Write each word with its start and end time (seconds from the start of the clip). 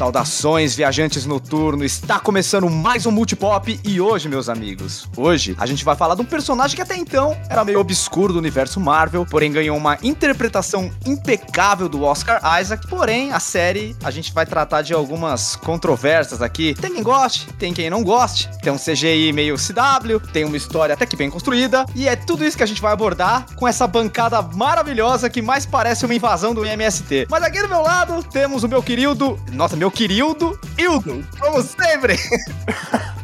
Saudações, 0.00 0.74
viajantes 0.74 1.26
noturnos! 1.26 1.92
Está 1.92 2.18
começando 2.18 2.70
mais 2.70 3.04
um 3.04 3.10
Multipop 3.10 3.78
e 3.84 4.00
hoje, 4.00 4.30
meus 4.30 4.48
amigos, 4.48 5.06
hoje 5.14 5.54
a 5.58 5.66
gente 5.66 5.84
vai 5.84 5.94
falar 5.94 6.14
de 6.14 6.22
um 6.22 6.24
personagem 6.24 6.74
que 6.74 6.80
até 6.80 6.96
então 6.96 7.36
era 7.50 7.62
meio 7.66 7.78
obscuro 7.78 8.32
do 8.32 8.38
universo 8.38 8.80
Marvel, 8.80 9.26
porém 9.26 9.52
ganhou 9.52 9.76
uma 9.76 9.98
interpretação 10.02 10.90
impecável 11.04 11.86
do 11.86 12.02
Oscar 12.02 12.40
Isaac. 12.58 12.88
Porém, 12.88 13.30
a 13.30 13.38
série 13.38 13.94
a 14.02 14.10
gente 14.10 14.32
vai 14.32 14.46
tratar 14.46 14.80
de 14.80 14.94
algumas 14.94 15.54
controvérsias 15.56 16.40
aqui. 16.40 16.72
Tem 16.80 16.94
quem 16.94 17.02
goste, 17.02 17.46
tem 17.58 17.74
quem 17.74 17.90
não 17.90 18.02
goste. 18.02 18.48
Tem 18.62 18.72
um 18.72 18.78
CGI 18.78 19.34
meio 19.34 19.56
CW, 19.56 20.18
tem 20.32 20.46
uma 20.46 20.56
história 20.56 20.94
até 20.94 21.04
que 21.04 21.14
bem 21.14 21.28
construída 21.28 21.84
e 21.94 22.08
é 22.08 22.16
tudo 22.16 22.42
isso 22.42 22.56
que 22.56 22.62
a 22.62 22.66
gente 22.66 22.80
vai 22.80 22.94
abordar 22.94 23.44
com 23.54 23.68
essa 23.68 23.86
bancada 23.86 24.40
maravilhosa 24.40 25.28
que 25.28 25.42
mais 25.42 25.66
parece 25.66 26.06
uma 26.06 26.14
invasão 26.14 26.54
do 26.54 26.64
MST. 26.64 27.26
Mas 27.28 27.42
aqui 27.42 27.60
do 27.60 27.68
meu 27.68 27.82
lado 27.82 28.22
temos 28.22 28.64
o 28.64 28.68
meu 28.68 28.82
querido, 28.82 29.38
nossa, 29.52 29.76
meu 29.76 29.89
querido 29.90 30.58
Hildo, 30.78 31.24
como 31.38 31.62
sempre. 31.62 32.16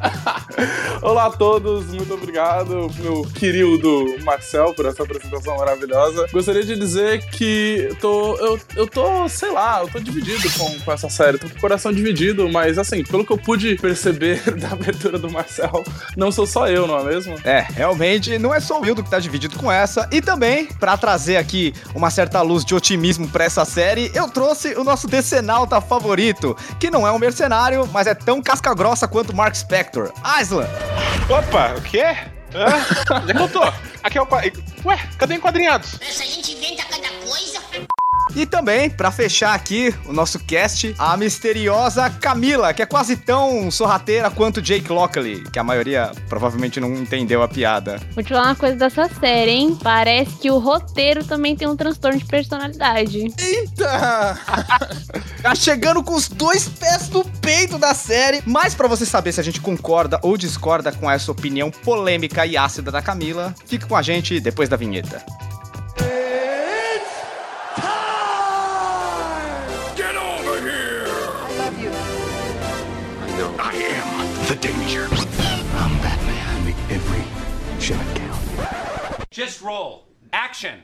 Olá 1.03 1.27
a 1.27 1.31
todos, 1.31 1.87
muito 1.87 2.15
obrigado, 2.15 2.91
meu 2.99 3.23
querido 3.35 4.17
Marcel, 4.23 4.73
por 4.75 4.87
essa 4.87 5.03
apresentação 5.03 5.57
maravilhosa. 5.57 6.27
Gostaria 6.33 6.65
de 6.65 6.77
dizer 6.77 7.25
que 7.27 7.91
tô, 8.01 8.37
eu, 8.37 8.59
eu 8.75 8.87
tô, 8.87 9.29
sei 9.29 9.53
lá, 9.53 9.81
eu 9.83 9.89
tô 9.89 9.99
dividido 9.99 10.49
com, 10.59 10.81
com 10.81 10.93
essa 10.93 11.09
série, 11.09 11.39
tô 11.39 11.49
com 11.49 11.57
o 11.57 11.61
coração 11.61 11.93
dividido, 11.93 12.49
mas 12.49 12.79
assim, 12.79 13.03
pelo 13.05 13.25
que 13.25 13.33
eu 13.33 13.39
pude 13.39 13.77
perceber 13.77 14.43
da 14.57 14.71
abertura 14.71 15.19
do 15.19 15.31
Marcel, 15.31 15.85
não 16.17 16.33
sou 16.33 16.47
só 16.47 16.69
eu, 16.69 16.87
não 16.87 16.99
é 16.99 17.05
mesmo? 17.05 17.37
É, 17.45 17.61
realmente 17.61 18.39
não 18.39 18.55
é 18.55 18.61
só 18.61 18.81
o 18.81 18.87
Hildo 18.87 19.05
que 19.05 19.11
tá 19.11 19.19
dividido 19.19 19.59
com 19.59 19.71
essa. 19.71 20.09
E 20.11 20.21
também, 20.21 20.67
para 20.67 20.97
trazer 20.97 21.37
aqui 21.37 21.75
uma 21.95 22.11
certa 22.11 22.41
luz 22.43 22.65
de 22.65 22.75
otimismo 22.75 23.29
para 23.29 23.45
essa 23.45 23.65
série, 23.65 24.11
eu 24.15 24.29
trouxe 24.29 24.75
o 24.75 24.85
nosso 24.85 25.07
decenalta 25.07 25.81
favorito, 25.81 26.56
que 26.79 26.91
não 26.91 27.07
é 27.07 27.13
um 27.13 27.19
mercenário, 27.19 27.89
mas 27.93 28.07
é 28.07 28.15
tão 28.15 28.43
casca-grossa 28.43 29.07
quanto 29.09 29.35
Mark 29.35 29.55
Spector. 29.55 30.13
Isla! 30.41 30.69
Opa, 31.29 31.75
o 31.77 31.83
quê? 31.83 32.17
Ah, 32.55 33.17
onde 33.23 33.33
é 33.33 33.35
que? 33.35 33.73
Aqui 34.07 34.19
é 34.19 34.23
o. 34.23 34.29
Ué, 34.85 35.01
cadê 35.19 35.35
enquadrinhados? 35.35 35.99
Essa 36.01 36.25
gente 36.25 36.53
inventa 36.53 36.85
cada 36.85 37.09
coisa. 37.27 37.61
E 38.37 38.45
também, 38.45 38.91
para 38.91 39.11
fechar 39.11 39.55
aqui 39.55 39.95
o 40.05 40.13
nosso 40.13 40.39
cast, 40.41 40.95
a 40.99 41.17
misteriosa 41.17 42.11
Camila, 42.11 42.75
que 42.75 42.83
é 42.83 42.87
quase 42.87 43.17
tão 43.17 43.71
sorrateira 43.71 44.31
quanto 44.31 44.61
Jake 44.61 44.93
Lockley, 44.93 45.43
que 45.51 45.59
a 45.59 45.65
maioria 45.65 46.13
provavelmente 46.29 46.79
não 46.79 46.93
entendeu 46.95 47.43
a 47.43 47.49
piada. 47.49 47.99
Vou 48.15 48.23
te 48.23 48.29
falar 48.29 48.49
uma 48.49 48.55
coisa 48.55 48.77
dessa 48.77 49.09
série, 49.09 49.53
hein? 49.53 49.79
Parece 49.83 50.37
que 50.37 50.51
o 50.51 50.59
roteiro 50.59 51.25
também 51.25 51.57
tem 51.57 51.67
um 51.67 51.75
transtorno 51.75 52.19
de 52.19 52.27
personalidade. 52.27 53.33
Eita! 53.39 54.39
tá 55.41 55.55
chegando 55.55 56.03
com 56.03 56.15
os 56.15 56.29
dois 56.29 56.69
pés 56.69 57.09
no 57.09 57.25
peito 57.41 57.79
da 57.79 57.95
série. 57.95 58.43
Mas 58.45 58.75
para 58.75 58.87
você 58.87 59.07
saber 59.07 59.33
se 59.33 59.41
a 59.41 59.45
gente 59.45 59.63
concorda 59.63 60.21
ou 60.23 60.37
discorda 60.37 60.93
com 60.93 61.11
essa 61.11 61.33
opinião 61.33 61.71
polêmica 61.71 62.45
e 62.45 62.55
ácida 62.55 62.91
da 62.91 63.01
Camila, 63.01 63.55
fique 63.65 63.87
com 63.87 63.96
a 63.97 64.03
gente 64.03 64.39
depois 64.41 64.69
da 64.69 64.77
vinheta. 64.77 65.25
Just 79.37 79.61
roll. 79.61 80.07
Action. 80.33 80.79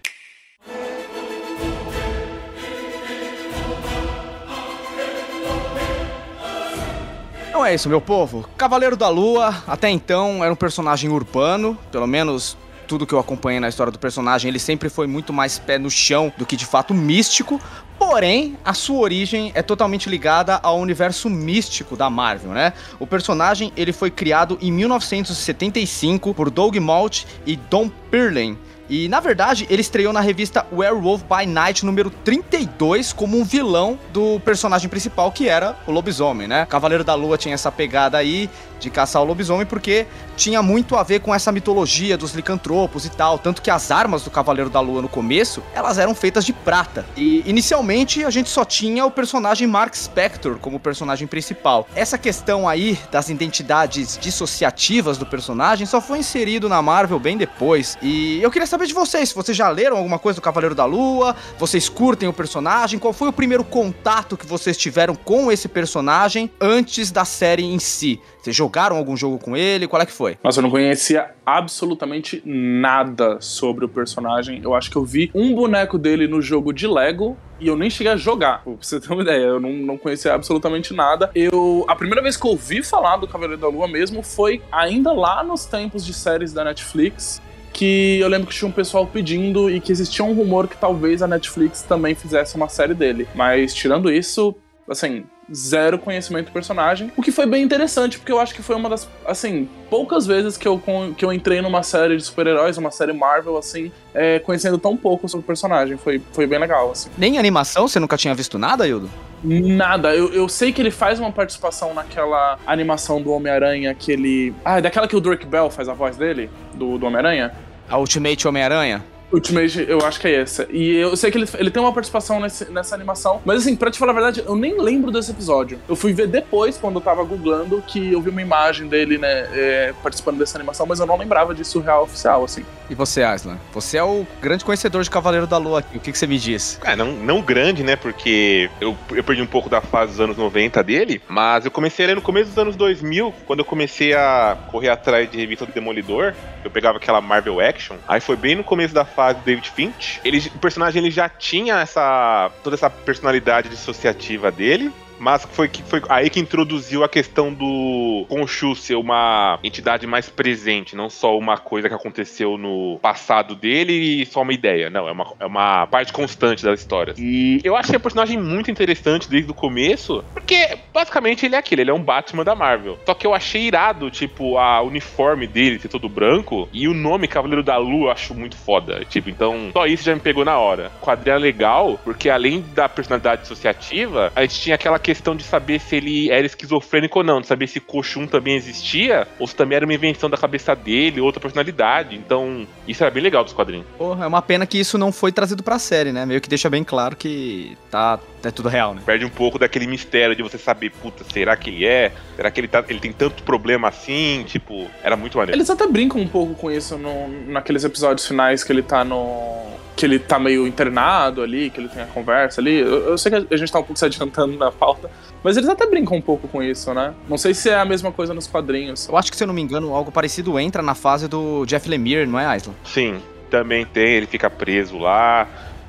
Não 7.50 7.64
é 7.64 7.74
isso, 7.74 7.88
meu 7.88 8.00
povo. 8.00 8.46
Cavaleiro 8.58 8.94
da 8.94 9.08
Lua, 9.08 9.62
até 9.66 9.88
então, 9.88 10.44
era 10.44 10.52
um 10.52 10.56
personagem 10.56 11.08
urbano, 11.08 11.78
pelo 11.90 12.06
menos 12.06 12.58
tudo 12.92 13.06
que 13.06 13.14
eu 13.14 13.18
acompanhei 13.18 13.58
na 13.58 13.70
história 13.70 13.90
do 13.90 13.98
personagem, 13.98 14.50
ele 14.50 14.58
sempre 14.58 14.90
foi 14.90 15.06
muito 15.06 15.32
mais 15.32 15.58
pé 15.58 15.78
no 15.78 15.90
chão 15.90 16.30
do 16.36 16.44
que 16.44 16.56
de 16.56 16.66
fato 16.66 16.92
místico. 16.92 17.58
Porém, 17.98 18.58
a 18.62 18.74
sua 18.74 18.98
origem 18.98 19.50
é 19.54 19.62
totalmente 19.62 20.10
ligada 20.10 20.60
ao 20.62 20.78
universo 20.78 21.30
místico 21.30 21.96
da 21.96 22.10
Marvel, 22.10 22.50
né? 22.50 22.74
O 23.00 23.06
personagem 23.06 23.72
ele 23.78 23.94
foi 23.94 24.10
criado 24.10 24.58
em 24.60 24.70
1975 24.70 26.34
por 26.34 26.50
Doug 26.50 26.76
Malt 26.76 27.24
e 27.46 27.56
Don 27.56 27.88
Perlin. 28.10 28.58
E 28.90 29.08
na 29.08 29.20
verdade, 29.20 29.66
ele 29.70 29.80
estreou 29.80 30.12
na 30.12 30.20
revista 30.20 30.66
Werewolf 30.70 31.22
by 31.22 31.46
Night 31.46 31.86
número 31.86 32.10
32 32.10 33.10
como 33.14 33.38
um 33.38 33.44
vilão 33.44 33.98
do 34.12 34.38
personagem 34.40 34.90
principal 34.90 35.32
que 35.32 35.48
era 35.48 35.78
o 35.86 35.90
lobisomem, 35.90 36.46
né? 36.46 36.66
Cavaleiro 36.66 37.02
da 37.02 37.14
Lua 37.14 37.38
tinha 37.38 37.54
essa 37.54 37.72
pegada 37.72 38.18
aí 38.18 38.50
de 38.82 38.90
caçar 38.90 39.22
o 39.22 39.24
lobisomem 39.24 39.64
porque 39.64 40.06
tinha 40.36 40.62
muito 40.62 40.96
a 40.96 41.02
ver 41.02 41.20
com 41.20 41.34
essa 41.34 41.52
mitologia 41.52 42.16
dos 42.18 42.34
licantropos 42.34 43.06
e 43.06 43.10
tal, 43.10 43.38
tanto 43.38 43.62
que 43.62 43.70
as 43.70 43.90
armas 43.90 44.22
do 44.22 44.30
Cavaleiro 44.30 44.68
da 44.68 44.80
Lua 44.80 45.00
no 45.00 45.08
começo, 45.08 45.62
elas 45.74 45.98
eram 45.98 46.14
feitas 46.14 46.44
de 46.44 46.52
prata. 46.52 47.06
E 47.16 47.42
inicialmente 47.46 48.24
a 48.24 48.30
gente 48.30 48.50
só 48.50 48.64
tinha 48.64 49.06
o 49.06 49.10
personagem 49.10 49.66
Mark 49.66 49.94
Spector 49.94 50.58
como 50.58 50.80
personagem 50.80 51.26
principal. 51.26 51.86
Essa 51.94 52.18
questão 52.18 52.68
aí 52.68 52.98
das 53.10 53.28
identidades 53.28 54.18
dissociativas 54.20 55.16
do 55.16 55.24
personagem 55.24 55.86
só 55.86 56.00
foi 56.00 56.18
inserido 56.18 56.68
na 56.68 56.82
Marvel 56.82 57.18
bem 57.18 57.36
depois. 57.36 57.96
E 58.02 58.42
eu 58.42 58.50
queria 58.50 58.66
saber 58.66 58.86
de 58.86 58.94
vocês, 58.94 59.28
se 59.28 59.34
vocês 59.34 59.56
já 59.56 59.68
leram 59.68 59.96
alguma 59.96 60.18
coisa 60.18 60.40
do 60.40 60.42
Cavaleiro 60.42 60.74
da 60.74 60.84
Lua, 60.84 61.36
vocês 61.58 61.88
curtem 61.88 62.28
o 62.28 62.32
personagem, 62.32 62.98
qual 62.98 63.12
foi 63.12 63.28
o 63.28 63.32
primeiro 63.32 63.62
contato 63.62 64.36
que 64.36 64.46
vocês 64.46 64.76
tiveram 64.76 65.14
com 65.14 65.52
esse 65.52 65.68
personagem 65.68 66.50
antes 66.60 67.10
da 67.10 67.24
série 67.24 67.64
em 67.64 67.78
si? 67.78 68.20
Vocês 68.42 68.56
jogaram 68.56 68.96
algum 68.96 69.16
jogo 69.16 69.38
com 69.38 69.56
ele? 69.56 69.86
Qual 69.86 70.02
é 70.02 70.06
que 70.06 70.10
foi? 70.10 70.36
Nossa, 70.42 70.58
eu 70.58 70.62
não 70.62 70.70
conhecia 70.70 71.30
absolutamente 71.46 72.42
nada 72.44 73.40
sobre 73.40 73.84
o 73.84 73.88
personagem. 73.88 74.60
Eu 74.64 74.74
acho 74.74 74.90
que 74.90 74.96
eu 74.96 75.04
vi 75.04 75.30
um 75.32 75.54
boneco 75.54 75.96
dele 75.96 76.26
no 76.26 76.42
jogo 76.42 76.72
de 76.72 76.88
Lego 76.88 77.36
e 77.60 77.68
eu 77.68 77.76
nem 77.76 77.88
cheguei 77.88 78.12
a 78.12 78.16
jogar, 78.16 78.64
pra 78.64 78.72
você 78.80 79.00
ter 79.00 79.12
uma 79.12 79.22
ideia. 79.22 79.44
Eu 79.44 79.60
não, 79.60 79.70
não 79.72 79.96
conhecia 79.96 80.34
absolutamente 80.34 80.92
nada. 80.92 81.30
Eu. 81.36 81.84
A 81.86 81.94
primeira 81.94 82.20
vez 82.20 82.36
que 82.36 82.44
eu 82.44 82.50
ouvi 82.50 82.82
falar 82.82 83.16
do 83.18 83.28
Cavaleiro 83.28 83.60
da 83.60 83.68
Lua 83.68 83.86
mesmo 83.86 84.24
foi 84.24 84.60
ainda 84.72 85.12
lá 85.12 85.44
nos 85.44 85.64
tempos 85.64 86.04
de 86.04 86.12
séries 86.12 86.52
da 86.52 86.64
Netflix. 86.64 87.40
Que 87.72 88.18
eu 88.18 88.28
lembro 88.28 88.48
que 88.48 88.54
tinha 88.54 88.68
um 88.68 88.72
pessoal 88.72 89.06
pedindo 89.06 89.70
e 89.70 89.80
que 89.80 89.92
existia 89.92 90.24
um 90.24 90.34
rumor 90.34 90.66
que 90.66 90.76
talvez 90.76 91.22
a 91.22 91.28
Netflix 91.28 91.82
também 91.82 92.14
fizesse 92.14 92.56
uma 92.56 92.68
série 92.68 92.92
dele. 92.92 93.26
Mas 93.34 93.72
tirando 93.72 94.12
isso, 94.12 94.54
assim, 94.90 95.24
zero 95.52 95.98
conhecimento 95.98 96.46
do 96.46 96.52
personagem. 96.52 97.12
O 97.16 97.22
que 97.22 97.32
foi 97.32 97.46
bem 97.46 97.62
interessante, 97.62 98.18
porque 98.18 98.32
eu 98.32 98.40
acho 98.40 98.54
que 98.54 98.62
foi 98.62 98.76
uma 98.76 98.88
das, 98.88 99.08
assim, 99.26 99.68
poucas 99.88 100.26
vezes 100.26 100.56
que 100.56 100.66
eu, 100.66 100.82
que 101.16 101.24
eu 101.24 101.32
entrei 101.32 101.60
numa 101.60 101.82
série 101.82 102.16
de 102.16 102.22
super-heróis, 102.22 102.76
uma 102.78 102.90
série 102.90 103.12
Marvel, 103.12 103.56
assim, 103.56 103.90
é, 104.14 104.38
conhecendo 104.38 104.78
tão 104.78 104.96
pouco 104.96 105.28
sobre 105.28 105.44
o 105.44 105.46
personagem. 105.46 105.96
Foi, 105.96 106.20
foi 106.32 106.46
bem 106.46 106.58
legal, 106.58 106.90
assim. 106.90 107.10
Nem 107.16 107.38
animação? 107.38 107.88
Você 107.88 107.98
nunca 107.98 108.16
tinha 108.16 108.34
visto 108.34 108.58
nada, 108.58 108.86
Hildo? 108.86 109.10
Nada. 109.42 110.14
Eu, 110.14 110.32
eu 110.32 110.48
sei 110.48 110.72
que 110.72 110.80
ele 110.80 110.90
faz 110.90 111.18
uma 111.18 111.32
participação 111.32 111.92
naquela 111.92 112.58
animação 112.66 113.20
do 113.20 113.32
Homem-Aranha 113.32 113.94
que 113.94 114.12
ele. 114.12 114.54
Ah, 114.64 114.78
é 114.78 114.80
daquela 114.80 115.08
que 115.08 115.16
o 115.16 115.20
Drake 115.20 115.46
Bell 115.46 115.70
faz 115.70 115.88
a 115.88 115.92
voz 115.92 116.16
dele? 116.16 116.48
Do, 116.74 116.96
do 116.96 117.06
Homem-Aranha? 117.06 117.52
A 117.88 117.98
Ultimate 117.98 118.46
Homem-Aranha? 118.46 119.04
Ultimate, 119.32 119.86
eu 119.88 119.98
acho 120.04 120.20
que 120.20 120.28
é 120.28 120.34
essa. 120.42 120.66
E 120.70 120.96
eu 120.96 121.16
sei 121.16 121.30
que 121.30 121.38
ele, 121.38 121.48
ele 121.54 121.70
tem 121.70 121.82
uma 121.82 121.92
participação 121.92 122.38
nesse, 122.38 122.70
nessa 122.70 122.94
animação. 122.94 123.40
Mas 123.44 123.62
assim, 123.62 123.74
pra 123.74 123.90
te 123.90 123.98
falar 123.98 124.12
a 124.12 124.14
verdade, 124.14 124.42
eu 124.46 124.54
nem 124.54 124.78
lembro 124.78 125.10
desse 125.10 125.30
episódio. 125.30 125.80
Eu 125.88 125.96
fui 125.96 126.12
ver 126.12 126.26
depois, 126.26 126.76
quando 126.76 126.96
eu 126.96 127.00
tava 127.00 127.24
googlando, 127.24 127.82
que 127.86 128.12
eu 128.12 128.20
vi 128.20 128.28
uma 128.28 128.42
imagem 128.42 128.88
dele, 128.88 129.16
né, 129.16 129.48
é, 129.52 129.94
participando 130.02 130.38
dessa 130.38 130.58
animação, 130.58 130.86
mas 130.86 131.00
eu 131.00 131.06
não 131.06 131.16
lembrava 131.16 131.54
disso 131.54 131.80
real 131.80 132.04
oficial, 132.04 132.44
assim. 132.44 132.64
E 132.90 132.94
você, 132.94 133.22
Aslan? 133.22 133.56
Você 133.72 133.96
é 133.96 134.04
o 134.04 134.26
grande 134.40 134.64
conhecedor 134.64 135.02
de 135.02 135.10
Cavaleiro 135.10 135.46
da 135.46 135.56
Lua 135.56 135.78
aqui. 135.78 135.96
O 135.96 136.00
que, 136.00 136.12
que 136.12 136.18
você 136.18 136.26
me 136.26 136.38
diz? 136.38 136.78
É, 136.84 136.94
não, 136.94 137.12
não 137.12 137.40
grande, 137.40 137.82
né? 137.82 137.96
Porque 137.96 138.70
eu, 138.80 138.96
eu 139.10 139.24
perdi 139.24 139.40
um 139.40 139.46
pouco 139.46 139.68
da 139.70 139.80
fase 139.80 140.12
dos 140.12 140.20
anos 140.20 140.36
90 140.36 140.82
dele, 140.82 141.22
mas 141.26 141.64
eu 141.64 141.70
comecei 141.70 142.04
a 142.04 142.08
ler 142.08 142.14
no 142.16 142.22
começo 142.22 142.50
dos 142.50 142.58
anos 142.58 142.76
2000, 142.76 143.32
quando 143.46 143.60
eu 143.60 143.64
comecei 143.64 144.12
a 144.12 144.58
correr 144.70 144.90
atrás 144.90 145.30
de 145.30 145.38
revista 145.38 145.64
do 145.64 145.72
Demolidor. 145.72 146.34
Eu 146.62 146.70
pegava 146.70 146.98
aquela 146.98 147.20
Marvel 147.20 147.60
Action. 147.60 147.96
Aí 148.06 148.20
foi 148.20 148.36
bem 148.36 148.54
no 148.54 148.62
começo 148.62 148.92
da 148.92 149.04
fase 149.04 149.21
David 149.30 149.70
Finch. 149.70 150.20
Ele, 150.24 150.50
o 150.54 150.58
personagem 150.58 151.02
ele 151.02 151.10
já 151.10 151.28
tinha 151.28 151.76
essa 151.76 152.50
toda 152.64 152.74
essa 152.74 152.90
personalidade 152.90 153.68
dissociativa 153.68 154.50
dele 154.50 154.90
mas 155.22 155.46
foi, 155.52 155.68
que, 155.68 155.82
foi 155.84 156.02
aí 156.08 156.28
que 156.28 156.40
introduziu 156.40 157.04
a 157.04 157.08
questão 157.08 157.54
do 157.54 158.26
Khonshu 158.28 158.74
ser 158.74 158.96
uma 158.96 159.56
entidade 159.62 160.04
mais 160.04 160.28
presente, 160.28 160.96
não 160.96 161.08
só 161.08 161.38
uma 161.38 161.56
coisa 161.56 161.88
que 161.88 161.94
aconteceu 161.94 162.58
no 162.58 162.98
passado 163.00 163.54
dele 163.54 163.92
e 163.92 164.26
só 164.26 164.42
uma 164.42 164.52
ideia. 164.52 164.90
Não, 164.90 165.08
é 165.08 165.12
uma, 165.12 165.32
é 165.38 165.46
uma 165.46 165.86
parte 165.86 166.12
constante 166.12 166.64
das 166.64 166.80
histórias. 166.80 167.16
E 167.20 167.60
eu 167.62 167.76
achei 167.76 167.96
o 167.96 168.00
personagem 168.00 168.36
muito 168.36 168.68
interessante 168.68 169.30
desde 169.30 169.48
o 169.48 169.54
começo, 169.54 170.24
porque 170.32 170.76
basicamente 170.92 171.46
ele 171.46 171.54
é 171.54 171.58
aquele, 171.58 171.82
ele 171.82 171.90
é 171.90 171.94
um 171.94 172.02
Batman 172.02 172.42
da 172.42 172.56
Marvel. 172.56 172.98
Só 173.06 173.14
que 173.14 173.24
eu 173.24 173.32
achei 173.32 173.62
irado, 173.62 174.10
tipo, 174.10 174.58
a 174.58 174.82
uniforme 174.82 175.46
dele 175.46 175.78
ser 175.78 175.88
todo 175.88 176.08
branco 176.08 176.68
e 176.72 176.88
o 176.88 176.94
nome 176.94 177.28
Cavaleiro 177.28 177.62
da 177.62 177.76
Lua 177.76 178.06
eu 178.06 178.10
acho 178.10 178.34
muito 178.34 178.56
foda. 178.56 179.04
Tipo, 179.04 179.30
então 179.30 179.70
só 179.72 179.86
isso 179.86 180.02
já 180.02 180.14
me 180.14 180.20
pegou 180.20 180.44
na 180.44 180.58
hora. 180.58 180.90
O 181.00 181.04
quadrinho 181.04 181.36
é 181.36 181.38
legal, 181.38 182.00
porque 182.02 182.28
além 182.28 182.64
da 182.74 182.88
personalidade 182.88 183.42
associativa, 183.42 184.32
a 184.34 184.42
gente 184.42 184.60
tinha 184.60 184.74
aquela 184.74 184.98
questão 184.98 185.11
questão 185.12 185.36
de 185.36 185.44
saber 185.44 185.78
se 185.78 185.94
ele 185.94 186.30
era 186.30 186.46
esquizofrênico 186.46 187.18
ou 187.18 187.24
não, 187.24 187.42
de 187.42 187.46
saber 187.46 187.66
se 187.66 187.78
Koshun 187.78 188.26
também 188.26 188.56
existia, 188.56 189.28
ou 189.38 189.46
se 189.46 189.54
também 189.54 189.76
era 189.76 189.84
uma 189.84 189.92
invenção 189.92 190.30
da 190.30 190.38
cabeça 190.38 190.74
dele, 190.74 191.20
outra 191.20 191.38
personalidade. 191.38 192.16
Então, 192.16 192.66
isso 192.88 193.04
era 193.04 193.10
bem 193.10 193.22
legal 193.22 193.44
dos 193.44 193.52
quadrinhos. 193.52 193.86
Porra, 193.98 194.24
é 194.24 194.26
uma 194.26 194.40
pena 194.40 194.66
que 194.66 194.78
isso 194.78 194.96
não 194.96 195.12
foi 195.12 195.30
trazido 195.30 195.62
pra 195.62 195.78
série, 195.78 196.12
né? 196.12 196.24
Meio 196.24 196.40
que 196.40 196.48
deixa 196.48 196.70
bem 196.70 196.82
claro 196.82 197.14
que 197.14 197.76
tá 197.90 198.18
é 198.42 198.50
tudo 198.50 198.68
real, 198.68 198.94
né? 198.94 199.02
Perde 199.04 199.24
um 199.24 199.30
pouco 199.30 199.58
daquele 199.58 199.86
mistério 199.86 200.34
de 200.34 200.42
você 200.42 200.58
saber, 200.58 200.90
puta, 200.90 201.24
será 201.30 201.56
que 201.56 201.70
ele 201.70 201.84
é? 201.84 202.12
Será 202.34 202.50
que 202.50 202.60
ele, 202.60 202.68
tá, 202.68 202.82
ele 202.88 202.98
tem 202.98 203.12
tanto 203.12 203.42
problema 203.42 203.88
assim? 203.88 204.44
Tipo, 204.46 204.88
era 205.02 205.16
muito 205.16 205.36
maneiro. 205.36 205.56
Eles 205.56 205.70
até 205.70 205.86
brincam 205.86 206.20
um 206.20 206.26
pouco 206.26 206.54
com 206.54 206.70
isso 206.70 206.96
no, 206.98 207.28
naqueles 207.46 207.84
episódios 207.84 208.26
finais 208.26 208.64
que 208.64 208.72
ele 208.72 208.82
tá 208.82 209.04
no. 209.04 209.81
Que 210.02 210.06
ele 210.06 210.18
tá 210.18 210.36
meio 210.36 210.66
internado 210.66 211.42
ali, 211.42 211.70
que 211.70 211.78
ele 211.78 211.86
tem 211.86 212.02
a 212.02 212.06
conversa 212.06 212.60
ali. 212.60 212.80
Eu, 212.80 213.10
eu 213.10 213.16
sei 213.16 213.30
que 213.30 213.54
a 213.54 213.56
gente 213.56 213.70
tá 213.70 213.78
um 213.78 213.84
pouco 213.84 213.96
se 213.96 214.04
adiantando 214.04 214.58
na 214.58 214.72
pauta, 214.72 215.08
mas 215.44 215.56
eles 215.56 215.68
até 215.68 215.86
brincam 215.86 216.16
um 216.16 216.20
pouco 216.20 216.48
com 216.48 216.60
isso, 216.60 216.92
né? 216.92 217.14
Não 217.28 217.38
sei 217.38 217.54
se 217.54 217.70
é 217.70 217.76
a 217.78 217.84
mesma 217.84 218.10
coisa 218.10 218.34
nos 218.34 218.48
quadrinhos. 218.48 219.06
Eu 219.06 219.16
acho 219.16 219.30
que, 219.30 219.36
se 219.36 219.44
eu 219.44 219.46
não 219.46 219.54
me 219.54 219.62
engano, 219.62 219.94
algo 219.94 220.10
parecido 220.10 220.58
entra 220.58 220.82
na 220.82 220.96
fase 220.96 221.28
do 221.28 221.64
Jeff 221.66 221.88
Lemire, 221.88 222.26
não 222.26 222.36
é, 222.36 222.46
Aislan? 222.46 222.74
Sim, 222.84 223.22
também 223.48 223.86
tem, 223.86 224.14
ele 224.14 224.26
fica 224.26 224.50
preso 224.50 224.98
lá. 224.98 225.46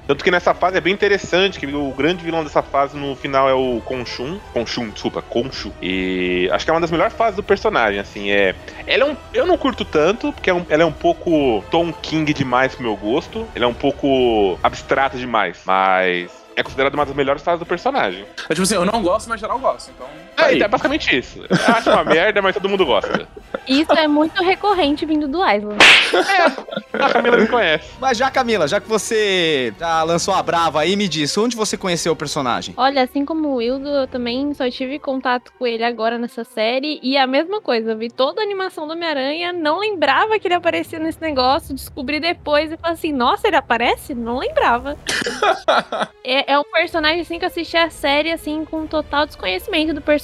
Tanto 0.07 0.23
que 0.23 0.31
nessa 0.31 0.53
fase 0.53 0.77
é 0.77 0.81
bem 0.81 0.94
interessante, 0.94 1.59
que 1.59 1.65
o 1.65 1.91
grande 1.91 2.23
vilão 2.23 2.44
dessa 2.44 2.61
fase 2.61 2.97
no 2.97 3.15
final 3.15 3.50
é 3.50 3.53
o 3.53 3.81
Conchun. 3.85 4.39
Conchun, 4.53 4.89
desculpa, 4.89 5.21
Conchu. 5.21 5.71
E 5.81 6.50
acho 6.51 6.65
que 6.65 6.71
é 6.71 6.73
uma 6.73 6.81
das 6.81 6.91
melhores 6.91 7.13
fases 7.13 7.35
do 7.35 7.44
personagem, 7.44 8.00
assim, 8.00 8.31
é... 8.31 8.55
Ela 8.85 9.05
é 9.05 9.11
um... 9.11 9.17
Eu 9.33 9.45
não 9.45 9.57
curto 9.57 9.85
tanto, 9.85 10.33
porque 10.33 10.50
é 10.50 10.53
um... 10.53 10.65
ela 10.69 10.83
é 10.83 10.85
um 10.85 10.91
pouco 10.91 11.63
Tom 11.71 11.94
King 11.94 12.33
demais 12.33 12.75
pro 12.75 12.83
meu 12.83 12.95
gosto. 12.95 13.47
Ela 13.55 13.65
é 13.65 13.67
um 13.67 13.73
pouco 13.73 14.59
abstrata 14.61 15.17
demais, 15.17 15.61
mas 15.65 16.31
é 16.56 16.63
considerada 16.63 16.95
uma 16.95 17.06
das 17.06 17.15
melhores 17.15 17.41
fases 17.41 17.59
do 17.59 17.65
personagem. 17.65 18.25
É 18.49 18.53
tipo 18.53 18.63
assim, 18.63 18.75
eu 18.75 18.85
não 18.85 19.01
gosto, 19.01 19.27
mas 19.27 19.39
geral 19.39 19.59
gosto, 19.59 19.91
então. 19.95 20.07
É, 20.38 20.59
é 20.59 20.68
basicamente 20.68 21.18
isso. 21.18 21.39
Eu 21.50 21.75
acho 21.75 21.89
uma 21.89 22.03
merda, 22.03 22.41
mas 22.41 22.53
todo 22.53 22.69
mundo 22.69 22.85
gosta. 22.85 23.27
Isso 23.68 23.91
é 23.94 24.07
muito 24.07 24.44
recorrente 24.44 25.06
vindo 25.06 25.27
do 25.27 25.39
Island. 25.47 25.77
É, 26.13 27.03
a 27.03 27.09
Camila 27.09 27.38
me 27.38 27.47
conhece. 27.47 27.91
Mas 28.00 28.18
já, 28.18 28.30
Camila, 28.30 28.68
já 28.68 28.80
que 28.80 28.88
você 28.88 29.74
já 29.80 30.03
lançou 30.03 30.33
a 30.33 30.44
brava 30.44 30.81
aí, 30.81 30.95
me 30.95 31.07
diz, 31.07 31.38
onde 31.38 31.56
você 31.56 31.77
conheceu 31.77 32.13
o 32.13 32.15
personagem? 32.15 32.74
Olha, 32.77 33.03
assim 33.03 33.25
como 33.25 33.50
o 33.50 33.56
Wildo, 33.56 33.88
eu 33.88 34.07
também 34.07 34.53
só 34.53 34.69
tive 34.69 35.00
contato 35.00 35.51
com 35.57 35.65
ele 35.65 35.83
agora 35.83 36.18
nessa 36.18 36.44
série. 36.44 37.00
E 37.01 37.18
a 37.18 37.25
mesma 37.25 37.62
coisa, 37.62 37.91
eu 37.91 37.97
vi 37.97 38.09
toda 38.09 38.41
a 38.41 38.44
animação 38.44 38.88
do 38.88 38.94
Homem-Aranha, 38.94 39.53
não 39.53 39.80
lembrava 39.80 40.38
que 40.39 40.47
ele 40.47 40.56
aparecia 40.56 41.00
nesse 41.00 41.21
negócio, 41.21 41.74
descobri 41.74 42.19
depois 42.19 42.71
e 42.71 42.77
falei 42.77 42.94
assim, 42.94 43.13
nossa, 43.13 43.47
ele 43.47 43.56
aparece? 43.56 44.13
Não 44.13 44.39
lembrava. 44.39 44.97
é, 46.24 46.53
é 46.53 46.59
um 46.59 46.63
personagem, 46.63 47.21
assim, 47.21 47.39
que 47.39 47.45
eu 47.45 47.50
assisti 47.50 47.77
a 47.77 47.89
série, 47.89 48.31
assim, 48.31 48.65
com 48.65 48.85
total 48.88 49.25
desconhecimento 49.25 49.94
do 49.94 50.01
personagem. 50.01 50.22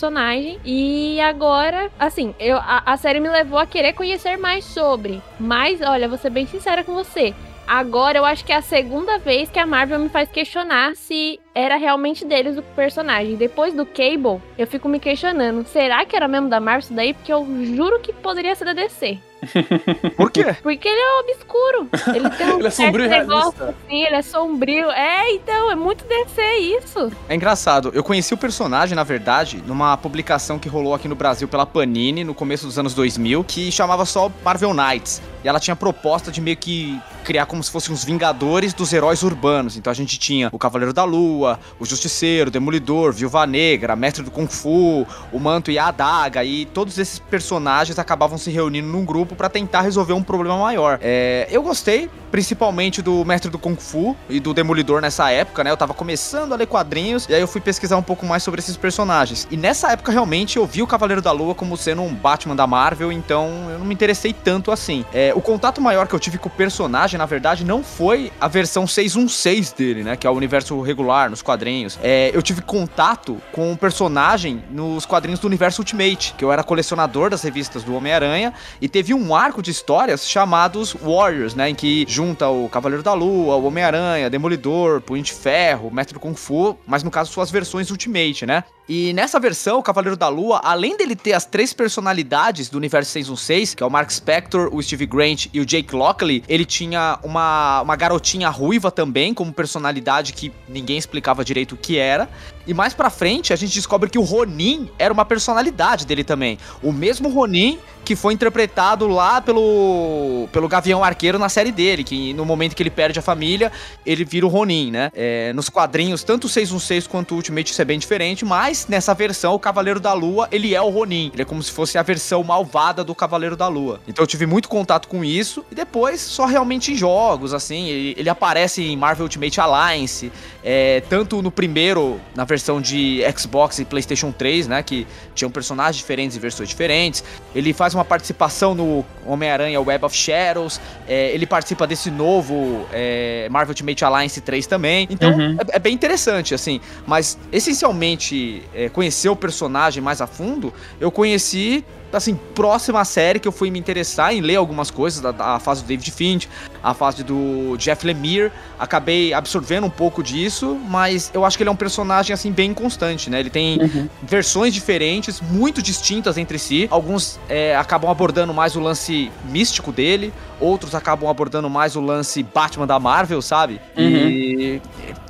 E 0.63 1.19
agora, 1.19 1.91
assim, 1.99 2.33
eu, 2.39 2.57
a, 2.57 2.83
a 2.85 2.97
série 2.97 3.19
me 3.19 3.29
levou 3.29 3.59
a 3.59 3.65
querer 3.65 3.93
conhecer 3.93 4.37
mais 4.37 4.63
sobre. 4.63 5.21
Mas, 5.39 5.81
olha, 5.81 6.07
vou 6.07 6.17
ser 6.17 6.29
bem 6.29 6.45
sincera 6.45 6.83
com 6.83 6.93
você. 6.93 7.33
Agora 7.67 8.17
eu 8.17 8.25
acho 8.25 8.43
que 8.43 8.51
é 8.51 8.55
a 8.55 8.63
segunda 8.63 9.19
vez 9.19 9.47
que 9.47 9.59
a 9.59 9.65
Marvel 9.65 9.99
me 9.99 10.09
faz 10.09 10.27
questionar 10.27 10.95
se 10.95 11.39
era 11.53 11.75
realmente 11.75 12.25
deles 12.25 12.57
o 12.57 12.61
personagem. 12.61 13.35
Depois 13.35 13.73
do 13.73 13.85
Cable, 13.85 14.41
eu 14.57 14.67
fico 14.67 14.87
me 14.87 14.99
questionando: 14.99 15.65
será 15.65 16.05
que 16.05 16.15
era 16.15 16.27
mesmo 16.27 16.49
da 16.49 16.59
Marvel 16.59 16.79
isso 16.79 16.93
daí? 16.93 17.13
Porque 17.13 17.31
eu 17.31 17.45
juro 17.75 17.99
que 17.99 18.13
poderia 18.13 18.55
ser 18.55 18.65
da 18.65 18.73
DC. 18.73 19.19
Por 20.17 20.31
quê? 20.31 20.55
Porque 20.61 20.87
ele 20.87 20.99
é 20.99 21.19
obscuro. 21.19 21.89
Ele 22.13 22.29
tem 22.31 22.47
um 22.47 22.59
Ele 22.59 22.67
é 22.67 22.71
sombrio 22.71 23.09
negócio 23.09 23.63
assim, 23.63 24.03
ele 24.03 24.15
é 24.15 24.21
sombrio. 24.21 24.91
É, 24.91 25.31
então, 25.31 25.71
é 25.71 25.75
muito 25.75 26.03
DC 26.05 26.41
isso. 26.57 27.11
É 27.27 27.35
engraçado, 27.35 27.91
eu 27.93 28.03
conheci 28.03 28.33
o 28.33 28.37
personagem, 28.37 28.95
na 28.95 29.03
verdade, 29.03 29.63
numa 29.65 29.95
publicação 29.97 30.59
que 30.59 30.67
rolou 30.67 30.93
aqui 30.93 31.07
no 31.07 31.15
Brasil 31.15 31.47
pela 31.47 31.65
Panini 31.65 32.23
no 32.23 32.33
começo 32.33 32.65
dos 32.65 32.77
anos 32.77 32.93
2000, 32.93 33.43
que 33.45 33.71
chamava 33.71 34.05
só 34.05 34.31
Marvel 34.43 34.73
Knights. 34.73 35.21
E 35.43 35.47
ela 35.47 35.59
tinha 35.59 35.73
a 35.73 35.77
proposta 35.77 36.31
de 36.31 36.41
meio 36.41 36.57
que 36.57 36.99
criar 37.23 37.45
como 37.45 37.63
se 37.63 37.71
fossem 37.71 37.93
os 37.93 38.03
Vingadores 38.03 38.73
dos 38.73 38.91
heróis 38.91 39.23
urbanos. 39.23 39.77
Então 39.77 39.91
a 39.91 39.93
gente 39.93 40.17
tinha 40.17 40.49
o 40.51 40.59
Cavaleiro 40.59 40.91
da 40.93 41.03
Lua, 41.03 41.38
o 41.45 41.85
Justiceiro, 41.85 42.51
Demolidor, 42.51 43.13
Viúva 43.13 43.45
Negra, 43.45 43.95
Mestre 43.95 44.23
do 44.23 44.31
Kung 44.31 44.47
Fu, 44.47 45.05
o 45.31 45.39
Manto 45.39 45.71
e 45.71 45.77
a 45.77 45.87
Adaga. 45.87 46.43
E 46.43 46.65
todos 46.65 46.97
esses 46.97 47.19
personagens 47.19 47.97
acabavam 47.99 48.37
se 48.37 48.51
reunindo 48.51 48.87
num 48.87 49.05
grupo 49.05 49.35
pra 49.35 49.49
tentar 49.49 49.81
resolver 49.81 50.13
um 50.13 50.23
problema 50.23 50.57
maior. 50.57 50.99
É, 51.01 51.47
eu 51.51 51.61
gostei, 51.61 52.09
principalmente 52.31 53.01
do 53.01 53.23
Mestre 53.25 53.49
do 53.49 53.57
Kung 53.57 53.75
Fu 53.75 54.15
e 54.29 54.39
do 54.39 54.53
Demolidor 54.53 55.01
nessa 55.01 55.29
época, 55.31 55.63
né? 55.63 55.71
Eu 55.71 55.77
tava 55.77 55.93
começando 55.93 56.53
a 56.53 56.55
ler 56.55 56.67
quadrinhos 56.67 57.27
e 57.27 57.33
aí 57.33 57.41
eu 57.41 57.47
fui 57.47 57.61
pesquisar 57.61 57.97
um 57.97 58.03
pouco 58.03 58.25
mais 58.25 58.43
sobre 58.43 58.59
esses 58.59 58.77
personagens. 58.77 59.47
E 59.51 59.57
nessa 59.57 59.91
época, 59.91 60.11
realmente, 60.11 60.57
eu 60.57 60.65
vi 60.65 60.81
o 60.81 60.87
Cavaleiro 60.87 61.21
da 61.21 61.31
Lua 61.31 61.55
como 61.55 61.75
sendo 61.77 62.01
um 62.01 62.13
Batman 62.13 62.55
da 62.55 62.67
Marvel, 62.67 63.11
então 63.11 63.69
eu 63.71 63.79
não 63.79 63.85
me 63.85 63.93
interessei 63.93 64.33
tanto 64.33 64.71
assim. 64.71 65.05
É, 65.13 65.33
o 65.35 65.41
contato 65.41 65.81
maior 65.81 66.07
que 66.07 66.13
eu 66.13 66.19
tive 66.19 66.37
com 66.37 66.49
o 66.49 66.51
personagem, 66.51 67.17
na 67.17 67.25
verdade, 67.25 67.63
não 67.63 67.83
foi 67.83 68.31
a 68.39 68.47
versão 68.47 68.87
616 68.87 69.71
dele, 69.73 70.03
né? 70.03 70.15
Que 70.15 70.27
é 70.27 70.29
o 70.29 70.33
universo 70.33 70.79
regular, 70.81 71.28
nos 71.29 71.41
quadrinhos. 71.41 71.99
É, 72.01 72.31
eu 72.33 72.41
tive 72.41 72.61
contato 72.61 73.41
com 73.51 73.71
o 73.71 73.77
personagem 73.77 74.63
nos 74.69 75.05
quadrinhos 75.05 75.39
do 75.39 75.47
universo 75.47 75.81
Ultimate, 75.81 76.33
que 76.37 76.43
eu 76.43 76.51
era 76.51 76.63
colecionador 76.63 77.29
das 77.29 77.41
revistas 77.41 77.83
do 77.83 77.95
Homem-Aranha, 77.95 78.53
e 78.81 78.89
teve 78.89 79.13
um 79.13 79.35
arco 79.35 79.61
de 79.61 79.71
histórias 79.71 80.27
chamados 80.27 80.93
Warriors, 80.93 81.55
né? 81.55 81.69
Em 81.69 81.75
que 81.75 82.05
junta 82.07 82.47
o 82.49 82.69
Cavaleiro 82.69 83.03
da 83.03 83.13
Lua, 83.13 83.55
o 83.55 83.65
Homem-Aranha, 83.65 84.29
Demolidor, 84.29 85.01
Punho 85.01 85.23
de 85.23 85.33
Ferro, 85.33 85.91
Mestre 85.91 86.13
do 86.13 86.19
Kung 86.19 86.35
Fu, 86.35 86.77
mas 86.85 87.03
no 87.03 87.11
caso 87.11 87.31
suas 87.31 87.51
versões 87.51 87.91
Ultimate, 87.91 88.45
né? 88.45 88.63
E 88.89 89.13
nessa 89.13 89.39
versão, 89.39 89.77
o 89.77 89.83
Cavaleiro 89.83 90.17
da 90.17 90.27
Lua, 90.29 90.61
além 90.63 90.97
dele 90.97 91.15
ter 91.15 91.33
as 91.33 91.45
três 91.45 91.71
personalidades 91.71 92.71
do 92.71 92.77
universo 92.79 93.11
616, 93.11 93.75
que 93.75 93.83
é 93.83 93.85
o 93.85 93.89
Mark 93.89 94.09
Spector, 94.09 94.73
o 94.73 94.81
Steve 94.81 95.05
Grant 95.05 95.45
e 95.53 95.59
o 95.59 95.65
Jake 95.65 95.95
Lockley, 95.95 96.43
ele 96.49 96.65
tinha 96.65 97.19
uma, 97.21 97.81
uma 97.81 97.95
garotinha 97.95 98.49
ruiva 98.49 98.89
também, 98.89 99.31
como 99.31 99.53
personalidade 99.53 100.33
que 100.33 100.51
ninguém 100.67 100.97
explicava 100.97 101.45
direito 101.45 101.73
o 101.73 101.77
que 101.77 101.99
era. 101.99 102.27
E 102.65 102.73
mais 102.73 102.95
pra 102.95 103.11
frente, 103.11 103.53
a 103.53 103.55
gente 103.55 103.75
descobre 103.75 104.09
que 104.09 104.17
o 104.17 104.23
Ronin 104.23 104.89
era 104.97 105.13
uma 105.13 105.23
personalidade 105.23 106.03
dele 106.03 106.23
também. 106.23 106.57
O 106.81 106.91
mesmo 106.91 107.29
Ronin 107.29 107.77
que 108.09 108.15
foi 108.15 108.33
interpretado 108.33 109.07
lá 109.07 109.39
pelo, 109.39 110.49
pelo 110.51 110.67
Gavião 110.67 111.03
Arqueiro 111.03 111.37
na 111.37 111.47
série 111.47 111.71
dele, 111.71 112.03
que 112.03 112.33
no 112.33 112.43
momento 112.43 112.75
que 112.75 112.81
ele 112.81 112.89
perde 112.89 113.19
a 113.19 113.21
família, 113.21 113.71
ele 114.03 114.25
vira 114.25 114.47
o 114.47 114.49
Ronin, 114.49 114.89
né? 114.89 115.11
É, 115.13 115.53
nos 115.53 115.69
quadrinhos, 115.69 116.23
tanto 116.23 116.45
o 116.45 116.49
616 116.49 117.05
quanto 117.05 117.33
o 117.33 117.35
Ultimate 117.35 117.71
isso 117.71 117.79
é 117.79 117.85
bem 117.85 117.99
diferente, 117.99 118.43
mas 118.43 118.87
nessa 118.87 119.13
versão, 119.13 119.53
o 119.53 119.59
Cavaleiro 119.59 119.99
da 119.99 120.11
Lua, 120.11 120.47
ele 120.51 120.73
é 120.73 120.81
o 120.81 120.89
Ronin. 120.89 121.29
Ele 121.31 121.43
é 121.43 121.45
como 121.45 121.61
se 121.61 121.69
fosse 121.71 121.99
a 121.99 122.01
versão 122.01 122.43
malvada 122.43 123.03
do 123.03 123.13
Cavaleiro 123.13 123.55
da 123.55 123.67
Lua. 123.67 124.01
Então 124.07 124.23
eu 124.23 124.27
tive 124.27 124.47
muito 124.47 124.69
contato 124.69 125.07
com 125.07 125.23
isso, 125.23 125.63
e 125.71 125.75
depois 125.75 126.19
só 126.19 126.45
realmente 126.45 126.91
em 126.91 126.95
jogos, 126.95 127.53
assim, 127.53 127.89
ele, 127.89 128.15
ele 128.17 128.29
aparece 128.29 128.81
em 128.81 128.97
Marvel 128.97 129.25
Ultimate 129.25 129.61
Alliance, 129.61 130.31
é, 130.63 131.03
tanto 131.07 131.43
no 131.43 131.51
primeiro, 131.51 132.19
na 132.35 132.43
versão 132.43 132.81
de 132.81 133.21
Xbox 133.37 133.77
e 133.77 133.85
PlayStation 133.85 134.31
3, 134.31 134.67
né, 134.67 134.81
que 134.81 135.05
tinham 135.35 135.51
personagens 135.51 135.97
diferentes 135.97 136.35
e 136.35 136.39
versões 136.39 136.69
diferentes. 136.69 137.23
Ele 137.53 137.71
faz 137.71 137.93
uma 137.93 137.98
participação 138.05 138.73
no 138.75 139.05
Homem-Aranha 139.25 139.79
Web 139.81 140.05
of 140.05 140.15
Shadows. 140.15 140.79
é, 141.07 141.31
ele 141.31 141.45
participa 141.45 141.85
desse 141.87 142.09
novo 142.11 142.85
é, 142.91 143.47
Marvel 143.49 143.71
Ultimate 143.71 144.03
Alliance 144.05 144.39
3 144.41 144.67
também. 144.67 145.07
Então 145.09 145.31
Uhum. 145.31 145.57
é, 145.71 145.75
é 145.75 145.79
bem 145.79 145.93
interessante, 145.93 146.53
assim. 146.53 146.79
Mas 147.05 147.37
essencialmente, 147.51 148.63
é, 148.73 148.89
conhecer 148.89 149.29
o 149.29 149.35
personagem 149.35 150.01
mais 150.01 150.21
a 150.21 150.27
fundo, 150.27 150.73
eu 150.99 151.11
conheci. 151.11 151.83
Assim, 152.11 152.35
próxima 152.55 153.03
série 153.05 153.39
que 153.39 153.47
eu 153.47 153.51
fui 153.51 153.69
me 153.69 153.79
interessar 153.79 154.33
em 154.33 154.41
ler 154.41 154.55
algumas 154.55 154.89
coisas, 154.89 155.21
da, 155.21 155.31
da 155.31 155.59
fase 155.59 155.83
do 155.83 155.87
David 155.87 156.11
Finch, 156.11 156.49
a 156.83 156.93
fase 156.93 157.23
do 157.23 157.75
Jeff 157.77 158.05
Lemire, 158.05 158.51
acabei 158.79 159.33
absorvendo 159.33 159.85
um 159.85 159.89
pouco 159.89 160.23
disso, 160.23 160.77
mas 160.87 161.29
eu 161.33 161.45
acho 161.45 161.57
que 161.57 161.63
ele 161.63 161.69
é 161.69 161.71
um 161.71 161.75
personagem, 161.75 162.33
assim, 162.33 162.51
bem 162.51 162.73
constante, 162.73 163.29
né? 163.29 163.39
Ele 163.39 163.49
tem 163.49 164.09
versões 164.23 164.73
diferentes, 164.73 165.41
muito 165.41 165.81
distintas 165.81 166.37
entre 166.37 166.57
si. 166.57 166.87
Alguns 166.89 167.39
é, 167.49 167.75
acabam 167.75 168.09
abordando 168.09 168.53
mais 168.53 168.75
o 168.75 168.79
lance 168.79 169.31
místico 169.45 169.91
dele, 169.91 170.33
outros 170.59 170.95
acabam 170.95 171.29
abordando 171.29 171.69
mais 171.69 171.95
o 171.95 172.01
lance 172.01 172.43
Batman 172.43 172.87
da 172.87 172.99
Marvel, 172.99 173.41
sabe? 173.41 173.79
E 173.97 174.81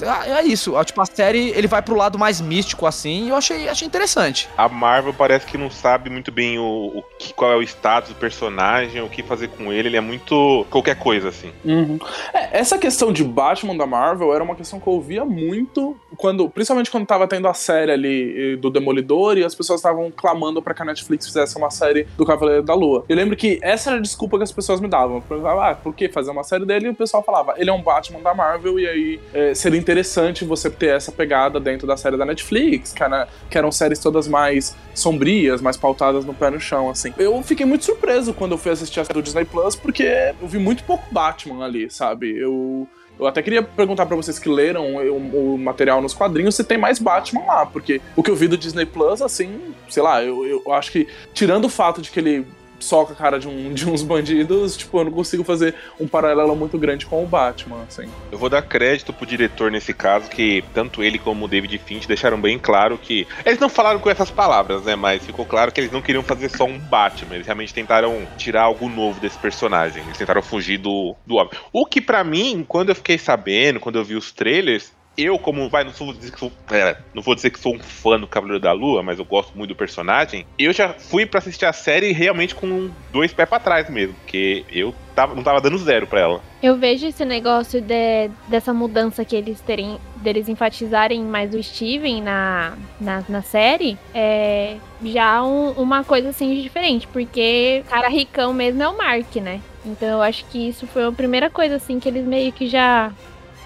é, 0.02 0.32
é 0.32 0.44
isso. 0.44 0.74
ó, 0.74 0.84
Tipo, 0.84 1.02
a 1.02 1.06
série 1.06 1.50
ele 1.50 1.68
vai 1.68 1.82
pro 1.82 1.96
lado 1.96 2.18
mais 2.18 2.42
místico 2.42 2.86
assim, 2.86 3.26
e 3.26 3.30
eu 3.30 3.36
achei, 3.36 3.70
achei 3.70 3.88
interessante. 3.88 4.50
A 4.58 4.68
Marvel 4.68 5.14
parece 5.14 5.46
que 5.46 5.58
não 5.58 5.70
sabe 5.70 6.10
muito 6.10 6.32
bem 6.32 6.58
o, 6.58 6.64
o 6.70 7.04
que, 7.18 7.34
qual 7.34 7.52
é 7.52 7.56
o 7.56 7.62
status 7.62 8.10
do 8.10 8.16
personagem, 8.16 9.02
o 9.02 9.10
que 9.10 9.24
fazer 9.24 9.50
com 9.50 9.72
ele. 9.72 9.90
Ele 9.90 9.98
é 9.98 10.02
muito 10.02 10.66
qualquer 10.70 10.96
coisa, 10.96 11.30
assim. 11.30 11.52
Uhum. 11.64 12.00
É, 12.34 12.60
essa 12.60 12.78
questão 12.78 13.12
de 13.12 13.24
Batman 13.24 13.76
da 13.76 13.86
Marvel 13.86 14.34
era 14.34 14.44
uma 14.44 14.56
questão 14.56 14.80
que 14.80 14.88
eu 14.88 14.94
ouvia 14.94 15.26
muito 15.26 15.96
quando, 16.18 16.50
principalmente 16.50 16.92
quando 16.92 17.06
tava 17.06 17.28
tendo 17.28 17.48
a 17.48 17.54
série 17.54 17.92
ali 17.92 18.58
do 18.58 18.70
Demolidor 18.70 19.38
e 19.38 19.44
as 19.44 19.56
pessoas 19.56 19.80
estavam 19.80 20.12
clamando 20.12 20.62
para 20.62 20.74
que 20.74 20.82
a 20.82 20.86
Netflix 20.86 21.26
fizesse 21.26 21.58
uma 21.58 21.70
série 21.70 22.08
do 22.18 22.26
Cavaleiro 22.26 22.64
da 22.64 22.74
Lua. 22.74 23.06
Eu 23.08 23.16
lembro 23.16 23.36
que 23.36 23.60
essa 23.62 23.92
era 23.92 24.00
a 24.00 24.02
desculpa 24.02 24.38
que 24.38 24.44
as 24.44 24.52
pessoas 24.52 24.80
me 24.80 24.88
davam. 24.88 25.24
Eu 25.30 25.48
ah, 25.48 25.76
por 25.76 25.94
que 25.94 26.10
fazer 26.10 26.32
uma 26.32 26.44
série 26.44 26.66
dele? 26.66 26.88
E 26.88 26.90
o 26.90 26.96
pessoal 26.96 27.24
falava, 27.24 27.54
ele 27.58 27.70
é 27.70 27.74
um 27.74 27.82
Batman 27.82 28.20
da 28.22 28.34
Marvel 28.34 28.80
e 28.80 28.88
aí 28.88 29.20
é, 29.34 29.54
seria 29.54 29.80
interessante 29.80 30.44
você 30.44 30.70
ter 30.70 30.96
essa 30.96 31.12
pegada 31.12 31.60
dentro 31.60 31.88
da 31.88 31.98
série 31.98 32.18
da 32.18 32.26
Netflix, 32.26 32.94
que, 32.94 33.04
era, 33.04 33.28
que 33.50 33.58
eram 33.58 33.72
séries 33.72 34.00
todas 34.00 34.28
mais 34.28 34.76
sombrias, 34.94 35.62
mais 35.62 35.78
pautadas 35.78 36.26
no 36.26 36.34
pé 36.34 36.50
no 36.50 36.59
chão, 36.60 36.90
assim. 36.90 37.14
Eu 37.18 37.42
fiquei 37.44 37.66
muito 37.66 37.86
surpreso 37.86 38.34
quando 38.34 38.54
eu 38.54 38.58
fui 38.58 38.72
assistir 38.72 39.00
a 39.00 39.04
do 39.04 39.22
Disney 39.22 39.46
Plus, 39.46 39.76
porque 39.76 40.34
eu 40.42 40.48
vi 40.48 40.58
muito 40.58 40.84
pouco 40.84 41.06
Batman 41.12 41.66
ali, 41.66 41.90
sabe? 41.90 42.38
Eu 42.38 42.88
eu 43.20 43.28
até 43.28 43.42
queria 43.42 43.62
perguntar 43.62 44.06
para 44.06 44.16
vocês 44.16 44.40
que 44.40 44.48
leram 44.48 44.96
o, 44.96 45.54
o, 45.54 45.58
material 45.58 46.02
nos 46.02 46.14
quadrinhos 46.14 46.56
se 46.56 46.64
tem 46.64 46.78
mais 46.78 47.00
Batman 47.00 47.44
lá, 47.46 47.66
porque 47.66 48.02
o 48.16 48.24
que 48.24 48.32
eu 48.32 48.36
vi 48.36 48.48
do 48.48 48.58
Disney 48.58 48.86
Plus, 48.86 49.22
assim, 49.22 49.60
sei 49.90 50.02
lá, 50.02 50.24
eu, 50.24 50.64
eu 50.66 50.74
acho 50.74 50.90
que, 50.90 51.06
tirando 51.34 51.66
o 51.66 51.70
fato 51.70 52.02
de 52.02 52.10
que 52.10 52.20
ele 52.20 52.48
soca 52.80 53.14
a 53.14 53.16
cara 53.16 53.40
de, 53.40 53.48
um, 53.48 53.74
de 53.74 53.90
uns 53.90 54.04
bandidos, 54.04 54.78
tipo, 54.78 55.00
eu 55.00 55.06
não 55.06 55.12
consigo 55.12 55.44
fazer 55.44 55.76
um 56.00 56.08
paralelo 56.08 56.56
muito 56.56 56.78
grande 56.78 57.06
com 57.06 57.24
o 57.24 57.28
Batman, 57.28 57.84
assim. 57.88 58.10
Eu 58.32 58.38
vou 58.38 58.50
dar 58.50 58.62
crédito 58.62 59.14
pro 59.14 59.26
diretor 59.26 59.72
nesse 59.72 59.94
caso, 59.94 60.30
que 60.30 60.64
tanto 60.74 61.04
ele 61.04 61.18
como 61.18 61.46
o 61.46 61.48
David 61.48 61.78
Finch 61.80 62.08
deixaram 62.08 62.40
bem 62.40 62.58
claro 62.58 62.98
que. 62.98 63.28
Eles 63.46 63.60
não 63.60 63.70
falaram 63.70 64.00
com 64.00 64.10
essas 64.10 64.32
palavras, 64.32 64.84
né? 64.84 64.96
Mas 64.96 65.26
ficou 65.26 65.46
claro 65.46 65.72
que 65.72 65.80
eles 65.80 65.92
não 65.92 66.02
queriam 66.02 66.24
fazer 66.24 66.50
só 66.50 66.66
um 66.66 66.78
Batman. 66.78 67.36
Eles 67.36 67.46
realmente 67.46 67.74
tentaram 67.74 68.28
tirar 68.38 68.64
algo 68.64 68.90
novo 68.90 69.20
desse 69.20 69.38
personagem. 69.38 70.04
Eles 70.04 70.18
tentaram 70.18 70.42
fugir 70.42 70.78
do, 70.78 71.16
do 71.26 71.36
óbvio. 71.36 71.60
O 71.72 71.86
que 71.86 72.02
para 72.02 72.24
mim, 72.24 72.66
quando 72.68 72.90
eu 72.90 72.96
fiquei 72.96 73.18
sabendo, 73.18 73.80
quando 73.80 73.98
eu 73.98 74.04
vi 74.04 74.16
os 74.16 74.32
trailers, 74.32 74.92
eu, 75.22 75.38
como 75.38 75.70
vai, 75.70 75.84
não, 75.84 75.92
vou 75.92 76.14
dizer 76.14 76.32
que 76.32 76.40
sou, 76.40 76.52
é, 76.72 76.98
não 77.14 77.22
vou 77.22 77.36
dizer 77.36 77.50
que 77.50 77.60
sou 77.60 77.76
um 77.76 77.80
fã 77.80 78.20
do 78.20 78.28
Cavaleiro 78.28 78.62
da 78.62 78.72
Lua, 78.72 79.04
mas 79.04 79.20
eu 79.20 79.26
gosto 79.26 79.58
muito 79.58 79.70
do 79.70 79.76
personagem. 79.76 80.46
Eu 80.58 80.74
já 80.74 80.94
fui 80.94 81.26
para 81.26 81.40
assistir 81.40 81.66
a 81.66 81.74
série 81.74 82.12
realmente 82.12 82.56
com 82.56 82.90
dois 83.12 83.34
pés 83.34 83.50
para 83.50 83.60
trás 83.60 83.90
mesmo, 83.90 84.16
porque 84.16 84.66
eu 84.72 84.94
tava, 85.16 85.36
não 85.36 85.44
tava 85.44 85.60
dando 85.60 85.78
zero 85.78 86.08
para 86.08 86.22
ela. 86.22 86.42
Eu 86.62 86.78
vejo 86.78 87.08
esse 87.08 87.26
negócio 87.26 87.82
de, 87.82 88.30
dessa 88.48 88.74
mudança 88.74 89.26
que 89.26 89.36
eles 89.36 89.60
terem, 89.62 89.98
deles 90.18 90.48
enfatizarem 90.48 91.22
mais 91.24 91.54
o 91.54 91.62
Steven 91.62 92.22
na, 92.22 92.78
na, 93.00 93.24
na 93.28 93.42
série, 93.42 93.98
é 94.14 94.78
já 95.04 95.44
um, 95.44 95.72
uma 95.72 96.04
coisa 96.04 96.30
assim 96.30 96.62
diferente, 96.62 97.08
porque 97.08 97.84
cara 97.90 98.10
ricão 98.10 98.54
mesmo 98.54 98.84
é 98.84 98.88
o 98.88 98.98
Mark, 98.98 99.36
né? 99.38 99.62
Então 99.86 100.08
eu 100.08 100.22
acho 100.22 100.46
que 100.46 100.68
isso 100.68 100.86
foi 100.88 101.06
a 101.06 101.12
primeira 101.12 101.50
coisa 101.50 101.76
assim 101.76 102.00
que 102.00 102.10
eles 102.10 102.26
meio 102.26 102.52
que 102.52 102.68
já 102.68 103.12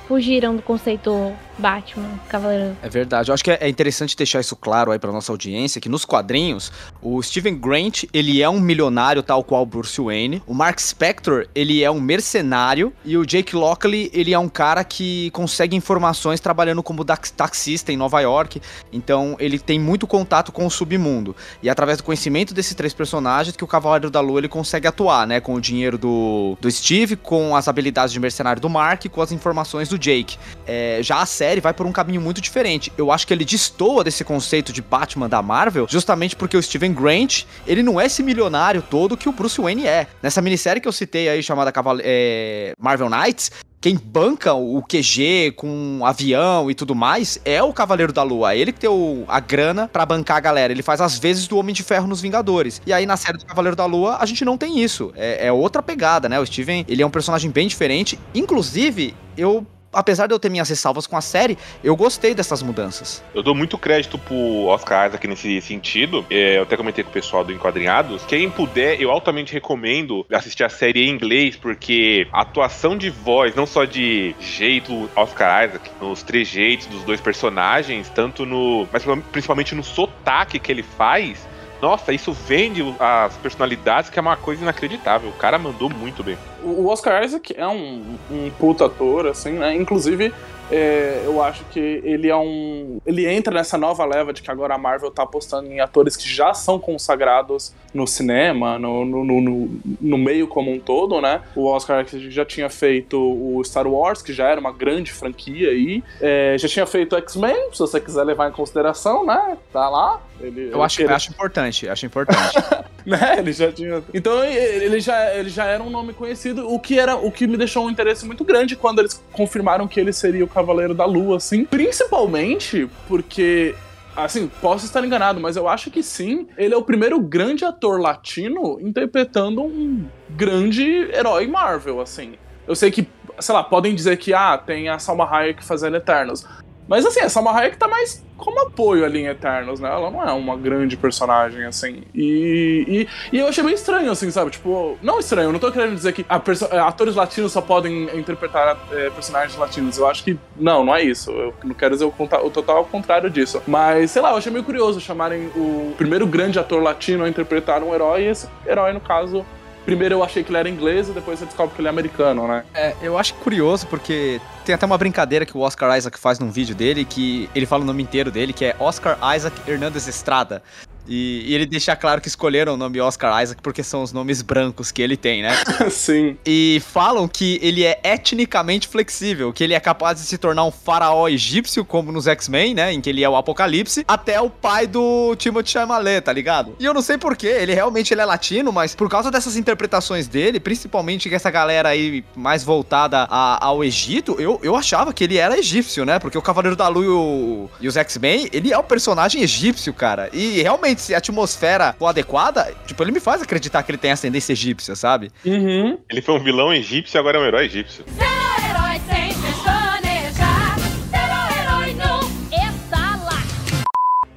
fugiram 0.07 0.55
do 0.55 0.61
conceito 0.61 1.33
Batman, 1.57 2.19
Cavaleiro. 2.29 2.75
É 2.81 2.89
verdade. 2.89 3.29
Eu 3.29 3.33
acho 3.33 3.43
que 3.43 3.51
é 3.51 3.69
interessante 3.69 4.15
deixar 4.15 4.39
isso 4.39 4.55
claro 4.55 4.91
aí 4.91 4.99
para 4.99 5.11
nossa 5.11 5.31
audiência, 5.31 5.79
que 5.79 5.89
nos 5.89 6.05
quadrinhos, 6.05 6.71
o 7.01 7.21
Steven 7.21 7.55
Grant, 7.55 8.03
ele 8.13 8.41
é 8.41 8.49
um 8.49 8.59
milionário 8.59 9.21
tal 9.21 9.43
qual 9.43 9.65
Bruce 9.65 10.01
Wayne. 10.01 10.41
O 10.47 10.53
Mark 10.53 10.79
Spector, 10.79 11.47
ele 11.53 11.83
é 11.83 11.91
um 11.91 11.99
mercenário. 11.99 12.91
E 13.05 13.17
o 13.17 13.25
Jake 13.25 13.55
Lockley, 13.55 14.09
ele 14.13 14.33
é 14.33 14.39
um 14.39 14.49
cara 14.49 14.83
que 14.83 15.29
consegue 15.31 15.75
informações 15.75 16.39
trabalhando 16.39 16.81
como 16.81 17.03
taxista 17.03 17.91
em 17.91 17.97
Nova 17.97 18.19
York. 18.21 18.61
Então, 18.91 19.35
ele 19.39 19.59
tem 19.59 19.79
muito 19.79 20.07
contato 20.07 20.51
com 20.51 20.65
o 20.65 20.71
submundo. 20.71 21.35
E 21.61 21.69
é 21.69 21.71
através 21.71 21.97
do 21.97 22.03
conhecimento 22.03 22.53
desses 22.53 22.73
três 22.73 22.93
personagens 22.93 23.55
que 23.55 23.63
o 23.63 23.67
Cavaleiro 23.67 24.09
da 24.09 24.19
Lua, 24.19 24.39
ele 24.39 24.49
consegue 24.49 24.87
atuar, 24.87 25.27
né? 25.27 25.39
Com 25.39 25.55
o 25.55 25.61
dinheiro 25.61 25.97
do, 25.97 26.57
do 26.59 26.71
Steve, 26.71 27.15
com 27.15 27.55
as 27.55 27.67
habilidades 27.67 28.13
de 28.13 28.19
mercenário 28.19 28.61
do 28.61 28.69
Mark 28.69 29.05
e 29.05 29.09
com 29.09 29.21
as 29.21 29.31
informações 29.31 29.89
do 29.89 29.97
Jake. 29.97 30.37
É, 30.65 30.99
já 31.01 31.21
a 31.21 31.25
série 31.43 31.59
vai 31.59 31.73
por 31.73 31.85
um 31.85 31.91
caminho 31.91 32.21
muito 32.21 32.39
diferente. 32.39 32.91
Eu 32.97 33.11
acho 33.11 33.27
que 33.27 33.33
ele 33.33 33.43
destoa 33.43 34.01
desse 34.01 34.23
conceito 34.23 34.71
de 34.71 34.81
Batman 34.81 35.27
da 35.27 35.41
Marvel, 35.41 35.85
justamente 35.89 36.37
porque 36.37 36.55
o 36.55 36.63
Steven 36.63 36.93
Grant, 36.93 37.43
ele 37.67 37.83
não 37.83 37.99
é 37.99 38.05
esse 38.05 38.23
milionário 38.23 38.81
todo 38.81 39.17
que 39.17 39.27
o 39.27 39.33
Bruce 39.33 39.59
Wayne 39.59 39.85
é. 39.85 40.07
Nessa 40.21 40.41
minissérie 40.41 40.81
que 40.81 40.87
eu 40.87 40.91
citei 40.93 41.27
aí, 41.27 41.43
chamada 41.43 41.69
Cavale 41.69 42.01
é, 42.05 42.71
Marvel 42.79 43.09
Knights, 43.09 43.51
quem 43.81 43.97
banca 43.97 44.53
o 44.53 44.81
QG 44.81 45.51
com 45.57 45.99
avião 46.05 46.71
e 46.71 46.73
tudo 46.73 46.95
mais 46.95 47.37
é 47.43 47.61
o 47.61 47.73
Cavaleiro 47.73 48.13
da 48.13 48.23
Lua. 48.23 48.53
É 48.53 48.57
ele 48.57 48.71
que 48.71 48.87
o, 48.87 49.25
a 49.27 49.41
grana 49.41 49.89
para 49.91 50.05
bancar 50.05 50.37
a 50.37 50.39
galera. 50.39 50.71
Ele 50.71 50.81
faz 50.81 51.01
as 51.01 51.19
vezes 51.19 51.45
do 51.45 51.57
Homem 51.57 51.75
de 51.75 51.83
Ferro 51.83 52.07
nos 52.07 52.21
Vingadores. 52.21 52.81
E 52.85 52.93
aí 52.93 53.05
na 53.05 53.17
série 53.17 53.37
do 53.37 53.45
Cavaleiro 53.45 53.75
da 53.75 53.85
Lua 53.85 54.19
a 54.21 54.25
gente 54.25 54.45
não 54.45 54.57
tem 54.57 54.79
isso. 54.79 55.11
É, 55.17 55.47
é 55.47 55.51
outra 55.51 55.83
pegada, 55.83 56.29
né? 56.29 56.39
O 56.39 56.45
Steven, 56.45 56.85
ele 56.87 57.01
é 57.01 57.05
um 57.05 57.09
personagem 57.09 57.51
bem 57.51 57.67
diferente. 57.67 58.17
Inclusive, 58.33 59.13
eu 59.35 59.67
apesar 59.93 60.27
de 60.27 60.33
eu 60.33 60.39
ter 60.39 60.49
minhas 60.49 60.69
ressalvas 60.69 61.07
com 61.07 61.15
a 61.15 61.21
série, 61.21 61.57
eu 61.83 61.95
gostei 61.95 62.33
dessas 62.33 62.61
mudanças. 62.61 63.23
Eu 63.33 63.43
dou 63.43 63.55
muito 63.55 63.77
crédito 63.77 64.17
pro 64.17 64.65
Oscar 64.65 65.07
Isaac 65.07 65.27
nesse 65.27 65.61
sentido. 65.61 66.25
É, 66.29 66.57
eu 66.57 66.63
até 66.63 66.75
comentei 66.75 67.03
com 67.03 67.09
o 67.09 67.13
pessoal 67.13 67.43
do 67.43 67.53
Enquadrinhados. 67.53 68.23
Quem 68.25 68.49
puder, 68.49 68.99
eu 69.01 69.11
altamente 69.11 69.53
recomendo 69.53 70.25
assistir 70.31 70.63
a 70.63 70.69
série 70.69 71.05
em 71.05 71.09
inglês, 71.09 71.55
porque 71.55 72.27
a 72.31 72.41
atuação 72.41 72.97
de 72.97 73.09
voz, 73.09 73.55
não 73.55 73.65
só 73.65 73.85
de 73.85 74.35
jeito 74.39 75.09
Oscar 75.15 75.65
Isaac, 75.67 75.89
nos 76.01 76.23
trejeitos 76.23 76.87
dos 76.87 77.03
dois 77.03 77.21
personagens, 77.21 78.09
tanto 78.09 78.45
no. 78.45 78.87
mas 78.91 79.03
principalmente 79.31 79.75
no 79.75 79.83
sotaque 79.83 80.59
que 80.59 80.71
ele 80.71 80.83
faz 80.83 81.52
nossa, 81.83 82.13
isso 82.13 82.31
vende 82.31 82.81
as 82.97 83.35
personalidades, 83.35 84.09
que 84.09 84.17
é 84.17 84.21
uma 84.21 84.37
coisa 84.37 84.61
inacreditável. 84.61 85.29
O 85.29 85.33
cara 85.33 85.59
mandou 85.59 85.89
muito 85.89 86.23
bem. 86.23 86.37
O 86.63 86.87
Oscar 86.87 87.21
Isaac 87.21 87.53
é 87.57 87.67
um, 87.67 88.15
um 88.31 88.49
puta 88.57 88.85
ator, 88.85 89.27
assim, 89.27 89.51
né? 89.51 89.75
Inclusive, 89.75 90.33
é, 90.75 91.21
eu 91.23 91.39
acho 91.39 91.63
que 91.65 91.79
ele 91.79 92.29
é 92.29 92.35
um. 92.35 92.99
Ele 93.05 93.27
entra 93.27 93.53
nessa 93.53 93.77
nova 93.77 94.03
leva 94.05 94.33
de 94.33 94.41
que 94.41 94.49
agora 94.49 94.73
a 94.73 94.77
Marvel 94.77 95.11
tá 95.11 95.21
apostando 95.21 95.71
em 95.71 95.79
atores 95.79 96.17
que 96.17 96.27
já 96.27 96.51
são 96.55 96.79
consagrados 96.79 97.75
no 97.93 98.07
cinema, 98.07 98.79
no, 98.79 99.05
no, 99.05 99.23
no, 99.23 99.69
no 100.01 100.17
meio 100.17 100.47
como 100.47 100.73
um 100.73 100.79
todo, 100.79 101.21
né? 101.21 101.41
O 101.55 101.65
Oscar 101.67 102.03
já 102.09 102.43
tinha 102.43 102.71
feito 102.71 103.19
o 103.19 103.63
Star 103.63 103.85
Wars, 103.85 104.23
que 104.23 104.33
já 104.33 104.47
era 104.47 104.59
uma 104.59 104.71
grande 104.71 105.13
franquia 105.13 105.69
aí. 105.69 106.03
É, 106.19 106.55
já 106.57 106.67
tinha 106.67 106.87
feito 106.87 107.15
X-Men, 107.17 107.69
se 107.71 107.77
você 107.77 108.01
quiser 108.01 108.23
levar 108.23 108.49
em 108.49 108.51
consideração, 108.51 109.23
né? 109.23 109.55
Tá 109.71 109.87
lá. 109.87 110.19
Ele, 110.41 110.71
eu 110.73 110.81
acho, 110.81 110.97
queria... 110.97 111.15
acho 111.15 111.29
importante, 111.29 111.87
acho 111.87 112.05
importante. 112.05 112.55
né? 113.05 113.35
Ele 113.37 113.53
já 113.53 113.71
tinha. 113.71 114.03
Então 114.13 114.43
ele 114.43 114.99
já, 114.99 115.35
ele 115.35 115.49
já 115.49 115.65
era 115.65 115.83
um 115.83 115.89
nome 115.89 116.13
conhecido, 116.13 116.67
o 116.67 116.79
que 116.79 116.99
era 116.99 117.15
o 117.15 117.31
que 117.31 117.45
me 117.45 117.57
deixou 117.57 117.85
um 117.85 117.89
interesse 117.89 118.25
muito 118.25 118.43
grande 118.43 118.75
quando 118.75 118.99
eles 118.99 119.23
confirmaram 119.31 119.87
que 119.87 119.99
ele 119.99 120.11
seria 120.11 120.43
o 120.43 120.47
Cavaleiro 120.65 120.93
da 120.93 121.05
Lua, 121.05 121.37
assim. 121.37 121.65
Principalmente 121.65 122.89
porque 123.07 123.75
Assim, 124.15 124.47
posso 124.61 124.85
estar 124.85 125.03
enganado, 125.03 125.39
mas 125.39 125.55
eu 125.55 125.67
acho 125.67 125.89
que 125.89 126.03
sim. 126.03 126.47
Ele 126.55 126.73
é 126.73 126.77
o 126.77 126.83
primeiro 126.83 127.19
grande 127.19 127.65
ator 127.65 127.99
latino 127.99 128.79
interpretando 128.79 129.63
um 129.63 130.05
grande 130.29 130.83
herói 131.11 131.47
Marvel, 131.47 131.99
assim. 131.99 132.35
Eu 132.67 132.75
sei 132.75 132.91
que, 132.91 133.07
sei 133.39 133.55
lá, 133.55 133.63
podem 133.63 133.95
dizer 133.95 134.17
que, 134.17 134.31
ah, 134.31 134.55
tem 134.55 134.87
a 134.87 134.99
Salma 134.99 135.27
Hayek 135.27 135.63
fazendo 135.63 135.97
Eternos. 135.97 136.45
Mas 136.87 137.05
assim, 137.05 137.21
a 137.21 137.29
Salma 137.29 137.51
Hayek 137.51 137.77
tá 137.77 137.87
mais 137.87 138.23
como 138.37 138.59
apoio 138.59 139.05
ali 139.05 139.21
em 139.21 139.27
Eternos, 139.27 139.79
né? 139.79 139.89
Ela 139.89 140.11
não 140.11 140.21
é 140.21 140.31
uma 140.33 140.57
grande 140.57 140.97
personagem, 140.97 141.63
assim. 141.65 142.03
E, 142.13 143.07
e, 143.31 143.35
e 143.35 143.39
eu 143.39 143.47
achei 143.47 143.63
bem 143.63 143.73
estranho, 143.73 144.11
assim, 144.11 144.29
sabe? 144.31 144.51
Tipo, 144.51 144.97
não 145.01 145.19
estranho, 145.19 145.51
não 145.51 145.59
tô 145.59 145.71
querendo 145.71 145.95
dizer 145.95 146.11
que 146.11 146.25
é, 146.27 146.79
atores 146.79 147.15
latinos 147.15 147.51
só 147.51 147.61
podem 147.61 148.09
interpretar 148.17 148.77
é, 148.91 149.09
personagens 149.11 149.57
latinos. 149.57 149.97
Eu 149.97 150.07
acho 150.07 150.23
que 150.23 150.37
não, 150.57 150.83
não 150.83 150.95
é 150.95 151.03
isso. 151.03 151.31
Eu 151.31 151.53
não 151.63 151.73
quero 151.73 151.93
dizer 151.93 152.05
o, 152.05 152.13
o 152.17 152.49
total 152.49 152.83
contrário 152.85 153.29
disso. 153.29 153.61
Mas, 153.65 154.11
sei 154.11 154.21
lá, 154.21 154.31
eu 154.31 154.37
achei 154.37 154.51
meio 154.51 154.65
curioso 154.65 154.99
chamarem 154.99 155.47
o 155.55 155.93
primeiro 155.97 156.27
grande 156.27 156.59
ator 156.59 156.81
latino 156.81 157.23
a 157.23 157.29
interpretar 157.29 157.81
um 157.81 157.93
herói, 157.93 158.23
e 158.23 158.27
esse 158.27 158.47
herói, 158.67 158.91
no 158.91 158.99
caso, 158.99 159.45
Primeiro 159.85 160.15
eu 160.15 160.23
achei 160.23 160.43
que 160.43 160.49
ele 160.49 160.57
era 160.57 160.69
inglês 160.69 161.09
e 161.09 161.11
depois 161.11 161.39
você 161.39 161.45
descobre 161.45 161.75
que 161.75 161.81
ele 161.81 161.87
é 161.87 161.91
americano, 161.91 162.47
né? 162.47 162.63
É, 162.73 162.95
eu 163.01 163.17
acho 163.17 163.33
curioso 163.35 163.85
porque 163.87 164.39
tem 164.65 164.73
até 164.73 164.85
uma 164.85 164.97
brincadeira 164.97 165.45
que 165.45 165.57
o 165.57 165.61
Oscar 165.61 165.97
Isaac 165.97 166.17
faz 166.17 166.39
num 166.39 166.49
vídeo 166.49 166.73
dele 166.73 167.03
que 167.03 167.49
ele 167.53 167.65
fala 167.65 167.83
o 167.83 167.85
nome 167.85 168.01
inteiro 168.01 168.31
dele, 168.31 168.53
que 168.53 168.63
é 168.63 168.75
Oscar 168.79 169.17
Isaac 169.35 169.55
Hernandez 169.69 170.07
Estrada. 170.07 170.63
E, 171.07 171.43
e, 171.47 171.55
ele 171.55 171.65
deixa 171.65 171.95
claro 171.95 172.21
que 172.21 172.27
escolheram 172.27 172.73
o 172.73 172.77
nome 172.77 172.99
Oscar 172.99 173.41
Isaac 173.41 173.61
porque 173.61 173.83
são 173.83 174.03
os 174.03 174.11
nomes 174.11 174.41
brancos 174.41 174.91
que 174.91 175.01
ele 175.01 175.17
tem, 175.17 175.41
né? 175.41 175.51
Sim. 175.89 176.37
E 176.45 176.81
falam 176.91 177.27
que 177.27 177.59
ele 177.61 177.83
é 177.83 177.99
etnicamente 178.03 178.87
flexível, 178.87 179.51
que 179.51 179.63
ele 179.63 179.73
é 179.73 179.79
capaz 179.79 180.19
de 180.19 180.25
se 180.25 180.37
tornar 180.37 180.63
um 180.65 180.71
faraó 180.71 181.27
egípcio, 181.27 181.83
como 181.83 182.11
nos 182.11 182.27
X-Men, 182.27 182.73
né? 182.73 182.93
Em 182.93 183.01
que 183.01 183.09
ele 183.09 183.23
é 183.23 183.29
o 183.29 183.35
Apocalipse, 183.35 184.03
até 184.07 184.39
o 184.39 184.49
pai 184.49 184.87
do 184.87 185.35
Timothy 185.35 185.71
Chalamet, 185.71 186.21
tá 186.21 186.33
ligado? 186.33 186.75
E 186.79 186.85
eu 186.85 186.93
não 186.93 187.01
sei 187.01 187.17
porquê, 187.17 187.47
ele 187.47 187.73
realmente 187.73 188.13
ele 188.13 188.21
é 188.21 188.25
latino, 188.25 188.71
mas 188.71 188.95
por 188.95 189.09
causa 189.09 189.29
dessas 189.29 189.55
interpretações 189.55 190.27
dele, 190.27 190.59
principalmente 190.59 191.29
que 191.29 191.35
essa 191.35 191.51
galera 191.51 191.89
aí 191.89 192.23
mais 192.35 192.63
voltada 192.63 193.27
a, 193.29 193.65
ao 193.65 193.83
Egito, 193.83 194.35
eu, 194.39 194.59
eu 194.63 194.75
achava 194.75 195.13
que 195.13 195.23
ele 195.23 195.37
era 195.37 195.57
egípcio, 195.57 196.05
né? 196.05 196.19
Porque 196.19 196.37
o 196.37 196.41
Cavaleiro 196.41 196.75
da 196.75 196.87
Lua 196.87 197.05
e, 197.05 197.07
o, 197.07 197.69
e 197.81 197.87
os 197.87 197.97
X-Men, 197.97 198.49
ele 198.51 198.71
é 198.71 198.77
o 198.77 198.83
personagem 198.83 199.41
egípcio, 199.41 199.93
cara. 199.93 200.29
E 200.33 200.61
realmente 200.61 200.92
a 201.13 201.17
atmosfera 201.17 201.95
for 201.97 202.07
adequada, 202.07 202.73
tipo, 202.85 203.03
ele 203.03 203.11
me 203.11 203.19
faz 203.19 203.41
acreditar 203.41 203.83
que 203.83 203.91
ele 203.91 203.97
tem 203.97 204.11
ascendência 204.11 204.53
egípcia, 204.53 204.95
sabe? 204.95 205.31
Uhum. 205.45 205.97
Ele 206.09 206.21
foi 206.21 206.35
um 206.35 206.43
vilão 206.43 206.73
egípcio 206.73 207.17
e 207.17 207.19
agora 207.19 207.37
é 207.37 207.41
um 207.41 207.45
herói 207.45 207.65
egípcio. 207.65 208.05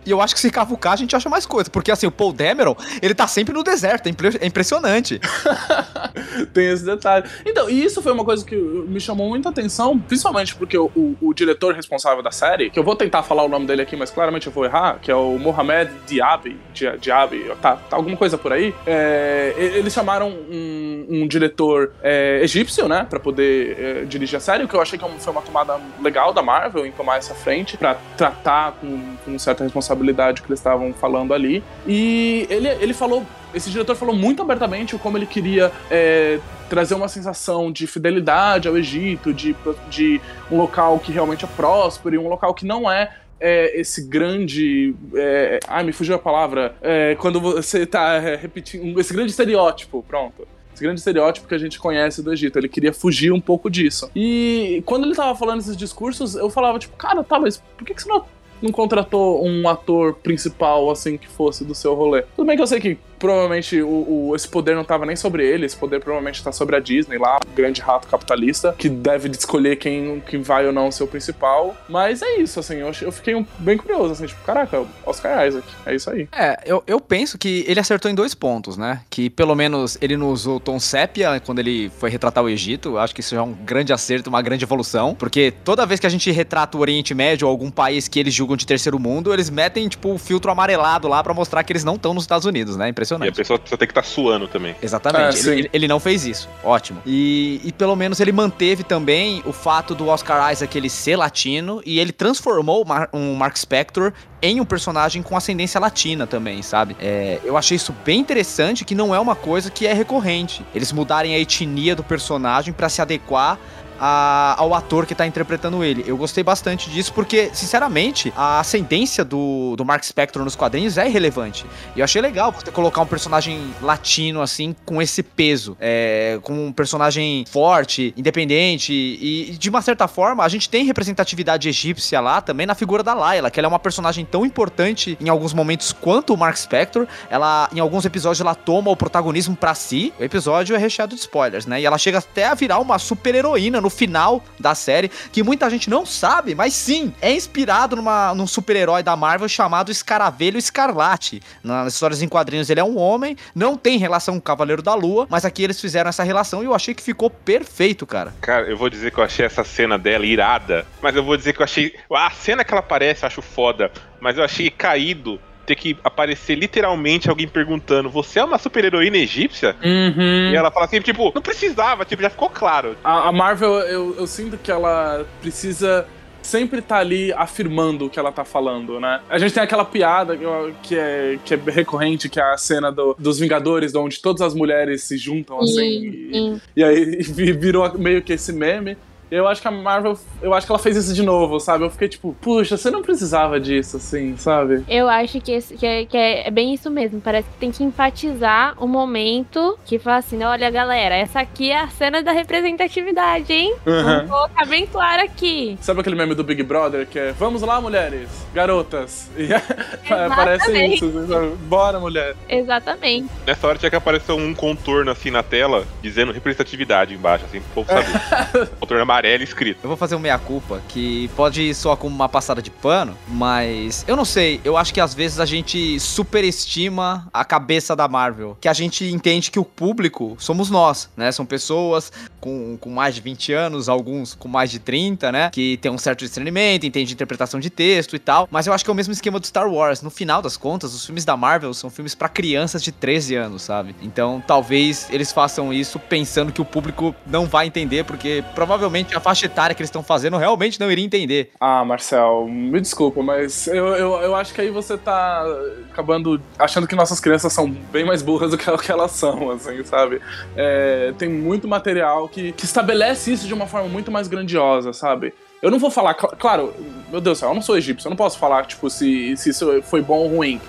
E 0.06 0.10
eu 0.10 0.20
acho 0.22 0.34
que 0.34 0.40
se 0.40 0.50
cavucar 0.50 0.92
a 0.92 0.96
gente 0.96 1.14
acha 1.16 1.28
mais 1.28 1.44
coisa, 1.44 1.68
porque 1.68 1.90
assim, 1.90 2.06
o 2.06 2.10
Paul 2.10 2.32
Dameron, 2.32 2.76
ele 3.02 3.14
tá 3.14 3.26
sempre 3.26 3.52
no 3.52 3.62
deserto, 3.64 4.06
é, 4.06 4.12
é 4.40 4.46
impressionante. 4.46 5.20
Tem 6.52 6.66
esse 6.70 6.84
detalhe. 6.84 7.26
Então, 7.44 7.68
e 7.68 7.84
isso 7.84 8.00
foi 8.02 8.12
uma 8.12 8.24
coisa 8.24 8.44
que 8.44 8.54
me 8.56 9.00
chamou 9.00 9.28
muita 9.28 9.48
atenção, 9.48 9.98
principalmente 9.98 10.54
porque 10.54 10.76
o, 10.78 10.90
o- 10.94 11.16
o 11.20 11.34
diretor 11.34 11.74
responsável 11.74 12.22
da 12.22 12.30
série, 12.30 12.70
que 12.70 12.78
eu 12.78 12.84
vou 12.84 12.94
tentar 12.94 13.22
falar 13.22 13.42
o 13.44 13.48
nome 13.48 13.66
dele 13.66 13.82
aqui, 13.82 13.96
mas 13.96 14.10
claramente 14.10 14.46
eu 14.46 14.52
vou 14.52 14.64
errar, 14.64 14.98
que 15.00 15.10
é 15.10 15.14
o 15.14 15.38
Mohamed 15.38 15.90
Diaby, 16.06 16.56
Dia- 16.72 16.96
Diaby, 16.98 17.50
tá, 17.60 17.76
tá 17.76 17.96
alguma 17.96 18.16
coisa 18.16 18.38
por 18.38 18.52
aí. 18.52 18.74
É, 18.86 19.54
eles 19.56 19.92
chamaram 19.92 20.28
um, 20.28 21.06
um 21.08 21.28
diretor 21.28 21.92
é, 22.02 22.40
egípcio, 22.42 22.86
né, 22.88 23.06
pra 23.08 23.18
poder 23.18 23.76
é, 23.78 24.04
dirigir 24.04 24.36
a 24.36 24.40
série, 24.40 24.64
o 24.64 24.68
que 24.68 24.74
eu 24.74 24.80
achei 24.80 24.98
que 24.98 25.04
é 25.04 25.08
foi 25.18 25.32
uma 25.32 25.42
tomada 25.42 25.80
legal 26.00 26.32
da 26.32 26.42
Marvel 26.42 26.86
em 26.86 26.92
tomar 26.92 27.16
essa 27.18 27.34
frente, 27.34 27.76
pra 27.76 27.96
tratar 28.16 28.72
com, 28.72 29.16
com 29.24 29.38
certa 29.38 29.64
responsabilidade 29.64 29.95
o 29.96 30.42
que 30.42 30.48
eles 30.48 30.60
estavam 30.60 30.92
falando 30.92 31.32
ali. 31.32 31.62
E 31.86 32.46
ele, 32.50 32.68
ele 32.68 32.94
falou 32.94 33.24
esse 33.56 33.70
diretor 33.70 33.96
falou 33.96 34.14
muito 34.14 34.42
abertamente 34.42 34.98
como 34.98 35.16
ele 35.16 35.24
queria 35.24 35.72
é, 35.90 36.38
trazer 36.68 36.94
uma 36.94 37.08
sensação 37.08 37.72
de 37.72 37.86
fidelidade 37.86 38.68
ao 38.68 38.76
Egito, 38.76 39.32
de, 39.32 39.56
de 39.88 40.20
um 40.50 40.58
local 40.58 40.98
que 40.98 41.10
realmente 41.10 41.46
é 41.46 41.48
próspero 41.48 42.14
e 42.14 42.18
um 42.18 42.28
local 42.28 42.52
que 42.52 42.66
não 42.66 42.90
é. 42.90 43.16
é, 43.40 43.80
esse 43.80 44.02
grande. 44.02 44.94
É, 45.14 45.58
ai, 45.66 45.84
me 45.84 45.92
fugiu 45.92 46.14
a 46.14 46.18
palavra. 46.18 46.74
É, 46.82 47.14
quando 47.14 47.40
você 47.40 47.86
tá 47.86 48.14
é, 48.16 48.36
repetindo. 48.36 49.00
Esse 49.00 49.14
grande 49.14 49.30
estereótipo, 49.30 50.04
pronto. 50.06 50.46
Esse 50.74 50.84
grande 50.84 51.00
estereótipo 51.00 51.48
que 51.48 51.54
a 51.54 51.58
gente 51.58 51.78
conhece 51.78 52.22
do 52.22 52.30
Egito. 52.30 52.58
Ele 52.58 52.68
queria 52.68 52.92
fugir 52.92 53.32
um 53.32 53.40
pouco 53.40 53.70
disso. 53.70 54.10
E 54.14 54.82
quando 54.84 55.06
ele 55.06 55.14
tava 55.14 55.34
falando 55.34 55.60
esses 55.60 55.76
discursos, 55.76 56.34
eu 56.34 56.50
falava, 56.50 56.78
tipo, 56.78 56.94
cara, 56.98 57.24
tá, 57.24 57.40
mas 57.40 57.56
por 57.78 57.86
que, 57.86 57.94
que 57.94 58.02
você 58.02 58.08
não 58.10 58.22
não 58.62 58.72
contratou 58.72 59.44
um 59.44 59.68
ator 59.68 60.14
principal, 60.14 60.90
assim, 60.90 61.16
que 61.16 61.28
fosse 61.28 61.64
do 61.64 61.74
seu 61.74 61.94
rolê. 61.94 62.22
Tudo 62.34 62.46
bem 62.46 62.56
que 62.56 62.62
eu 62.62 62.66
sei 62.66 62.80
que 62.80 62.98
provavelmente 63.18 63.80
o, 63.82 64.28
o- 64.30 64.36
esse 64.36 64.48
poder 64.48 64.74
não 64.74 64.84
tava 64.84 65.06
nem 65.06 65.16
sobre 65.16 65.46
ele, 65.46 65.66
esse 65.66 65.76
poder 65.76 66.00
provavelmente 66.00 66.42
tá 66.42 66.52
sobre 66.52 66.76
a 66.76 66.80
Disney 66.80 67.18
lá, 67.18 67.38
o 67.46 67.56
grande 67.56 67.80
rato 67.80 68.06
capitalista, 68.08 68.74
que 68.78 68.88
deve 68.88 69.28
escolher 69.30 69.76
quem, 69.76 70.20
quem 70.28 70.42
vai 70.42 70.66
ou 70.66 70.72
não 70.72 70.90
ser 70.90 71.04
o 71.04 71.06
principal. 71.06 71.76
Mas 71.88 72.22
é 72.22 72.36
isso, 72.38 72.60
assim, 72.60 72.76
eu, 72.76 72.90
eu 73.02 73.12
fiquei 73.12 73.34
um- 73.34 73.46
bem 73.58 73.76
curioso, 73.76 74.12
assim, 74.12 74.26
tipo, 74.26 74.42
caraca, 74.44 74.84
Oscar 75.04 75.46
Isaac, 75.46 75.66
é 75.84 75.94
isso 75.94 76.10
aí. 76.10 76.28
É, 76.32 76.58
eu, 76.64 76.82
eu 76.86 77.00
penso 77.00 77.38
que 77.38 77.64
ele 77.66 77.80
acertou 77.80 78.10
em 78.10 78.14
dois 78.14 78.34
pontos, 78.34 78.76
né? 78.76 79.00
Que 79.10 79.28
pelo 79.30 79.54
menos 79.54 79.96
ele 80.00 80.16
não 80.16 80.30
usou 80.30 80.56
o 80.56 80.60
tom 80.60 80.78
sépia 80.78 81.40
quando 81.40 81.58
ele 81.58 81.90
foi 81.98 82.10
retratar 82.10 82.42
o 82.44 82.48
Egito. 82.48 82.98
Acho 82.98 83.14
que 83.14 83.20
isso 83.20 83.34
é 83.34 83.42
um 83.42 83.52
grande 83.52 83.92
acerto, 83.92 84.28
uma 84.30 84.42
grande 84.42 84.64
evolução. 84.64 85.14
Porque 85.14 85.52
toda 85.64 85.86
vez 85.86 85.98
que 86.00 86.06
a 86.06 86.10
gente 86.10 86.30
retrata 86.30 86.76
o 86.76 86.80
Oriente 86.80 87.14
Médio 87.14 87.46
ou 87.46 87.50
algum 87.52 87.70
país 87.70 88.08
que 88.08 88.18
eles 88.18 88.34
julgam 88.34 88.56
de 88.56 88.66
terceiro 88.66 88.98
mundo, 88.98 89.32
eles 89.32 89.48
metem, 89.50 89.88
tipo, 89.88 90.12
o 90.12 90.18
filtro 90.18 90.50
amarelado 90.50 91.08
lá 91.08 91.22
pra 91.22 91.32
mostrar 91.34 91.62
que 91.64 91.72
eles 91.72 91.84
não 91.84 91.94
estão 91.94 92.12
nos 92.14 92.24
Estados 92.24 92.44
Unidos, 92.46 92.76
né? 92.76 92.88
E 93.10 93.14
a 93.14 93.16
Impressionante. 93.28 93.36
pessoa 93.36 93.60
só 93.64 93.76
tem 93.76 93.86
que 93.88 93.92
estar 93.92 94.02
suando 94.02 94.48
também. 94.48 94.74
Exatamente. 94.82 95.28
É, 95.28 95.32
sim. 95.32 95.50
ele, 95.50 95.70
ele- 95.72 95.88
não 95.88 96.00
fez 96.00 96.26
isso. 96.26 96.48
Ótimo. 96.64 97.00
E, 97.06 97.60
e 97.64 97.72
pelo 97.72 97.94
menos 97.96 98.18
ele 98.20 98.32
manteve 98.32 98.82
também 98.82 99.42
o 99.46 99.52
fato 99.52 99.94
do 99.94 100.08
Oscar 100.08 100.52
Isaac 100.52 100.76
ele 100.76 100.90
ser 100.90 101.16
latino 101.16 101.80
e 101.86 101.98
ele 101.98 102.12
transformou 102.12 102.82
o 102.82 102.86
Mar- 102.86 103.08
um 103.12 103.34
Mark 103.34 103.56
Spector 103.56 104.12
em 104.42 104.60
um 104.60 104.64
personagem 104.64 105.22
com 105.22 105.36
ascendência 105.36 105.80
latina 105.80 106.26
também, 106.26 106.60
sabe? 106.62 106.96
É, 107.00 107.38
eu 107.44 107.56
achei 107.56 107.76
isso 107.76 107.94
bem 108.04 108.20
interessante, 108.20 108.84
que 108.84 108.94
não 108.94 109.14
é 109.14 109.18
uma 109.20 109.34
coisa 109.34 109.70
que 109.70 109.86
é 109.86 109.92
recorrente. 109.92 110.64
Eles 110.74 110.92
mudarem 110.92 111.34
a 111.34 111.38
etnia 111.38 111.94
do 111.96 112.02
personagem 112.04 112.72
pra 112.74 112.88
se 112.88 113.00
adequar 113.00 113.58
a- 114.00 114.54
ao 114.58 114.74
ator 114.74 115.06
que 115.06 115.14
tá 115.14 115.26
interpretando 115.26 115.82
ele. 115.84 116.04
Eu 116.06 116.16
gostei 116.16 116.42
bastante 116.44 116.90
disso 116.90 117.12
porque, 117.12 117.50
sinceramente, 117.52 118.32
a 118.36 118.60
ascendência 118.60 119.24
do, 119.24 119.74
do 119.76 119.84
Mark 119.84 120.02
Spector 120.04 120.42
nos 120.44 120.56
quadrinhos 120.56 120.98
é 120.98 121.06
irrelevante. 121.06 121.64
E 121.94 122.00
eu 122.00 122.04
achei 122.04 122.20
legal 122.20 122.52
você 122.52 122.70
colocar 122.70 123.00
um 123.00 123.06
personagem 123.06 123.60
latino, 123.82 124.40
assim, 124.42 124.74
com 124.84 125.00
esse 125.00 125.22
peso. 125.22 125.76
É, 125.80 126.38
com 126.42 126.66
um 126.66 126.72
personagem 126.72 127.44
forte, 127.50 128.12
independente. 128.16 128.92
E, 128.92 129.50
e, 129.52 129.56
de 129.56 129.68
uma 129.70 129.82
certa 129.82 130.06
forma, 130.08 130.44
a 130.44 130.48
gente 130.48 130.68
tem 130.68 130.84
representatividade 130.84 131.68
egípcia 131.68 132.20
lá 132.20 132.40
também 132.40 132.66
na 132.66 132.74
figura 132.74 133.02
da 133.02 133.14
Layla, 133.14 133.50
que 133.50 133.58
ela 133.58 133.66
é 133.66 133.70
uma 133.70 133.78
personagem 133.78 134.24
tão 134.24 134.44
importante 134.44 135.16
em 135.20 135.28
alguns 135.28 135.52
momentos 135.52 135.92
quanto 135.92 136.34
o 136.34 136.36
Mark 136.36 136.56
Spector. 136.56 137.06
Ela, 137.30 137.68
em 137.74 137.80
alguns 137.80 138.04
episódios, 138.04 138.40
ela 138.40 138.54
toma 138.54 138.90
o 138.90 138.96
protagonismo 138.96 139.56
pra 139.56 139.74
si. 139.74 140.12
O 140.18 140.24
episódio 140.24 140.74
é 140.74 140.78
recheado 140.78 141.14
de 141.14 141.20
spoilers, 141.20 141.66
né? 141.66 141.80
E 141.80 141.86
ela 141.86 141.98
chega 141.98 142.18
até 142.18 142.46
a 142.46 142.54
virar 142.54 142.78
uma 142.78 142.98
super-heroína 142.98 143.80
no 143.80 143.85
final 143.90 144.42
da 144.58 144.74
série, 144.74 145.10
que 145.32 145.42
muita 145.42 145.68
gente 145.70 145.88
não 145.88 146.04
sabe, 146.04 146.54
mas 146.54 146.74
sim, 146.74 147.12
é 147.20 147.32
inspirado 147.32 147.96
numa, 147.96 148.34
num 148.34 148.46
super-herói 148.46 149.02
da 149.02 149.16
Marvel 149.16 149.48
chamado 149.48 149.90
Escaravelho 149.90 150.58
Escarlate. 150.58 151.42
Nas 151.62 151.94
histórias 151.94 152.22
em 152.22 152.28
quadrinhos 152.28 152.70
ele 152.70 152.80
é 152.80 152.84
um 152.84 152.98
homem, 152.98 153.36
não 153.54 153.76
tem 153.76 153.98
relação 153.98 154.34
com 154.34 154.40
o 154.40 154.42
Cavaleiro 154.42 154.82
da 154.82 154.94
Lua, 154.94 155.26
mas 155.28 155.44
aqui 155.44 155.62
eles 155.62 155.80
fizeram 155.80 156.08
essa 156.08 156.22
relação 156.22 156.62
e 156.62 156.66
eu 156.66 156.74
achei 156.74 156.94
que 156.94 157.02
ficou 157.02 157.30
perfeito, 157.30 158.06
cara. 158.06 158.34
Cara, 158.40 158.66
eu 158.66 158.76
vou 158.76 158.88
dizer 158.88 159.10
que 159.10 159.18
eu 159.18 159.24
achei 159.24 159.44
essa 159.44 159.64
cena 159.64 159.98
dela 159.98 160.26
irada, 160.26 160.86
mas 161.00 161.14
eu 161.14 161.24
vou 161.24 161.36
dizer 161.36 161.52
que 161.52 161.60
eu 161.60 161.64
achei. 161.64 161.94
A 162.12 162.30
cena 162.30 162.64
que 162.64 162.72
ela 162.72 162.80
aparece 162.80 163.24
eu 163.24 163.26
acho 163.26 163.42
foda, 163.42 163.90
mas 164.20 164.38
eu 164.38 164.44
achei 164.44 164.70
caído 164.70 165.40
ter 165.66 165.74
que 165.74 165.96
aparecer 166.04 166.54
literalmente 166.54 167.28
alguém 167.28 167.48
perguntando: 167.48 168.08
Você 168.10 168.38
é 168.38 168.44
uma 168.44 168.58
super-heroína 168.58 169.16
egípcia? 169.18 169.76
Uhum. 169.84 170.50
E 170.52 170.56
ela 170.56 170.70
fala 170.70 170.86
assim, 170.86 171.00
tipo, 171.00 171.32
não 171.34 171.42
precisava, 171.42 172.04
tipo, 172.04 172.22
já 172.22 172.30
ficou 172.30 172.48
claro. 172.48 172.96
A, 173.02 173.28
a 173.28 173.32
Marvel, 173.32 173.80
eu, 173.80 174.14
eu 174.18 174.26
sinto 174.26 174.56
que 174.56 174.70
ela 174.70 175.26
precisa 175.40 176.06
sempre 176.42 176.78
estar 176.78 176.98
ali 176.98 177.32
afirmando 177.32 178.06
o 178.06 178.10
que 178.10 178.20
ela 178.20 178.30
tá 178.30 178.44
falando, 178.44 179.00
né? 179.00 179.20
A 179.28 179.36
gente 179.36 179.52
tem 179.52 179.60
aquela 179.60 179.84
piada 179.84 180.38
que, 180.80 180.96
é, 180.96 181.38
que 181.44 181.54
é 181.54 181.58
recorrente, 181.66 182.28
que 182.28 182.38
é 182.38 182.42
a 182.44 182.56
cena 182.56 182.92
do- 182.92 183.16
dos 183.18 183.40
Vingadores, 183.40 183.96
onde 183.96 184.20
todas 184.20 184.42
as 184.42 184.54
mulheres 184.54 185.02
se 185.02 185.18
juntam 185.18 185.58
assim. 185.60 185.82
e- 185.82 186.30
Sim. 186.32 186.60
E 186.76 186.84
aí 186.84 187.04
vi- 187.22 187.50
virou 187.58 187.92
meio 187.98 188.22
que 188.22 188.32
esse 188.32 188.52
meme. 188.52 188.96
Eu 189.30 189.46
acho 189.48 189.60
que 189.60 189.68
a 189.68 189.70
Marvel, 189.70 190.16
eu 190.40 190.54
acho 190.54 190.66
que 190.66 190.72
ela 190.72 190.78
fez 190.78 190.96
isso 190.96 191.12
de 191.14 191.22
novo, 191.22 191.58
sabe? 191.58 191.84
Eu 191.84 191.90
fiquei 191.90 192.08
tipo, 192.08 192.34
puxa, 192.40 192.76
você 192.76 192.90
não 192.90 193.02
precisava 193.02 193.58
disso, 193.58 193.96
assim, 193.96 194.36
sabe? 194.36 194.84
Eu 194.88 195.08
acho 195.08 195.40
que, 195.40 195.52
esse- 195.52 195.74
que, 195.76 195.84
é, 195.86 196.04
que 196.04 196.16
é- 196.16 196.46
é 196.46 196.50
bem 196.50 196.72
isso 196.74 196.90
mesmo. 196.90 197.20
Parece 197.20 197.48
que 197.48 197.56
tem 197.58 197.70
que 197.72 197.82
enfatizar 197.82 198.74
o 198.78 198.86
momento 198.86 199.78
que 199.84 199.98
fala 199.98 200.18
assim: 200.18 200.42
olha, 200.44 200.70
galera, 200.70 201.14
essa 201.16 201.40
aqui 201.40 201.70
é 201.70 201.80
a 201.80 201.88
cena 201.88 202.22
da 202.22 202.32
representatividade, 202.32 203.52
hein? 203.52 203.74
Vamos 203.84 204.30
colocar 204.30 204.64
bem 204.66 204.86
claro 204.86 205.22
aqui. 205.22 205.76
Sabe 205.80 206.00
aquele 206.00 206.16
meme 206.16 206.34
do 206.34 206.44
Big 206.44 206.62
Brother 206.62 207.06
que 207.06 207.18
é 207.18 207.32
Vamos 207.32 207.62
lá, 207.62 207.80
mulheres, 207.80 208.28
garotas. 208.54 209.30
E 209.36 210.08
parece 210.08 210.70
Exatamente. 210.70 210.94
isso, 211.04 211.26
sabe? 211.26 211.46
Bora, 211.68 211.98
mulher. 211.98 212.36
Exatamente. 212.48 213.28
Nessa 213.46 213.66
hora 213.66 213.78
tinha 213.78 213.90
que 213.90 213.96
aparecer 213.96 214.32
um 214.32 214.54
contorno 214.54 215.10
assim 215.10 215.30
na 215.30 215.42
tela, 215.42 215.84
dizendo 216.00 216.32
representatividade 216.32 217.14
embaixo, 217.14 217.44
assim, 217.44 217.60
pro 217.60 217.84
povo 217.84 217.88
saber. 217.88 218.68
contorno 218.78 219.02
escrito. 219.24 219.80
Eu 219.82 219.88
vou 219.88 219.96
fazer 219.96 220.16
um 220.16 220.18
meia-culpa, 220.18 220.82
que 220.88 221.28
pode 221.36 221.74
soar 221.74 221.96
como 221.96 222.14
uma 222.14 222.28
passada 222.28 222.60
de 222.60 222.70
pano, 222.70 223.16
mas 223.28 224.04
eu 224.06 224.16
não 224.16 224.24
sei, 224.24 224.60
eu 224.64 224.76
acho 224.76 224.92
que 224.92 225.00
às 225.00 225.14
vezes 225.14 225.40
a 225.40 225.46
gente 225.46 225.98
superestima 226.00 227.28
a 227.32 227.44
cabeça 227.44 227.94
da 227.94 228.08
Marvel, 228.08 228.56
que 228.60 228.68
a 228.68 228.72
gente 228.72 229.04
entende 229.04 229.50
que 229.50 229.58
o 229.58 229.64
público 229.64 230.36
somos 230.38 230.70
nós, 230.70 231.08
né? 231.16 231.30
São 231.32 231.46
pessoas 231.46 232.12
com, 232.40 232.76
com 232.78 232.90
mais 232.90 233.14
de 233.14 233.20
20 233.20 233.52
anos, 233.52 233.88
alguns 233.88 234.34
com 234.34 234.48
mais 234.48 234.70
de 234.70 234.78
30, 234.78 235.32
né? 235.32 235.50
Que 235.50 235.76
tem 235.78 235.90
um 235.90 235.98
certo 235.98 236.20
discernimento, 236.20 236.84
entende 236.84 237.12
interpretação 237.12 237.60
de 237.60 237.70
texto 237.70 238.16
e 238.16 238.18
tal, 238.18 238.48
mas 238.50 238.66
eu 238.66 238.72
acho 238.72 238.84
que 238.84 238.90
é 238.90 238.92
o 238.92 238.96
mesmo 238.96 239.12
esquema 239.12 239.40
do 239.40 239.46
Star 239.46 239.68
Wars. 239.68 240.02
No 240.02 240.10
final 240.10 240.42
das 240.42 240.56
contas, 240.56 240.94
os 240.94 241.04
filmes 241.04 241.24
da 241.24 241.36
Marvel 241.36 241.72
são 241.74 241.90
filmes 241.90 242.14
pra 242.14 242.28
crianças 242.28 242.82
de 242.82 242.92
13 242.92 243.34
anos, 243.36 243.62
sabe? 243.62 243.94
Então, 244.02 244.42
talvez 244.46 245.08
eles 245.10 245.32
façam 245.32 245.72
isso 245.72 245.98
pensando 245.98 246.52
que 246.52 246.60
o 246.60 246.64
público 246.64 247.14
não 247.26 247.46
vai 247.46 247.66
entender, 247.66 248.04
porque 248.04 248.44
provavelmente 248.54 249.05
a 249.14 249.20
faixa 249.20 249.46
etária 249.46 249.74
que 249.74 249.82
eles 249.82 249.88
estão 249.88 250.02
fazendo 250.02 250.36
realmente 250.36 250.80
não 250.80 250.90
iria 250.90 251.04
entender. 251.04 251.52
Ah, 251.60 251.84
Marcel, 251.84 252.46
me 252.48 252.80
desculpa, 252.80 253.22
mas 253.22 253.66
eu, 253.66 253.86
eu, 253.88 254.12
eu 254.22 254.34
acho 254.34 254.52
que 254.54 254.60
aí 254.60 254.70
você 254.70 254.96
tá 254.96 255.44
acabando 255.92 256.40
achando 256.58 256.86
que 256.86 256.94
nossas 256.96 257.20
crianças 257.20 257.52
são 257.52 257.68
bem 257.70 258.04
mais 258.04 258.22
burras 258.22 258.50
do 258.50 258.58
que 258.58 258.90
elas 258.90 259.10
são, 259.12 259.50
assim, 259.50 259.82
sabe? 259.84 260.20
É, 260.56 261.12
tem 261.18 261.28
muito 261.28 261.68
material 261.68 262.28
que, 262.28 262.52
que 262.52 262.64
estabelece 262.64 263.32
isso 263.32 263.46
de 263.46 263.54
uma 263.54 263.66
forma 263.66 263.88
muito 263.88 264.10
mais 264.10 264.28
grandiosa, 264.28 264.92
sabe? 264.92 265.32
Eu 265.62 265.70
não 265.70 265.78
vou 265.78 265.90
falar, 265.90 266.14
cl- 266.14 266.34
claro, 266.38 266.72
meu 267.10 267.20
Deus 267.20 267.38
do 267.38 267.40
céu, 267.40 267.48
eu 267.48 267.54
não 267.54 267.62
sou 267.62 267.76
egípcio, 267.78 268.06
eu 268.06 268.10
não 268.10 268.16
posso 268.16 268.38
falar, 268.38 268.66
tipo, 268.66 268.90
se, 268.90 269.36
se 269.36 269.50
isso 269.50 269.82
foi 269.84 270.02
bom 270.02 270.18
ou 270.18 270.28
ruim. 270.28 270.60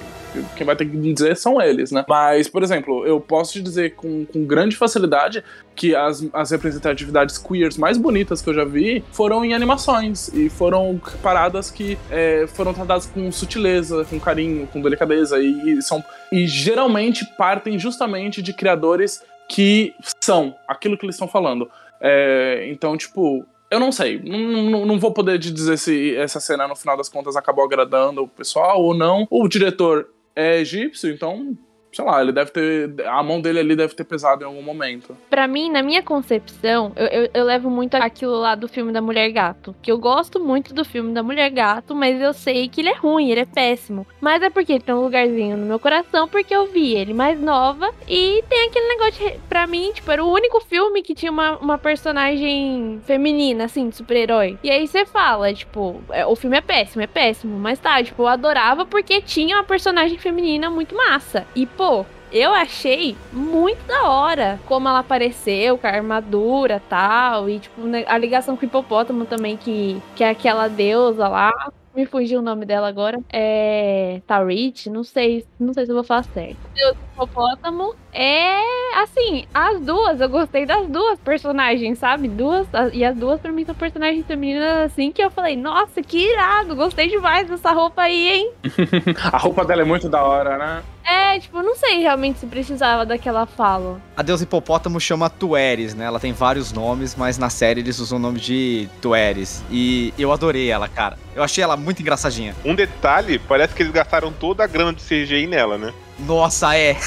Quem 0.56 0.66
vai 0.66 0.76
ter 0.76 0.86
que 0.86 0.98
dizer 0.98 1.36
são 1.36 1.62
eles, 1.62 1.92
né? 1.92 2.06
Mas, 2.08 2.48
por 2.48 2.64
exemplo, 2.64 3.06
eu 3.06 3.20
posso 3.20 3.54
te 3.54 3.62
dizer 3.62 3.96
com, 3.96 4.26
com 4.26 4.46
grande 4.46 4.76
facilidade 4.76 5.44
que 5.76 5.96
as, 5.96 6.26
as 6.34 6.52
representatividades 6.52 7.38
queers 7.38 7.78
mais 7.78 7.98
bonitas 7.98 8.42
que 8.42 8.50
eu 8.50 8.54
já 8.54 8.66
vi 8.66 9.04
foram 9.12 9.46
em 9.46 9.54
animações 9.54 10.30
e 10.34 10.50
foram 10.50 11.00
paradas 11.22 11.70
que 11.70 11.98
é, 12.10 12.46
foram 12.48 12.74
tratadas 12.74 13.06
com 13.06 13.32
sutileza, 13.32 14.06
com 14.06 14.20
carinho, 14.20 14.68
com 14.68 14.82
delicadeza 14.82 15.40
e, 15.40 15.78
e 15.78 15.82
são 15.82 16.04
e 16.32 16.48
geralmente 16.48 17.26
partem 17.38 17.78
justamente 17.78 18.42
de 18.42 18.54
criadores 18.54 19.24
que 19.48 19.94
são 20.22 20.56
aquilo 20.68 20.98
que 20.98 21.06
eles 21.06 21.16
estão 21.16 21.28
falando. 21.28 21.70
É, 22.02 22.68
então, 22.70 22.98
tipo, 22.98 23.46
eu 23.70 23.80
não 23.80 23.92
sei. 23.92 24.20
Não, 24.20 24.86
não, 24.86 25.00
vou 25.00 25.12
poder 25.12 25.40
te 25.40 25.52
dizer 25.52 25.78
se 25.78 26.16
essa 26.16 26.40
cena, 26.40 26.68
no 26.68 26.76
final 26.76 26.96
das 26.96 27.10
contas, 27.10 27.36
acabou 27.36 27.64
agradando 27.64 28.24
o 28.24 28.28
pessoal 28.28 28.82
ou 28.82 28.94
não. 28.94 29.28
O 29.30 29.48
diretor 29.48 30.08
é 30.38 30.60
egípcio, 30.60 31.12
então 31.12 31.58
sei 31.98 32.06
lá, 32.06 32.22
ele 32.22 32.32
deve 32.32 32.52
ter. 32.52 33.08
A 33.08 33.24
mão 33.24 33.42
dele 33.42 33.60
ali 33.60 33.76
deve 33.76 33.96
ter 33.96 34.04
pesado 34.04 34.44
em 34.44 34.46
algum 34.46 34.62
momento. 34.62 35.18
Pra 35.30 35.48
mim, 35.48 35.72
na 35.72 35.82
minha 35.82 36.04
concepção, 36.04 36.92
eu, 36.96 37.08
eu, 37.08 37.30
eu, 37.34 37.44
levo 37.44 37.72
muito 37.72 37.96
aquilo 37.96 38.40
lá 38.40 38.54
do 38.54 38.68
filme 38.68 38.92
da 38.92 39.02
Mulher 39.02 39.32
Gato. 39.32 39.76
Que 39.82 39.92
eu 39.92 39.98
gosto 39.98 40.40
muito 40.40 40.76
do 40.76 40.86
filme 40.86 41.12
da 41.12 41.24
Mulher 41.24 41.50
Gato, 41.50 41.96
mas 41.96 42.22
eu 42.22 42.34
sei 42.34 42.70
que 42.70 42.82
ele 42.82 42.90
é 42.90 42.96
ruim, 42.96 43.32
ele 43.32 43.42
é 43.42 43.46
péssimo. 43.46 44.06
Mas 44.22 44.44
é 44.44 44.50
porque 44.50 44.74
ele 44.74 44.84
tem 44.84 44.94
um 44.94 45.02
lugarzinho 45.02 45.58
no 45.58 45.66
meu 45.66 45.80
coração, 45.80 46.28
porque 46.28 46.56
eu 46.56 46.68
vi 46.68 46.94
ele 46.94 47.14
mais 47.16 47.40
nova. 47.40 47.90
E 48.08 48.44
tem 48.48 48.68
aquele 48.68 48.88
negócio 48.90 49.14
de, 49.14 49.40
pra 49.50 49.66
mim, 49.66 49.92
tipo, 49.92 50.12
era 50.12 50.24
o 50.24 50.32
único 50.32 50.62
filme 50.62 51.02
que 51.02 51.16
tinha 51.16 51.32
uma, 51.32 51.58
uma 51.58 51.78
personagem 51.80 53.02
feminina, 53.06 53.66
assim, 53.66 53.90
de 53.90 53.96
super-herói. 53.96 54.60
E 54.64 54.70
aí 54.70 54.88
você 54.88 55.04
fala, 55.04 55.52
tipo, 55.52 56.00
é, 56.12 56.26
o 56.28 56.36
filme 56.36 56.58
é 56.58 56.62
péssimo, 56.62 57.02
é 57.02 57.08
péssimo. 57.08 57.58
Mas 57.58 57.80
tá, 57.80 58.04
tipo, 58.04 58.22
eu 58.22 58.28
adorava 58.28 58.86
porque 58.86 59.20
tinha 59.20 59.58
uma 59.58 59.64
personagem 59.64 60.20
feminina 60.20 60.70
muito 60.70 60.96
massa. 60.96 61.48
E, 61.56 61.66
pô, 61.66 61.87
eu 62.32 62.54
achei 62.54 63.16
muito 63.32 63.86
da 63.86 64.10
hora 64.10 64.60
como 64.66 64.88
ela 64.88 65.00
apareceu, 65.00 65.78
com 65.78 65.88
a 65.88 65.92
armadura 65.92 66.82
tal. 66.90 67.50
E, 67.50 67.60
tipo, 67.60 67.82
né, 67.82 68.04
a 68.08 68.18
ligação 68.18 68.56
com 68.56 68.64
o 68.64 68.66
hipopótamo 68.66 69.26
também, 69.26 69.56
que, 69.58 70.02
que 70.16 70.24
é 70.24 70.30
aquela 70.30 70.68
deusa 70.68 71.28
lá. 71.28 71.52
Me 71.96 72.06
fugiu 72.06 72.40
o 72.40 72.44
nome 72.44 72.66
dela 72.66 72.88
agora. 72.88 73.20
É. 73.32 74.22
Tarit? 74.28 74.90
Não 74.90 75.04
sei. 75.04 75.46
Não 75.60 75.74
sei 75.74 75.86
se 75.86 75.92
eu 75.92 75.96
vou 75.96 76.04
falar 76.04 76.24
certo. 76.24 76.58
Deus 76.76 77.07
hipopótamo. 77.18 77.96
É. 78.14 78.62
Assim, 79.02 79.46
as 79.54 79.82
duas, 79.82 80.22
eu 80.22 80.30
gostei 80.30 80.66
das 80.66 80.88
duas 80.88 81.20
personagens, 81.20 81.98
sabe? 81.98 82.28
Duas. 82.28 82.68
E 82.94 83.04
as 83.04 83.16
duas, 83.16 83.42
pra 83.42 83.52
mim, 83.52 83.66
são 83.66 83.76
personagens 83.76 84.26
femininas 84.26 84.92
assim 84.92 85.12
que 85.12 85.22
eu 85.22 85.32
falei, 85.32 85.56
nossa, 85.56 86.02
que 86.02 86.18
irado, 86.18 86.76
gostei 86.76 87.08
demais 87.08 87.48
dessa 87.50 87.72
roupa 87.72 88.04
aí, 88.04 88.28
hein? 88.28 88.52
a 89.32 89.38
roupa 89.38 89.66
dela 89.66 89.82
é 89.82 89.86
muito 89.86 90.08
da 90.08 90.24
hora, 90.24 90.58
né? 90.58 90.84
É, 91.10 91.40
tipo, 91.40 91.64
não 91.64 91.74
sei 91.74 92.00
realmente 92.00 92.40
se 92.40 92.46
precisava 92.46 93.06
daquela 93.06 93.46
fala. 93.46 94.02
A 94.16 94.22
deusa 94.22 94.44
hipopótamo 94.44 95.00
chama 95.00 95.30
Tueres, 95.30 95.94
né? 95.96 96.04
Ela 96.04 96.20
tem 96.20 96.34
vários 96.34 96.74
nomes, 96.74 97.16
mas 97.16 97.38
na 97.38 97.50
série 97.50 97.80
eles 97.80 98.00
usam 98.00 98.18
o 98.18 98.22
nome 98.22 98.40
de 98.40 98.90
Tueres. 99.02 99.64
E 99.72 100.14
eu 100.20 100.34
adorei 100.34 100.70
ela, 100.70 100.90
cara. 100.90 101.18
Eu 101.34 101.44
achei 101.44 101.64
ela 101.64 101.78
muito 101.78 102.02
engraçadinha. 102.02 102.54
Um 102.66 102.76
detalhe, 102.76 103.40
parece 103.40 103.74
que 103.74 103.84
eles 103.84 103.94
gastaram 103.94 104.34
toda 104.34 104.66
a 104.66 104.68
grana 104.68 104.92
de 104.92 105.02
CGI 105.02 105.48
nela, 105.48 105.78
né? 105.78 105.94
Nossa, 106.20 106.76
é. 106.78 106.98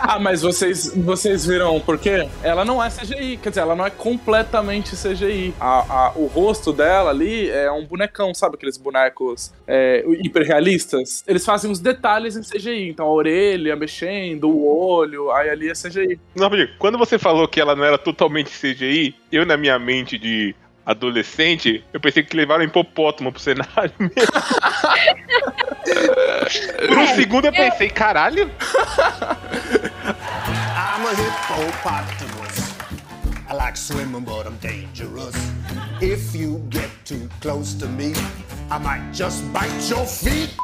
ah, 0.00 0.18
mas 0.18 0.42
vocês, 0.42 0.94
vocês 0.94 1.46
viram 1.46 1.80
por 1.80 1.98
quê? 1.98 2.28
Ela 2.42 2.64
não 2.64 2.82
é 2.82 2.88
CGI, 2.90 3.36
quer 3.36 3.50
dizer, 3.50 3.60
ela 3.60 3.74
não 3.74 3.86
é 3.86 3.90
completamente 3.90 4.94
CGI. 4.96 5.54
A, 5.58 6.06
a, 6.06 6.12
o 6.14 6.26
rosto 6.26 6.72
dela 6.72 7.10
ali 7.10 7.48
é 7.50 7.70
um 7.70 7.84
bonecão, 7.84 8.34
sabe 8.34 8.56
aqueles 8.56 8.76
bonecos 8.76 9.52
é, 9.66 10.04
hiperrealistas? 10.22 11.24
Eles 11.26 11.44
fazem 11.44 11.70
os 11.70 11.80
detalhes 11.80 12.36
em 12.36 12.42
CGI, 12.42 12.88
então 12.88 13.06
a 13.06 13.12
orelha 13.12 13.74
mexendo, 13.76 14.48
o 14.48 14.66
olho, 14.66 15.30
aí 15.30 15.50
ali 15.50 15.70
é 15.70 15.72
CGI. 15.72 16.18
Não, 16.34 16.50
quando 16.78 16.98
você 16.98 17.18
falou 17.18 17.48
que 17.48 17.60
ela 17.60 17.74
não 17.74 17.84
era 17.84 17.98
totalmente 17.98 18.50
CGI, 18.50 19.14
eu 19.32 19.46
na 19.46 19.56
minha 19.56 19.78
mente 19.78 20.18
de 20.18 20.54
adolescente, 20.90 21.84
eu 21.92 22.00
pensei 22.00 22.24
que 22.24 22.36
levaram 22.36 22.64
hipopótamo 22.64 23.32
pro 23.32 23.40
cenário 23.40 23.92
mesmo. 23.98 24.14
Por 26.88 26.98
um 26.98 27.06
segundo 27.14 27.46
eu 27.46 27.52
pensei, 27.52 27.88
caralho. 27.88 28.50
I'm 30.76 31.06
a 31.06 31.12
hippopotamus. 31.12 32.74
I 33.48 33.54
like 33.54 33.78
swimming, 33.78 34.24
but 34.24 34.46
I'm 34.46 34.58
dangerous. 34.60 35.36
If 36.00 36.34
you 36.34 36.60
get 36.70 36.90
too 37.04 37.28
close 37.40 37.74
to 37.78 37.86
me, 37.86 38.14
I 38.70 38.78
might 38.78 39.12
just 39.12 39.44
bite 39.52 39.88
your 39.88 40.06
feet. 40.06 40.56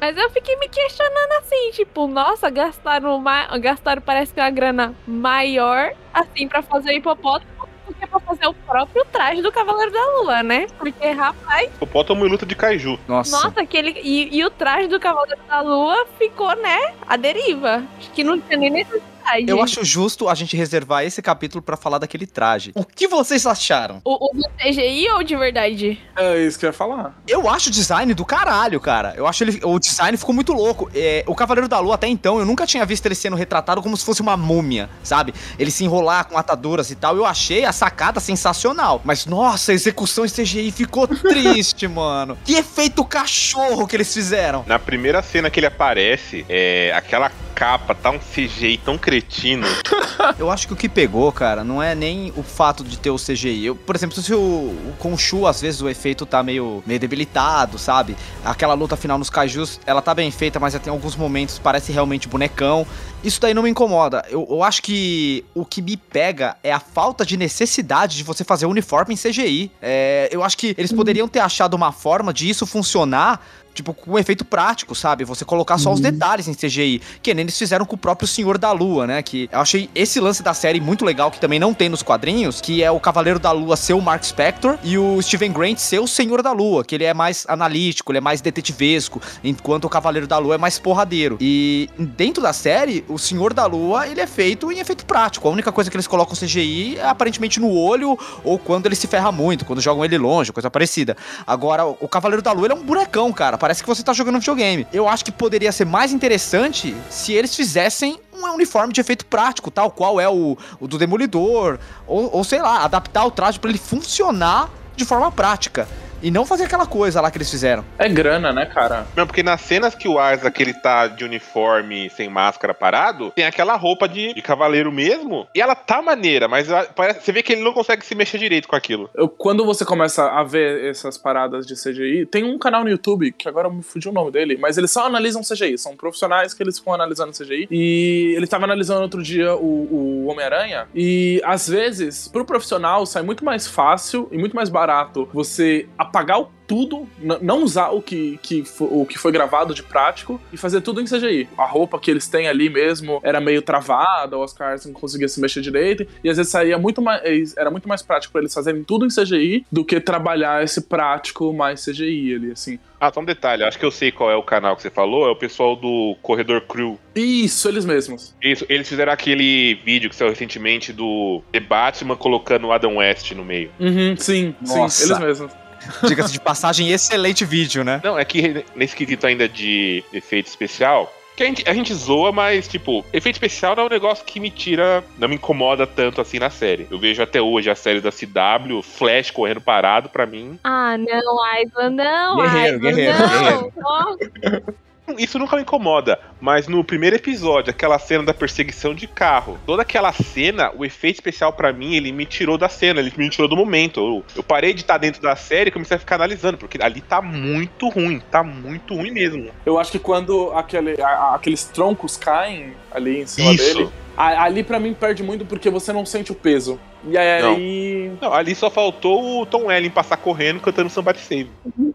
Mas 0.00 0.16
eu 0.16 0.30
fiquei 0.30 0.54
me 0.56 0.68
questionando 0.68 1.32
assim, 1.40 1.72
tipo, 1.72 2.06
nossa, 2.06 2.48
gastaram, 2.48 3.16
uma, 3.16 3.58
gastaram 3.58 4.00
parece 4.00 4.32
que 4.32 4.40
uma 4.40 4.48
grana 4.48 4.94
maior, 5.06 5.92
assim, 6.14 6.46
para 6.46 6.62
fazer 6.62 6.94
hipopótamo 6.94 7.57
porque 7.98 8.04
é 8.04 8.06
pra 8.06 8.20
fazer 8.20 8.46
o 8.46 8.54
próprio 8.54 9.04
traje 9.06 9.42
do 9.42 9.50
Cavaleiro 9.50 9.92
da 9.92 10.06
Lua, 10.18 10.42
né? 10.42 10.66
Porque, 10.78 11.10
rapaz. 11.10 11.66
Hipopótamo 11.74 12.24
e 12.24 12.28
luta 12.28 12.46
de 12.46 12.54
kaiju. 12.54 12.98
Nossa. 13.08 13.44
Nossa, 13.44 13.60
aquele. 13.60 13.98
E, 14.02 14.36
e 14.36 14.44
o 14.44 14.50
traje 14.50 14.88
do 14.88 15.00
Cavaleiro 15.00 15.40
da 15.48 15.60
Lua 15.60 16.06
ficou, 16.18 16.54
né? 16.56 16.94
A 17.06 17.16
deriva. 17.16 17.82
Acho 17.98 18.10
que 18.12 18.22
não 18.22 18.40
tinha 18.40 18.58
nem 18.58 18.70
necessidade 18.70 19.17
verdade. 19.32 19.50
Eu 19.50 19.62
acho 19.62 19.84
justo 19.84 20.28
a 20.28 20.34
gente 20.34 20.56
reservar 20.56 21.04
esse 21.04 21.20
capítulo 21.22 21.62
para 21.62 21.76
falar 21.76 21.98
daquele 21.98 22.26
traje. 22.26 22.72
O 22.74 22.84
que 22.84 23.06
vocês 23.06 23.46
acharam? 23.46 24.00
O, 24.04 24.30
o 24.30 24.34
do 24.34 24.44
CGI 24.58 25.08
ou 25.10 25.22
de 25.22 25.36
verdade? 25.36 26.00
É 26.16 26.38
isso 26.38 26.58
que 26.58 26.64
eu 26.64 26.68
ia 26.68 26.72
falar. 26.72 27.20
Eu 27.26 27.48
acho 27.48 27.68
o 27.68 27.72
design 27.72 28.12
do 28.14 28.24
caralho, 28.24 28.80
cara. 28.80 29.14
Eu 29.16 29.26
acho 29.26 29.44
ele. 29.44 29.60
O 29.62 29.78
design 29.78 30.16
ficou 30.16 30.34
muito 30.34 30.52
louco. 30.52 30.90
É, 30.94 31.24
o 31.26 31.34
Cavaleiro 31.34 31.68
da 31.68 31.78
Lua, 31.78 31.94
até 31.94 32.06
então, 32.06 32.38
eu 32.38 32.44
nunca 32.44 32.66
tinha 32.66 32.84
visto 32.84 33.06
ele 33.06 33.14
sendo 33.14 33.36
retratado 33.36 33.82
como 33.82 33.96
se 33.96 34.04
fosse 34.04 34.20
uma 34.20 34.36
múmia, 34.36 34.88
sabe? 35.02 35.34
Ele 35.58 35.70
se 35.70 35.84
enrolar 35.84 36.26
com 36.26 36.36
ataduras 36.36 36.90
e 36.90 36.94
tal. 36.94 37.16
Eu 37.16 37.26
achei 37.26 37.64
a 37.64 37.72
sacada 37.72 38.20
sensacional. 38.20 39.00
Mas, 39.04 39.26
nossa, 39.26 39.72
a 39.72 39.74
execução 39.74 40.24
em 40.24 40.28
CGI 40.28 40.70
ficou 40.70 41.06
triste, 41.08 41.86
mano. 41.86 42.38
Que 42.44 42.54
efeito 42.54 43.04
cachorro 43.04 43.86
que 43.86 43.96
eles 43.96 44.12
fizeram. 44.12 44.64
Na 44.66 44.78
primeira 44.78 45.22
cena 45.22 45.50
que 45.50 45.60
ele 45.60 45.66
aparece, 45.66 46.44
é 46.48 46.92
aquela 46.94 47.30
capa 47.58 47.92
tá 47.92 48.12
um 48.12 48.20
CGI 48.20 48.78
tão 48.78 48.96
cretino. 48.96 49.66
eu 50.38 50.48
acho 50.48 50.68
que 50.68 50.72
o 50.72 50.76
que 50.76 50.88
pegou, 50.88 51.32
cara, 51.32 51.64
não 51.64 51.82
é 51.82 51.92
nem 51.92 52.32
o 52.36 52.42
fato 52.44 52.84
de 52.84 52.96
ter 52.96 53.10
o 53.10 53.16
CGI. 53.16 53.66
Eu, 53.66 53.74
por 53.74 53.96
exemplo, 53.96 54.22
se 54.22 54.32
o, 54.32 54.38
o 54.38 55.46
às 55.46 55.60
vezes 55.60 55.82
o 55.82 55.88
efeito 55.88 56.24
tá 56.24 56.40
meio, 56.40 56.84
meio 56.86 57.00
debilitado, 57.00 57.76
sabe? 57.76 58.16
Aquela 58.44 58.74
luta 58.74 58.96
final 58.96 59.18
nos 59.18 59.28
kaijus, 59.28 59.80
ela 59.84 60.00
tá 60.00 60.14
bem 60.14 60.30
feita, 60.30 60.60
mas 60.60 60.78
tem 60.78 60.92
alguns 60.92 61.16
momentos 61.16 61.58
parece 61.58 61.90
realmente 61.90 62.28
bonecão. 62.28 62.86
Isso 63.24 63.40
daí 63.40 63.52
não 63.52 63.64
me 63.64 63.70
incomoda. 63.70 64.24
Eu, 64.30 64.46
eu 64.48 64.62
acho 64.62 64.80
que 64.80 65.44
o 65.52 65.64
que 65.64 65.82
me 65.82 65.96
pega 65.96 66.56
é 66.62 66.72
a 66.72 66.78
falta 66.78 67.26
de 67.26 67.36
necessidade 67.36 68.16
de 68.16 68.22
você 68.22 68.44
fazer 68.44 68.66
o 68.66 68.70
uniforme 68.70 69.14
em 69.14 69.16
CGI. 69.16 69.72
É, 69.82 70.28
eu 70.30 70.44
acho 70.44 70.56
que 70.56 70.76
eles 70.78 70.92
poderiam 70.92 71.26
ter 71.26 71.40
achado 71.40 71.74
uma 71.74 71.90
forma 71.90 72.32
de 72.32 72.48
isso 72.48 72.64
funcionar 72.64 73.40
tipo, 73.78 73.94
com 73.94 74.12
um 74.12 74.18
efeito 74.18 74.44
prático, 74.44 74.94
sabe? 74.94 75.24
Você 75.24 75.44
colocar 75.44 75.78
só 75.78 75.90
uhum. 75.90 75.94
os 75.94 76.00
detalhes 76.00 76.48
em 76.48 76.54
CGI, 76.54 77.00
que 77.22 77.32
nem 77.32 77.44
eles 77.44 77.56
fizeram 77.56 77.86
com 77.86 77.94
o 77.94 77.98
próprio 77.98 78.26
Senhor 78.26 78.58
da 78.58 78.72
Lua, 78.72 79.06
né? 79.06 79.22
Que 79.22 79.48
eu 79.52 79.60
achei 79.60 79.88
esse 79.94 80.18
lance 80.20 80.42
da 80.42 80.52
série 80.52 80.80
muito 80.80 81.04
legal, 81.04 81.30
que 81.30 81.40
também 81.40 81.60
não 81.60 81.72
tem 81.72 81.88
nos 81.88 82.02
quadrinhos, 82.02 82.60
que 82.60 82.82
é 82.82 82.90
o 82.90 82.98
Cavaleiro 82.98 83.38
da 83.38 83.52
Lua 83.52 83.76
ser 83.76 83.92
o 83.92 84.00
Mark 84.00 84.24
Spector 84.24 84.78
e 84.82 84.98
o 84.98 85.22
Steven 85.22 85.52
Grant 85.52 85.78
ser 85.78 86.00
o 86.00 86.08
Senhor 86.08 86.42
da 86.42 86.50
Lua, 86.50 86.84
que 86.84 86.94
ele 86.94 87.04
é 87.04 87.14
mais 87.14 87.46
analítico, 87.48 88.10
ele 88.10 88.18
é 88.18 88.20
mais 88.20 88.40
detetivesco, 88.40 89.22
enquanto 89.44 89.84
o 89.84 89.88
Cavaleiro 89.88 90.26
da 90.26 90.38
Lua 90.38 90.56
é 90.56 90.58
mais 90.58 90.78
porradeiro. 90.78 91.38
E 91.40 91.88
dentro 91.96 92.42
da 92.42 92.52
série, 92.52 93.04
o 93.08 93.18
Senhor 93.18 93.54
da 93.54 93.64
Lua, 93.66 94.08
ele 94.08 94.20
é 94.20 94.26
feito 94.26 94.72
em 94.72 94.80
efeito 94.80 95.06
prático. 95.06 95.46
A 95.46 95.50
única 95.52 95.70
coisa 95.70 95.88
que 95.88 95.96
eles 95.96 96.06
colocam 96.06 96.34
CGI 96.34 96.98
é 96.98 97.06
aparentemente 97.06 97.60
no 97.60 97.72
olho 97.72 98.18
ou 98.42 98.58
quando 98.58 98.86
ele 98.86 98.96
se 98.96 99.06
ferra 99.06 99.30
muito, 99.30 99.64
quando 99.64 99.80
jogam 99.80 100.04
ele 100.04 100.18
longe, 100.18 100.52
coisa 100.52 100.68
parecida. 100.68 101.16
Agora, 101.46 101.86
o 101.86 102.08
Cavaleiro 102.08 102.42
da 102.42 102.50
Lua, 102.50 102.66
ele 102.66 102.74
é 102.74 102.76
um 102.76 102.82
bonecão, 102.82 103.32
cara 103.32 103.56
parece 103.68 103.82
que 103.82 103.86
você 103.86 104.02
tá 104.02 104.14
jogando 104.14 104.36
um 104.36 104.38
videogame. 104.38 104.86
Eu 104.90 105.06
acho 105.06 105.22
que 105.22 105.30
poderia 105.30 105.70
ser 105.70 105.84
mais 105.84 106.10
interessante 106.10 106.96
se 107.10 107.34
eles 107.34 107.54
fizessem 107.54 108.18
um 108.32 108.46
uniforme 108.54 108.94
de 108.94 109.00
efeito 109.02 109.26
prático, 109.26 109.70
tal 109.70 109.90
qual 109.90 110.18
é 110.18 110.26
o, 110.26 110.56
o 110.80 110.88
do 110.88 110.96
Demolidor, 110.96 111.78
ou, 112.06 112.34
ou 112.34 112.42
sei 112.44 112.62
lá, 112.62 112.82
adaptar 112.82 113.26
o 113.26 113.30
traje 113.30 113.60
para 113.60 113.68
ele 113.68 113.78
funcionar 113.78 114.70
de 114.96 115.04
forma 115.04 115.30
prática. 115.30 115.86
E 116.22 116.30
não 116.30 116.44
fazer 116.44 116.64
aquela 116.64 116.86
coisa 116.86 117.20
lá 117.20 117.30
que 117.30 117.38
eles 117.38 117.50
fizeram. 117.50 117.84
É 117.98 118.08
grana, 118.08 118.52
né, 118.52 118.66
cara? 118.66 119.06
Não, 119.14 119.26
porque 119.26 119.42
nas 119.42 119.60
cenas 119.60 119.94
que 119.94 120.08
o 120.08 120.14
Isaac 120.14 120.62
ele 120.62 120.74
tá 120.74 121.06
de 121.06 121.24
uniforme, 121.24 122.10
sem 122.10 122.28
máscara, 122.28 122.74
parado, 122.74 123.30
tem 123.30 123.44
aquela 123.44 123.76
roupa 123.76 124.08
de, 124.08 124.34
de 124.34 124.42
cavaleiro 124.42 124.90
mesmo. 124.90 125.46
E 125.54 125.60
ela 125.60 125.74
tá 125.74 126.02
maneira, 126.02 126.48
mas 126.48 126.68
parece, 126.94 127.22
você 127.22 127.32
vê 127.32 127.42
que 127.42 127.52
ele 127.52 127.62
não 127.62 127.72
consegue 127.72 128.04
se 128.04 128.14
mexer 128.14 128.38
direito 128.38 128.68
com 128.68 128.76
aquilo. 128.76 129.08
Eu, 129.14 129.28
quando 129.28 129.64
você 129.64 129.84
começa 129.84 130.24
a 130.26 130.42
ver 130.42 130.84
essas 130.90 131.16
paradas 131.16 131.66
de 131.66 131.74
CGI, 131.74 132.26
tem 132.26 132.44
um 132.44 132.58
canal 132.58 132.82
no 132.82 132.90
YouTube, 132.90 133.32
que 133.32 133.48
agora 133.48 133.70
me 133.70 133.82
fugiu 133.82 134.10
o 134.10 134.14
nome 134.14 134.30
dele, 134.30 134.56
mas 134.58 134.76
eles 134.76 134.90
só 134.90 135.06
analisam 135.06 135.42
CGI. 135.42 135.78
São 135.78 135.96
profissionais 135.96 136.52
que 136.52 136.62
eles 136.62 136.78
ficam 136.78 136.94
analisando 136.94 137.32
CGI. 137.32 137.68
E 137.70 138.34
ele 138.36 138.46
tava 138.46 138.64
analisando 138.64 139.02
outro 139.02 139.22
dia 139.22 139.54
o, 139.54 140.24
o 140.24 140.26
Homem-Aranha. 140.26 140.88
E 140.94 141.40
às 141.44 141.68
vezes, 141.68 142.28
pro 142.28 142.44
profissional, 142.44 143.06
sai 143.06 143.22
muito 143.22 143.44
mais 143.44 143.66
fácil 143.66 144.28
e 144.32 144.38
muito 144.38 144.56
mais 144.56 144.68
barato 144.68 145.28
você 145.32 145.88
apagar 146.08 146.40
o 146.40 146.48
tudo, 146.68 147.08
não 147.40 147.64
usar 147.64 147.88
o 147.88 148.02
que, 148.02 148.38
que, 148.42 148.62
o 148.78 149.06
que 149.06 149.18
foi 149.18 149.32
gravado 149.32 149.74
de 149.74 149.82
prático 149.82 150.38
e 150.52 150.56
fazer 150.58 150.82
tudo 150.82 151.00
em 151.00 151.06
CGI. 151.06 151.48
A 151.56 151.64
roupa 151.64 151.98
que 151.98 152.10
eles 152.10 152.28
têm 152.28 152.46
ali 152.46 152.68
mesmo 152.68 153.20
era 153.24 153.40
meio 153.40 153.62
travada, 153.62 154.36
o 154.36 154.40
Oscar 154.40 154.76
não 154.84 154.92
conseguia 154.92 155.26
se 155.28 155.40
mexer 155.40 155.62
direito, 155.62 156.06
e 156.22 156.28
às 156.28 156.36
vezes 156.36 156.52
saía 156.52 156.76
muito 156.76 157.00
mais. 157.00 157.56
Era 157.56 157.70
muito 157.70 157.88
mais 157.88 158.02
prático 158.02 158.32
pra 158.32 158.42
eles 158.42 158.52
fazerem 158.52 158.84
tudo 158.84 159.06
em 159.06 159.08
CGI 159.08 159.64
do 159.72 159.82
que 159.82 159.98
trabalhar 159.98 160.62
esse 160.62 160.82
prático 160.82 161.54
mais 161.54 161.82
CGI 161.82 162.34
ali, 162.34 162.52
assim. 162.52 162.78
Ah, 163.00 163.10
só 163.12 163.20
um 163.20 163.24
detalhe, 163.24 163.62
acho 163.62 163.78
que 163.78 163.84
eu 163.84 163.90
sei 163.90 164.12
qual 164.12 164.30
é 164.30 164.36
o 164.36 164.42
canal 164.42 164.76
que 164.76 164.82
você 164.82 164.90
falou, 164.90 165.26
é 165.26 165.30
o 165.30 165.36
pessoal 165.36 165.74
do 165.74 166.16
Corredor 166.20 166.60
Crew. 166.62 166.98
Isso, 167.14 167.68
eles 167.68 167.86
mesmos. 167.86 168.34
Isso, 168.42 168.66
eles 168.68 168.88
fizeram 168.88 169.12
aquele 169.12 169.76
vídeo 169.84 170.10
que 170.10 170.16
saiu 170.16 170.28
recentemente 170.28 170.92
do 170.92 171.40
The 171.50 171.60
Batman 171.60 172.16
colocando 172.16 172.66
o 172.66 172.72
Adam 172.72 172.96
West 172.96 173.30
no 173.32 173.44
meio. 173.44 173.70
Uhum, 173.80 174.16
sim, 174.16 174.54
Nossa. 174.60 175.06
sim, 175.06 175.12
eles 175.12 175.18
mesmos. 175.18 175.67
Diga-se 176.06 176.32
de 176.32 176.40
passagem, 176.40 176.90
excelente 176.90 177.44
vídeo, 177.44 177.84
né? 177.84 178.00
Não, 178.04 178.18
é 178.18 178.24
que 178.24 178.64
nesse 178.74 178.96
quesito 178.96 179.26
ainda 179.26 179.48
de 179.48 180.02
efeito 180.12 180.46
especial, 180.46 181.12
que 181.38 181.44
a 181.44 181.46
gente, 181.46 181.68
a 181.68 181.72
gente 181.72 181.94
zoa, 181.94 182.32
mas, 182.32 182.66
tipo, 182.66 183.04
efeito 183.12 183.36
especial 183.36 183.76
não 183.76 183.84
é 183.84 183.86
um 183.86 183.90
negócio 183.90 184.24
que 184.24 184.40
me 184.40 184.50
tira, 184.50 185.04
não 185.16 185.28
me 185.28 185.36
incomoda 185.36 185.86
tanto 185.86 186.20
assim 186.20 186.40
na 186.40 186.50
série. 186.50 186.88
Eu 186.90 186.98
vejo 186.98 187.22
até 187.22 187.40
hoje 187.40 187.70
a 187.70 187.76
série 187.76 188.00
da 188.00 188.10
CW, 188.10 188.82
Flash 188.82 189.30
correndo 189.30 189.60
parado, 189.60 190.08
pra 190.08 190.26
mim. 190.26 190.58
Ah, 190.64 190.96
não, 190.98 191.44
Aislan, 191.44 191.90
não, 191.90 192.36
Guerreiro, 192.38 192.80
guerreiro, 192.80 193.18
não. 193.18 194.16
guerreiro. 194.16 194.74
Isso 195.16 195.38
nunca 195.38 195.56
me 195.56 195.62
incomoda, 195.62 196.18
mas 196.40 196.68
no 196.68 196.82
primeiro 196.84 197.16
episódio, 197.16 197.70
aquela 197.70 197.98
cena 197.98 198.24
da 198.24 198.34
perseguição 198.34 198.94
de 198.94 199.06
carro, 199.06 199.58
toda 199.66 199.82
aquela 199.82 200.12
cena, 200.12 200.70
o 200.76 200.84
efeito 200.84 201.16
especial 201.16 201.52
pra 201.52 201.72
mim, 201.72 201.94
ele 201.94 202.12
me 202.12 202.26
tirou 202.26 202.58
da 202.58 202.68
cena, 202.68 203.00
ele 203.00 203.12
me 203.16 203.28
tirou 203.30 203.48
do 203.48 203.56
momento. 203.56 204.00
Eu, 204.00 204.24
eu 204.36 204.42
parei 204.42 204.74
de 204.74 204.80
estar 204.82 204.98
dentro 204.98 205.22
da 205.22 205.34
série 205.36 205.68
e 205.68 205.72
comecei 205.72 205.96
a 205.96 206.00
ficar 206.00 206.16
analisando, 206.16 206.58
porque 206.58 206.78
ali 206.82 207.00
tá 207.00 207.22
muito 207.22 207.88
ruim, 207.88 208.20
tá 208.30 208.42
muito 208.42 208.94
ruim 208.94 209.10
mesmo. 209.10 209.50
Eu 209.64 209.78
acho 209.78 209.90
que 209.92 209.98
quando 209.98 210.50
aquele, 210.52 211.00
a- 211.00 211.34
aqueles 211.34 211.64
troncos 211.64 212.16
caem 212.16 212.74
ali 212.90 213.20
em 213.22 213.26
cima 213.26 213.52
Isso. 213.52 213.74
dele, 213.78 213.90
ali 214.18 214.64
pra 214.64 214.80
mim 214.80 214.94
perde 214.94 215.22
muito 215.22 215.46
porque 215.46 215.70
você 215.70 215.92
não 215.92 216.04
sente 216.04 216.32
o 216.32 216.34
peso. 216.34 216.78
E 217.04 217.16
aí. 217.16 218.10
Não, 218.20 218.32
ali 218.32 218.54
só 218.54 218.68
faltou 218.68 219.42
o 219.42 219.46
Tom 219.46 219.70
Ellen 219.70 219.90
passar 219.90 220.16
correndo 220.16 220.60
cantando 220.60 220.90
Somebody 220.90 221.20
Save. 221.20 221.50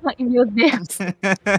Ai, 0.06 0.16
meu 0.24 0.46
Deus. 0.46 0.98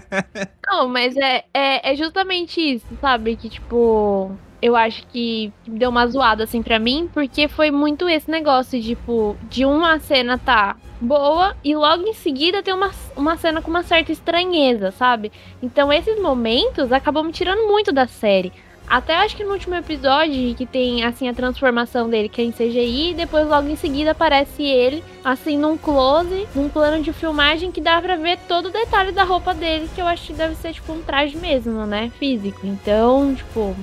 Não, 0.67 0.89
mas 0.89 1.17
é, 1.17 1.45
é, 1.53 1.93
é 1.93 1.97
justamente 1.97 2.61
isso, 2.61 2.87
sabe? 3.01 3.37
Que, 3.37 3.49
tipo, 3.49 4.33
eu 4.63 4.75
acho 4.75 5.07
que 5.09 5.53
deu 5.67 5.91
uma 5.91 6.07
zoada, 6.07 6.45
assim, 6.45 6.63
pra 6.63 6.79
mim, 6.79 7.09
porque 7.13 7.49
foi 7.49 7.71
muito 7.71 8.09
esse 8.09 8.31
negócio, 8.31 8.81
tipo, 8.81 9.37
de 9.51 9.67
uma 9.67 9.99
cena 9.99 10.39
tá 10.39 10.77
boa 11.01 11.55
e 11.63 11.77
logo 11.77 12.05
em 12.07 12.15
seguida 12.15 12.63
tem 12.63 12.73
uma, 12.73 12.91
uma 13.15 13.37
cena 13.37 13.61
com 13.61 13.69
uma 13.69 13.83
certa 13.83 14.11
estranheza, 14.11 14.91
sabe? 14.91 15.31
Então 15.63 15.93
esses 15.93 16.21
momentos 16.21 16.91
acabam 16.93 17.27
me 17.27 17.33
tirando 17.33 17.69
muito 17.69 17.93
da 17.93 18.07
série. 18.07 18.53
Até 18.87 19.17
acho 19.17 19.37
que 19.37 19.45
no 19.45 19.53
último 19.53 19.75
episódio, 19.75 20.55
que 20.55 20.67
tem, 20.67 21.05
assim, 21.05 21.29
a 21.29 21.35
transformação 21.35 22.09
dele, 22.09 22.29
que 22.29 22.41
é 22.41 22.45
em 22.45 22.53
CGI, 22.53 23.11
e 23.11 23.15
depois 23.15 23.47
logo 23.49 23.69
em 23.69 23.77
seguida 23.77 24.11
aparece 24.11 24.63
ele, 24.63 25.03
assim, 25.25 25.57
num 25.57 25.77
close, 25.77 26.47
num 26.55 26.69
plano 26.69 27.03
de 27.03 27.13
filmagem 27.13 27.73
que 27.73 27.81
dá 27.81 28.01
pra 28.01 28.17
ver 28.17 28.39
todo 28.47 28.67
o 28.67 28.71
detalhe 28.71 29.11
da 29.11 29.25
roupa 29.25 29.55
dele, 29.55 29.89
que 29.95 30.01
eu 30.01 30.07
acho 30.07 30.27
que 30.27 30.33
deve 30.33 30.55
ser, 30.55 30.75
tipo, 30.75 30.93
um 30.93 31.03
traje 31.03 31.37
mesmo, 31.37 31.87
né? 31.87 32.13
Físico. 32.19 32.61
Então, 32.67 33.35
tipo, 33.35 33.75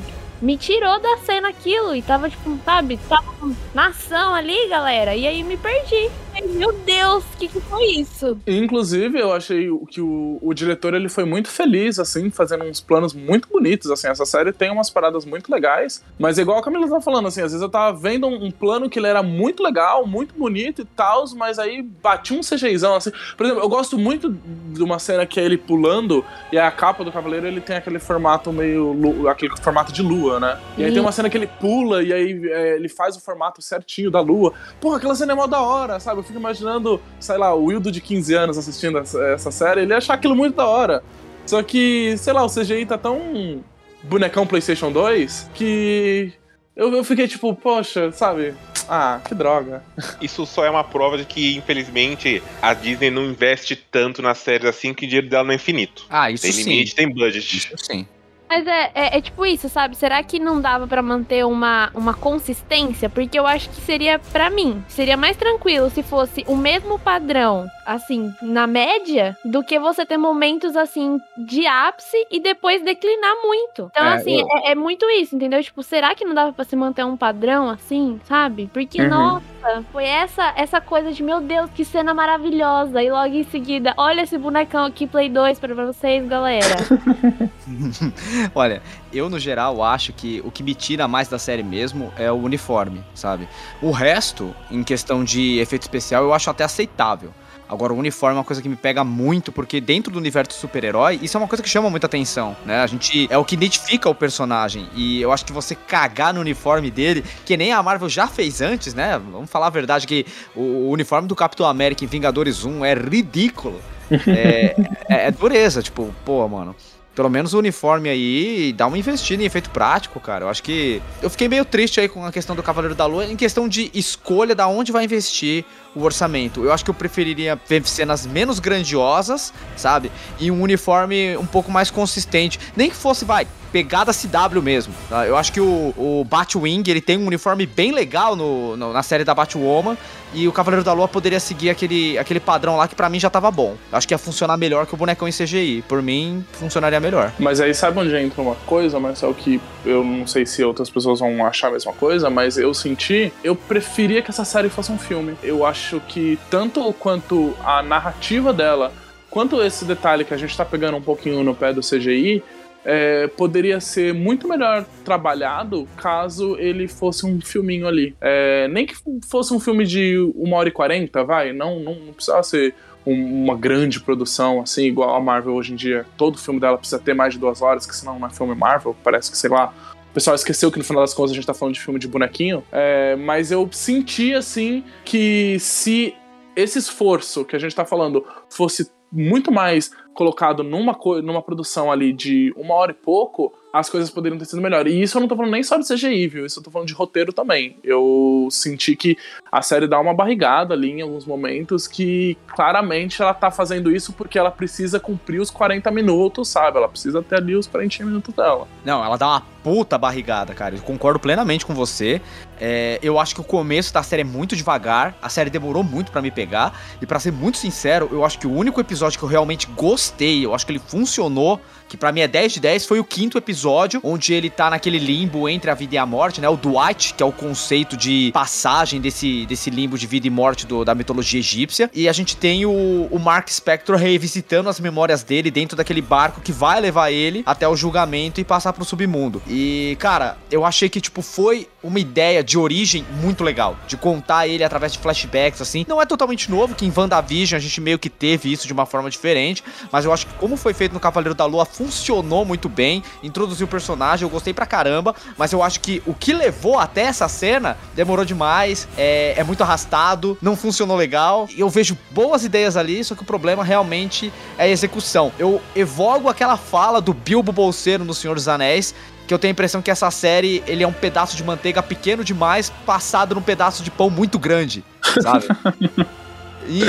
me 0.42 0.58
tirou 0.58 1.00
da 1.00 1.18
cena 1.18 1.50
aquilo 1.50 1.96
e 1.96 2.02
tava, 2.02 2.30
tipo, 2.30 2.58
sabe? 2.64 2.98
Tava 3.10 3.32
na 3.74 3.88
ação 3.88 4.34
ali, 4.34 4.68
galera, 4.68 5.16
e 5.16 5.28
aí 5.28 5.44
me 5.44 5.58
perdi. 5.58 6.10
Meu 6.49 6.73
Deus, 6.73 7.23
o 7.23 7.38
que, 7.38 7.47
que 7.47 7.62
foi 7.62 7.84
isso? 7.86 8.38
Inclusive, 8.47 9.19
eu 9.19 9.32
achei 9.32 9.69
que 9.89 10.01
o, 10.01 10.39
o 10.41 10.54
diretor 10.54 10.93
ele 10.93 11.10
foi 11.10 11.23
muito 11.23 11.49
feliz, 11.49 11.99
assim, 11.99 12.30
fazendo 12.30 12.65
uns 12.65 12.80
planos 12.80 13.13
muito 13.13 13.47
bonitos. 13.47 13.91
Assim, 13.91 14.08
essa 14.08 14.25
série 14.25 14.51
tem 14.51 14.71
umas 14.71 14.89
paradas 14.89 15.25
muito 15.25 15.51
legais, 15.51 16.04
mas 16.17 16.38
igual 16.38 16.60
a 16.60 16.63
Camila 16.63 16.88
tá 16.88 17.01
falando, 17.01 17.27
assim, 17.27 17.41
às 17.41 17.51
vezes 17.51 17.62
eu 17.62 17.69
tava 17.69 17.97
vendo 17.97 18.27
um, 18.27 18.45
um 18.45 18.51
plano 18.51 18.89
que 18.89 18.99
ele 18.99 19.08
era 19.08 19.21
muito 19.21 19.62
legal, 19.62 20.06
muito 20.06 20.34
bonito 20.34 20.82
e 20.82 20.86
tal, 20.86 21.25
mas 21.36 21.60
aí 21.60 21.82
bati 21.82 22.34
um 22.34 22.41
CGIzão, 22.41 22.95
assim. 22.95 23.12
Por 23.38 23.45
exemplo, 23.45 23.63
eu 23.63 23.69
gosto 23.69 23.97
muito 23.97 24.30
de 24.30 24.84
uma 24.84 24.99
cena 24.99 25.25
que 25.25 25.39
é 25.39 25.43
ele 25.43 25.58
pulando 25.58 26.25
e 26.51 26.58
a 26.58 26.71
capa 26.71 27.04
do 27.04 27.12
Cavaleiro 27.12 27.47
ele 27.47 27.62
tem 27.62 27.75
aquele 27.75 27.99
formato 27.99 28.51
meio. 28.51 29.27
aquele 29.27 29.56
formato 29.58 29.91
de 29.91 30.01
lua, 30.01 30.39
né? 30.39 30.60
E 30.77 30.84
aí 30.84 30.91
tem 30.91 31.01
uma 31.01 31.12
cena 31.12 31.30
que 31.30 31.38
ele 31.38 31.47
pula 31.47 32.04
e 32.04 32.12
aí 32.12 32.49
é, 32.49 32.75
ele 32.75 32.89
faz 32.89 33.15
o 33.15 33.21
formato 33.21 33.62
certinho 33.62 34.10
da 34.10 34.19
lua. 34.19 34.54
Porra, 34.80 34.97
aquela 34.97 35.15
cena 35.15 35.34
é 35.34 35.36
mó 35.36 35.47
da 35.47 35.62
hora, 35.62 35.99
sabe? 35.99 36.21
Fico 36.32 36.39
imaginando, 36.39 37.02
sei 37.20 37.38
lá, 37.38 37.54
o 37.54 37.65
Wildo 37.65 37.91
de 37.91 38.00
15 38.00 38.34
anos 38.34 38.58
assistindo 38.58 38.98
essa, 38.98 39.22
essa 39.26 39.52
série, 39.52 39.82
ele 39.82 39.91
ia 39.91 39.98
achar 39.98 40.13
aquilo 40.13 40.36
muito 40.36 40.56
da 40.56 40.65
hora. 40.65 41.04
Só 41.46 41.62
que, 41.62 42.15
sei 42.17 42.32
lá, 42.32 42.46
o 42.46 42.50
CGI 42.50 42.86
tá 42.86 42.98
tão 42.98 43.62
bonecão 44.04 44.48
PlayStation 44.48 44.91
2 44.91 45.52
que 45.54 46.32
eu, 46.74 46.94
eu 46.96 47.04
fiquei 47.04 47.28
tipo, 47.28 47.54
poxa, 47.54 48.12
sabe? 48.13 48.54
Ah, 48.88 49.20
que 49.28 49.36
droga. 49.36 49.84
Isso 50.22 50.46
só 50.46 50.63
é 50.63 50.70
uma 50.70 50.86
prova 50.86 51.17
de 51.17 51.26
que, 51.26 51.58
infelizmente, 51.58 52.41
a 52.62 52.74
Disney 52.74 53.12
não 53.12 53.26
investe 53.26 53.76
tanto 53.76 54.22
nas 54.22 54.38
séries 54.38 54.65
assim 54.65 54.94
que 54.94 55.06
o 55.06 55.08
dinheiro 55.08 55.30
dela 55.30 55.44
não 55.44 55.52
é 55.52 55.56
infinito. 55.56 56.06
Ah, 56.10 56.32
isso 56.32 56.44
tem 56.44 56.52
sim. 56.54 56.63
limite, 56.63 56.96
tem 56.96 57.13
budget. 57.13 57.58
Isso 57.58 57.78
sim. 57.78 58.08
Mas 58.52 58.68
é, 58.68 58.92
é, 58.94 59.18
é 59.18 59.22
tipo 59.22 59.46
isso, 59.46 59.70
sabe? 59.70 59.96
Será 59.96 60.22
que 60.22 60.38
não 60.38 60.60
dava 60.60 60.86
pra 60.86 61.02
manter 61.02 61.46
uma, 61.46 61.90
uma 61.96 62.14
consistência? 62.14 63.10
Porque 63.10 63.40
eu 63.40 63.48
acho 63.48 63.70
que 63.70 63.80
seria, 63.80 64.20
pra 64.20 64.50
mim, 64.50 64.84
seria 64.90 65.16
mais 65.16 65.38
tranquilo 65.38 65.90
se 65.90 66.04
fosse 66.04 66.44
o 66.50 66.58
mesmo 66.58 67.00
padrão, 67.00 67.66
assim, 67.86 68.34
na 68.42 68.68
média, 68.68 69.38
do 69.46 69.64
que 69.64 69.80
você 69.80 70.06
ter 70.06 70.18
momentos, 70.18 70.76
assim, 70.76 71.18
de 71.38 71.66
ápice 71.66 72.28
e 72.30 72.42
depois 72.42 72.82
declinar 72.84 73.36
muito. 73.42 73.90
Então, 73.90 74.06
É, 74.06 74.16
assim, 74.16 74.42
eu- 74.42 74.48
é, 74.66 74.72
é 74.72 74.76
muito 74.76 75.10
isso, 75.12 75.34
entendeu? 75.34 75.64
Tipo, 75.64 75.82
será 75.82 76.14
que 76.14 76.26
não 76.26 76.34
dava 76.34 76.52
pra 76.52 76.66
se 76.66 76.76
manter 76.76 77.06
um 77.06 77.16
padrão, 77.16 77.70
assim, 77.70 78.20
sabe? 78.26 78.70
Porque, 78.74 79.02
Uhum. 79.02 79.08
nossa, 79.10 79.84
foi 79.94 80.04
essa, 80.04 80.52
essa 80.58 80.82
coisa 80.82 81.14
de, 81.14 81.24
meu 81.24 81.40
Deus, 81.40 81.70
que 81.74 81.86
cena 81.86 82.14
maravilhosa. 82.14 83.02
E 83.02 83.10
logo 83.10 83.34
em 83.34 83.46
seguida, 83.46 83.94
olha 83.96 84.24
esse 84.24 84.38
bonecão 84.38 84.84
aqui, 84.84 85.08
Play 85.08 85.30
2, 85.30 85.58
pra 85.58 85.74
vocês, 85.74 86.28
galera. 86.28 86.76
Olha, 88.56 88.82
eu 89.13 89.30
no 89.30 89.39
geral 89.39 89.84
acho 89.84 90.13
que 90.13 90.41
o 90.45 90.51
que 90.51 90.63
me 90.63 90.73
tira 90.73 91.08
mais 91.08 91.27
da 91.27 91.38
série 91.38 91.63
mesmo 91.63 92.12
é 92.17 92.32
o 92.32 92.36
uniforme, 92.36 93.04
sabe? 93.13 93.47
O 93.82 93.91
resto, 93.91 94.56
em 94.69 94.84
questão 94.84 95.23
de 95.23 95.60
efeito 95.60 95.84
especial, 95.84 96.23
eu 96.23 96.34
acho 96.34 96.49
até 96.49 96.63
aceitável. 96.63 97.34
Agora, 97.71 97.93
o 97.93 97.97
uniforme 97.97 98.36
é 98.36 98.39
uma 98.39 98.43
coisa 98.43 98.62
que 98.62 98.67
me 98.67 98.75
pega 98.75 99.01
muito, 99.01 99.49
porque 99.49 99.80
dentro 99.80 100.12
do 100.12 100.19
universo 100.19 100.49
do 100.49 100.56
super-herói, 100.56 101.17
isso 101.21 101.38
é 101.38 101.39
uma 101.39 101.47
coisa 101.47 101.63
que 101.63 101.69
chama 101.69 101.89
muita 101.89 102.06
atenção, 102.06 102.54
né? 102.65 102.82
A 102.82 102.88
gente. 102.88 103.30
É 103.32 103.38
o 103.38 103.45
que 103.45 103.56
identifica 103.56 104.10
o 104.10 104.13
personagem. 104.13 104.89
E 104.93 105.21
eu 105.21 105.32
acho 105.32 105.45
que 105.45 105.54
você 105.54 105.73
cagar 105.73 106.34
no 106.34 106.41
uniforme 106.41 106.91
dele, 106.91 107.23
que 107.45 107.56
nem 107.56 107.71
a 107.71 107.82
Marvel 107.82 108.10
já 108.10 108.27
fez 108.27 108.60
antes, 108.60 108.93
né? 108.93 109.17
Vamos 109.32 109.49
falar 109.49 109.67
a 109.67 109.69
verdade 109.69 110.06
que 110.06 110.25
o, 110.54 110.89
uniforme 110.91 111.30
do 111.30 111.36
Capitão 111.36 111.65
América 111.65 112.04
em 112.04 112.08
Vingadores 112.08 112.65
1 112.65 112.84
é 112.84 112.93
ridículo. 112.93 113.80
É, 114.27 114.75
é, 115.08 115.27
é 115.27 115.32
dureza, 115.32 115.82
tipo, 115.82 116.13
pô, 116.25 116.45
mano. 116.49 116.75
Pelo 117.13 117.30
menos 117.30 117.54
o 117.54 117.60
uniforme 117.60 118.08
aí 118.10 118.71
dá 118.74 118.88
uma 118.88 118.97
investida 118.97 119.43
em 119.43 119.45
efeito 119.45 119.69
prático, 119.69 120.19
cara. 120.19 120.45
Eu 120.45 120.50
acho 120.50 120.63
que. 120.63 121.02
Eu 121.21 121.30
fiquei 121.30 121.50
meio 121.50 121.65
triste 121.65 122.00
aí 122.00 122.08
com 122.08 122.26
a 122.26 122.32
questão 122.32 122.56
do 122.56 122.63
Cavaleiro 122.63 122.95
da 122.95 123.06
Lua, 123.06 123.26
em 123.26 123.36
questão 123.36 123.67
de 123.67 123.91
escolha 123.93 124.56
da 124.56 124.65
onde 124.67 124.91
vai 124.93 125.04
investir 125.04 125.65
o 125.93 126.04
orçamento. 126.04 126.63
Eu 126.63 126.71
acho 126.71 126.86
que 126.86 126.89
eu 126.89 126.93
preferiria 126.95 127.60
ver 127.67 127.86
cenas 127.86 128.26
menos 128.26 128.60
grandiosas, 128.60 129.54
sabe? 129.76 130.10
E 130.39 130.50
um 130.50 130.62
uniforme 130.62 131.36
um 131.38 131.45
pouco 131.45 131.69
mais 131.71 131.91
consistente. 131.91 132.58
Nem 132.78 132.89
que 132.89 132.95
fosse, 132.95 133.26
vai, 133.26 133.45
pegada 133.74 134.13
CW 134.13 134.62
mesmo. 134.62 134.93
Tá? 135.10 135.28
Eu 135.28 135.36
acho 135.36 135.52
que 135.52 135.60
o, 135.60 135.93
o 135.97 136.26
Batwing, 136.26 136.84
ele 136.88 137.02
tem 137.02 137.17
um 137.17 137.28
uniforme 137.28 137.65
bem 137.65 137.91
legal 137.91 138.36
no, 138.38 138.78
no- 138.78 138.93
na 138.93 139.04
série 139.04 139.24
da 139.26 139.36
Batwoman. 139.36 139.97
E 140.34 140.48
o 140.48 140.52
Cavaleiro 140.52 140.84
da 140.84 140.94
Lua 140.94 141.08
poderia 141.08 141.39
seguir 141.39 141.70
aquele, 141.70 142.17
aquele 142.17 142.39
padrão 142.39 142.78
lá 142.78 142.88
que 142.88 142.96
pra 142.96 143.10
mim 143.10 143.20
já 143.20 143.30
tava 143.30 143.52
bom. 143.52 143.76
Acho 143.91 144.08
que 144.08 144.13
ia 144.13 144.17
funcionar 144.17 144.58
melhor 144.58 144.86
que 144.86 144.94
o 144.94 144.98
bonecão 144.98 145.28
em 145.28 145.32
CGI. 145.32 145.84
Por 145.88 146.02
mim, 146.02 146.46
funcionaria 146.54 147.00
melhor. 147.00 147.34
Mas 147.38 147.60
aí 147.60 147.74
sabe 147.74 148.00
onde 148.00 148.15
entra 148.15 148.41
uma 148.41 148.56
coisa, 148.56 148.98
o 148.98 149.34
que 149.34 149.62
eu 149.86 150.04
não 150.04 150.26
sei 150.26 150.46
se 150.46 150.63
outras 150.63 150.89
pessoas 150.89 151.20
vão 151.20 151.46
achar 151.46 151.67
a 151.67 151.72
mesma 151.72 151.94
coisa, 151.94 152.30
mas 152.30 152.58
eu 152.58 152.74
senti, 152.74 153.32
eu 153.44 153.56
preferia 153.56 154.22
que 154.22 154.32
essa 154.32 154.46
série 154.46 154.70
fosse 154.70 154.91
um 154.91 154.98
filme. 154.98 155.36
Eu 155.44 155.65
acho 155.65 156.00
que 156.08 156.39
tanto 156.50 156.91
quanto 156.94 157.56
a 157.63 157.84
narrativa 157.84 158.54
dela, 158.54 158.91
quanto 159.30 159.62
esse 159.62 159.86
detalhe 159.86 160.24
que 160.24 160.34
a 160.34 160.38
gente 160.38 160.56
tá 160.56 160.65
pegando 160.65 160.98
um 160.98 161.02
pouquinho 161.02 161.44
no 161.44 161.56
pé 161.56 161.74
do 161.74 161.82
CGI, 161.82 162.44
é, 162.86 163.28
poderia 163.28 163.80
ser 163.80 164.13
muito 164.13 164.48
melhor 164.48 164.86
trabalhado 165.06 165.88
caso 165.98 166.56
ele 166.58 166.88
fosse 166.88 167.26
um 167.26 167.39
filminho 167.41 167.88
ali. 167.88 168.15
É, 168.20 168.67
nem 168.67 168.86
que 168.86 168.96
fosse 169.30 169.54
um 169.54 169.60
filme 169.60 169.86
de 169.86 170.17
uma 170.36 170.58
hora 170.58 170.70
e 170.70 170.72
quarenta, 170.72 171.24
vai, 171.24 171.54
não, 171.54 171.80
não, 171.80 171.96
não 171.96 172.13
precisava 172.13 172.44
ser 172.44 172.74
um- 173.06 173.44
uma 173.44 173.56
grande 173.56 174.00
produção, 174.00 174.62
assim, 174.62 174.86
igual 174.86 175.15
a 175.15 175.20
Marvel 175.20 175.54
hoje 175.54 175.74
em 175.74 175.76
dia. 175.76 176.06
Todo 176.17 176.38
filme 176.38 176.60
dela 176.60 176.78
precisa 176.78 177.00
ter 177.00 177.13
mais 177.13 177.34
de 177.34 177.39
duas 177.39 177.62
horas, 177.62 177.86
que 177.86 177.96
senão 177.96 178.20
não 178.20 178.28
é 178.28 178.32
filme 178.32 178.56
Marvel. 178.56 178.96
Parece 179.04 179.32
que, 179.32 179.38
sei 179.38 179.50
lá, 179.50 179.74
o 180.10 180.13
pessoal 180.13 180.36
esqueceu 180.36 180.72
que 180.72 180.78
no 180.78 180.84
final 180.84 181.02
das 181.02 181.13
contas 181.13 181.32
a 181.32 181.36
gente 181.36 181.48
tá 181.48 181.54
falando 181.54 181.74
de 181.76 181.82
filme 181.82 182.00
de 182.00 182.08
bonequinho. 182.08 182.63
É, 182.72 183.15
mas 183.15 183.52
eu 183.52 183.67
senti, 183.72 184.34
assim, 184.34 184.84
que 185.06 185.58
se 185.60 186.13
esse 186.56 186.78
esforço 186.78 187.46
que 187.46 187.56
a 187.56 187.60
gente 187.60 187.76
tá 187.76 187.86
falando 187.86 188.26
fosse 188.50 188.91
muito 189.12 189.52
mais 189.52 189.91
colocado 190.13 190.63
numa, 190.63 190.97
numa 191.24 191.41
produção 191.41 191.91
ali 191.91 192.13
de 192.13 192.54
uma 192.56 192.74
hora 192.76 192.91
e 192.91 192.95
pouco, 192.95 193.54
as 193.73 193.89
coisas 193.89 194.10
poderiam 194.10 194.38
ter 194.38 194.45
sido 194.45 194.62
melhor. 194.62 194.88
E 194.88 195.01
isso 195.01 195.17
eu 195.17 195.21
não 195.21 195.27
tô 195.27 195.36
falando 195.36 195.51
nem 195.51 195.63
só 195.63 195.77
de 195.77 195.88
CGI, 195.88 196.27
viu? 196.27 196.45
Isso 196.45 196.60
eu 196.60 196.63
tô 196.63 196.71
falando 196.71 196.88
de 196.88 196.93
roteiro 196.93 197.31
também. 197.31 197.77
Eu 197.84 198.47
senti 198.51 198.95
que 198.95 199.17
a 199.51 199.62
série 199.62 199.88
dá 199.88 199.99
uma 199.99 200.13
barrigada 200.13 200.73
ali 200.73 200.91
em 200.91 201.01
alguns 201.01 201.25
momentos 201.25 201.88
que 201.88 202.38
claramente 202.47 203.21
ela 203.21 203.34
tá 203.34 203.49
fazendo 203.49 203.91
isso 203.91 204.13
porque 204.13 204.38
ela 204.38 204.51
precisa 204.51 204.99
cumprir 204.99 205.39
os 205.39 205.49
40 205.49 205.89
minutos, 205.91 206.49
sabe? 206.49 206.77
Ela 206.77 206.89
precisa 206.89 207.21
ter 207.21 207.38
ali 207.38 207.55
os 207.55 207.67
40 207.67 208.03
minutos 208.05 208.34
dela. 208.36 208.67
Não, 208.84 209.03
ela 209.03 209.17
dá 209.17 209.27
uma 209.27 209.41
puta 209.63 209.97
barrigada, 209.97 210.53
cara. 210.53 210.75
Eu 210.75 210.81
concordo 210.81 211.19
plenamente 211.19 211.65
com 211.65 211.73
você. 211.73 212.21
É, 212.60 212.99
eu 213.01 213.19
acho 213.19 213.34
que 213.36 213.41
o 213.41 213.43
começo 213.43 213.93
da 213.93 214.03
série 214.03 214.21
é 214.21 214.25
muito 214.25 214.55
devagar. 214.55 215.15
A 215.21 215.29
série 215.29 215.49
demorou 215.49 215.84
muito 215.84 216.12
pra 216.12 216.21
me 216.21 216.31
pegar. 216.31 216.79
E 217.01 217.05
pra 217.05 217.19
ser 217.19 217.31
muito 217.31 217.57
sincero, 217.57 218.10
eu 218.12 218.25
acho 218.25 218.39
que 218.39 218.47
o 218.47 218.51
único 218.51 218.79
episódio 218.81 219.17
que 219.17 219.25
eu 219.25 219.29
realmente 219.29 219.67
gostei, 219.67 220.45
eu 220.45 220.53
acho 220.53 220.65
que 220.65 220.71
ele 220.71 220.81
funcionou, 220.86 221.60
que 221.91 221.97
pra 221.97 222.10
mim 222.13 222.21
é 222.21 222.27
10 222.27 222.54
de 222.54 222.60
10, 222.62 222.86
foi 222.86 222.99
o 223.01 223.04
quinto 223.04 223.38
episódio, 223.38 223.99
onde 224.01 224.34
ele 224.34 224.49
tá 224.49 224.69
naquele 224.69 224.97
limbo 224.97 225.49
entre 225.49 225.69
a 225.69 225.73
vida 225.73 225.95
e 225.95 225.97
a 225.97 226.06
morte, 226.06 226.39
né? 226.39 226.47
O 226.47 226.56
Dwight, 226.56 227.13
que 227.13 227.21
é 227.21 227.25
o 227.25 227.34
conceito 227.34 227.97
de 227.97 228.32
passagem 228.34 229.01
desse, 229.01 229.45
desse 229.45 229.69
limbo 229.69 229.97
de 229.97 230.08
vida 230.08 230.25
e 230.25 230.30
morte 230.30 230.65
do- 230.65 230.86
da 230.86 230.95
mitologia 230.95 231.39
egípcia. 231.39 231.89
E 231.93 232.08
a 232.08 232.13
gente 232.13 232.38
tem 232.38 232.65
o, 232.65 233.10
o 233.12 233.19
Mark 233.19 233.49
Spector 233.49 233.97
revisitando 233.97 234.69
as 234.69 234.80
memórias 234.80 235.21
dele 235.21 235.51
dentro 235.51 235.75
daquele 235.75 236.01
barco 236.01 236.39
que 236.39 236.54
vai 236.54 236.80
levar 236.80 237.12
ele 237.12 237.43
até 237.45 237.67
o 237.67 237.75
julgamento 237.75 238.39
e 238.39 238.43
passar 238.45 238.71
pro 238.71 238.86
submundo. 238.86 239.41
E, 239.45 239.97
cara, 239.99 240.38
eu 240.49 240.63
achei 240.65 240.88
que, 240.88 241.01
tipo, 241.01 241.21
foi 241.21 241.67
uma 241.84 242.00
ideia 242.00 242.44
de 242.44 242.58
origem 242.58 243.06
muito 243.22 243.44
legal. 243.44 243.76
De 243.88 243.98
contar 243.98 244.48
ele 244.48 244.63
através 244.63 244.94
de 244.94 245.00
flashbacks, 245.00 245.62
assim. 245.62 245.86
Não 245.88 246.02
é 246.02 246.06
totalmente 246.06 246.50
novo, 246.50 246.76
que 246.76 246.86
em 246.86 246.94
WandaVision 246.96 247.58
a 247.58 247.62
gente 247.62 247.82
meio 247.82 247.98
que 247.98 248.10
teve 248.10 248.52
isso 248.52 248.67
de 248.67 248.74
uma 248.74 248.86
forma 248.86 249.10
diferente. 249.10 249.63
Mas 249.91 250.06
eu 250.06 250.13
acho 250.13 250.28
que 250.28 250.34
como 250.36 250.56
foi 250.56 250.74
feito 250.74 250.94
no 250.94 251.00
Cavaleiro 251.00 251.36
da 251.36 251.46
Lua, 251.46 251.65
funcionou 251.65 252.46
muito 252.46 252.70
bem. 252.70 253.04
Introduziu 253.24 253.65
o 253.65 253.70
personagem, 253.70 254.26
eu 254.26 254.30
gostei 254.30 254.54
pra 254.54 254.65
caramba. 254.65 255.15
Mas 255.38 255.52
eu 255.52 255.63
acho 255.63 255.80
que 255.80 256.02
o 256.06 256.13
que 256.13 256.34
levou 256.34 256.80
até 256.80 257.02
essa 257.04 257.28
cena 257.28 257.78
demorou 257.96 258.26
demais. 258.26 258.88
É, 258.98 259.34
é 259.38 259.44
muito 259.44 259.63
arrastado, 259.63 260.38
não 260.41 260.56
funcionou 260.56 260.96
legal. 260.96 261.48
Eu 261.58 261.70
vejo 261.70 261.98
boas 262.12 262.44
ideias 262.44 262.78
ali, 262.78 263.04
só 263.04 263.15
que 263.15 263.24
o 263.24 263.26
problema 263.26 263.63
realmente 263.63 264.32
é 264.58 264.63
a 264.63 264.67
execução. 264.67 265.32
Eu 265.39 265.62
evogo 265.76 266.30
aquela 266.30 266.58
fala 266.58 267.02
do 267.02 267.13
Bilbo 267.13 267.52
Bolseiro 267.52 268.06
no 268.06 268.13
Senhor 268.13 268.36
dos 268.36 268.48
Anéis, 268.48 268.94
que 269.32 269.34
eu 269.34 269.39
tenho 269.39 269.52
a 269.52 269.54
impressão 269.54 269.82
que 269.82 269.89
essa 269.89 270.12
série, 270.12 270.62
ele 270.67 270.84
é 270.84 270.88
um 270.88 270.91
pedaço 270.91 271.38
de 271.38 271.44
manteiga 271.46 271.82
pequeno 271.82 272.22
demais, 272.22 272.70
passado 272.86 273.34
num 273.34 273.41
pedaço 273.41 273.82
de 273.82 273.89
pão 273.89 274.10
muito 274.10 274.38
grande, 274.38 274.84
sabe? 275.22 275.46
E 276.67 276.84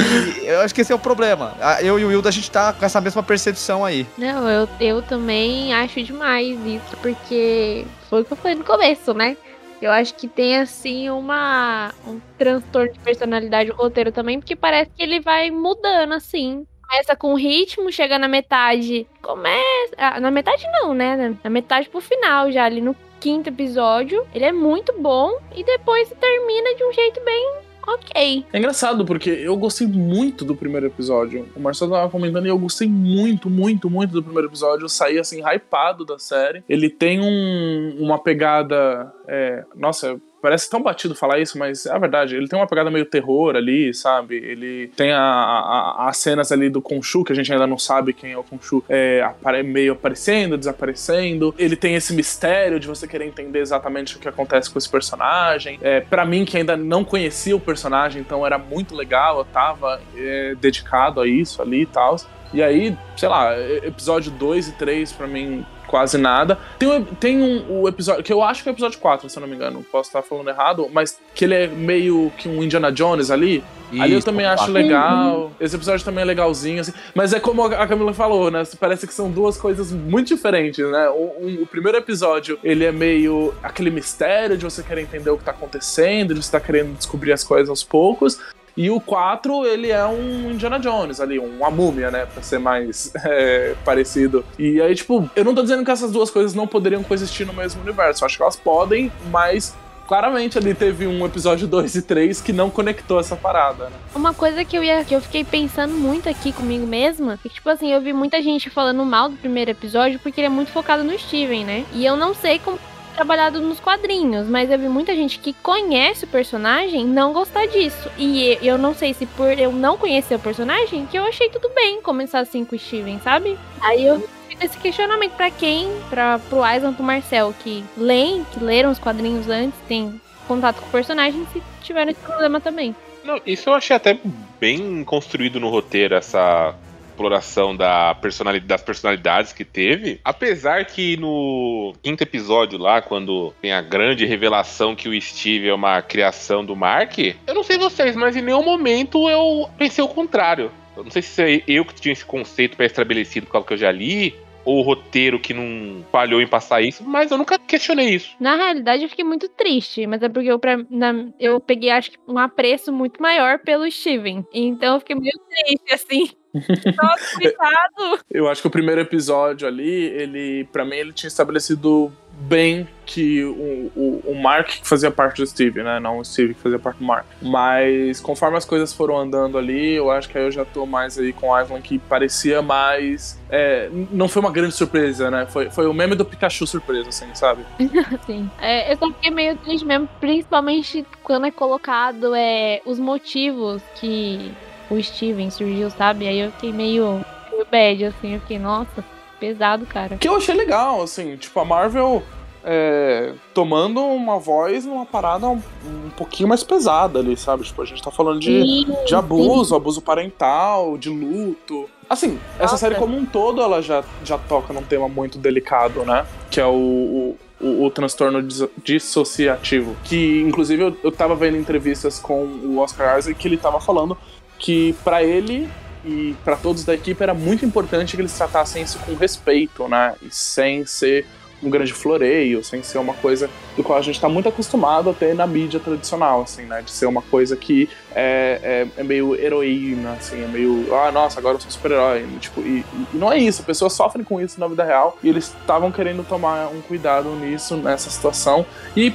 eu 0.46 0.60
acho 0.60 0.74
que 0.74 0.82
esse 0.82 0.92
é 0.92 0.94
o 0.94 0.98
problema. 0.98 1.56
Eu 1.80 1.98
e 1.98 2.04
o 2.04 2.08
Wilda, 2.08 2.28
a 2.28 2.32
gente 2.32 2.50
tá 2.50 2.74
com 2.74 2.84
essa 2.84 3.00
mesma 3.00 3.22
percepção 3.22 3.82
aí. 3.82 4.06
Não, 4.18 4.46
eu, 4.46 4.68
eu 4.78 5.00
também 5.00 5.72
acho 5.72 6.02
demais 6.02 6.58
isso, 6.66 6.94
porque 7.00 7.86
foi 8.10 8.20
o 8.20 8.24
que 8.24 8.34
eu 8.34 8.36
falei 8.36 8.58
no 8.58 8.64
começo, 8.64 9.14
né? 9.14 9.34
Eu 9.80 9.90
acho 9.90 10.14
que 10.14 10.28
tem, 10.28 10.58
assim, 10.58 11.08
uma, 11.08 11.90
um 12.06 12.20
transtorno 12.36 12.92
de 12.92 12.98
personalidade 12.98 13.70
o 13.70 13.74
roteiro 13.74 14.12
também, 14.12 14.38
porque 14.38 14.54
parece 14.54 14.90
que 14.94 15.02
ele 15.02 15.20
vai 15.20 15.50
mudando, 15.50 16.12
assim. 16.12 16.66
Começa 16.92 17.16
com 17.16 17.34
ritmo, 17.34 17.90
chega 17.90 18.18
na 18.18 18.28
metade. 18.28 19.06
Começa. 19.22 19.94
ah, 19.96 20.20
na 20.20 20.30
metade 20.30 20.62
não, 20.74 20.92
né? 20.92 21.34
Na 21.42 21.48
metade 21.48 21.88
pro 21.88 22.02
final, 22.02 22.52
já 22.52 22.64
ali 22.66 22.82
no 22.82 22.94
quinto 23.18 23.48
episódio. 23.48 24.26
Ele 24.34 24.44
é 24.44 24.52
muito 24.52 24.92
bom 25.00 25.38
e 25.56 25.64
depois 25.64 26.10
termina 26.20 26.74
de 26.74 26.84
um 26.84 26.92
jeito 26.92 27.18
bem 27.24 27.54
ok. 27.88 28.44
É 28.52 28.58
engraçado, 28.58 29.06
porque 29.06 29.30
eu 29.30 29.56
gostei 29.56 29.86
muito 29.86 30.44
do 30.44 30.54
primeiro 30.54 30.84
episódio. 30.86 31.48
O 31.56 31.60
Marcelo 31.60 31.92
tava 31.92 32.10
comentando 32.10 32.44
e 32.44 32.50
eu 32.50 32.58
gostei 32.58 32.86
muito, 32.86 33.48
muito, 33.48 33.88
muito 33.88 34.10
do 34.12 34.22
primeiro 34.22 34.48
episódio. 34.48 34.84
Eu 34.84 34.88
saí, 34.90 35.18
assim, 35.18 35.40
hypado 35.42 36.04
da 36.04 36.18
série. 36.18 36.62
Ele 36.68 36.90
tem 36.90 37.20
um- 37.22 37.96
uma 38.00 38.18
pegada. 38.22 39.10
é, 39.26 39.64
nossa, 39.74 40.20
parece 40.42 40.68
tão 40.68 40.82
batido 40.82 41.14
falar 41.14 41.38
isso, 41.38 41.56
mas 41.56 41.86
é 41.86 41.92
a 41.92 41.98
verdade. 41.98 42.34
Ele 42.36 42.48
tem 42.48 42.58
uma 42.58 42.66
pegada 42.66 42.90
meio 42.90 43.06
terror 43.06 43.54
ali, 43.56 43.94
sabe? 43.94 44.34
Ele 44.36 44.88
tem 44.96 45.12
a- 45.12 45.20
a- 45.20 46.08
as 46.08 46.16
cenas 46.18 46.50
ali 46.52 46.68
do 46.68 46.80
Khonshu, 46.82 47.22
que 47.24 47.32
a 47.32 47.36
gente 47.36 47.50
ainda 47.52 47.66
não 47.66 47.78
sabe 47.78 48.12
quem 48.12 48.32
é 48.32 48.36
o 48.36 48.42
Khonshu, 48.42 48.84
é, 48.88 49.24
meio 49.64 49.92
aparecendo, 49.92 50.58
desaparecendo. 50.58 51.54
Ele 51.56 51.76
tem 51.76 51.94
esse 51.94 52.12
mistério 52.12 52.80
de 52.80 52.88
você 52.88 53.06
querer 53.06 53.24
entender 53.26 53.60
exatamente 53.60 54.16
o 54.16 54.18
que 54.18 54.28
acontece 54.28 54.68
com 54.70 54.78
esse 54.78 54.88
personagem. 54.90 55.78
É, 55.80 56.00
para 56.00 56.24
mim, 56.24 56.44
que 56.44 56.56
ainda 56.56 56.76
não 56.76 57.04
conhecia 57.04 57.54
o 57.54 57.60
personagem, 57.60 58.20
então 58.20 58.44
era 58.44 58.58
muito 58.58 58.94
legal, 58.94 59.38
eu 59.38 59.44
tava 59.44 60.00
é, 60.16 60.54
dedicado 60.60 61.20
a 61.20 61.26
isso 61.26 61.62
ali 61.62 61.82
e 61.82 61.86
tal. 61.86 62.16
E 62.52 62.62
aí, 62.62 62.94
sei 63.16 63.28
lá, 63.28 63.58
episódio 63.58 64.30
2 64.32 64.68
e 64.68 64.72
3, 64.72 65.10
pra 65.12 65.26
mim, 65.26 65.64
quase 65.92 66.16
nada. 66.16 66.58
Tem, 66.78 66.88
um- 66.88 67.04
tem 67.04 67.38
um, 67.42 67.82
o 67.82 67.86
episódio, 67.88 68.24
que 68.24 68.32
eu 68.32 68.42
acho 68.42 68.62
que 68.62 68.68
é 68.70 68.72
o 68.72 68.74
episódio 68.74 68.98
4, 68.98 69.28
se 69.28 69.36
eu 69.36 69.42
não 69.42 69.46
me 69.48 69.54
engano, 69.54 69.84
posso 69.92 70.08
estar 70.08 70.22
falando 70.22 70.48
errado, 70.48 70.88
mas 70.90 71.18
que 71.34 71.44
ele 71.44 71.54
é 71.54 71.66
meio 71.66 72.32
que 72.38 72.48
um 72.48 72.62
Indiana 72.64 72.90
Jones 72.90 73.30
ali. 73.30 73.62
ali 73.92 74.12
eu 74.12 74.18
Isso, 74.18 74.24
também 74.24 74.46
acho 74.46 74.70
legal. 74.70 75.52
Esse 75.60 75.76
episódio 75.76 76.02
também 76.02 76.22
é 76.22 76.24
legalzinho, 76.24 76.80
assim. 76.80 76.94
Mas 77.14 77.34
é 77.34 77.38
como 77.40 77.62
a 77.66 77.86
Camila 77.86 78.14
falou, 78.14 78.50
né? 78.50 78.62
Parece 78.80 79.06
que 79.06 79.12
são 79.12 79.30
duas 79.30 79.58
coisas 79.58 79.92
muito 79.92 80.28
diferentes, 80.28 80.82
né? 80.90 81.10
O, 81.10 81.34
um- 81.42 81.62
o 81.62 81.66
primeiro 81.66 81.98
episódio, 81.98 82.58
ele 82.64 82.86
é 82.86 82.90
meio 82.92 83.52
aquele 83.62 83.90
mistério 83.90 84.56
de 84.56 84.64
você 84.64 84.82
querer 84.82 85.02
entender 85.02 85.28
o 85.28 85.36
que 85.36 85.44
tá 85.44 85.50
acontecendo, 85.50 86.32
de 86.34 86.42
você 86.42 86.52
tá 86.52 86.58
querendo 86.60 86.96
descobrir 86.96 87.32
as 87.34 87.44
coisas 87.44 87.68
aos 87.68 87.84
poucos. 87.84 88.40
E 88.76 88.90
o 88.90 89.00
4, 89.00 89.66
ele 89.66 89.90
é 89.90 90.04
um 90.06 90.50
Indiana 90.50 90.78
Jones 90.78 91.20
ali, 91.20 91.38
uma 91.38 91.70
múmia, 91.70 92.10
né? 92.10 92.26
Pra 92.26 92.42
ser 92.42 92.58
mais 92.58 93.12
é, 93.24 93.74
parecido. 93.84 94.44
E 94.58 94.80
aí, 94.80 94.94
tipo, 94.94 95.28
eu 95.36 95.44
não 95.44 95.54
tô 95.54 95.62
dizendo 95.62 95.84
que 95.84 95.90
essas 95.90 96.10
duas 96.10 96.30
coisas 96.30 96.54
não 96.54 96.66
poderiam 96.66 97.02
coexistir 97.02 97.46
no 97.46 97.52
mesmo 97.52 97.82
universo. 97.82 98.22
Eu 98.22 98.26
acho 98.26 98.36
que 98.36 98.42
elas 98.42 98.56
podem, 98.56 99.12
mas 99.30 99.74
claramente 100.06 100.58
ali 100.58 100.74
teve 100.74 101.06
um 101.06 101.24
episódio 101.24 101.66
2 101.66 101.94
e 101.94 102.02
3 102.02 102.40
que 102.40 102.52
não 102.52 102.68
conectou 102.68 103.18
essa 103.18 103.36
parada, 103.36 103.84
né? 103.84 103.96
Uma 104.14 104.34
coisa 104.34 104.64
que 104.64 104.76
eu 104.76 104.84
ia 104.84 105.04
que 105.04 105.14
eu 105.14 105.20
fiquei 105.20 105.44
pensando 105.44 105.94
muito 105.94 106.28
aqui 106.28 106.52
comigo 106.52 106.86
mesma, 106.86 107.34
é 107.34 107.36
que, 107.36 107.48
tipo 107.48 107.68
assim, 107.68 107.92
eu 107.92 108.00
vi 108.00 108.12
muita 108.12 108.42
gente 108.42 108.68
falando 108.68 109.04
mal 109.04 109.28
do 109.28 109.36
primeiro 109.36 109.70
episódio 109.70 110.18
porque 110.18 110.40
ele 110.40 110.46
é 110.46 110.50
muito 110.50 110.70
focado 110.70 111.02
no 111.02 111.18
Steven, 111.18 111.64
né? 111.64 111.84
E 111.92 112.04
eu 112.04 112.16
não 112.16 112.34
sei 112.34 112.58
como 112.58 112.78
trabalhado 113.12 113.60
nos 113.60 113.78
quadrinhos, 113.80 114.46
mas 114.46 114.70
eu 114.70 114.78
vi 114.78 114.88
muita 114.88 115.14
gente 115.14 115.38
que 115.38 115.52
conhece 115.52 116.24
o 116.24 116.28
personagem 116.28 117.04
não 117.06 117.32
gostar 117.32 117.66
disso. 117.66 118.10
E 118.18 118.58
eu 118.62 118.76
não 118.76 118.94
sei 118.94 119.14
se 119.14 119.26
por 119.26 119.58
eu 119.58 119.72
não 119.72 119.96
conhecer 119.96 120.34
o 120.34 120.38
personagem, 120.38 121.06
que 121.06 121.18
eu 121.18 121.24
achei 121.24 121.48
tudo 121.48 121.68
bem 121.70 122.02
começar 122.02 122.40
assim 122.40 122.64
com 122.64 122.74
o 122.74 122.78
Steven, 122.78 123.20
sabe? 123.20 123.58
Aí 123.80 124.06
eu 124.06 124.20
fico 124.48 124.64
esse 124.64 124.78
questionamento 124.78 125.32
pra 125.32 125.50
quem, 125.50 125.88
para 126.10 126.38
pro 126.38 126.62
Aislan, 126.62 126.94
pro 126.94 127.04
Marcel, 127.04 127.54
que 127.62 127.84
leem, 127.96 128.44
que 128.52 128.62
leram 128.62 128.90
os 128.90 128.98
quadrinhos 128.98 129.48
antes, 129.48 129.78
tem 129.86 130.20
contato 130.48 130.80
com 130.80 130.86
o 130.86 130.92
personagem, 130.92 131.46
se 131.52 131.62
tiveram 131.82 132.10
esse 132.10 132.20
problema 132.20 132.60
também. 132.60 132.94
Não, 133.24 133.40
isso 133.46 133.70
eu 133.70 133.74
achei 133.74 133.94
até 133.94 134.18
bem 134.58 135.04
construído 135.04 135.60
no 135.60 135.68
roteiro, 135.68 136.14
essa 136.14 136.74
exploração 137.12 137.76
da 137.76 138.14
personalidade, 138.14 138.66
das 138.66 138.82
personalidades 138.82 139.52
que 139.52 139.64
teve. 139.64 140.20
Apesar 140.24 140.84
que 140.86 141.16
no 141.18 141.92
quinto 142.02 142.22
episódio 142.22 142.78
lá, 142.78 143.00
quando 143.02 143.52
tem 143.60 143.72
a 143.72 143.82
grande 143.82 144.24
revelação 144.24 144.96
que 144.96 145.08
o 145.08 145.20
Steve 145.20 145.68
é 145.68 145.74
uma 145.74 146.00
criação 146.02 146.64
do 146.64 146.74
Mark, 146.74 147.18
eu 147.18 147.54
não 147.54 147.62
sei 147.62 147.76
vocês, 147.78 148.16
mas 148.16 148.34
em 148.36 148.42
nenhum 148.42 148.64
momento 148.64 149.28
eu 149.28 149.68
pensei 149.78 150.02
o 150.02 150.08
contrário. 150.08 150.70
Eu 150.96 151.04
não 151.04 151.10
sei 151.10 151.22
se 151.22 151.42
é 151.42 151.62
eu 151.66 151.84
que 151.84 151.94
tinha 151.94 152.12
esse 152.12 152.24
conceito 152.24 152.76
pré-estabelecido 152.76 153.46
por 153.46 153.52
causa 153.52 153.66
que 153.66 153.72
eu 153.74 153.78
já 153.78 153.90
li, 153.92 154.34
ou 154.64 154.78
o 154.78 154.82
roteiro 154.82 155.40
que 155.40 155.52
não 155.52 156.04
falhou 156.12 156.40
em 156.40 156.46
passar 156.46 156.82
isso, 156.82 157.02
mas 157.04 157.30
eu 157.32 157.38
nunca 157.38 157.58
questionei 157.58 158.10
isso. 158.10 158.36
Na 158.38 158.54
realidade, 158.54 159.02
eu 159.02 159.08
fiquei 159.08 159.24
muito 159.24 159.48
triste, 159.48 160.06
mas 160.06 160.22
é 160.22 160.28
porque 160.28 160.48
eu, 160.52 160.58
pra- 160.58 160.84
na- 160.88 161.26
eu 161.40 161.58
peguei, 161.58 161.90
acho 161.90 162.12
que, 162.12 162.18
um 162.28 162.38
apreço 162.38 162.92
muito 162.92 163.20
maior 163.20 163.58
pelo 163.58 163.90
Steven. 163.90 164.46
Então 164.52 164.94
eu 164.94 165.00
fiquei 165.00 165.16
meio 165.16 165.32
triste, 165.48 165.92
assim. 165.92 166.30
Nossa, 166.54 167.36
coitado. 167.40 168.20
Eu 168.30 168.48
acho 168.48 168.60
que 168.60 168.68
o 168.68 168.70
primeiro 168.70 169.00
episódio 169.00 169.66
ali, 169.66 169.90
ele, 169.90 170.64
para 170.72 170.84
mim, 170.84 170.96
ele 170.96 171.12
tinha 171.12 171.28
estabelecido 171.28 172.12
bem 172.32 172.88
que 173.04 173.44
o, 173.44 173.92
o, 173.94 174.22
o 174.26 174.34
Mark 174.34 174.68
que 174.68 174.88
fazia 174.88 175.10
parte 175.10 175.42
do 175.42 175.46
Steve, 175.46 175.82
né? 175.82 176.00
Não 176.00 176.18
o 176.18 176.24
Steve 176.24 176.54
que 176.54 176.60
fazia 176.60 176.78
parte 176.78 176.98
do 176.98 177.04
Mark. 177.04 177.26
Mas 177.40 178.20
conforme 178.20 178.56
as 178.56 178.64
coisas 178.64 178.92
foram 178.92 179.18
andando 179.18 179.58
ali, 179.58 179.92
eu 179.94 180.10
acho 180.10 180.28
que 180.28 180.38
aí 180.38 180.44
eu 180.44 180.50
já 180.50 180.64
tô 180.64 180.86
mais 180.86 181.18
aí 181.18 181.32
com 181.32 181.50
o 181.50 181.60
Island 181.60 181.82
que 181.82 181.98
parecia 181.98 182.62
mais. 182.62 183.40
é, 183.50 183.88
não 184.10 184.28
foi 184.28 184.40
uma 184.40 184.50
grande 184.50 184.74
surpresa, 184.74 185.30
né? 185.30 185.46
Foi, 185.46 185.70
foi 185.70 185.86
o 185.86 185.94
meme 185.94 186.14
do 186.14 186.24
Pikachu 186.24 186.66
surpresa, 186.66 187.08
assim, 187.08 187.32
sabe? 187.34 187.64
Sim. 188.26 188.50
É, 188.60 188.92
eu 188.92 188.96
só 188.96 189.08
fiquei 189.12 189.30
meio 189.30 189.56
triste 189.58 189.84
mesmo, 189.84 190.08
principalmente 190.20 191.04
quando 191.22 191.46
é 191.46 191.50
colocado 191.50 192.34
é, 192.34 192.80
os 192.86 192.98
motivos 192.98 193.82
que 193.96 194.52
o 194.92 195.02
Steven 195.02 195.50
surgiu, 195.50 195.90
sabe? 195.90 196.26
Aí 196.28 196.38
eu 196.40 196.50
fiquei 196.52 196.72
meio, 196.72 197.20
meio 197.50 197.66
bad, 197.70 198.04
assim. 198.06 198.34
Eu 198.34 198.40
fiquei, 198.40 198.58
nossa, 198.58 199.04
pesado, 199.40 199.86
cara. 199.86 200.16
Que 200.16 200.28
eu 200.28 200.36
achei 200.36 200.54
legal, 200.54 201.02
assim, 201.02 201.36
tipo, 201.36 201.58
a 201.60 201.64
Marvel 201.64 202.22
é, 202.64 203.32
tomando 203.52 204.00
uma 204.00 204.38
voz 204.38 204.84
numa 204.86 205.04
parada 205.04 205.48
um, 205.48 205.60
um 205.84 206.10
pouquinho 206.16 206.48
mais 206.48 206.62
pesada 206.62 207.18
ali, 207.18 207.36
sabe? 207.36 207.64
Tipo, 207.64 207.82
a 207.82 207.84
gente 207.84 208.02
tá 208.02 208.10
falando 208.10 208.38
de, 208.40 208.46
Sim, 208.86 208.96
de 209.06 209.14
abuso, 209.14 209.74
abuso 209.74 210.00
parental, 210.00 210.96
de 210.96 211.08
luto. 211.10 211.88
Assim, 212.08 212.38
essa 212.54 212.62
Nossa. 212.72 212.76
série 212.78 212.94
como 212.96 213.16
um 213.16 213.24
todo, 213.24 213.60
ela 213.62 213.80
já, 213.82 214.04
já 214.24 214.36
toca 214.38 214.72
num 214.72 214.82
tema 214.82 215.08
muito 215.08 215.38
delicado, 215.38 216.04
né? 216.04 216.26
Que 216.50 216.60
é 216.60 216.66
o, 216.66 217.36
o, 217.60 217.66
o- 217.66 217.84
o 217.86 217.90
transtorno 217.90 218.42
dis- 218.42 218.68
dissociativo. 218.84 219.96
Que, 220.04 220.40
inclusive, 220.42 220.82
eu, 220.82 220.96
eu 221.02 221.10
tava 221.10 221.34
vendo 221.34 221.56
entrevistas 221.56 222.18
com 222.18 222.44
o 222.44 222.78
Oscar 222.78 223.18
Isaac 223.18 223.38
que 223.38 223.48
ele 223.48 223.56
tava 223.56 223.80
falando 223.80 224.16
que 224.62 224.94
pra 225.02 225.22
ele 225.24 225.68
e 226.04 226.34
pra 226.44 226.56
todos 226.56 226.84
da 226.84 226.94
equipe 226.94 227.22
era 227.22 227.34
muito 227.34 227.66
importante 227.66 228.16
que 228.16 228.22
eles 228.22 228.32
tratassem 228.32 228.82
isso 228.82 228.98
com 229.00 229.14
respeito, 229.14 229.88
né? 229.88 230.14
E 230.22 230.30
sem 230.30 230.86
ser 230.86 231.26
um 231.62 231.70
grande 231.70 231.92
floreio, 231.92 232.62
sem 232.64 232.82
ser 232.82 232.98
uma 232.98 233.14
coisa 233.14 233.48
do 233.76 233.84
qual 233.84 233.98
a 233.98 234.02
gente 234.02 234.20
tá 234.20 234.28
muito 234.28 234.48
acostumado 234.48 235.10
a 235.10 235.12
ter 235.12 235.34
na 235.34 235.46
mídia 235.46 235.78
tradicional, 235.78 236.42
assim, 236.42 236.62
né? 236.62 236.82
De 236.82 236.90
ser 236.90 237.06
uma 237.06 237.22
coisa 237.22 237.56
que 237.56 237.88
é, 238.14 238.88
é, 238.96 239.00
é 239.00 239.04
meio 239.04 239.36
heroína, 239.36 240.12
assim, 240.12 240.42
é 240.42 240.46
meio, 240.48 240.92
ah, 240.94 241.10
nossa, 241.12 241.38
agora 241.38 241.56
eu 241.56 241.60
sou 241.60 241.70
super-herói. 241.70 242.26
Tipo, 242.40 242.60
e, 242.60 242.84
e 243.14 243.16
não 243.16 243.32
é 243.32 243.38
isso, 243.38 243.62
pessoas 243.62 243.92
sofrem 243.92 244.24
com 244.24 244.40
isso 244.40 244.58
na 244.58 244.66
vida 244.66 244.84
real 244.84 245.18
e 245.22 245.28
eles 245.28 245.54
estavam 245.60 245.92
querendo 245.92 246.26
tomar 246.26 246.68
um 246.68 246.80
cuidado 246.80 247.30
nisso, 247.36 247.76
nessa 247.76 248.10
situação. 248.10 248.66
E 248.96 249.12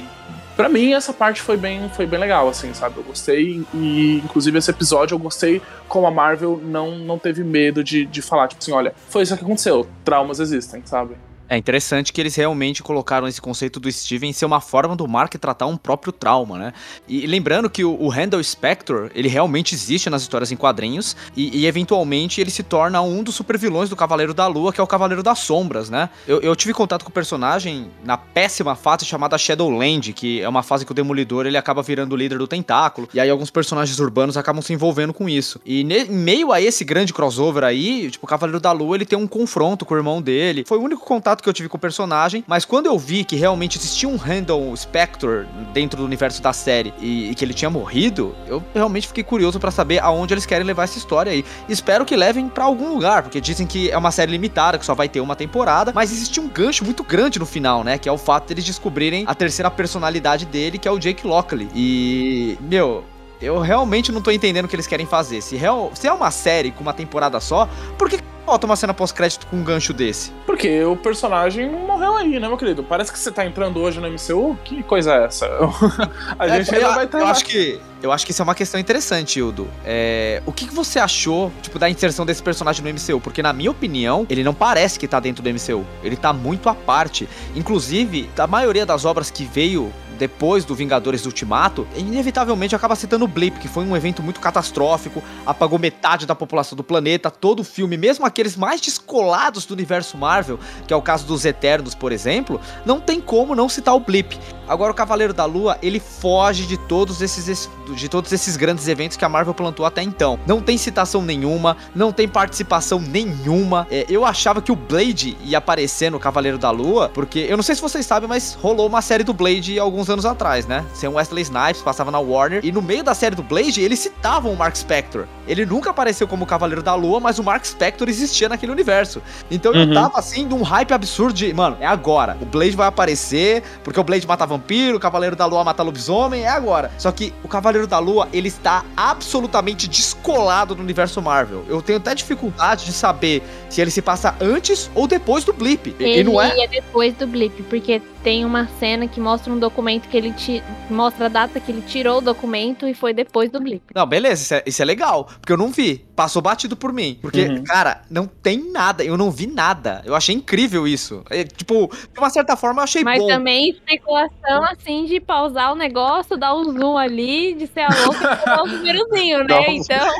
Pra 0.58 0.68
mim, 0.68 0.92
essa 0.92 1.12
parte 1.12 1.40
foi 1.40 1.56
bem, 1.56 1.88
foi 1.90 2.04
bem 2.04 2.18
legal, 2.18 2.48
assim, 2.48 2.74
sabe? 2.74 2.96
Eu 2.96 3.04
gostei, 3.04 3.64
e 3.72 4.16
inclusive 4.24 4.58
esse 4.58 4.68
episódio 4.68 5.14
eu 5.14 5.18
gostei 5.20 5.62
como 5.86 6.04
a 6.04 6.10
Marvel 6.10 6.60
não, 6.60 6.98
não 6.98 7.16
teve 7.16 7.44
medo 7.44 7.84
de, 7.84 8.04
de 8.04 8.20
falar, 8.20 8.48
tipo 8.48 8.60
assim, 8.60 8.72
olha, 8.72 8.92
foi 9.08 9.22
isso 9.22 9.36
que 9.36 9.44
aconteceu, 9.44 9.86
traumas 10.04 10.40
existem, 10.40 10.82
sabe? 10.84 11.14
É 11.48 11.56
interessante 11.56 12.12
que 12.12 12.20
eles 12.20 12.34
realmente 12.34 12.82
colocaram 12.82 13.26
esse 13.26 13.40
conceito 13.40 13.80
do 13.80 13.90
Steven 13.90 14.32
ser 14.32 14.44
uma 14.44 14.60
forma 14.60 14.94
do 14.94 15.08
Mark 15.08 15.34
tratar 15.36 15.66
um 15.66 15.76
próprio 15.76 16.12
trauma, 16.12 16.58
né? 16.58 16.72
E 17.06 17.26
lembrando 17.26 17.70
que 17.70 17.84
o, 17.84 18.08
Randall 18.08 18.42
Spector, 18.42 19.10
ele 19.14 19.28
realmente 19.28 19.74
existe 19.74 20.10
nas 20.10 20.22
histórias 20.22 20.52
em 20.52 20.56
quadrinhos 20.56 21.16
e, 21.36 21.60
e, 21.60 21.66
eventualmente 21.66 22.40
ele 22.40 22.50
se 22.50 22.62
torna 22.62 23.00
um 23.00 23.22
dos 23.22 23.34
supervilões 23.34 23.88
do 23.88 23.96
Cavaleiro 23.96 24.34
da 24.34 24.46
Lua, 24.46 24.72
que 24.72 24.80
é 24.80 24.84
o 24.84 24.86
Cavaleiro 24.86 25.22
das 25.22 25.38
Sombras, 25.38 25.88
né? 25.88 26.10
Eu, 26.26 26.40
eu 26.40 26.54
tive 26.54 26.74
contato 26.74 27.04
com 27.04 27.10
o 27.10 27.12
personagem 27.12 27.90
na 28.04 28.18
péssima 28.18 28.74
fase 28.74 29.04
chamada 29.04 29.38
Shadowland, 29.38 30.12
que 30.12 30.40
é 30.42 30.48
uma 30.48 30.62
fase 30.62 30.84
que 30.84 30.92
o 30.92 30.94
Demolidor 30.94 31.46
ele 31.46 31.56
acaba 31.56 31.82
virando 31.82 32.12
o 32.12 32.16
líder 32.16 32.38
do 32.38 32.46
Tentáculo, 32.46 33.08
e 33.14 33.20
aí 33.20 33.30
alguns 33.30 33.50
personagens 33.50 33.98
urbanos 33.98 34.36
acabam 34.36 34.60
se 34.60 34.72
envolvendo 34.72 35.14
com 35.14 35.28
isso. 35.28 35.60
E 35.64 35.84
ne- 35.84 36.04
em 36.04 36.18
meio 36.18 36.52
a 36.52 36.60
esse 36.60 36.84
grande 36.84 37.12
crossover 37.12 37.64
aí, 37.64 38.10
tipo, 38.10 38.26
o 38.26 38.28
Cavaleiro 38.28 38.60
da 38.60 38.72
Lua, 38.72 38.96
ele 38.96 39.06
tem 39.06 39.18
um 39.18 39.26
confronto 39.26 39.86
com 39.86 39.94
o 39.94 39.96
irmão 39.96 40.20
dele. 40.20 40.64
Foi 40.66 40.78
o 40.78 40.82
único 40.82 41.04
contato 41.04 41.37
que 41.42 41.48
eu 41.48 41.52
tive 41.52 41.68
com 41.68 41.76
o 41.76 41.80
personagem, 41.80 42.44
mas 42.46 42.64
quando 42.64 42.86
eu 42.86 42.98
vi 42.98 43.24
que 43.24 43.36
realmente 43.36 43.78
existia 43.78 44.08
um 44.08 44.16
Randall 44.16 44.74
Spector 44.76 45.46
dentro 45.72 45.98
do 45.98 46.04
universo 46.04 46.42
da 46.42 46.52
série 46.52 46.92
e, 47.00 47.30
e 47.30 47.34
que 47.34 47.44
ele 47.44 47.54
tinha 47.54 47.70
morrido, 47.70 48.34
eu 48.46 48.62
realmente 48.74 49.08
fiquei 49.08 49.24
curioso 49.24 49.58
pra 49.58 49.70
saber 49.70 50.00
aonde 50.00 50.34
eles 50.34 50.46
querem 50.46 50.66
levar 50.66 50.84
essa 50.84 50.98
história 50.98 51.32
aí. 51.32 51.44
Espero 51.68 52.04
que 52.04 52.16
levem 52.16 52.48
pra 52.48 52.64
algum 52.64 52.92
lugar, 52.92 53.22
porque 53.22 53.40
dizem 53.40 53.66
que 53.66 53.90
é 53.90 53.98
uma 53.98 54.10
série 54.10 54.32
limitada, 54.32 54.78
que 54.78 54.84
só 54.84 54.94
vai 54.94 55.08
ter 55.08 55.20
uma 55.20 55.36
temporada, 55.36 55.92
mas 55.94 56.12
existe 56.12 56.40
um 56.40 56.48
gancho 56.48 56.84
muito 56.84 57.02
grande 57.02 57.38
no 57.38 57.46
final, 57.46 57.84
né? 57.84 57.98
Que 57.98 58.08
é 58.08 58.12
o 58.12 58.18
fato 58.18 58.48
deles 58.48 58.64
descobrirem 58.64 59.24
a 59.26 59.34
terceira 59.34 59.70
personalidade 59.70 60.46
dele, 60.46 60.78
que 60.78 60.88
é 60.88 60.90
o 60.90 60.98
Jake 60.98 61.26
Lockley. 61.26 61.68
E, 61.74 62.56
meu, 62.60 63.04
eu 63.40 63.58
realmente 63.60 64.10
não 64.12 64.20
tô 64.20 64.30
entendendo 64.30 64.64
o 64.64 64.68
que 64.68 64.76
eles 64.76 64.86
querem 64.86 65.06
fazer. 65.06 65.40
Se, 65.40 65.56
real, 65.56 65.90
se 65.94 66.06
é 66.06 66.12
uma 66.12 66.30
série 66.30 66.70
com 66.70 66.82
uma 66.82 66.92
temporada 66.92 67.40
só, 67.40 67.68
por 67.96 68.08
que 68.08 68.18
falta 68.48 68.64
uma 68.64 68.76
cena 68.76 68.94
pós-crédito 68.94 69.46
com 69.46 69.56
um 69.56 69.62
gancho 69.62 69.92
desse? 69.92 70.32
Porque 70.46 70.82
o 70.82 70.96
personagem 70.96 71.70
não 71.70 71.80
morreu 71.80 72.16
aí, 72.16 72.40
né, 72.40 72.48
meu 72.48 72.56
querido? 72.56 72.82
Parece 72.82 73.12
que 73.12 73.18
você 73.18 73.30
tá 73.30 73.44
entrando 73.44 73.78
hoje 73.78 74.00
no 74.00 74.08
MCU. 74.08 74.58
Que 74.64 74.82
coisa 74.82 75.14
é 75.14 75.24
essa? 75.26 75.46
a 76.38 76.48
gente 76.48 76.70
É, 76.70 76.76
ainda 76.76 76.88
eu, 76.88 76.94
vai 76.94 77.04
estar 77.04 77.18
eu 77.18 77.26
acho 77.26 77.44
que 77.44 77.78
eu 78.00 78.12
acho 78.12 78.24
que 78.24 78.30
isso 78.30 78.40
é 78.40 78.44
uma 78.44 78.54
questão 78.54 78.80
interessante, 78.80 79.38
Hildo. 79.38 79.68
É, 79.84 80.40
o 80.46 80.52
que, 80.52 80.68
que 80.68 80.74
você 80.74 80.98
achou, 80.98 81.52
tipo, 81.60 81.78
da 81.78 81.90
inserção 81.90 82.24
desse 82.24 82.42
personagem 82.42 82.82
no 82.82 82.90
MCU? 82.90 83.20
Porque, 83.20 83.42
na 83.42 83.52
minha 83.52 83.70
opinião, 83.70 84.24
ele 84.30 84.44
não 84.44 84.54
parece 84.54 84.98
que 84.98 85.08
tá 85.08 85.18
dentro 85.18 85.42
do 85.42 85.50
MCU. 85.50 85.84
Ele 86.02 86.16
tá 86.16 86.32
muito 86.32 86.68
à 86.68 86.74
parte. 86.74 87.28
Inclusive, 87.56 88.30
a 88.38 88.46
maioria 88.46 88.86
das 88.86 89.04
obras 89.04 89.30
que 89.30 89.44
veio 89.44 89.92
depois 90.18 90.64
do 90.64 90.74
Vingadores 90.74 91.24
Ultimato, 91.24 91.86
inevitavelmente 91.96 92.74
acaba 92.74 92.96
citando 92.96 93.24
o 93.24 93.28
Blip, 93.28 93.58
que 93.58 93.68
foi 93.68 93.84
um 93.84 93.96
evento 93.96 94.22
muito 94.22 94.40
catastrófico, 94.40 95.22
apagou 95.46 95.78
metade 95.78 96.26
da 96.26 96.34
população 96.34 96.76
do 96.76 96.82
planeta, 96.82 97.30
todo 97.30 97.60
o 97.60 97.64
filme, 97.64 97.96
mesmo 97.96 98.26
aqueles 98.26 98.56
mais 98.56 98.80
descolados 98.80 99.64
do 99.64 99.74
universo 99.74 100.16
Marvel, 100.18 100.58
que 100.86 100.92
é 100.92 100.96
o 100.96 101.02
caso 101.02 101.26
dos 101.26 101.44
Eternos, 101.44 101.94
por 101.94 102.12
exemplo, 102.12 102.60
não 102.84 103.00
tem 103.00 103.20
como 103.20 103.54
não 103.54 103.68
citar 103.68 103.94
o 103.94 104.00
Blip. 104.00 104.38
Agora 104.68 104.92
o 104.92 104.94
Cavaleiro 104.94 105.32
da 105.32 105.46
Lua, 105.46 105.78
ele 105.80 105.98
foge 105.98 106.66
de 106.66 106.76
todos 106.76 107.22
esses 107.22 107.70
de 107.94 108.08
todos 108.08 108.30
esses 108.32 108.54
grandes 108.56 108.86
eventos 108.86 109.16
que 109.16 109.24
a 109.24 109.28
Marvel 109.28 109.54
plantou 109.54 109.86
até 109.86 110.02
então. 110.02 110.38
Não 110.46 110.60
tem 110.60 110.76
citação 110.76 111.22
nenhuma, 111.22 111.76
não 111.94 112.12
tem 112.12 112.28
participação 112.28 113.00
nenhuma. 113.00 113.86
É, 113.90 114.04
eu 114.10 114.26
achava 114.26 114.60
que 114.60 114.70
o 114.70 114.76
Blade 114.76 115.38
ia 115.42 115.56
aparecer 115.56 116.10
no 116.10 116.20
Cavaleiro 116.20 116.58
da 116.58 116.70
Lua, 116.70 117.10
porque 117.14 117.46
eu 117.48 117.56
não 117.56 117.62
sei 117.62 117.74
se 117.74 117.80
vocês 117.80 118.04
sabem, 118.04 118.28
mas 118.28 118.54
rolou 118.60 118.86
uma 118.86 119.00
série 119.00 119.24
do 119.24 119.32
Blade 119.32 119.78
alguns 119.78 120.07
anos 120.10 120.24
atrás, 120.24 120.66
né? 120.66 120.84
Sem 120.94 121.08
o 121.08 121.12
Wesley 121.14 121.42
Snipes, 121.42 121.82
passava 121.82 122.10
na 122.10 122.18
Warner, 122.18 122.60
e 122.64 122.70
no 122.72 122.80
meio 122.82 123.02
da 123.02 123.14
série 123.14 123.34
do 123.34 123.42
Blade, 123.42 123.80
eles 123.80 123.98
citavam 123.98 124.52
o 124.52 124.56
Mark 124.56 124.76
Spector. 124.76 125.26
Ele 125.46 125.64
nunca 125.64 125.90
apareceu 125.90 126.28
como 126.28 126.44
o 126.44 126.46
Cavaleiro 126.46 126.82
da 126.82 126.94
Lua, 126.94 127.20
mas 127.20 127.38
o 127.38 127.44
Mark 127.44 127.64
Spector 127.64 128.08
existia 128.08 128.48
naquele 128.48 128.72
universo. 128.72 129.22
Então 129.50 129.72
eu 129.72 129.86
Uhum. 129.86 129.94
tava 129.94 130.18
assim, 130.18 130.46
de 130.46 130.54
um 130.54 130.62
hype 130.62 130.92
absurdo 130.92 131.32
de, 131.32 131.52
mano, 131.54 131.76
é 131.80 131.86
agora. 131.86 132.36
O 132.40 132.44
Blade 132.44 132.76
vai 132.76 132.86
aparecer, 132.88 133.62
porque 133.82 133.98
o 133.98 134.04
Blade 134.04 134.26
mata 134.26 134.44
vampiro, 134.46 134.96
o 134.96 135.00
Cavaleiro 135.00 135.34
da 135.36 135.46
Lua 135.46 135.64
mata 135.64 135.82
lobisomem, 135.82 136.42
é 136.44 136.48
agora. 136.48 136.90
Só 136.98 137.10
que 137.12 137.32
o 137.42 137.48
Cavaleiro 137.48 137.86
da 137.86 137.98
Lua, 137.98 138.28
ele 138.32 138.48
está 138.48 138.84
absolutamente 138.96 139.88
descolado 139.88 140.74
do 140.74 140.82
universo 140.82 141.20
Marvel. 141.22 141.64
Eu 141.68 141.80
tenho 141.82 141.98
até 141.98 142.14
dificuldade 142.14 142.84
de 142.84 142.92
saber 142.92 143.42
se 143.68 143.80
ele 143.80 143.90
se 143.90 144.02
passa 144.02 144.34
antes 144.40 144.90
ou 144.94 145.06
depois 145.06 145.44
do 145.44 145.52
Blip. 145.52 145.94
E- 145.98 146.02
Ele 146.04 146.20
E 146.20 146.24
não 146.24 146.40
é. 146.40 146.66
depois 146.68 147.14
do 147.14 147.26
blip, 147.26 147.62
porque 147.64 148.00
tem 148.28 148.44
uma 148.44 148.66
cena 148.78 149.08
que 149.08 149.18
mostra 149.18 149.50
um 149.50 149.58
documento 149.58 150.06
que 150.06 150.14
ele 150.14 150.34
ti... 150.34 150.62
mostra 150.90 151.24
a 151.24 151.28
data 151.30 151.58
que 151.58 151.72
ele 151.72 151.80
tirou 151.80 152.18
o 152.18 152.20
documento 152.20 152.86
e 152.86 152.92
foi 152.92 153.14
depois 153.14 153.50
do 153.50 153.58
blip. 153.58 153.82
Não, 153.94 154.04
beleza, 154.04 154.42
isso 154.42 154.54
é, 154.54 154.62
isso 154.66 154.82
é 154.82 154.84
legal, 154.84 155.24
porque 155.40 155.50
eu 155.50 155.56
não 155.56 155.68
vi. 155.68 156.04
Passou 156.14 156.42
batido 156.42 156.76
por 156.76 156.92
mim. 156.92 157.18
Porque, 157.22 157.44
Uhum. 157.44 157.64
cara, 157.64 158.02
não 158.10 158.26
tem 158.26 158.70
nada. 158.70 159.02
Eu 159.02 159.16
não 159.16 159.30
vi 159.30 159.46
nada. 159.46 160.02
Eu 160.04 160.14
achei 160.14 160.34
incrível 160.34 160.86
isso. 160.86 161.24
É, 161.30 161.42
tipo, 161.42 161.90
de 162.12 162.18
uma 162.18 162.28
certa 162.28 162.54
forma 162.54 162.80
eu 162.80 162.84
achei 162.84 163.02
Mas 163.02 163.18
bom. 163.18 163.28
também 163.28 163.70
especulação 163.70 164.62
assim 164.64 165.06
de 165.06 165.20
pausar 165.20 165.72
o 165.72 165.74
negócio, 165.74 166.36
dar 166.36 166.54
um 166.54 166.64
zoom 166.64 166.98
ali, 166.98 167.54
de 167.54 167.66
ser 167.66 167.80
a 167.80 167.88
louca 167.88 168.18
e 168.18 168.36
botar 168.36 168.62
o 168.62 168.66
númerozinho, 168.66 169.38
né? 169.44 169.54
Nossa. 169.54 169.70
Então, 169.72 170.14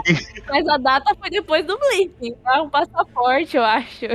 mas 0.48 0.66
a 0.66 0.78
data 0.78 1.14
foi 1.20 1.28
depois 1.28 1.66
do 1.66 1.78
blip. 1.78 2.14
Então 2.22 2.54
é 2.54 2.62
um 2.62 2.70
passaporte, 2.70 3.54
eu 3.54 3.64
acho. 3.64 4.06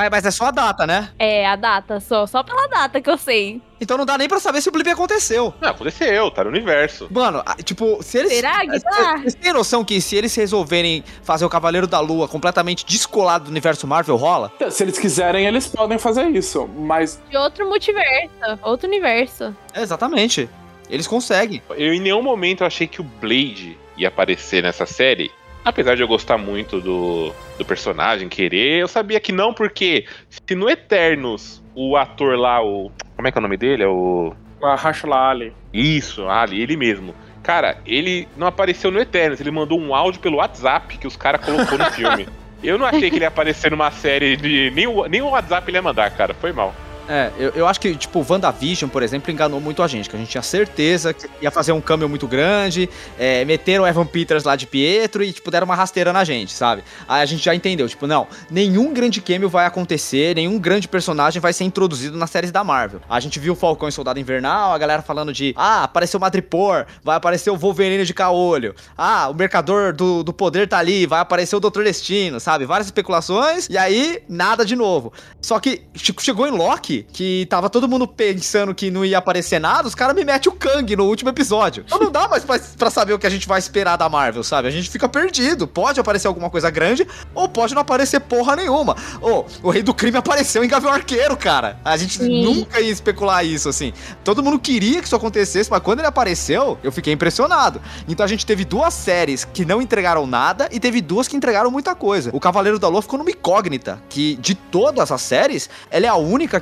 Mas, 0.00 0.08
mas 0.10 0.24
é 0.24 0.30
só 0.30 0.46
a 0.46 0.50
data, 0.50 0.86
né? 0.86 1.10
É, 1.18 1.46
a 1.46 1.56
data 1.56 2.00
só, 2.00 2.26
só 2.26 2.42
pela 2.42 2.66
data 2.68 3.02
que 3.02 3.10
eu 3.10 3.18
sei. 3.18 3.60
Então 3.78 3.98
não 3.98 4.06
dá 4.06 4.16
nem 4.16 4.28
pra 4.28 4.40
saber 4.40 4.62
se 4.62 4.68
o 4.70 4.72
Blip 4.72 4.88
aconteceu. 4.88 5.52
Não, 5.60 5.68
aconteceu, 5.68 6.30
tá 6.30 6.42
no 6.42 6.48
universo. 6.48 7.06
Mano, 7.10 7.42
tipo, 7.64 8.02
se 8.02 8.16
eles. 8.16 8.32
Será 8.32 8.66
que 8.66 8.80
tá? 8.80 9.18
Vocês 9.18 9.34
têm 9.34 9.52
noção 9.52 9.84
que 9.84 10.00
se 10.00 10.16
eles 10.16 10.34
resolverem 10.34 11.04
fazer 11.22 11.44
o 11.44 11.50
Cavaleiro 11.50 11.86
da 11.86 12.00
Lua 12.00 12.26
completamente 12.26 12.86
descolado 12.86 13.44
do 13.44 13.50
universo 13.50 13.86
Marvel, 13.86 14.16
rola? 14.16 14.50
Se 14.70 14.84
eles 14.84 14.98
quiserem, 14.98 15.46
eles 15.46 15.66
podem 15.66 15.98
fazer 15.98 16.28
isso. 16.30 16.66
Mas 16.78 17.20
De 17.28 17.36
outro 17.36 17.68
multiverso, 17.68 18.30
outro 18.62 18.88
universo. 18.88 19.54
É, 19.74 19.82
exatamente. 19.82 20.48
Eles 20.88 21.06
conseguem. 21.06 21.62
Eu 21.76 21.92
em 21.92 22.00
nenhum 22.00 22.22
momento 22.22 22.64
achei 22.64 22.86
que 22.86 23.02
o 23.02 23.04
Blade 23.04 23.78
ia 23.98 24.08
aparecer 24.08 24.62
nessa 24.62 24.86
série. 24.86 25.30
Apesar 25.64 25.94
de 25.94 26.02
eu 26.02 26.08
gostar 26.08 26.38
muito 26.38 26.80
do, 26.80 27.32
do 27.58 27.64
personagem, 27.64 28.28
querer, 28.28 28.80
eu 28.80 28.88
sabia 28.88 29.20
que 29.20 29.32
não, 29.32 29.52
porque 29.52 30.06
se 30.28 30.54
no 30.54 30.68
Eternos 30.70 31.62
o 31.74 31.96
ator 31.96 32.38
lá, 32.38 32.62
o. 32.62 32.90
Como 33.16 33.28
é 33.28 33.32
que 33.32 33.38
é 33.38 33.40
o 33.40 33.42
nome 33.42 33.56
dele? 33.56 33.82
É 33.82 33.88
o. 33.88 34.34
Rashla 34.62 35.30
Ali. 35.30 35.52
Isso, 35.72 36.28
Ali, 36.28 36.62
ele 36.62 36.76
mesmo. 36.76 37.14
Cara, 37.42 37.78
ele 37.86 38.28
não 38.36 38.46
apareceu 38.46 38.90
no 38.90 38.98
Eternos, 38.98 39.40
ele 39.40 39.50
mandou 39.50 39.78
um 39.80 39.94
áudio 39.94 40.20
pelo 40.20 40.36
WhatsApp 40.36 40.98
que 40.98 41.06
os 41.06 41.16
caras 41.16 41.44
colocou 41.44 41.78
no 41.78 41.86
filme. 41.86 42.28
Eu 42.62 42.76
não 42.76 42.84
achei 42.84 43.08
que 43.08 43.16
ele 43.16 43.24
ia 43.24 43.28
aparecer 43.28 43.70
numa 43.70 43.90
série 43.90 44.36
de. 44.36 44.70
Nem 44.72 44.86
o, 44.86 45.06
nem 45.06 45.22
o 45.22 45.30
WhatsApp 45.30 45.68
ele 45.68 45.78
ia 45.78 45.82
mandar, 45.82 46.10
cara. 46.10 46.34
Foi 46.34 46.52
mal. 46.52 46.74
É, 47.12 47.32
eu, 47.36 47.50
eu 47.56 47.66
acho 47.66 47.80
que, 47.80 47.92
tipo, 47.96 48.24
WandaVision, 48.28 48.88
por 48.88 49.02
exemplo, 49.02 49.32
enganou 49.32 49.60
muito 49.60 49.82
a 49.82 49.88
gente, 49.88 50.08
que 50.08 50.14
a 50.14 50.18
gente 50.18 50.28
tinha 50.30 50.42
certeza 50.44 51.12
que 51.12 51.28
ia 51.42 51.50
fazer 51.50 51.72
um 51.72 51.80
câmbio 51.80 52.08
muito 52.08 52.28
grande, 52.28 52.88
é, 53.18 53.44
meteram 53.44 53.82
o 53.82 53.86
Evan 53.88 54.06
Peters 54.06 54.44
lá 54.44 54.54
de 54.54 54.64
Pietro 54.64 55.24
e, 55.24 55.32
tipo, 55.32 55.50
deram 55.50 55.64
uma 55.64 55.74
rasteira 55.74 56.12
na 56.12 56.22
gente, 56.22 56.52
sabe? 56.52 56.84
Aí 57.08 57.20
a 57.20 57.26
gente 57.26 57.44
já 57.44 57.52
entendeu, 57.52 57.88
tipo, 57.88 58.06
não, 58.06 58.28
nenhum 58.48 58.92
grande 58.94 59.20
cameo 59.20 59.48
vai 59.48 59.66
acontecer, 59.66 60.36
nenhum 60.36 60.56
grande 60.56 60.86
personagem 60.86 61.40
vai 61.40 61.52
ser 61.52 61.64
introduzido 61.64 62.16
nas 62.16 62.30
séries 62.30 62.52
da 62.52 62.62
Marvel. 62.62 63.00
A 63.10 63.18
gente 63.18 63.40
viu 63.40 63.54
o 63.54 63.56
Falcão 63.56 63.88
e 63.88 63.92
Soldado 63.92 64.20
Invernal, 64.20 64.72
a 64.72 64.78
galera 64.78 65.02
falando 65.02 65.32
de, 65.32 65.52
ah, 65.56 65.82
apareceu 65.82 66.18
o 66.18 66.20
Madripoor, 66.20 66.86
vai 67.02 67.16
aparecher 67.16 67.50
o 67.50 67.56
Wolverine 67.56 68.04
de 68.04 68.14
caolho, 68.14 68.72
ah, 68.96 69.28
o 69.28 69.34
Mercador 69.34 69.92
do, 69.92 70.22
do 70.22 70.32
Poder 70.32 70.68
tá 70.68 70.78
ali, 70.78 71.06
vai 71.06 71.18
aparecer 71.18 71.56
o 71.56 71.60
Doutor 71.60 71.82
Destino, 71.82 72.38
sabe? 72.38 72.66
Várias 72.66 72.86
especulações, 72.86 73.68
e 73.68 73.76
aí, 73.76 74.22
nada 74.28 74.64
de 74.64 74.76
novo. 74.76 75.12
Só 75.42 75.58
que 75.58 75.82
che- 75.92 76.14
chegou 76.20 76.46
em 76.46 76.52
Loki, 76.52 76.99
Kang, 77.00 77.06
que 77.12 77.46
tava 77.48 77.70
todo 77.70 77.88
mundo 77.88 78.06
pensando 78.06 78.74
que 78.74 78.90
não 78.90 79.04
ia 79.04 79.18
aparecer 79.18 79.58
nada, 79.58 79.86
os 79.88 79.94
caras 79.94 80.14
me 80.14 80.24
metem 80.24 80.52
o 80.52 80.54
Kang 80.54 80.96
no 80.96 81.04
último 81.04 81.30
episódio. 81.30 81.84
Então 81.86 81.98
não 81.98 82.10
dá 82.10 82.28
mais 82.28 82.44
pra, 82.44 82.58
pra 82.78 82.90
saber 82.90 83.12
o 83.12 83.18
que 83.18 83.26
a 83.26 83.30
gente 83.30 83.46
vai 83.46 83.58
esperar 83.58 83.96
da 83.96 84.08
Marvel, 84.08 84.42
sabe? 84.42 84.68
A 84.68 84.70
gente 84.70 84.90
fica 84.90 85.08
perdido. 85.08 85.66
Pode 85.66 86.00
aparecer 86.00 86.26
alguma 86.26 86.50
coisa 86.50 86.70
grande, 86.70 87.06
ou 87.34 87.48
pode 87.48 87.74
não 87.74 87.82
aparecer 87.82 88.20
porra 88.20 88.56
nenhuma. 88.56 88.96
Ô, 89.20 89.44
o 89.62 89.70
Rei 89.70 89.82
do 89.82 89.94
Crime 89.94 90.18
apareceu 90.18 90.64
em 90.64 90.68
Gavião 90.68 90.92
Arqueiro, 90.92 91.36
cara. 91.36 91.78
A 91.84 91.96
gente 91.96 92.18
Sim. 92.18 92.44
nunca 92.44 92.80
ia 92.80 92.90
especular 92.90 93.44
isso, 93.44 93.68
assim. 93.68 93.92
Todo 94.24 94.42
mundo 94.42 94.58
queria 94.58 95.00
que 95.00 95.06
isso 95.06 95.16
acontecesse, 95.16 95.70
mas 95.70 95.80
quando 95.80 96.00
ele 96.00 96.08
apareceu, 96.08 96.78
eu 96.82 96.92
fiquei 96.92 97.12
impressionado. 97.12 97.80
Então 98.08 98.24
a 98.24 98.28
gente 98.28 98.44
teve 98.44 98.64
duas 98.64 98.94
séries 98.94 99.44
que 99.44 99.64
não 99.64 99.80
entregaram 99.80 100.26
nada 100.26 100.68
e 100.70 100.80
teve 100.80 101.00
duas 101.00 101.28
que 101.28 101.36
entregaram 101.36 101.70
muita 101.70 101.94
coisa. 101.94 102.30
O 102.32 102.40
Cavaleiro 102.40 102.78
da 102.78 102.88
Lua 102.88 103.02
ficou 103.02 103.18
numa 103.18 103.30
incógnita, 103.30 104.02
que 104.08 104.36
de 104.36 104.54
todas 104.54 105.10
as 105.10 105.22
séries, 105.22 105.68
ela 105.90 106.06
é 106.06 106.08
a 106.08 106.16
única 106.16 106.60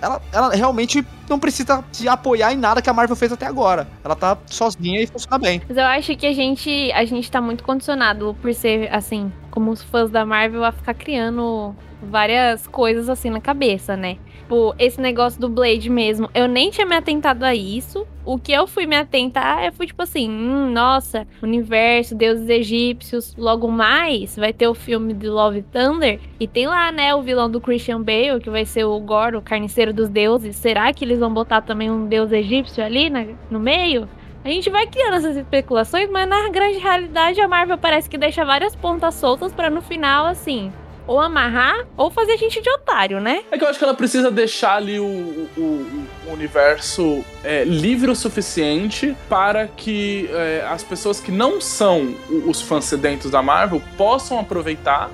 ela, 0.00 0.20
ela 0.32 0.48
realmente 0.54 1.04
não 1.30 1.38
precisa 1.38 1.84
se 1.92 2.08
apoiar 2.08 2.52
em 2.52 2.56
nada 2.56 2.82
que 2.82 2.90
a 2.90 2.92
Marvel 2.92 3.16
fez 3.16 3.32
até 3.32 3.46
agora. 3.46 3.88
Ela 4.04 4.16
tá 4.16 4.36
sozinha 4.46 5.00
e 5.00 5.06
funciona 5.06 5.38
bem. 5.38 5.62
Mas 5.66 5.76
eu 5.76 5.84
acho 5.84 6.16
que 6.16 6.26
a 6.26 6.32
gente, 6.32 6.90
a 6.92 7.04
gente 7.04 7.30
tá 7.30 7.40
muito 7.40 7.64
condicionado 7.64 8.36
por 8.42 8.52
ser, 8.52 8.92
assim, 8.92 9.32
como 9.50 9.70
os 9.70 9.82
fãs 9.82 10.10
da 10.10 10.26
Marvel, 10.26 10.64
a 10.64 10.72
ficar 10.72 10.94
criando 10.94 11.74
várias 12.02 12.66
coisas 12.66 13.08
assim 13.08 13.30
na 13.30 13.40
cabeça, 13.40 13.96
né? 13.96 14.16
Tipo, 14.50 14.74
esse 14.80 15.00
negócio 15.00 15.40
do 15.40 15.48
Blade 15.48 15.88
mesmo, 15.88 16.28
eu 16.34 16.48
nem 16.48 16.70
tinha 16.70 16.84
me 16.84 16.96
atentado 16.96 17.44
a 17.44 17.54
isso. 17.54 18.04
O 18.24 18.36
que 18.36 18.50
eu 18.50 18.66
fui 18.66 18.84
me 18.84 18.96
atentar 18.96 19.62
é, 19.62 19.70
foi 19.70 19.86
tipo 19.86 20.02
assim, 20.02 20.28
hum, 20.28 20.70
nossa, 20.72 21.24
universo, 21.40 22.16
deuses 22.16 22.48
egípcios, 22.48 23.34
logo 23.36 23.68
mais 23.68 24.36
vai 24.36 24.52
ter 24.52 24.66
o 24.66 24.74
filme 24.74 25.14
de 25.14 25.28
Love 25.28 25.62
Thunder 25.62 26.18
e 26.38 26.48
tem 26.48 26.66
lá, 26.66 26.90
né, 26.90 27.14
o 27.14 27.22
vilão 27.22 27.48
do 27.48 27.60
Christian 27.60 28.02
Bale, 28.02 28.40
que 28.40 28.50
vai 28.50 28.64
ser 28.64 28.84
o 28.84 28.98
Gore, 28.98 29.36
o 29.36 29.42
carniceiro 29.42 29.92
dos 29.92 30.08
deuses. 30.08 30.56
Será 30.56 30.92
que 30.92 31.04
eles 31.04 31.19
vão 31.20 31.32
botar 31.32 31.60
também 31.60 31.90
um 31.90 32.06
deus 32.06 32.32
egípcio 32.32 32.82
ali 32.84 33.08
na- 33.08 33.26
no 33.50 33.60
meio? 33.60 34.08
A 34.44 34.48
gente 34.48 34.68
vai 34.70 34.86
criando 34.86 35.14
essas 35.16 35.36
especulações, 35.36 36.08
mas 36.10 36.26
na 36.28 36.48
grande 36.48 36.78
realidade 36.78 37.40
a 37.40 37.46
Marvel 37.46 37.76
parece 37.78 38.08
que 38.08 38.16
deixa 38.18 38.44
várias 38.44 38.74
pontas 38.74 39.14
soltas 39.14 39.52
pra 39.52 39.68
no 39.70 39.82
final, 39.82 40.24
assim, 40.26 40.72
ou 41.06 41.20
amarrar 41.20 41.86
ou 41.96 42.10
fazer 42.10 42.32
a 42.32 42.36
gente 42.38 42.60
de 42.62 42.70
otário, 42.70 43.20
né? 43.20 43.42
É 43.50 43.58
que 43.58 43.64
eu 43.64 43.68
acho 43.68 43.78
que 43.78 43.84
ela 43.84 43.92
precisa 43.94 44.30
deixar 44.30 44.76
ali 44.76 44.98
o, 44.98 45.04
o- 45.04 46.06
o 46.26 46.32
universo 46.32 47.22
é, 47.44 47.64
livre 47.64 48.10
o 48.10 48.14
suficiente 48.16 49.14
para 49.28 49.66
que 49.68 50.28
é, 50.32 50.64
as 50.70 50.82
pessoas 50.82 51.20
que 51.20 51.30
não 51.30 51.60
são 51.60 52.14
os 52.46 52.62
fãs 52.62 52.84
sedentos 52.86 53.30
da 53.30 53.42
Marvel 53.42 53.82
possam 53.98 54.38
aproveitar, 54.40 55.10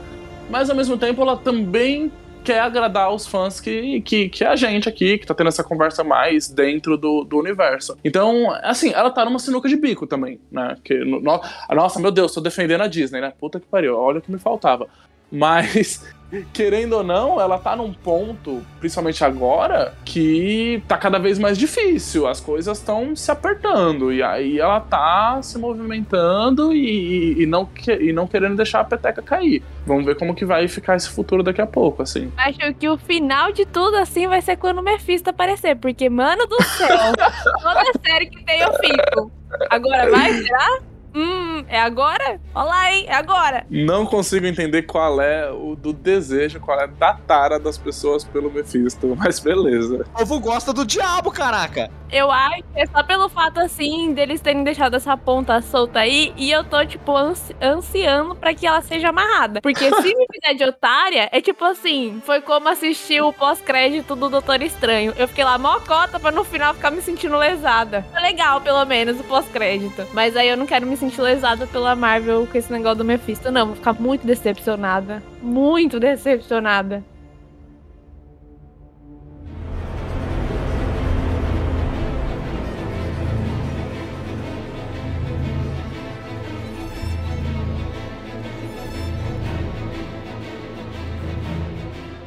mas 0.48 0.70
ao 0.70 0.76
mesmo 0.76 0.96
tempo 0.96 1.20
ela 1.22 1.36
também 1.36 2.12
quer 2.46 2.60
agradar 2.60 3.12
os 3.12 3.26
fãs 3.26 3.60
que, 3.60 4.00
que, 4.02 4.28
que 4.28 4.44
é 4.44 4.46
a 4.46 4.54
gente 4.56 4.88
aqui, 4.88 5.18
que 5.18 5.26
tá 5.26 5.34
tendo 5.34 5.48
essa 5.48 5.64
conversa 5.64 6.04
mais 6.04 6.48
dentro 6.48 6.96
do, 6.96 7.24
do 7.24 7.38
universo. 7.38 7.98
Então, 8.04 8.50
assim, 8.62 8.92
ela 8.92 9.10
tá 9.10 9.24
numa 9.24 9.38
sinuca 9.40 9.68
de 9.68 9.74
bico 9.76 10.06
também, 10.06 10.38
né? 10.50 10.76
Que, 10.84 10.94
no- 11.04 11.20
no- 11.20 11.40
nossa, 11.74 11.98
meu 12.00 12.12
Deus, 12.12 12.32
tô 12.32 12.40
defendendo 12.40 12.82
a 12.82 12.86
Disney, 12.86 13.20
né? 13.20 13.32
Puta 13.38 13.58
que 13.58 13.66
pariu, 13.66 13.98
olha 13.98 14.18
o 14.20 14.22
que 14.22 14.30
me 14.30 14.38
faltava. 14.38 14.86
Mas, 15.30 16.04
querendo 16.52 16.94
ou 16.94 17.04
não, 17.04 17.40
ela 17.40 17.58
tá 17.58 17.76
num 17.76 17.92
ponto, 17.92 18.62
principalmente 18.80 19.24
agora, 19.24 19.94
que 20.04 20.82
tá 20.88 20.96
cada 20.98 21.18
vez 21.18 21.38
mais 21.38 21.56
difícil. 21.56 22.26
As 22.26 22.40
coisas 22.40 22.78
estão 22.78 23.14
se 23.14 23.30
apertando. 23.30 24.12
E 24.12 24.22
aí 24.22 24.58
ela 24.58 24.80
tá 24.80 25.40
se 25.42 25.58
movimentando 25.58 26.72
e, 26.72 27.42
e- 27.42 27.46
não, 27.46 27.64
que- 27.64 27.92
e 27.94 28.12
não 28.12 28.26
querendo 28.26 28.56
deixar 28.56 28.80
a 28.80 28.84
peteca 28.84 29.22
cair. 29.22 29.62
Vamos 29.86 30.04
ver 30.04 30.16
como 30.16 30.34
que 30.34 30.44
vai 30.44 30.66
ficar 30.68 30.96
esse 30.96 31.08
futuro 31.08 31.42
daqui 31.42 31.60
a 31.62 31.66
pouco, 31.66 32.02
assim. 32.02 32.30
Acho 32.36 32.74
que 32.74 32.88
o 32.88 32.98
final 32.98 33.52
de 33.52 33.64
tudo, 33.64 33.96
assim, 33.96 34.26
vai 34.26 34.42
ser 34.42 34.56
quando 34.56 34.78
o 34.78 34.82
Mephisto 34.82 35.30
aparecer. 35.30 35.76
Porque, 35.76 36.08
mano 36.10 36.46
do 36.46 36.60
céu, 36.62 36.88
toda 37.62 37.84
série 38.04 38.26
que 38.26 38.44
tem 38.44 38.60
eu 38.60 38.72
fico. 38.74 39.30
Agora 39.70 40.10
vai, 40.10 40.32
será? 40.32 40.80
Hum, 41.16 41.64
é 41.66 41.80
agora? 41.80 42.38
Olha 42.54 42.64
lá, 42.64 42.92
hein? 42.92 43.06
É 43.08 43.14
agora. 43.14 43.64
Não 43.70 44.04
consigo 44.04 44.44
entender 44.46 44.82
qual 44.82 45.18
é 45.18 45.50
o 45.50 45.74
do 45.74 45.94
desejo, 45.94 46.60
qual 46.60 46.78
é 46.78 46.86
da 46.86 47.14
tara 47.14 47.58
das 47.58 47.78
pessoas 47.78 48.22
pelo 48.22 48.50
Mephisto, 48.50 49.16
mas 49.16 49.40
beleza. 49.40 50.04
O 50.14 50.18
povo 50.18 50.38
gosta 50.40 50.74
do 50.74 50.84
diabo, 50.84 51.30
caraca. 51.30 51.90
Eu 52.12 52.30
acho 52.30 52.62
que 52.62 52.80
é 52.80 52.86
só 52.86 53.02
pelo 53.02 53.28
fato, 53.30 53.58
assim, 53.58 54.12
deles 54.12 54.40
terem 54.42 54.62
deixado 54.62 54.94
essa 54.94 55.16
ponta 55.16 55.60
solta 55.62 56.00
aí. 56.00 56.34
E 56.36 56.50
eu 56.50 56.62
tô, 56.62 56.84
tipo, 56.84 57.16
ansi 57.16 57.56
ansiando 57.62 58.34
pra 58.34 58.54
que 58.54 58.66
ela 58.66 58.82
seja 58.82 59.08
amarrada. 59.08 59.60
Porque 59.62 59.90
se 59.90 60.14
me 60.14 60.26
fizer 60.32 60.54
de 60.54 60.64
otária, 60.64 61.28
é 61.32 61.40
tipo 61.40 61.64
assim: 61.64 62.20
foi 62.24 62.42
como 62.42 62.68
assistir 62.68 63.22
o 63.22 63.32
pós-crédito 63.32 64.14
do 64.14 64.28
Doutor 64.28 64.60
Estranho. 64.62 65.14
Eu 65.16 65.26
fiquei 65.26 65.44
lá 65.44 65.56
mó 65.56 65.80
cota 65.80 66.20
pra 66.20 66.30
no 66.30 66.44
final 66.44 66.74
ficar 66.74 66.90
me 66.90 67.00
sentindo 67.00 67.36
lesada. 67.36 68.04
Foi 68.12 68.20
legal, 68.20 68.60
pelo 68.60 68.84
menos, 68.84 69.18
o 69.18 69.24
pós-crédito. 69.24 70.06
Mas 70.12 70.36
aí 70.36 70.48
eu 70.48 70.56
não 70.56 70.66
quero 70.66 70.86
me 70.86 70.96
sentir 70.96 71.05
lesada 71.20 71.66
pela 71.66 71.94
Marvel 71.94 72.46
com 72.46 72.58
esse 72.58 72.72
negócio 72.72 72.98
do 72.98 73.04
Mephisto, 73.04 73.50
não. 73.50 73.66
Vou 73.66 73.76
ficar 73.76 73.94
muito 73.94 74.26
decepcionada. 74.26 75.22
Muito 75.42 75.98
decepcionada. 76.00 77.04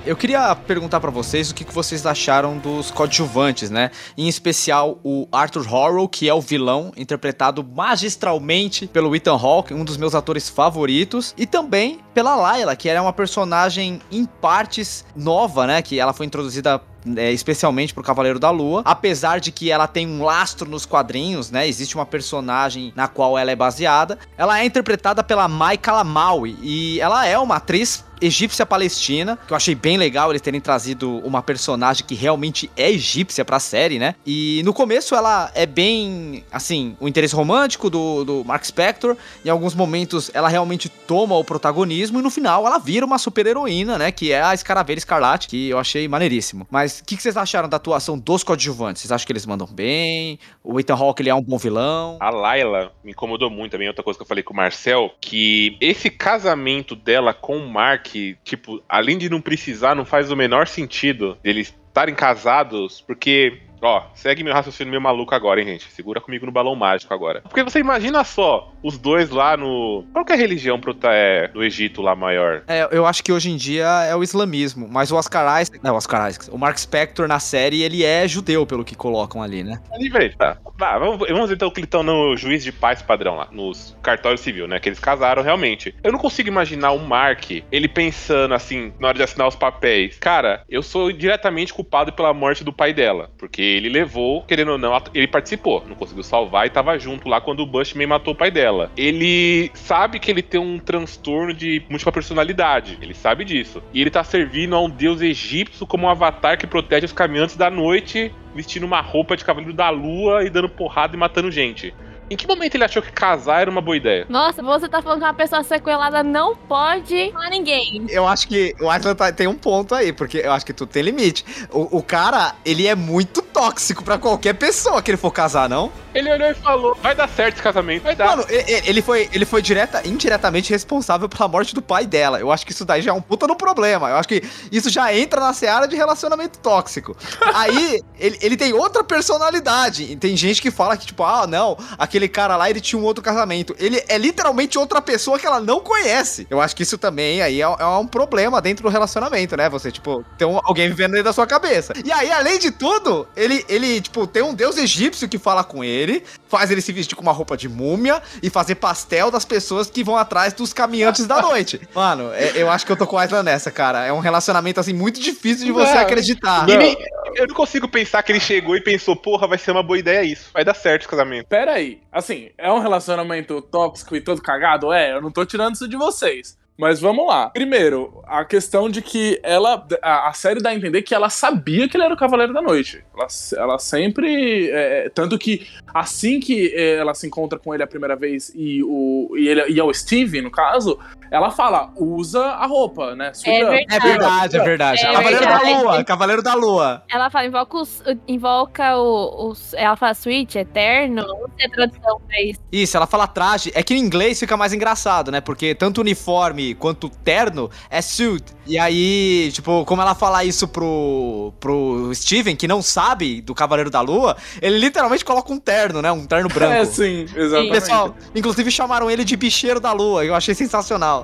Eu 0.09 0.15
queria 0.15 0.55
perguntar 0.55 0.99
pra 0.99 1.11
vocês 1.11 1.51
o 1.51 1.53
que 1.53 1.63
que 1.63 1.71
vocês 1.71 2.03
acharam 2.03 2.57
dos 2.57 2.89
coadjuvantes, 2.89 3.69
né? 3.69 3.91
Em 4.17 4.27
especial 4.27 4.99
o 5.03 5.27
Arthur 5.31 5.71
Horrow, 5.71 6.09
que 6.09 6.27
é 6.27 6.33
o 6.33 6.41
vilão, 6.41 6.91
interpretado 6.97 7.63
magistralmente 7.63 8.87
pelo 8.87 9.15
Ethan 9.15 9.37
Hawke, 9.37 9.71
um 9.71 9.85
dos 9.85 9.97
meus 9.97 10.15
atores 10.15 10.49
favoritos, 10.49 11.35
e 11.37 11.45
também 11.45 11.99
pela 12.11 12.35
Layla, 12.35 12.75
que 12.75 12.89
era 12.89 12.99
uma 12.99 13.13
personagem 13.13 14.01
em 14.11 14.25
partes 14.25 15.05
nova, 15.15 15.67
né? 15.67 15.79
Que 15.83 15.99
ela 15.99 16.11
foi 16.11 16.25
introduzida 16.25 16.81
é, 17.15 17.31
especialmente 17.31 17.93
pro 17.93 18.03
Cavaleiro 18.03 18.39
da 18.39 18.49
Lua, 18.49 18.81
apesar 18.85 19.39
de 19.39 19.51
que 19.51 19.71
ela 19.71 19.87
tem 19.87 20.07
um 20.07 20.23
lastro 20.23 20.69
nos 20.69 20.85
quadrinhos, 20.85 21.51
né? 21.51 21.67
Existe 21.67 21.95
uma 21.95 22.05
personagem 22.05 22.93
na 22.95 23.07
qual 23.07 23.37
ela 23.37 23.51
é 23.51 23.55
baseada. 23.55 24.17
Ela 24.37 24.59
é 24.59 24.65
interpretada 24.65 25.23
pela 25.23 25.47
Mai 25.47 25.77
Kalamaui 25.77 26.57
e 26.61 26.99
ela 26.99 27.25
é 27.25 27.37
uma 27.37 27.55
atriz 27.55 28.03
egípcia 28.21 28.65
palestina, 28.65 29.37
que 29.47 29.53
eu 29.53 29.57
achei 29.57 29.75
bem 29.75 29.97
legal 29.97 30.31
eles 30.31 30.41
terem 30.41 30.59
trazido 30.59 31.19
uma 31.19 31.41
personagem 31.41 32.05
que 32.05 32.15
realmente 32.15 32.69
é 32.75 32.89
egípcia 32.91 33.45
pra 33.45 33.59
série, 33.59 33.97
né? 33.97 34.15
E 34.25 34.61
no 34.65 34.73
começo 34.73 35.15
ela 35.15 35.51
é 35.55 35.65
bem, 35.65 36.43
assim, 36.51 36.95
o 36.99 37.07
interesse 37.07 37.35
romântico 37.35 37.89
do, 37.89 38.23
do 38.23 38.43
Mark 38.43 38.63
Spector, 38.65 39.15
em 39.43 39.49
alguns 39.49 39.73
momentos 39.73 40.29
ela 40.33 40.49
realmente 40.49 40.89
toma 40.89 41.35
o 41.35 41.43
protagonismo 41.43 42.19
e 42.19 42.21
no 42.21 42.29
final 42.29 42.65
ela 42.65 42.77
vira 42.77 43.05
uma 43.05 43.17
super 43.17 43.45
heroína, 43.45 43.97
né? 43.97 44.11
Que 44.11 44.31
é 44.31 44.41
a 44.41 44.53
Escaravelha 44.53 44.97
Escarlate, 44.97 45.47
que 45.47 45.69
eu 45.69 45.79
achei 45.79 46.07
maneiríssimo. 46.07 46.67
Mas 46.69 46.88
o 46.99 47.05
que, 47.05 47.15
que 47.15 47.21
vocês 47.21 47.37
acharam 47.37 47.69
da 47.69 47.77
atuação 47.77 48.17
dos 48.17 48.43
coadjuvantes? 48.43 49.01
Vocês 49.01 49.11
acham 49.11 49.25
que 49.25 49.31
eles 49.31 49.45
mandam 49.45 49.67
bem? 49.67 50.39
O 50.63 50.79
Ethan 50.79 50.95
Hawke, 50.95 51.21
ele 51.21 51.29
é 51.29 51.35
um 51.35 51.41
bom 51.41 51.57
vilão? 51.57 52.17
A 52.19 52.29
Layla 52.29 52.91
me 53.03 53.11
incomodou 53.11 53.49
muito 53.49 53.71
também, 53.71 53.87
outra 53.87 54.03
coisa 54.03 54.17
que 54.17 54.23
eu 54.23 54.27
falei 54.27 54.43
com 54.43 54.53
o 54.53 54.57
Marcel, 54.57 55.11
que 55.21 55.77
esse 55.79 56.09
casamento 56.09 56.95
dela 56.95 57.33
com 57.33 57.57
o 57.57 57.69
Mark, 57.69 58.07
tipo, 58.43 58.81
além 58.87 59.17
de 59.17 59.29
não 59.29 59.41
precisar, 59.41 59.95
não 59.95 60.05
faz 60.05 60.31
o 60.31 60.35
menor 60.35 60.67
sentido 60.67 61.37
eles 61.43 61.73
estarem 61.87 62.15
casados, 62.15 63.01
porque, 63.01 63.61
ó, 63.81 64.03
segue 64.13 64.43
meu 64.43 64.53
raciocínio 64.53 64.91
meio 64.91 65.01
maluco 65.01 65.33
agora, 65.33 65.59
hein, 65.61 65.67
gente? 65.67 65.91
Segura 65.91 66.21
comigo 66.21 66.45
no 66.45 66.51
balão 66.51 66.75
mágico 66.75 67.13
agora. 67.13 67.41
Porque 67.41 67.63
você 67.63 67.79
imagina 67.79 68.23
só, 68.23 68.71
os 68.83 68.97
dois 68.97 69.29
lá 69.29 69.55
no. 69.57 70.05
Qual 70.13 70.25
que 70.25 70.31
é 70.31 70.35
a 70.35 70.37
religião 70.37 70.79
prota- 70.79 71.11
é, 71.11 71.47
do 71.47 71.63
Egito 71.63 72.01
lá 72.01 72.15
maior? 72.15 72.63
É, 72.67 72.87
eu 72.91 73.05
acho 73.05 73.23
que 73.23 73.31
hoje 73.31 73.49
em 73.49 73.57
dia 73.57 73.85
é 74.05 74.15
o 74.15 74.23
islamismo, 74.23 74.87
mas 74.89 75.11
o 75.11 75.15
Oscar 75.15 75.61
Isaac, 75.61 75.79
não, 75.83 75.93
o 75.93 75.97
Oscar 75.97 76.29
Isaac, 76.29 76.49
o 76.51 76.57
Mark 76.57 76.77
Spector 76.77 77.27
na 77.27 77.39
série, 77.39 77.81
ele 77.81 78.03
é 78.03 78.27
judeu, 78.27 78.65
pelo 78.65 78.83
que 78.83 78.95
colocam 78.95 79.41
ali, 79.41 79.63
né? 79.63 79.79
Ali, 79.93 80.09
velho, 80.09 80.35
tá. 80.37 80.57
Tá, 80.77 80.97
vamos, 80.97 81.19
vamos 81.27 81.49
ver 81.49 81.55
então 81.55 81.69
que 81.69 81.79
eles 81.79 81.87
estão 81.87 82.03
no 82.03 82.35
juiz 82.37 82.63
de 82.63 82.71
paz 82.71 83.01
padrão 83.01 83.35
lá, 83.35 83.47
nos 83.51 83.97
cartório 84.01 84.37
civil, 84.37 84.67
né? 84.67 84.79
Que 84.79 84.89
eles 84.89 84.99
casaram 84.99 85.43
realmente. 85.43 85.93
Eu 86.03 86.11
não 86.11 86.19
consigo 86.19 86.47
imaginar 86.47 86.91
o 86.91 86.99
Mark, 86.99 87.49
ele 87.71 87.87
pensando 87.87 88.53
assim, 88.53 88.93
na 88.99 89.09
hora 89.09 89.17
de 89.17 89.23
assinar 89.23 89.47
os 89.47 89.55
papéis. 89.55 90.17
Cara, 90.19 90.63
eu 90.69 90.81
sou 90.81 91.11
diretamente 91.11 91.73
culpado 91.73 92.13
pela 92.13 92.33
morte 92.33 92.63
do 92.63 92.71
pai 92.71 92.93
dela. 92.93 93.29
Porque 93.37 93.68
ele 93.69 93.89
levou, 93.89 94.43
querendo 94.43 94.71
ou 94.71 94.77
não, 94.77 94.99
ele 95.13 95.27
participou. 95.27 95.83
Não 95.87 95.95
conseguiu 95.95 96.23
salvar 96.23 96.65
e 96.65 96.69
tava 96.69 96.97
junto 96.97 97.27
lá 97.27 97.39
quando 97.41 97.61
o 97.61 97.65
Bushman 97.65 98.07
matou 98.07 98.33
o 98.33 98.37
pai 98.37 98.51
dela. 98.51 98.91
Ele 98.97 99.71
sabe 99.73 100.19
que 100.19 100.29
ele 100.31 100.41
tem 100.41 100.59
um 100.59 100.79
transtorno 100.79 101.53
de 101.53 101.81
múltipla 101.89 102.11
personalidade. 102.11 102.97
Ele 103.01 103.13
sabe 103.13 103.45
disso. 103.45 103.81
E 103.93 104.01
ele 104.01 104.09
tá 104.09 104.23
servindo 104.23 104.75
a 104.75 104.81
um 104.81 104.89
deus 104.89 105.21
egípcio 105.21 105.87
como 105.87 106.05
um 106.05 106.09
avatar 106.09 106.57
que 106.57 106.67
protege 106.67 107.05
os 107.05 107.13
caminhantes 107.13 107.55
da 107.55 107.69
noite 107.69 108.31
vestindo 108.53 108.85
uma 108.85 109.01
roupa 109.01 109.37
de 109.37 109.45
cavaleiro 109.45 109.73
da 109.73 109.89
lua 109.89 110.43
e 110.43 110.49
dando 110.49 110.69
porrada 110.69 111.15
e 111.15 111.19
matando 111.19 111.51
gente. 111.51 111.93
Em 112.29 112.35
que 112.37 112.47
momento 112.47 112.75
ele 112.75 112.83
achou 112.83 113.01
que 113.01 113.11
casar 113.11 113.61
era 113.61 113.71
uma 113.71 113.81
boa 113.81 113.97
ideia? 113.97 114.25
Nossa, 114.29 114.61
você 114.61 114.87
tá 114.87 115.01
falando 115.01 115.19
que 115.19 115.25
uma 115.25 115.33
pessoa 115.33 115.63
sequelada 115.63 116.21
não 116.23 116.55
pode 116.55 117.31
falar 117.31 117.49
ninguém. 117.49 118.05
Eu 118.09 118.27
acho 118.27 118.47
que 118.47 118.75
o 118.79 118.89
Atlas 118.89 119.15
tá- 119.15 119.31
tem 119.31 119.47
um 119.47 119.55
ponto 119.55 119.95
aí, 119.95 120.13
porque 120.13 120.37
eu 120.37 120.51
acho 120.51 120.65
que 120.65 120.73
tudo 120.73 120.89
tem 120.89 121.01
limite. 121.03 121.43
O, 121.71 121.97
o 121.97 122.03
cara, 122.03 122.53
ele 122.63 122.87
é 122.87 122.95
muito 122.95 123.41
tóxico 123.41 124.03
pra 124.03 124.17
qualquer 124.17 124.53
pessoa 124.53 125.01
que 125.01 125.11
ele 125.11 125.17
for 125.17 125.31
casar, 125.31 125.67
não? 125.67 125.91
Ele 126.13 126.31
olhou 126.31 126.49
e 126.49 126.53
falou: 126.55 126.95
vai 127.01 127.13
dar 127.15 127.27
certo 127.29 127.55
esse 127.55 127.63
casamento, 127.63 128.03
vai 128.03 128.15
dar. 128.15 128.27
Mano, 128.27 128.45
e- 128.49 128.55
e- 128.55 128.89
ele 128.89 129.01
foi, 129.01 129.29
ele 129.33 129.45
foi 129.45 129.61
direta, 129.61 130.07
indiretamente 130.07 130.69
responsável 130.71 131.27
pela 131.29 131.47
morte 131.47 131.73
do 131.73 131.81
pai 131.81 132.05
dela. 132.05 132.39
Eu 132.39 132.51
acho 132.51 132.65
que 132.65 132.71
isso 132.71 132.85
daí 132.85 133.01
já 133.01 133.11
é 133.11 133.13
um 133.13 133.21
puta 133.21 133.47
no 133.47 133.55
problema. 133.55 134.09
Eu 134.09 134.15
acho 134.17 134.27
que 134.27 134.41
isso 134.71 134.89
já 134.89 135.13
entra 135.15 135.39
na 135.39 135.53
seara 135.53 135.87
de 135.87 135.95
relacionamento 135.95 136.59
tóxico. 136.59 137.15
Aí, 137.53 137.99
ele, 138.19 138.37
ele 138.41 138.57
tem 138.57 138.73
outra 138.73 139.03
personalidade. 139.03 140.03
E 140.03 140.15
tem 140.15 140.35
gente 140.35 140.61
que 140.61 140.71
fala 140.71 140.97
que, 140.97 141.05
tipo, 141.05 141.23
ah, 141.23 141.45
não, 141.47 141.77
aquele 141.97 142.18
cara 142.27 142.55
lá, 142.57 142.69
ele 142.69 142.81
tinha 142.81 142.99
um 142.99 143.03
outro 143.05 143.23
casamento. 143.23 143.75
Ele 143.79 144.03
é 144.07 144.17
literalmente 144.17 144.77
outra 144.77 145.01
pessoa 145.01 145.39
que 145.39 145.45
ela 145.47 145.59
não 145.59 145.79
conhece. 145.79 146.45
Eu 146.49 146.59
acho 146.61 146.75
que 146.75 146.83
isso 146.83 146.97
também 146.97 147.41
aí 147.41 147.61
é, 147.61 147.65
é 147.65 147.85
um 147.85 148.07
problema 148.07 148.61
dentro 148.61 148.83
do 148.83 148.89
relacionamento, 148.89 149.55
né? 149.55 149.69
Você, 149.69 149.91
tipo, 149.91 150.23
tem 150.37 150.47
um- 150.47 150.59
alguém 150.63 150.89
vivendo 150.89 151.11
dentro 151.11 151.25
da 151.25 151.33
sua 151.33 151.47
cabeça. 151.47 151.93
E 152.03 152.11
aí, 152.11 152.31
além 152.31 152.59
de 152.59 152.71
tudo, 152.71 153.27
ele, 153.35 153.63
ele, 153.69 154.01
tipo, 154.01 154.25
tem 154.27 154.43
um 154.43 154.53
deus 154.53 154.77
egípcio 154.77 155.27
que 155.29 155.37
fala 155.37 155.63
com 155.63 155.83
ele, 155.83 156.23
faz 156.47 156.71
ele 156.71 156.81
se 156.81 156.91
vestir 156.91 157.15
com 157.15 157.21
uma 157.21 157.31
roupa 157.31 157.55
de 157.55 157.69
múmia 157.69 158.21
e 158.41 158.49
fazer 158.49 158.75
pastel 158.75 159.29
das 159.31 159.45
pessoas 159.45 159.89
que 159.89 160.03
vão 160.03 160.17
atrás 160.17 160.53
dos 160.53 160.73
caminhantes 160.73 161.25
da 161.27 161.41
noite. 161.41 161.79
Mano, 161.93 162.31
é- 162.33 162.53
eu 162.55 162.69
acho 162.69 162.85
que 162.85 162.91
eu 162.91 162.97
tô 162.97 163.05
com 163.07 163.17
a 163.17 163.25
Isla 163.25 163.43
nessa, 163.43 163.69
cara. 163.71 164.05
É 164.05 164.11
um 164.13 164.19
relacionamento, 164.19 164.79
assim, 164.79 164.93
muito 164.93 165.19
difícil 165.19 165.65
de 165.65 165.71
você 165.71 165.93
Não. 165.93 166.01
acreditar. 166.01 166.65
Nem- 166.65 166.97
eu 167.35 167.47
não 167.47 167.55
consigo 167.55 167.87
pensar 167.87 168.23
que 168.23 168.31
ele 168.31 168.39
chegou 168.39 168.75
e 168.75 168.81
pensou, 168.81 169.15
porra, 169.15 169.47
vai 169.47 169.57
ser 169.57 169.71
uma 169.71 169.83
boa 169.83 169.97
ideia 169.99 170.23
isso. 170.23 170.49
Vai 170.53 170.65
dar 170.65 170.73
certo 170.73 171.01
esse 171.01 171.09
casamento. 171.09 171.45
Pera 171.47 171.73
aí, 171.73 171.99
assim, 172.11 172.51
é 172.57 172.71
um 172.71 172.79
relacionamento 172.79 173.61
tóxico 173.61 174.15
e 174.15 174.21
todo 174.21 174.41
cagado? 174.41 174.91
É, 174.91 175.13
eu 175.13 175.21
não 175.21 175.31
tô 175.31 175.45
tirando 175.45 175.75
isso 175.75 175.87
de 175.87 175.95
vocês. 175.95 176.58
Mas 176.79 177.01
vamos 177.01 177.27
lá. 177.27 177.49
Primeiro, 177.49 178.23
a 178.25 178.45
questão 178.45 178.89
de 178.89 179.01
que 179.01 179.37
ela. 179.43 179.85
A, 180.01 180.29
a 180.29 180.33
série 180.33 180.61
dá 180.61 180.69
a 180.69 180.75
entender 180.75 181.01
que 181.01 181.13
ela 181.13 181.29
sabia 181.29 181.89
que 181.89 181.97
ele 181.97 182.05
era 182.05 182.13
o 182.13 182.17
Cavaleiro 182.17 182.53
da 182.53 182.61
Noite. 182.61 183.03
Ela, 183.13 183.27
ela 183.57 183.77
sempre. 183.77 184.69
é, 184.71 185.09
tanto 185.09 185.37
que 185.37 185.67
assim 185.93 186.39
que 186.39 186.73
é, 186.73 186.95
ela 186.95 187.13
se 187.13 187.27
encontra 187.27 187.59
com 187.59 187.73
ele 187.73 187.83
a 187.83 187.87
primeira 187.87 188.15
vez 188.15 188.53
e, 188.55 188.81
o, 188.81 189.35
e, 189.35 189.49
ele, 189.49 189.73
e 189.73 189.77
é 189.77 189.83
o 189.83 189.93
Steve, 189.93 190.41
no 190.41 190.49
caso, 190.49 190.97
ela 191.29 191.51
fala: 191.51 191.91
usa 191.97 192.45
a 192.45 192.65
roupa, 192.65 193.13
né? 193.13 193.33
É 193.45 193.51
verdade. 193.51 193.85
É 193.89 193.99
verdade, 193.99 194.57
é 194.57 194.63
verdade. 194.63 195.01
É 195.01 195.11
Cavaleiro 195.11 195.39
verdade. 195.39 195.73
da 195.73 195.81
Lua, 195.81 196.03
Cavaleiro 196.05 196.41
da 196.41 196.53
Lua. 196.53 197.03
Ela 197.09 197.29
fala, 197.29 197.45
invoca, 197.45 197.77
os, 197.77 198.03
invoca 198.25 198.97
o, 198.97 199.49
os. 199.49 199.73
Ela 199.73 199.97
fala 199.97 200.13
switch, 200.13 200.55
eterno. 200.55 201.27
Não 201.27 201.49
sei 201.57 201.65
a 201.65 201.69
tradução 201.69 202.21
pra 202.25 202.41
isso. 202.41 202.59
Isso, 202.71 202.95
ela 202.95 203.05
fala 203.05 203.27
traje. 203.27 203.69
É 203.75 203.83
que 203.83 203.93
em 203.93 203.99
inglês 203.99 204.39
fica 204.39 204.55
mais 204.55 204.71
engraçado, 204.71 205.29
né? 205.29 205.41
Porque 205.41 205.75
tanto 205.75 205.99
uniforme 205.99 206.68
quanto 206.75 207.09
terno 207.09 207.69
é 207.89 208.01
suit. 208.01 208.43
E 208.65 208.77
aí, 208.77 209.49
tipo, 209.51 209.83
como 209.85 210.01
ela 210.01 210.13
fala 210.13 210.43
isso 210.43 210.67
pro, 210.67 211.53
pro 211.59 212.11
Steven, 212.13 212.55
que 212.55 212.67
não 212.67 212.81
sabe 212.81 213.41
do 213.41 213.55
Cavaleiro 213.55 213.89
da 213.89 214.01
Lua, 214.01 214.37
ele 214.61 214.77
literalmente 214.77 215.25
coloca 215.25 215.51
um 215.51 215.59
terno, 215.59 216.01
né? 216.01 216.11
Um 216.11 216.25
terno 216.25 216.49
branco. 216.53 216.73
É, 216.73 216.85
sim, 216.85 217.25
exatamente. 217.35 217.71
Pessoal, 217.71 218.15
inclusive 218.35 218.71
chamaram 218.71 219.09
ele 219.09 219.23
de 219.23 219.35
bicheiro 219.35 219.79
da 219.79 219.91
lua, 219.91 220.25
eu 220.25 220.35
achei 220.35 220.53
sensacional. 220.53 221.23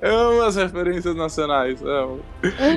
Eu 0.00 0.14
amo 0.14 0.42
as 0.42 0.56
referências 0.56 1.14
nacionais. 1.14 1.82
amo. 1.82 2.20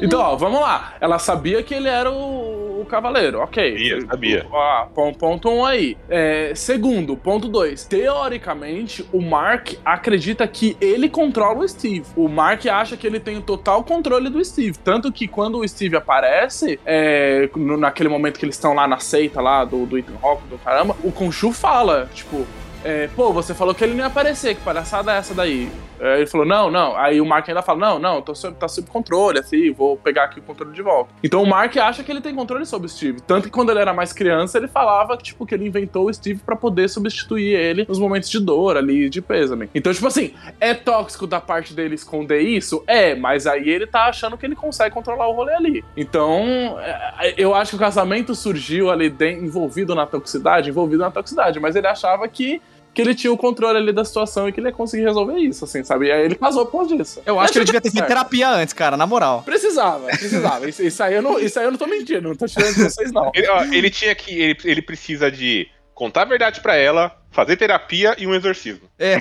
Então, 0.02 0.22
ó, 0.22 0.36
vamos 0.36 0.62
lá. 0.62 0.94
Ela 1.02 1.20
sabia 1.20 1.62
que 1.62 1.74
ele 1.74 1.88
era 1.88 2.10
o, 2.12 2.69
o 2.82 2.86
cavaleiro, 2.86 3.40
ok. 3.40 3.72
Sabia, 3.78 4.08
sabia. 4.08 4.48
Pon- 4.94 5.14
ponto 5.14 5.50
um 5.50 5.66
aí. 5.66 5.98
É, 6.10 6.52
segundo, 6.56 7.16
ponto 7.18 7.48
dois. 7.48 7.86
Teoricamente, 7.86 9.06
o 9.12 9.22
Mark 9.22 9.74
acredita 9.84 10.48
que 10.48 10.76
ele 10.80 11.10
controla 11.10 11.60
o 11.60 11.68
Steve. 11.68 12.06
O 12.16 12.28
Mark 12.28 12.66
acha 12.68 12.96
que 12.98 13.06
ele 13.08 13.20
tem 13.20 13.38
o 13.38 13.42
total 13.42 13.84
controle 13.84 14.30
do 14.30 14.44
Steve. 14.44 14.78
Tanto 14.78 15.12
que 15.12 15.28
quando 15.28 15.60
o 15.60 15.68
Steve 15.68 15.96
aparece, 15.96 16.80
é, 16.86 17.50
no- 17.56 17.78
naquele 17.78 18.10
momento 18.10 18.38
que 18.40 18.46
eles 18.46 18.56
estão 18.56 18.74
lá 18.74 18.88
na 18.88 19.00
seita 19.00 19.42
lá 19.42 19.64
do, 19.66 19.86
do 19.86 19.98
Ethan 19.98 20.14
Hawke, 20.22 20.48
do 20.48 20.58
caramba, 20.58 20.96
o 21.04 21.12
Khonshu 21.12 21.52
fala, 21.52 22.10
tipo, 22.14 22.46
é, 22.84 23.08
pô, 23.16 23.32
você 23.34 23.54
falou 23.54 23.74
que 23.76 23.84
ele 23.84 23.94
não 23.94 24.00
ia 24.00 24.08
aparecer, 24.08 24.56
que 24.56 24.62
palhaçada 24.62 25.14
é 25.14 25.18
essa 25.18 25.34
daí? 25.34 25.70
É, 26.00 26.18
ele 26.18 26.28
falou, 26.28 26.48
não, 26.48 26.72
não. 26.72 26.96
Aí 26.96 27.20
o 27.20 27.26
Mark 27.26 27.48
ainda 27.48 27.62
fala, 27.62 27.80
não, 27.80 28.00
não, 28.00 28.22
tô 28.22 28.34
tá 28.34 28.68
sob 28.68 28.90
controle, 28.90 29.40
assim, 29.40 29.72
vou 29.72 29.98
pegar 29.98 30.26
aqui 30.26 30.40
o 30.40 30.44
controle 30.44 30.74
de 30.74 30.82
volta. 30.82 31.14
Então 31.22 31.44
o 31.44 31.48
Mark 31.48 31.76
acha 31.78 32.04
que 32.04 32.12
ele 32.12 32.22
tem 32.22 32.34
controle 32.34 32.66
sobre 32.66 32.88
o 32.88 32.90
Steve. 32.90 33.20
Tanto 33.22 33.46
que 33.46 33.50
quando 33.50 33.70
ele 33.70 33.80
era 33.80 33.94
mais 33.94 34.14
criança, 34.14 34.58
ele 34.58 34.68
falava 34.68 35.18
tipo, 35.18 35.46
que 35.46 35.54
ele 35.54 35.68
inventou 35.68 36.08
o 36.08 36.14
Steve 36.14 36.40
pra 36.46 36.56
poder 36.56 36.88
substituir 36.90 37.54
ele 37.54 37.86
nos 37.88 38.00
momentos 38.00 38.30
de 38.30 38.40
dor 38.40 38.78
ali, 38.78 39.10
de 39.10 39.22
pêsame. 39.22 39.70
Então, 39.76 39.94
tipo 39.94 40.08
assim, 40.08 40.34
é 40.60 40.74
tóxico 40.74 41.28
da 41.28 41.42
parte 41.42 41.74
dele 41.74 41.96
esconder 41.96 42.40
isso? 42.40 42.84
É, 42.88 43.14
mas 43.16 43.46
aí 43.46 43.70
ele 43.70 43.86
tá 43.86 44.06
achando 44.06 44.38
que 44.38 44.46
ele 44.46 44.56
consegue 44.56 44.94
controlar 44.94 45.28
o 45.28 45.34
rolê 45.34 45.54
ali. 45.54 45.84
Então, 45.98 46.78
é, 46.80 47.34
eu 47.38 47.54
acho 47.54 47.72
que 47.72 47.76
o 47.76 47.80
casamento 47.80 48.34
surgiu 48.34 48.90
ali 48.90 49.14
envolvido 49.42 49.94
na 49.94 50.06
toxicidade, 50.06 50.70
envolvido 50.70 51.02
na 51.02 51.12
toxicidade, 51.12 51.60
mas 51.60 51.76
ele 51.76 51.88
achava 51.88 52.28
que 52.28 52.62
que 53.00 53.10
ele 53.10 53.16
tinha 53.16 53.32
o 53.32 53.38
controle 53.38 53.78
ali 53.78 53.94
da 53.94 54.04
situação 54.04 54.48
e 54.48 54.52
que 54.52 54.60
ele 54.60 54.68
ia 54.68 54.74
conseguir 54.74 55.04
resolver 55.04 55.38
isso, 55.40 55.64
assim, 55.64 55.84
sabe? 55.84 56.08
E 56.08 56.12
aí 56.12 56.26
ele 56.26 56.36
casou 56.36 56.66
por 56.66 56.80
causa 56.80 56.98
disso. 56.98 57.22
Eu 57.26 57.40
acho 57.40 57.54
que 57.54 57.60
ele 57.60 57.66
devia 57.66 57.82
ter 57.82 57.92
feito 57.92 58.08
terapia 58.08 58.50
antes, 58.50 58.74
cara, 58.74 58.98
na 58.98 59.08
moral. 59.08 59.44
Precisava, 59.44 60.08
precisava. 60.08 60.68
Isso, 60.68 60.84
isso 60.84 61.02
aí 61.02 61.16
eu 61.16 61.22
não, 61.22 61.40
isso 61.40 61.58
aí 61.58 61.66
eu 61.66 61.72
não 61.72 61.78
tô 61.78 61.88
mentindo, 61.88 62.28
não 62.30 62.36
tô 62.36 62.46
tirando 62.46 62.74
de 62.74 62.84
vocês, 62.84 63.12
não. 63.12 63.32
Ele, 63.34 63.48
ó, 63.48 63.64
ele 63.64 63.90
tinha 63.90 64.14
que. 64.14 64.38
Ele, 64.38 64.58
ele 64.66 64.82
precisa 64.82 65.32
de 65.32 65.68
contar 65.94 66.24
a 66.24 66.26
verdade 66.26 66.62
pra 66.62 66.76
ela, 66.76 67.18
fazer 67.32 67.58
terapia 67.58 68.16
e 68.18 68.28
um 68.28 68.34
exorcismo. 68.34 68.88
É. 68.98 69.18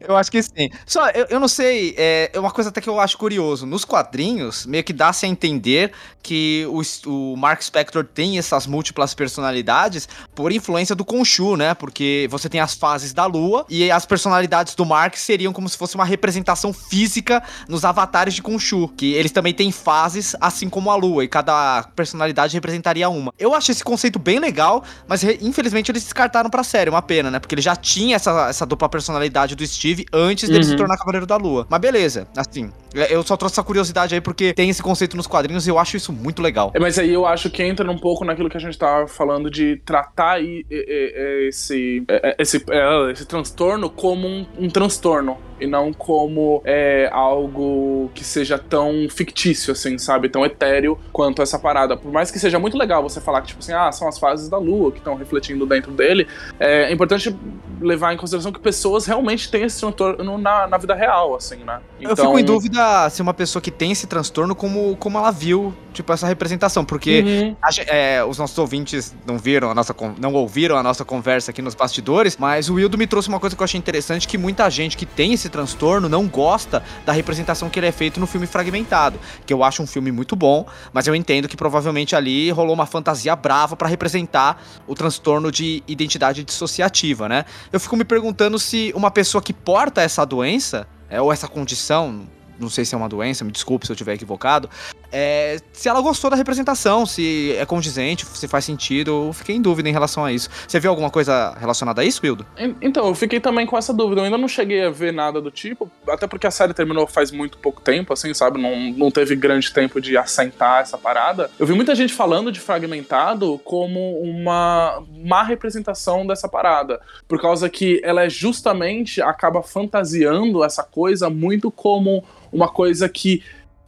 Eu 0.00 0.16
acho 0.16 0.30
que 0.30 0.42
sim. 0.42 0.70
Só, 0.86 1.08
eu, 1.10 1.26
eu 1.30 1.40
não 1.40 1.48
sei, 1.48 1.94
é 1.96 2.30
é 2.32 2.40
uma 2.40 2.50
coisa 2.50 2.70
até 2.70 2.80
que 2.80 2.88
eu 2.88 3.00
acho 3.00 3.18
curioso. 3.18 3.66
Nos 3.66 3.84
quadrinhos, 3.84 4.66
meio 4.66 4.84
que 4.84 4.92
dá-se 4.92 5.26
a 5.26 5.28
entender 5.28 5.92
que 6.22 6.66
o, 6.68 6.82
o 7.10 7.36
Mark 7.36 7.62
Spector 7.62 8.04
tem 8.04 8.38
essas 8.38 8.66
múltiplas 8.66 9.14
personalidades 9.14 10.08
por 10.34 10.52
influência 10.52 10.94
do 10.94 11.04
Khonshu, 11.04 11.56
né? 11.56 11.74
Porque 11.74 12.26
você 12.30 12.48
tem 12.48 12.60
as 12.60 12.74
fases 12.74 13.12
da 13.12 13.26
Lua 13.26 13.64
e 13.68 13.90
as 13.90 14.04
personalidades 14.04 14.74
do 14.74 14.84
Mark 14.84 15.16
seriam 15.16 15.52
como 15.52 15.68
se 15.68 15.76
fosse 15.76 15.94
uma 15.94 16.04
representação 16.04 16.72
física 16.72 17.42
nos 17.68 17.84
avatares 17.84 18.34
de 18.34 18.42
Khonshu, 18.42 18.88
que 18.96 19.14
eles 19.14 19.32
também 19.32 19.54
têm 19.54 19.70
fases 19.70 20.34
assim 20.40 20.68
como 20.68 20.90
a 20.90 20.96
Lua 20.96 21.24
e 21.24 21.28
cada 21.28 21.84
personalidade 21.94 22.54
representaria 22.54 23.08
uma. 23.08 23.32
Eu 23.38 23.54
acho 23.54 23.70
esse 23.70 23.84
conceito 23.84 24.18
bem 24.18 24.38
legal, 24.38 24.82
mas 25.06 25.22
infelizmente 25.24 25.90
eles 25.90 26.02
descartaram 26.02 26.50
pra 26.50 26.64
série, 26.64 26.90
uma 26.90 27.02
pena, 27.02 27.30
né? 27.30 27.38
Porque 27.38 27.54
ele 27.54 27.62
já 27.62 27.76
tinha 27.76 28.16
essa, 28.16 28.48
essa 28.48 28.66
dupla 28.66 28.88
personalidade 28.88 29.25
do 29.56 29.66
Steve 29.66 30.06
antes 30.12 30.48
dele 30.48 30.64
Uhum. 30.64 30.70
se 30.70 30.76
tornar 30.76 30.96
Cavaleiro 30.96 31.26
da 31.26 31.36
Lua. 31.36 31.66
Mas 31.68 31.80
beleza, 31.80 32.26
assim, 32.36 32.70
eu 33.10 33.22
só 33.22 33.36
trouxe 33.36 33.54
essa 33.54 33.62
curiosidade 33.62 34.14
aí 34.14 34.20
porque 34.20 34.52
tem 34.52 34.70
esse 34.70 34.82
conceito 34.82 35.16
nos 35.16 35.26
quadrinhos 35.26 35.66
e 35.66 35.70
eu 35.70 35.78
acho 35.78 35.96
isso 35.96 36.12
muito 36.12 36.42
legal. 36.42 36.70
É, 36.74 36.78
Mas 36.78 36.98
aí 36.98 37.12
eu 37.12 37.26
acho 37.26 37.50
que 37.50 37.62
entra 37.62 37.90
um 37.90 37.98
pouco 37.98 38.24
naquilo 38.24 38.48
que 38.48 38.56
a 38.56 38.60
gente 38.60 38.76
tava 38.78 39.06
falando 39.06 39.50
de 39.50 39.76
tratar 39.84 40.40
é, 40.40 40.44
é, 40.44 40.64
é, 40.70 41.48
esse, 41.48 42.04
é, 42.08 42.30
é, 42.30 42.36
esse, 42.38 42.64
é, 42.68 43.12
esse 43.12 43.26
transtorno 43.26 43.90
como 43.90 44.26
um, 44.26 44.46
um 44.58 44.68
transtorno 44.68 45.38
e 45.58 45.66
não 45.66 45.92
como 45.92 46.60
é, 46.64 47.08
algo 47.10 48.10
que 48.14 48.22
seja 48.22 48.58
tão 48.58 49.06
fictício, 49.08 49.72
assim, 49.72 49.96
sabe? 49.96 50.28
Tão 50.28 50.44
etéreo 50.44 50.98
quanto 51.12 51.40
essa 51.40 51.58
parada. 51.58 51.96
Por 51.96 52.12
mais 52.12 52.30
que 52.30 52.38
seja 52.38 52.58
muito 52.58 52.76
legal 52.76 53.02
você 53.02 53.20
falar 53.20 53.40
que, 53.40 53.48
tipo 53.48 53.60
assim, 53.60 53.72
ah, 53.72 53.90
são 53.90 54.06
as 54.06 54.18
fases 54.18 54.50
da 54.50 54.58
lua 54.58 54.92
que 54.92 54.98
estão 54.98 55.14
refletindo 55.14 55.64
dentro 55.64 55.92
dele, 55.92 56.26
é 56.60 56.92
importante 56.92 57.34
levar 57.80 58.12
em 58.12 58.16
consideração 58.16 58.52
que 58.52 58.60
pessoas 58.60 59.06
realmente 59.06 59.50
têm 59.50 59.62
esse 59.62 59.80
transtorno 59.80 60.38
na, 60.38 60.66
na 60.66 60.78
vida 60.78 60.94
real, 60.94 61.34
assim, 61.34 61.56
né? 61.56 61.80
Eu 62.00 62.16
fico 62.16 62.38
em 62.38 62.44
dúvida 62.44 62.85
se 63.10 63.22
uma 63.22 63.34
pessoa 63.34 63.60
que 63.62 63.70
tem 63.70 63.92
esse 63.92 64.06
transtorno, 64.06 64.54
como, 64.54 64.96
como 64.96 65.18
ela 65.18 65.30
viu, 65.30 65.74
tipo, 65.92 66.12
essa 66.12 66.26
representação. 66.26 66.84
Porque 66.84 67.16
Uhum. 67.26 67.56
a 67.62 67.70
é, 67.94 68.24
os 68.24 68.38
nossos 68.38 68.56
ouvintes 68.58 69.14
não 69.26 69.38
viram 69.38 69.70
a 69.70 69.74
nossa 69.74 69.94
não 70.18 70.32
ouviram 70.32 70.76
a 70.76 70.82
nossa 70.82 71.04
conversa 71.04 71.50
aqui 71.50 71.60
nos 71.62 71.74
bastidores, 71.74 72.36
mas 72.36 72.68
o 72.68 72.74
Wildo 72.74 72.96
me 72.96 73.06
trouxe 73.06 73.28
uma 73.28 73.40
coisa 73.40 73.56
que 73.56 73.62
eu 73.62 73.64
achei 73.64 73.78
interessante, 73.78 74.28
que 74.28 74.38
muita 74.38 74.68
gente 74.70 74.96
que 74.96 75.06
tem 75.06 75.32
esse 75.32 75.48
transtorno 75.48 76.08
não 76.08 76.26
gosta 76.26 76.82
da 77.04 77.12
representação 77.12 77.68
que 77.68 77.78
ele 77.78 77.86
é 77.86 77.92
feito 77.92 78.20
no 78.20 78.26
filme 78.26 78.46
Fragmentado, 78.46 79.18
que 79.44 79.52
eu 79.52 79.62
acho 79.64 79.82
um 79.82 79.86
filme 79.86 80.12
muito 80.12 80.36
bom, 80.36 80.66
mas 80.92 81.06
eu 81.06 81.14
entendo 81.14 81.48
que 81.48 81.56
provavelmente 81.56 82.14
ali 82.14 82.50
rolou 82.50 82.74
uma 82.74 82.86
fantasia 82.86 83.34
brava 83.34 83.76
pra 83.76 83.88
representar 83.88 84.62
o 84.86 84.94
transtorno 84.94 85.50
de 85.50 85.82
identidade 85.86 86.44
dissociativa, 86.44 87.28
né? 87.28 87.44
Eu 87.72 87.80
fico 87.80 87.96
me 87.96 88.04
perguntando 88.04 88.58
se 88.58 88.92
uma 88.94 89.10
pessoa 89.10 89.42
que 89.42 89.52
porta 89.52 90.00
essa 90.00 90.24
doença, 90.24 90.86
é, 91.08 91.20
ou 91.20 91.32
essa 91.32 91.48
condição, 91.48 92.26
não 92.58 92.68
sei 92.68 92.84
se 92.84 92.94
é 92.94 92.98
uma 92.98 93.08
doença, 93.08 93.44
me 93.44 93.52
desculpe 93.52 93.86
se 93.86 93.92
eu 93.92 93.94
estiver 93.94 94.14
equivocado, 94.14 94.68
é, 95.12 95.58
se 95.72 95.88
ela 95.88 96.00
gostou 96.00 96.30
da 96.30 96.36
representação, 96.36 97.06
se 97.06 97.54
é 97.58 97.64
condizente, 97.66 98.24
se 98.26 98.46
faz 98.48 98.64
sentido. 98.64 99.26
Eu 99.26 99.32
fiquei 99.32 99.54
em 99.56 99.62
dúvida 99.62 99.88
em 99.88 99.92
relação 99.92 100.24
a 100.24 100.32
isso. 100.32 100.48
Você 100.66 100.78
viu 100.80 100.90
alguma 100.90 101.10
coisa 101.10 101.54
relacionada 101.58 102.02
a 102.02 102.04
isso, 102.04 102.20
Wildo? 102.24 102.44
En- 102.58 102.74
Então, 102.82 103.06
eu 103.06 103.14
fiquei 103.14 103.40
também 103.40 103.66
com 103.66 103.76
essa 103.78 103.92
dúvida. 103.92 104.20
Eu 104.20 104.24
ainda 104.26 104.38
não 104.38 104.48
cheguei 104.48 104.84
a 104.84 104.90
ver 104.90 105.12
nada 105.12 105.40
do 105.40 105.50
tipo, 105.50 105.90
até 106.08 106.26
porque 106.26 106.46
a 106.46 106.50
série 106.50 106.74
terminou 106.74 107.06
faz 107.06 107.30
muito 107.30 107.58
pouco 107.58 107.80
tempo, 107.80 108.12
assim, 108.12 108.32
sabe? 108.34 108.60
Não, 108.60 108.90
não 108.92 109.10
teve 109.10 109.34
grande 109.36 109.72
tempo 109.72 110.00
de 110.00 110.16
assentar 110.16 110.80
essa 110.82 110.98
parada. 110.98 111.50
Eu 111.58 111.66
vi 111.66 111.74
muita 111.74 111.94
gente 111.94 112.12
falando 112.12 112.50
de 112.52 112.60
Fragmentado 112.60 113.60
como 113.64 114.20
uma 114.20 115.02
má 115.24 115.42
representação 115.42 116.26
dessa 116.26 116.48
parada, 116.48 117.00
por 117.28 117.40
causa 117.40 117.68
que 117.68 118.00
ela 118.04 118.24
é 118.24 118.30
justamente 118.30 119.20
acaba 119.22 119.62
fantasiando 119.62 120.64
essa 120.64 120.82
coisa 120.82 121.30
muito 121.30 121.70
como 121.70 122.24
uma 122.52 122.68
coisa 122.68 123.08
que 123.08 123.42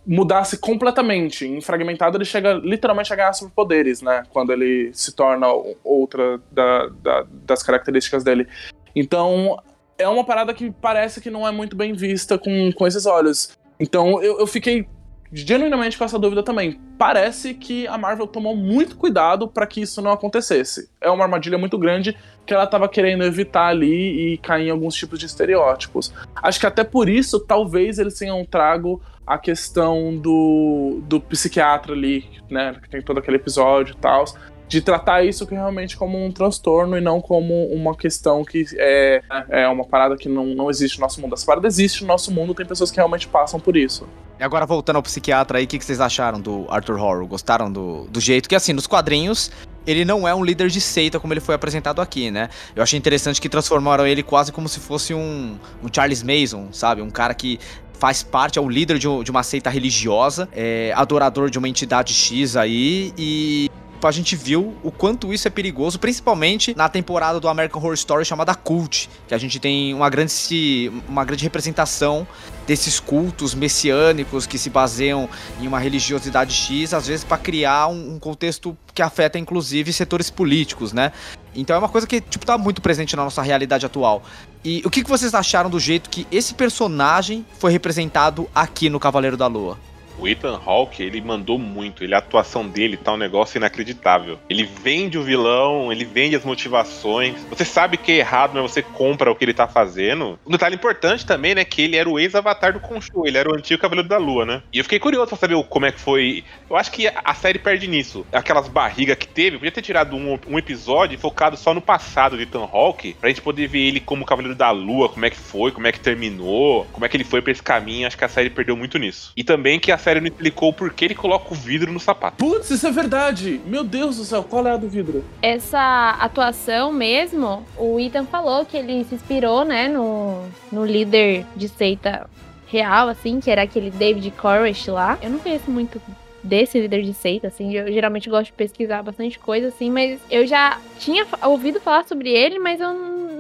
mudasse 0.09 0.57
completamente. 0.57 1.47
Em 1.47 1.61
Fragmentado 1.61 2.17
ele 2.17 2.25
chega 2.25 2.55
literalmente 2.55 3.13
a 3.13 3.17
ganhar 3.17 3.33
superpoderes, 3.35 4.01
né? 4.01 4.23
Quando 4.31 4.51
ele 4.53 4.91
se 4.95 5.13
torna 5.15 5.47
outra 5.85 6.41
da- 6.51 6.87
da- 7.03 7.27
das 7.45 7.63
características 7.63 8.25
dele. 8.25 8.49
Então, 8.97 9.59
é 9.99 10.09
uma 10.09 10.25
parada 10.25 10.55
que 10.55 10.71
parece 10.71 11.21
que 11.21 11.31
não 11.31 11.47
é 11.47 11.51
muito 11.53 11.77
bem 11.77 11.93
vista 11.93 12.39
com, 12.39 12.73
com 12.73 12.87
esses 12.87 13.05
olhos. 13.05 13.51
Então, 13.79 14.23
eu, 14.23 14.41
eu 14.41 14.47
fiquei 14.47 14.89
genuinamente 15.31 15.99
com 15.99 16.05
essa 16.05 16.19
dúvida 16.19 16.43
também. 16.43 16.81
Parece 16.97 17.53
que 17.53 17.87
a 17.87 17.99
Marvel 17.99 18.27
tomou 18.27 18.57
muito 18.57 18.97
cuidado 18.97 19.47
para 19.47 19.67
que 19.67 19.83
isso 19.83 20.01
não 20.01 20.11
acontecesse. 20.11 20.89
É 21.03 21.11
uma 21.11 21.25
armadilha 21.25 21.59
muito 21.59 21.77
grande 21.77 22.17
que 22.47 22.55
ela 22.55 22.67
tava 22.67 22.89
querendo 22.89 23.25
evitar 23.25 23.67
ali 23.67 24.33
e 24.33 24.39
cair 24.39 24.69
em 24.69 24.71
alguns 24.71 24.95
tipos 24.95 25.19
de 25.19 25.27
estereótipos. 25.27 26.15
Acho 26.43 26.59
que 26.59 26.67
até 26.67 26.83
por 26.83 27.11
isso, 27.11 27.39
talvez 27.41 27.99
eles 27.99 28.19
tenham 28.19 28.43
trago 28.43 29.03
a 29.29 29.39
questão 29.39 30.17
do, 30.17 31.01
do 31.05 31.21
psiquiatra 31.21 31.93
ali, 31.93 32.25
né? 32.51 32.75
Que 32.83 32.89
tem 32.89 33.03
todo 33.03 33.19
aquele 33.19 33.37
episódio 33.37 33.95
e 33.95 34.01
tal. 34.01 34.25
De 34.67 34.83
tratar 34.83 35.25
isso 35.25 35.47
que 35.47 35.55
realmente 35.55 35.97
como 35.97 36.23
um 36.23 36.31
transtorno 36.31 36.97
e 36.97 37.01
não 37.01 37.21
como 37.21 37.67
uma 37.69 37.95
questão 37.95 38.45
que 38.45 38.65
é, 38.77 39.23
é 39.49 39.69
uma 39.69 39.85
parada 39.85 40.15
que 40.17 40.29
não, 40.29 40.47
não 40.47 40.69
existe 40.69 40.99
no 40.99 41.03
nosso 41.03 41.21
mundo. 41.21 41.35
Essa 41.35 41.47
parada 41.47 41.67
existe 41.67 42.03
no 42.03 42.09
nosso 42.09 42.31
mundo, 42.31 42.55
tem 42.55 42.67
pessoas 42.67 42.91
que 42.91 42.97
realmente 42.97 43.27
passam 43.29 43.59
por 43.59 43.77
isso. 43.77 44.07
E 44.39 44.45
agora 44.45 44.67
voltando 44.67 44.97
ao 44.97 45.03
psiquiatra 45.03 45.59
aí, 45.59 45.65
o 45.65 45.67
que, 45.67 45.79
que 45.79 45.85
vocês 45.85 46.01
acharam 46.01 46.41
do 46.41 46.67
Arthur 46.69 46.99
Horror? 46.99 47.27
Gostaram 47.27 47.73
do, 47.73 48.05
do 48.09 48.21
jeito 48.21 48.49
que, 48.49 48.55
assim, 48.55 48.73
nos 48.75 48.87
quadrinhos, 48.87 49.51
ele 49.87 50.05
não 50.05 50.29
é 50.29 50.35
um 50.35 50.45
líder 50.45 50.69
de 50.69 50.83
seita 50.83 51.19
como 51.19 51.33
ele 51.33 51.41
foi 51.41 51.55
apresentado 51.55 52.03
aqui, 52.03 52.31
né? 52.31 52.51
Eu 52.77 52.83
achei 52.83 52.99
interessante 52.99 53.41
que 53.41 53.49
transformaram 53.49 54.07
ele 54.07 54.23
quase 54.23 54.53
como 54.53 54.69
se 54.69 54.81
fosse 54.81 55.15
um, 55.15 55.59
um 55.83 55.89
Charles 55.91 56.23
Mason, 56.23 56.69
sabe? 56.73 57.01
Um 57.01 57.11
cara 57.11 57.33
que 57.33 57.59
faz 57.99 58.23
parte, 58.23 58.59
é 58.59 58.63
o 58.63 58.69
líder 58.69 58.99
de, 58.99 59.07
de 59.25 59.31
uma 59.31 59.43
seita 59.43 59.69
religiosa, 59.69 60.49
é 60.53 60.93
adorador 60.95 61.51
de 61.51 61.59
uma 61.59 61.69
entidade 61.69 62.13
X 62.15 62.57
aí 62.57 63.13
e 63.19 63.71
a 64.07 64.11
gente 64.11 64.37
viu 64.37 64.77
o 64.83 64.91
quanto 64.91 65.33
isso 65.33 65.49
é 65.49 65.51
perigoso, 65.51 65.99
principalmente 65.99 66.75
na 66.77 66.89
temporada 66.89 67.41
do 67.41 67.49
American 67.49 67.81
Horror 67.81 67.95
Story 67.95 68.25
chamada 68.25 68.55
Cult, 68.55 69.11
que 69.27 69.35
a 69.35 69.39
gente 69.39 69.59
tem 69.59 69.95
uma 69.95 70.09
grande, 70.09 70.93
uma 71.09 71.25
grande 71.25 71.45
representação 71.45 72.27
desses 72.67 73.01
cultos 73.01 73.55
messiânicos 73.55 74.47
que 74.47 74.59
se 74.59 74.69
baseiam 74.69 75.29
em 75.61 75.67
uma 75.67 75.79
religiosidade 75.79 76.53
X, 76.53 76.93
às 76.93 77.07
vezes 77.07 77.25
para 77.25 77.39
criar 77.39 77.89
um, 77.89 78.15
um 78.15 78.19
contexto 78.19 78.77
que 78.95 79.03
afeta 79.03 79.39
inclusive 79.39 79.93
setores 79.93 80.31
políticos, 80.31 80.93
né? 80.93 81.13
Então 81.55 81.75
é 81.75 81.79
uma 81.79 81.89
coisa 81.89 82.07
que 82.07 82.21
tipo 82.21 82.45
tá 82.45 82.59
muito 82.59 82.83
presente 82.83 83.17
na 83.17 83.25
nossa 83.25 83.43
realidade 83.43 83.87
atual. 83.87 84.23
E 84.65 84.83
o 84.85 84.91
que, 84.91 85.03
que 85.03 85.09
vocês 85.09 85.35
acharam 85.35 85.71
do 85.71 85.81
jeito 85.81 86.11
que 86.11 86.27
esse 86.31 86.55
personagem 86.55 87.45
foi 87.59 87.73
representado 87.73 88.49
aqui 88.55 88.91
no 88.91 89.01
Cavaleiro 89.01 89.37
da 89.37 89.47
Lua? 89.47 89.79
O 90.19 90.27
Ethan 90.27 90.61
Hawke, 90.65 91.03
ele 91.03 91.21
mandou 91.21 91.59
muito. 91.59 92.03
Ele, 92.03 92.15
a 92.15 92.19
atuação 92.19 92.67
dele 92.67 92.97
tá 92.97 93.13
um 93.13 93.17
negócio 93.17 93.57
inacreditável. 93.57 94.39
Ele 94.51 94.65
vende 94.65 95.17
o 95.17 95.23
vilão, 95.23 95.93
ele 95.93 96.05
vende 96.05 96.35
as 96.35 96.45
motivações. 96.45 97.37
Você 97.49 97.65
sabe 97.65 97.97
que 97.97 98.13
é 98.13 98.17
errado, 98.17 98.53
mas 98.55 98.63
você 98.71 98.83
compra 98.83 99.31
o 99.31 99.37
que 99.37 99.45
ele 99.45 99.55
tá 99.55 99.69
fazendo. 99.69 100.39
Um 100.45 100.51
detalhe 100.51 100.75
importante 100.75 101.25
também, 101.25 101.55
né? 101.55 101.65
Que 101.65 101.83
ele 101.83 101.97
era 101.97 102.09
o 102.09 102.19
ex-avatar 102.19 102.73
do 102.73 102.81
Khonshu. 102.81 103.27
Ele 103.27 103.39
era 103.39 103.49
o 103.49 103.55
antigo 103.55 103.81
Cavaleiro 103.81 104.09
da 104.09 104.19
Lua, 104.19 104.45
né? 104.45 104.63
E 104.73 104.79
eu 104.79 104.85
fiquei 104.85 104.99
curioso 104.99 105.29
pra 105.29 105.39
saber 105.39 105.63
como 105.65 105.87
é 105.87 105.93
que 105.93 106.01
foi. 106.01 106.45
Eu 106.69 106.77
acho 106.77 106.91
que 106.91 107.07
a 107.07 107.29
a 107.29 107.35
série 107.35 107.59
perde 107.59 107.87
nisso. 107.87 108.27
Aquelas 108.33 108.69
barrigas 108.69 109.17
que 109.19 109.29
teve, 109.29 109.59
podia 109.59 109.71
ter 109.71 109.83
tirado 109.83 110.17
um, 110.17 110.39
um 110.49 110.59
episódio 110.59 111.19
focado 111.19 111.59
só 111.59 111.75
no 111.75 111.83
passado 111.83 112.39
de 112.39 112.45
Ethan 112.45 112.67
Hawke, 112.73 113.15
pra 113.21 113.29
gente 113.29 113.43
poder 113.43 113.67
ver 113.67 113.81
ele 113.81 114.01
como 114.01 114.25
Cavaleiro 114.25 114.57
da 114.57 114.71
Lua, 114.71 115.11
como 115.11 115.27
é 115.27 115.31
que 115.31 115.37
foi, 115.37 115.71
como 115.71 115.87
é 115.87 115.93
que 115.93 116.01
terminou, 116.01 116.87
como 116.91 117.05
é 117.05 117.09
que 117.09 117.19
ele 117.19 117.25
foi 117.25 117.43
pra 117.43 117.53
esse 117.53 117.63
caminho. 117.63 118.07
Acho 118.07 118.17
que 118.17 118.25
a 118.25 118.29
série 118.29 118.49
perdeu 118.49 118.75
muito 118.75 118.99
nisso. 118.99 119.33
E 119.37 119.45
também 119.45 119.79
que 119.79 119.93
a 119.93 119.99
série 119.99 120.08
não 120.15 120.27
explicou 120.27 120.73
por 120.73 120.93
que 120.93 121.05
ele 121.05 121.15
coloca 121.15 121.53
o 121.53 121.57
vidro 121.57 121.93
no 121.93 122.01
sapato. 122.01 122.37
Putz, 122.37 122.71
isso 122.71 122.87
é 122.87 122.91
verdade! 122.91 123.61
Meu 123.67 123.85
Deus 123.85 124.17
do 124.17 124.25
céu, 124.25 124.43
qual 124.43 124.67
é 124.67 124.73
a 124.73 124.77
do 124.77 124.89
vidro? 124.89 125.25
Essa 125.43 126.17
atuação 126.21 126.93
mesmo, 126.93 127.65
o 127.77 127.99
Ethan 128.01 128.25
falou 128.25 128.65
que 128.65 128.77
ele 128.77 129.05
se 129.05 129.15
inspirou, 129.15 129.65
né, 129.65 129.89
no, 129.89 130.43
no 130.73 130.85
líder 130.85 131.45
de 131.55 131.69
seita 131.69 132.29
real, 132.67 133.09
assim, 133.09 133.41
que 133.41 133.51
era 133.51 133.63
aquele 133.63 133.91
David 133.91 134.31
Koresh 134.33 134.87
lá. 134.89 135.19
Eu 135.23 135.31
não 135.31 135.39
conheço 135.39 135.71
muito 135.71 136.01
desse 136.49 136.81
líder 136.81 137.03
de 137.03 137.15
seita, 137.15 137.49
assim, 137.49 137.75
eu 137.75 137.93
geralmente 137.93 138.29
gosto 138.29 138.47
de 138.47 138.53
pesquisar 138.53 139.03
bastante 139.03 139.39
coisa, 139.39 139.69
assim, 139.69 139.91
mas 139.91 140.21
eu 140.31 140.47
já 140.47 140.81
tinha 140.99 141.27
ouvido 141.43 141.81
falar 141.81 142.05
sobre 142.05 142.31
ele, 142.31 142.59
mas 142.59 142.81
eu 142.81 142.93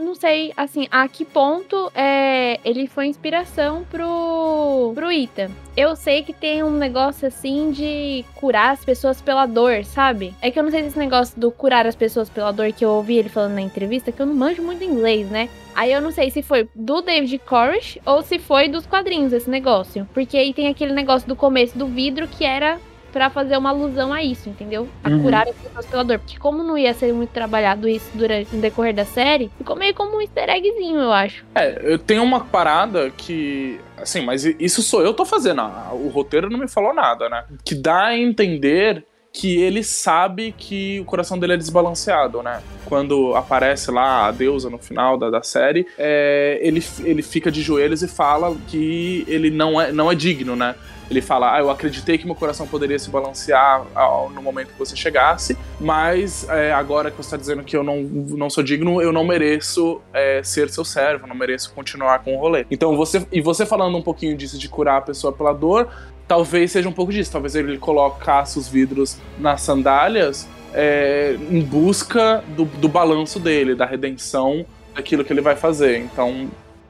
não 0.09 0.15
sei, 0.15 0.53
assim, 0.57 0.89
a 0.91 1.07
que 1.07 1.25
ponto 1.25 1.93
é, 1.95 2.59
ele 2.65 2.87
foi 2.87 3.07
inspiração 3.07 3.85
pro, 3.91 4.93
pro 4.95 5.13
Ethan. 5.13 5.51
Eu 5.77 5.95
sei 5.95 6.23
que 6.23 6.33
tem 6.33 6.63
um 6.63 6.71
negócio 6.71 7.29
assim 7.29 7.71
de 7.71 8.25
curar 8.35 8.73
as 8.73 8.85
pessoas 8.85 9.21
pela 9.21 9.45
dor, 9.45 9.85
sabe? 9.85 10.35
É 10.41 10.51
que 10.51 10.59
eu 10.59 10.63
não 10.63 10.71
sei 10.71 10.83
se 10.83 10.89
esse 10.89 10.99
negócio 10.99 11.39
do 11.39 11.51
curar 11.51 11.87
as 11.87 11.95
pessoas 11.95 12.31
pela 12.31 12.53
dor 12.53 12.73
que 12.73 12.85
eu 12.85 12.91
ouvi 12.91 13.17
ele 13.17 13.29
falando 13.29 13.55
na 13.55 13.61
entrevista, 13.61 14.11
que 14.11 14.21
eu 14.21 14.27
não 14.27 14.35
manjo 14.35 14.63
muito 14.63 14.83
inglês, 14.83 15.31
né? 15.31 15.49
Aí 15.75 15.93
eu 15.93 16.01
não 16.01 16.11
sei 16.11 16.31
se 16.31 16.43
foi 16.43 16.69
do 16.75 17.03
David 17.03 17.39
Koresh 17.41 17.99
ou 18.05 18.23
se 18.23 18.39
foi 18.39 18.69
dos 18.69 18.87
quadrinhos 18.87 19.33
esse 19.33 19.49
negócio. 19.49 20.09
Porque 20.13 20.37
aí 20.37 20.53
tem 20.53 20.69
aquele 20.69 20.93
negócio 20.93 21.29
do 21.29 21.37
começo 21.37 21.79
do 21.79 21.87
vidro 21.87 22.27
que 22.27 22.45
era 22.45 22.81
pra 23.13 23.31
fazer 23.31 23.57
uma 23.57 23.71
alusão 23.71 24.13
a 24.13 24.23
isso, 24.23 24.49
entendeu? 24.49 24.89
A 25.03 25.09
Uhum. 25.09 25.23
curar 25.23 25.49
as 25.49 25.57
pessoas 25.57 25.87
pela 25.87 26.05
dor. 26.05 26.19
Porque 26.19 26.39
como 26.39 26.63
não 26.63 26.77
ia 26.77 26.93
ser 26.95 27.13
muito 27.13 27.31
trabalhado 27.31 27.89
isso 27.89 28.11
durante 28.15 28.55
no 28.55 28.61
decorrer 28.61 28.95
da 28.95 29.05
série, 29.05 29.51
ficou 29.59 29.75
meio 29.77 29.95
como 29.95 30.17
um 30.17 30.21
easter 30.21 30.49
eggzinho, 30.49 30.99
eu 30.99 31.13
acho. 31.13 31.45
É, 31.55 31.79
eu 31.83 31.99
tenho 31.99 32.23
uma 32.23 32.41
parada 32.41 33.11
que. 33.17 33.81
Assim, 33.97 34.21
mas 34.21 34.45
isso 34.45 34.83
sou 34.83 35.03
eu 35.03 35.13
tô 35.15 35.25
fazendo. 35.25 35.63
O 35.93 36.09
roteiro 36.09 36.49
não 36.49 36.59
me 36.59 36.69
falou 36.69 36.95
nada, 36.95 37.29
né? 37.29 37.45
Que 37.65 37.75
dá 37.75 38.07
a 38.07 38.17
entender 38.19 39.05
que 39.33 39.61
ele 39.61 39.85
sabe 39.85 40.53
que 40.57 40.99
o 41.01 41.05
coração 41.05 41.39
dele 41.39 41.53
é 41.53 41.57
desbalanceado, 41.57 42.43
né? 42.43 42.61
Quando 42.87 43.35
aparece 43.37 43.91
lá 43.91 44.27
a 44.27 44.31
deusa 44.33 44.71
no 44.71 44.79
final 44.79 45.17
da, 45.19 45.31
da 45.31 45.43
série, 45.43 45.87
é, 45.99 46.59
ele, 46.63 46.83
ele 47.05 47.23
fica 47.23 47.51
de 47.51 47.61
joelhos 47.63 48.03
e 48.03 48.09
fala 48.09 48.57
que 48.69 49.25
ele 49.29 49.51
não 49.51 49.81
é, 49.81 49.93
não 49.93 50.11
é 50.11 50.15
digno, 50.15 50.57
né? 50.57 50.75
Ele 51.11 51.23
fala, 51.23 51.55
ah, 51.55 51.61
eu 51.61 51.71
acreditei 51.71 52.19
que 52.19 52.27
meu 52.27 52.35
coração 52.35 52.67
poderia 52.67 52.99
se 52.99 53.09
balancear 53.11 53.83
ao- 53.95 54.29
no 54.31 54.43
momento 54.43 54.69
que 54.69 54.79
você 54.79 54.95
chegasse, 54.95 55.57
mas 55.81 56.47
é, 56.49 56.73
agora 56.73 57.11
que 57.11 57.17
você 57.17 57.29
está 57.29 57.37
dizendo 57.37 57.63
que 57.63 57.77
eu 57.77 57.83
não, 57.83 58.03
não 58.03 58.51
sou 58.51 58.63
digno, 58.63 59.01
eu 59.01 59.13
não 59.13 59.25
mereço 59.25 60.01
é, 60.13 60.43
ser 60.43 60.69
seu 60.69 60.85
servo, 60.85 61.27
não 61.27 61.35
mereço 61.35 61.73
continuar 61.75 62.19
com 62.21 62.37
o 62.37 62.39
rolê. 62.41 62.67
Então 62.71 62.97
você 62.97 63.27
e 63.33 63.41
você 63.41 63.65
falando 63.65 63.97
um 63.97 64.03
pouquinho 64.03 64.37
disso 64.37 64.59
de 64.59 64.69
curar 64.69 64.99
a 64.99 65.01
pessoa 65.03 65.33
pela 65.33 65.53
dor, 65.53 65.89
talvez 66.27 66.73
seja 66.73 66.89
um 66.89 66.93
pouco 66.93 67.13
disso. 67.13 67.33
Talvez 67.33 67.55
ele 67.55 67.79
colocasse 67.79 68.59
os 68.59 68.69
vidros 68.69 69.19
nas 69.39 69.63
sandálias 69.63 70.47
é, 70.75 71.37
em 71.51 71.63
busca 71.63 72.45
do, 72.49 72.65
do 72.67 72.89
balanço 72.89 73.41
dele, 73.41 73.75
da 73.75 73.87
redenção 73.87 74.67
daquilo 74.95 75.25
que 75.25 75.33
ele 75.33 75.41
vai 75.41 75.57
fazer. 75.57 75.99
Então 75.99 76.49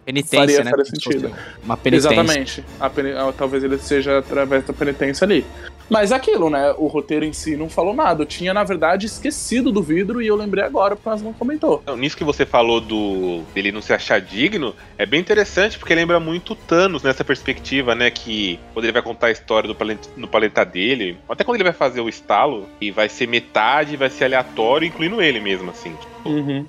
Penitência, 0.09 0.39
Faria- 0.39 0.65
né? 0.65 0.71
faria 0.71 0.85
Como 0.87 0.97
se 0.97 1.05
fosse 1.05 1.19
sentido. 1.19 1.37
Uma 1.63 1.77
penitência. 1.77 2.09
Exatamente. 2.15 2.65
A 2.81 2.89
peni- 2.89 3.13
talvez 3.37 3.63
ele 3.63 3.77
seja 3.77 4.19
através 4.21 4.65
da 4.65 4.73
penitência 4.73 5.23
ali. 5.27 5.45
Mas 5.91 6.13
é 6.13 6.15
aquilo, 6.15 6.49
né? 6.49 6.75
O 6.79 6.87
roteiro 6.87 7.27
em 7.27 7.33
si 7.35 7.57
não 7.57 7.69
falou 7.69 7.93
nada. 7.95 8.23
Eu 8.23 8.27
tinha, 8.27 8.55
na 8.55 8.65
verdade, 8.65 9.05
esquecido 9.05 9.71
do 9.71 9.83
vidro 9.83 10.23
e 10.23 10.27
eu 10.27 10.35
lembrei 10.35 10.65
agora 10.65 10.97
porque 10.97 11.11
nós 11.11 11.21
não 11.21 11.35
comentou. 11.35 11.81
Então, 11.83 11.95
nisso 11.97 12.17
que 12.17 12.25
você 12.25 12.47
falou 12.47 12.81
do 12.81 13.43
dele 13.55 13.71
não 13.71 13.83
se 13.83 13.93
achar 13.93 14.19
digno, 14.19 14.75
é 14.97 15.05
bem 15.05 15.21
interessante 15.21 15.79
porque 15.79 15.95
lembra 15.95 16.19
muito 16.19 16.55
o 16.55 16.57
Thanos 16.57 17.03
nessa 17.03 17.23
perspectiva, 17.23 17.95
né? 17.95 18.11
Que 18.11 18.59
quando 18.73 18.87
ele 18.87 18.93
vai 18.93 19.03
contar 19.03 19.27
a 19.27 19.31
história 19.31 19.69
do 19.69 19.75
planeta, 19.75 20.09
no 20.17 20.27
planeta 20.27 20.65
dele, 20.65 21.19
até 21.29 21.45
quando 21.45 21.57
ele 21.57 21.65
vai 21.65 21.73
fazer 21.75 22.01
o 22.01 22.09
estalo, 22.09 22.67
e 22.81 22.91
vai 22.91 23.11
ser 23.11 23.27
metade, 23.29 23.95
vai 23.97 24.09
ser 24.09 24.25
aleatório, 24.25 24.87
incluindo 24.89 25.21
ele 25.21 25.39
mesmo, 25.41 25.71
assim. 25.71 25.95
Uhum. 26.25 26.65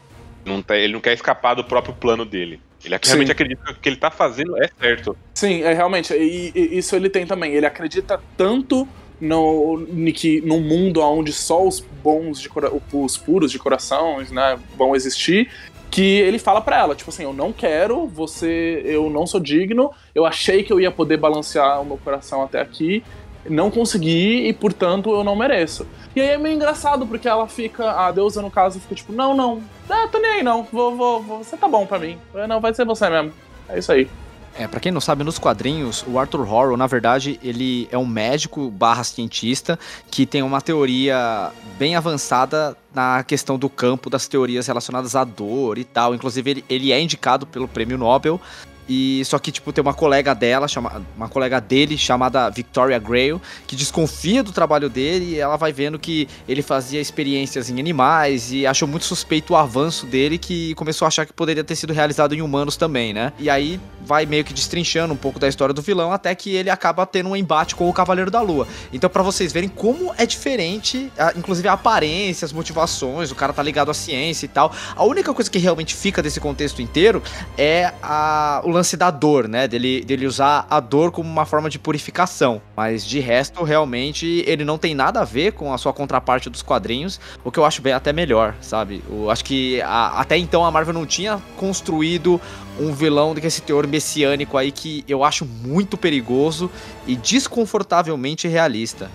Não 0.45 0.61
tá- 0.61 0.75
ele 0.77 0.93
não 0.93 0.99
quer 1.01 1.13
escapar 1.13 1.53
do 1.55 1.63
próprio 1.63 1.93
plano 1.93 2.25
dele. 2.25 2.59
Ele 2.83 2.97
realmente 3.01 3.27
Sim. 3.27 3.31
acredita 3.31 3.63
que 3.65 3.71
o 3.71 3.75
que 3.75 3.89
ele 3.89 3.95
tá 3.97 4.09
fazendo 4.09 4.61
é 4.61 4.69
certo. 4.79 5.17
Sim, 5.33 5.61
é 5.63 5.73
realmente. 5.73 6.13
E, 6.13 6.51
e 6.55 6.77
isso 6.77 6.95
ele 6.95 7.09
tem 7.09 7.25
também. 7.25 7.53
Ele 7.53 7.65
acredita 7.65 8.21
tanto 8.37 8.87
no, 9.19 9.85
que, 10.15 10.41
num 10.41 10.61
mundo 10.61 11.01
onde 11.01 11.33
só 11.33 11.67
os 11.67 11.79
bons, 11.79 12.39
de 12.39 12.49
os 12.93 13.17
puros 13.17 13.51
de 13.51 13.59
corações, 13.59 14.31
né, 14.31 14.57
vão 14.77 14.95
existir. 14.95 15.49
Que 15.91 16.19
ele 16.19 16.37
fala 16.37 16.61
pra 16.61 16.77
ela, 16.77 16.93
tipo 16.93 17.09
assim, 17.09 17.23
eu 17.23 17.33
não 17.33 17.51
quero, 17.51 18.05
você, 18.05 18.79
eu 18.85 19.09
não 19.09 19.25
sou 19.25 19.39
digno, 19.39 19.91
eu 20.13 20.23
achei 20.23 20.61
que 20.61 20.71
eu 20.71 20.79
ia 20.79 20.91
poder 20.91 21.17
balancear 21.17 21.81
o 21.81 21.85
meu 21.85 21.97
coração 21.97 22.43
até 22.43 22.61
aqui, 22.61 23.03
não 23.47 23.71
consegui 23.71 24.47
e, 24.47 24.53
portanto, 24.53 25.11
eu 25.11 25.23
não 25.23 25.35
mereço. 25.35 25.85
E 26.15 26.21
aí 26.21 26.29
é 26.29 26.37
meio 26.37 26.55
engraçado, 26.55 27.05
porque 27.05 27.27
ela 27.27 27.47
fica, 27.47 27.91
a 27.91 28.11
deusa, 28.11 28.41
no 28.41 28.49
caso, 28.49 28.79
fica 28.79 28.95
tipo, 28.95 29.13
não, 29.13 29.35
não, 29.35 29.61
ah, 29.89 30.07
tô 30.11 30.19
nem 30.19 30.31
aí 30.31 30.43
não, 30.43 30.63
vou, 30.71 30.95
vou, 30.95 31.21
vou, 31.21 31.37
você 31.43 31.55
tá 31.55 31.67
bom 31.67 31.85
pra 31.85 31.99
mim. 31.99 32.17
Não, 32.47 32.59
vai 32.59 32.73
ser 32.73 32.85
você 32.85 33.09
mesmo. 33.09 33.31
É 33.67 33.79
isso 33.79 33.91
aí. 33.91 34.09
É, 34.57 34.67
pra 34.67 34.79
quem 34.79 34.91
não 34.91 34.99
sabe, 34.99 35.23
nos 35.23 35.39
quadrinhos, 35.39 36.03
o 36.07 36.19
Arthur 36.19 36.41
Horror, 36.41 36.75
na 36.75 36.87
verdade, 36.87 37.39
ele 37.41 37.87
é 37.91 37.97
um 37.97 38.05
médico 38.05 38.69
barra 38.69 39.03
cientista 39.03 39.79
que 40.09 40.25
tem 40.25 40.41
uma 40.41 40.59
teoria 40.59 41.51
bem 41.77 41.95
avançada 41.95 42.75
na 42.93 43.23
questão 43.23 43.57
do 43.57 43.69
campo 43.69 44.09
das 44.09 44.27
teorias 44.27 44.67
relacionadas 44.67 45.15
à 45.15 45.23
dor 45.23 45.77
e 45.77 45.85
tal. 45.85 46.13
Inclusive, 46.13 46.51
ele, 46.51 46.65
ele 46.67 46.91
é 46.91 46.99
indicado 46.99 47.45
pelo 47.45 47.67
prêmio 47.67 47.97
Nobel 47.97 48.41
e 48.89 49.23
só 49.23 49.37
que, 49.37 49.51
tipo, 49.51 49.71
tem 49.71 49.83
uma 49.83 49.93
colega 49.93 50.33
dela, 50.33 50.67
chama, 50.67 51.05
uma 51.15 51.29
colega 51.29 51.61
dele, 51.61 51.95
chamada 51.95 52.49
Victoria 52.49 52.97
Grayle, 52.97 53.39
que 53.67 53.75
desconfia 53.75 54.41
do 54.41 54.51
trabalho 54.51 54.89
dele 54.89 55.35
e 55.35 55.39
ela 55.39 55.57
vai 55.57 55.71
vendo 55.71 55.99
que 55.99 56.27
ele 56.47 56.63
fazia 56.63 56.99
experiências 56.99 57.69
em 57.69 57.79
animais 57.79 58.51
e 58.51 58.65
achou 58.65 58.87
muito 58.87 59.05
suspeito 59.05 59.53
o 59.53 59.55
avanço 59.55 60.07
dele 60.07 60.39
que 60.39 60.73
começou 60.73 61.05
a 61.05 61.09
achar 61.09 61.25
que 61.27 61.31
poderia 61.33 61.63
ter 61.63 61.75
sido 61.75 61.93
realizado 61.93 62.33
em 62.33 62.41
humanos 62.41 62.75
também, 62.75 63.13
né? 63.13 63.31
E 63.37 63.47
aí 63.47 63.79
vai 64.03 64.25
meio 64.25 64.43
que 64.43 64.53
destrinchando 64.53 65.13
um 65.13 65.17
pouco 65.17 65.37
da 65.37 65.47
história 65.47 65.73
do 65.73 65.83
vilão 65.83 66.11
até 66.11 66.33
que 66.33 66.55
ele 66.55 66.71
acaba 66.71 67.05
tendo 67.05 67.29
um 67.29 67.35
embate 67.35 67.75
com 67.75 67.87
o 67.87 67.93
Cavaleiro 67.93 68.31
da 68.31 68.41
Lua. 68.41 68.67
Então, 68.91 69.07
para 69.07 69.21
vocês 69.21 69.53
verem 69.53 69.69
como 69.69 70.11
é 70.17 70.25
diferente, 70.25 71.11
inclusive 71.35 71.67
a 71.67 71.73
aparência, 71.73 72.43
as 72.43 72.51
motivações, 72.51 73.29
o 73.29 73.35
cara 73.35 73.53
tá 73.53 73.61
ligado 73.61 73.91
à 73.91 73.93
ciência 73.93 74.45
e 74.45 74.49
tal. 74.49 74.73
A 74.95 75.03
única 75.03 75.31
coisa 75.31 75.49
que 75.49 75.59
realmente 75.59 75.93
fica 75.93 76.23
desse 76.23 76.39
contexto 76.39 76.81
inteiro 76.81 77.21
é 77.55 77.93
a, 78.01 78.61
o 78.63 78.78
lance 78.79 78.97
da 78.97 79.11
dor, 79.11 79.47
né? 79.47 79.67
Dele, 79.67 80.03
dele 80.03 80.25
usar 80.25 80.65
a 80.69 80.79
dor 80.79 81.11
como 81.11 81.29
uma 81.29 81.45
forma 81.45 81.69
de 81.69 81.77
purificação. 81.77 82.61
Mas 82.75 83.05
de 83.05 83.19
resto, 83.19 83.63
realmente, 83.63 84.43
ele 84.47 84.63
não 84.63 84.77
tem 84.77 84.95
nada 84.95 85.21
a 85.21 85.25
ver 85.25 85.53
com 85.53 85.73
a 85.73 85.77
sua 85.77 85.93
contraparte 85.93 86.49
dos 86.49 86.61
quadrinhos, 86.61 87.19
o 87.43 87.51
que 87.51 87.59
eu 87.59 87.65
acho 87.65 87.81
bem 87.81 87.93
até 87.93 88.11
melhor, 88.11 88.55
sabe? 88.61 89.03
Eu 89.09 89.29
acho 89.29 89.43
que 89.43 89.81
a, 89.81 90.19
até 90.19 90.37
então 90.37 90.65
a 90.65 90.71
Marvel 90.71 90.93
não 90.93 91.05
tinha 91.05 91.39
construído 91.57 92.41
um 92.79 92.93
vilão 92.93 93.35
com 93.35 93.45
esse 93.45 93.61
teor 93.61 93.85
messiânico 93.85 94.57
aí 94.57 94.71
que 94.71 95.03
eu 95.07 95.23
acho 95.23 95.45
muito 95.45 95.97
perigoso 95.97 96.71
e 97.05 97.15
desconfortavelmente 97.15 98.47
realista. 98.47 99.09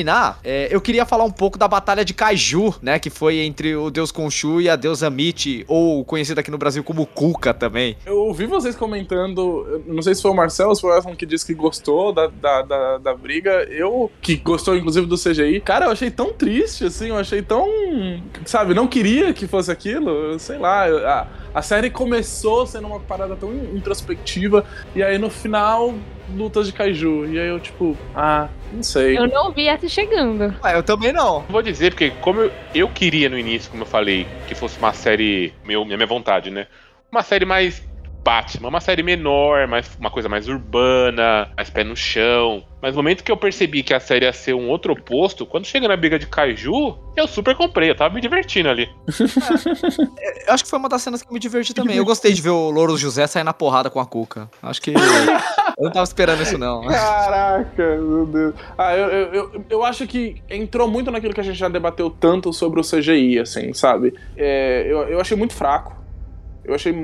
Terminar, 0.00 0.40
é, 0.42 0.68
eu 0.70 0.80
queria 0.80 1.04
falar 1.04 1.24
um 1.24 1.30
pouco 1.30 1.58
da 1.58 1.68
batalha 1.68 2.04
de 2.04 2.14
Kaiju, 2.14 2.74
né? 2.82 2.98
Que 2.98 3.10
foi 3.10 3.38
entre 3.38 3.76
o 3.76 3.90
deus 3.90 4.10
Khonshu 4.10 4.60
e 4.60 4.68
a 4.68 4.76
deusa 4.76 5.10
Miti, 5.10 5.64
ou 5.68 6.04
conhecida 6.04 6.40
aqui 6.40 6.50
no 6.50 6.58
Brasil 6.58 6.82
como 6.82 7.06
Kuka 7.06 7.52
também. 7.52 7.96
Eu 8.06 8.18
ouvi 8.18 8.46
vocês 8.46 8.74
comentando, 8.74 9.66
eu 9.86 9.94
não 9.94 10.02
sei 10.02 10.14
se 10.14 10.22
foi 10.22 10.30
o 10.30 10.34
Marcelo 10.34 10.74
se 10.74 10.80
foi 10.80 10.90
o 10.90 10.96
Elton 10.96 11.14
que 11.14 11.26
disse 11.26 11.46
que 11.46 11.54
gostou 11.54 12.12
da, 12.12 12.26
da, 12.28 12.62
da, 12.62 12.98
da 12.98 13.14
briga. 13.14 13.50
Eu, 13.70 14.10
que 14.20 14.36
gostou 14.36 14.76
inclusive 14.76 15.06
do 15.06 15.16
CGI, 15.16 15.60
cara, 15.60 15.86
eu 15.86 15.90
achei 15.90 16.10
tão 16.10 16.32
triste, 16.32 16.86
assim, 16.86 17.08
eu 17.08 17.18
achei 17.18 17.42
tão. 17.42 17.66
Sabe, 18.44 18.74
não 18.74 18.86
queria 18.86 19.32
que 19.32 19.46
fosse 19.46 19.70
aquilo, 19.70 20.10
eu 20.10 20.38
sei 20.38 20.58
lá. 20.58 20.86
A, 20.86 21.26
a 21.54 21.62
série 21.62 21.90
começou 21.90 22.66
sendo 22.66 22.86
uma 22.86 23.00
parada 23.00 23.36
tão 23.36 23.52
introspectiva, 23.52 24.64
e 24.94 25.02
aí 25.02 25.18
no 25.18 25.30
final 25.30 25.94
lutas 26.34 26.66
de 26.66 26.72
kaiju. 26.72 27.26
E 27.26 27.38
aí 27.38 27.48
eu, 27.48 27.58
tipo, 27.58 27.96
ah, 28.14 28.48
não 28.72 28.82
sei. 28.82 29.18
Eu 29.18 29.26
não 29.28 29.50
vi 29.50 29.68
essa 29.68 29.88
chegando. 29.88 30.54
Ah, 30.62 30.72
eu 30.72 30.82
também 30.82 31.12
não. 31.12 31.40
Vou 31.48 31.62
dizer, 31.62 31.90
porque 31.90 32.10
como 32.20 32.40
eu, 32.40 32.52
eu 32.74 32.88
queria 32.88 33.28
no 33.28 33.38
início, 33.38 33.70
como 33.70 33.82
eu 33.82 33.86
falei, 33.86 34.26
que 34.46 34.54
fosse 34.54 34.78
uma 34.78 34.92
série, 34.92 35.52
meu, 35.64 35.84
minha, 35.84 35.96
minha 35.96 36.06
vontade, 36.06 36.50
né? 36.50 36.66
Uma 37.10 37.22
série 37.22 37.44
mais 37.44 37.82
Batman, 38.22 38.68
uma 38.68 38.80
série 38.80 39.02
menor, 39.02 39.66
mais, 39.66 39.90
uma 39.98 40.10
coisa 40.10 40.28
mais 40.28 40.48
urbana, 40.48 41.50
mais 41.56 41.70
pé 41.70 41.82
no 41.82 41.96
chão. 41.96 42.62
Mas 42.82 42.94
no 42.94 43.02
momento 43.02 43.22
que 43.22 43.30
eu 43.30 43.36
percebi 43.36 43.82
que 43.82 43.92
a 43.92 44.00
série 44.00 44.24
ia 44.24 44.32
ser 44.32 44.54
um 44.54 44.68
outro 44.68 44.92
oposto, 44.92 45.44
quando 45.44 45.66
chega 45.66 45.86
na 45.86 45.96
briga 45.96 46.18
de 46.18 46.26
Kaiju, 46.26 46.98
eu 47.16 47.28
super 47.28 47.54
comprei, 47.54 47.90
eu 47.90 47.94
tava 47.94 48.14
me 48.14 48.20
divertindo 48.20 48.68
ali. 48.68 48.88
É, 50.18 50.48
eu 50.48 50.54
acho 50.54 50.64
que 50.64 50.70
foi 50.70 50.78
uma 50.78 50.88
das 50.88 51.02
cenas 51.02 51.22
que 51.22 51.32
me 51.32 51.38
diverti 51.38 51.74
também. 51.74 51.96
Eu 51.96 52.04
gostei 52.04 52.32
de 52.32 52.40
ver 52.40 52.50
o 52.50 52.70
Louro 52.70 52.96
José 52.96 53.26
sair 53.26 53.44
na 53.44 53.52
porrada 53.52 53.90
com 53.90 54.00
a 54.00 54.06
Cuca. 54.06 54.48
Acho 54.62 54.80
que. 54.80 54.90
eu 54.90 55.84
não 55.84 55.90
tava 55.90 56.04
esperando 56.04 56.42
isso, 56.42 56.58
não. 56.58 56.82
Caraca, 56.86 57.96
meu 57.96 58.26
Deus. 58.26 58.54
Ah, 58.76 58.96
eu, 58.96 59.08
eu, 59.08 59.34
eu, 59.34 59.64
eu, 59.70 59.84
acho 59.84 60.06
que 60.06 60.42
entrou 60.48 60.88
muito 60.88 61.10
naquilo 61.10 61.34
que 61.34 61.40
a 61.40 61.44
gente 61.44 61.58
já 61.58 61.68
debateu 61.68 62.10
tanto 62.10 62.52
sobre 62.52 62.80
o 62.80 62.84
CGI, 62.84 63.40
assim, 63.40 63.72
sabe? 63.72 64.14
É, 64.36 64.86
eu, 64.86 65.02
eu 65.08 65.20
achei 65.20 65.36
muito 65.36 65.54
fraco. 65.54 65.99
Eu 66.70 66.74
achei. 66.76 66.94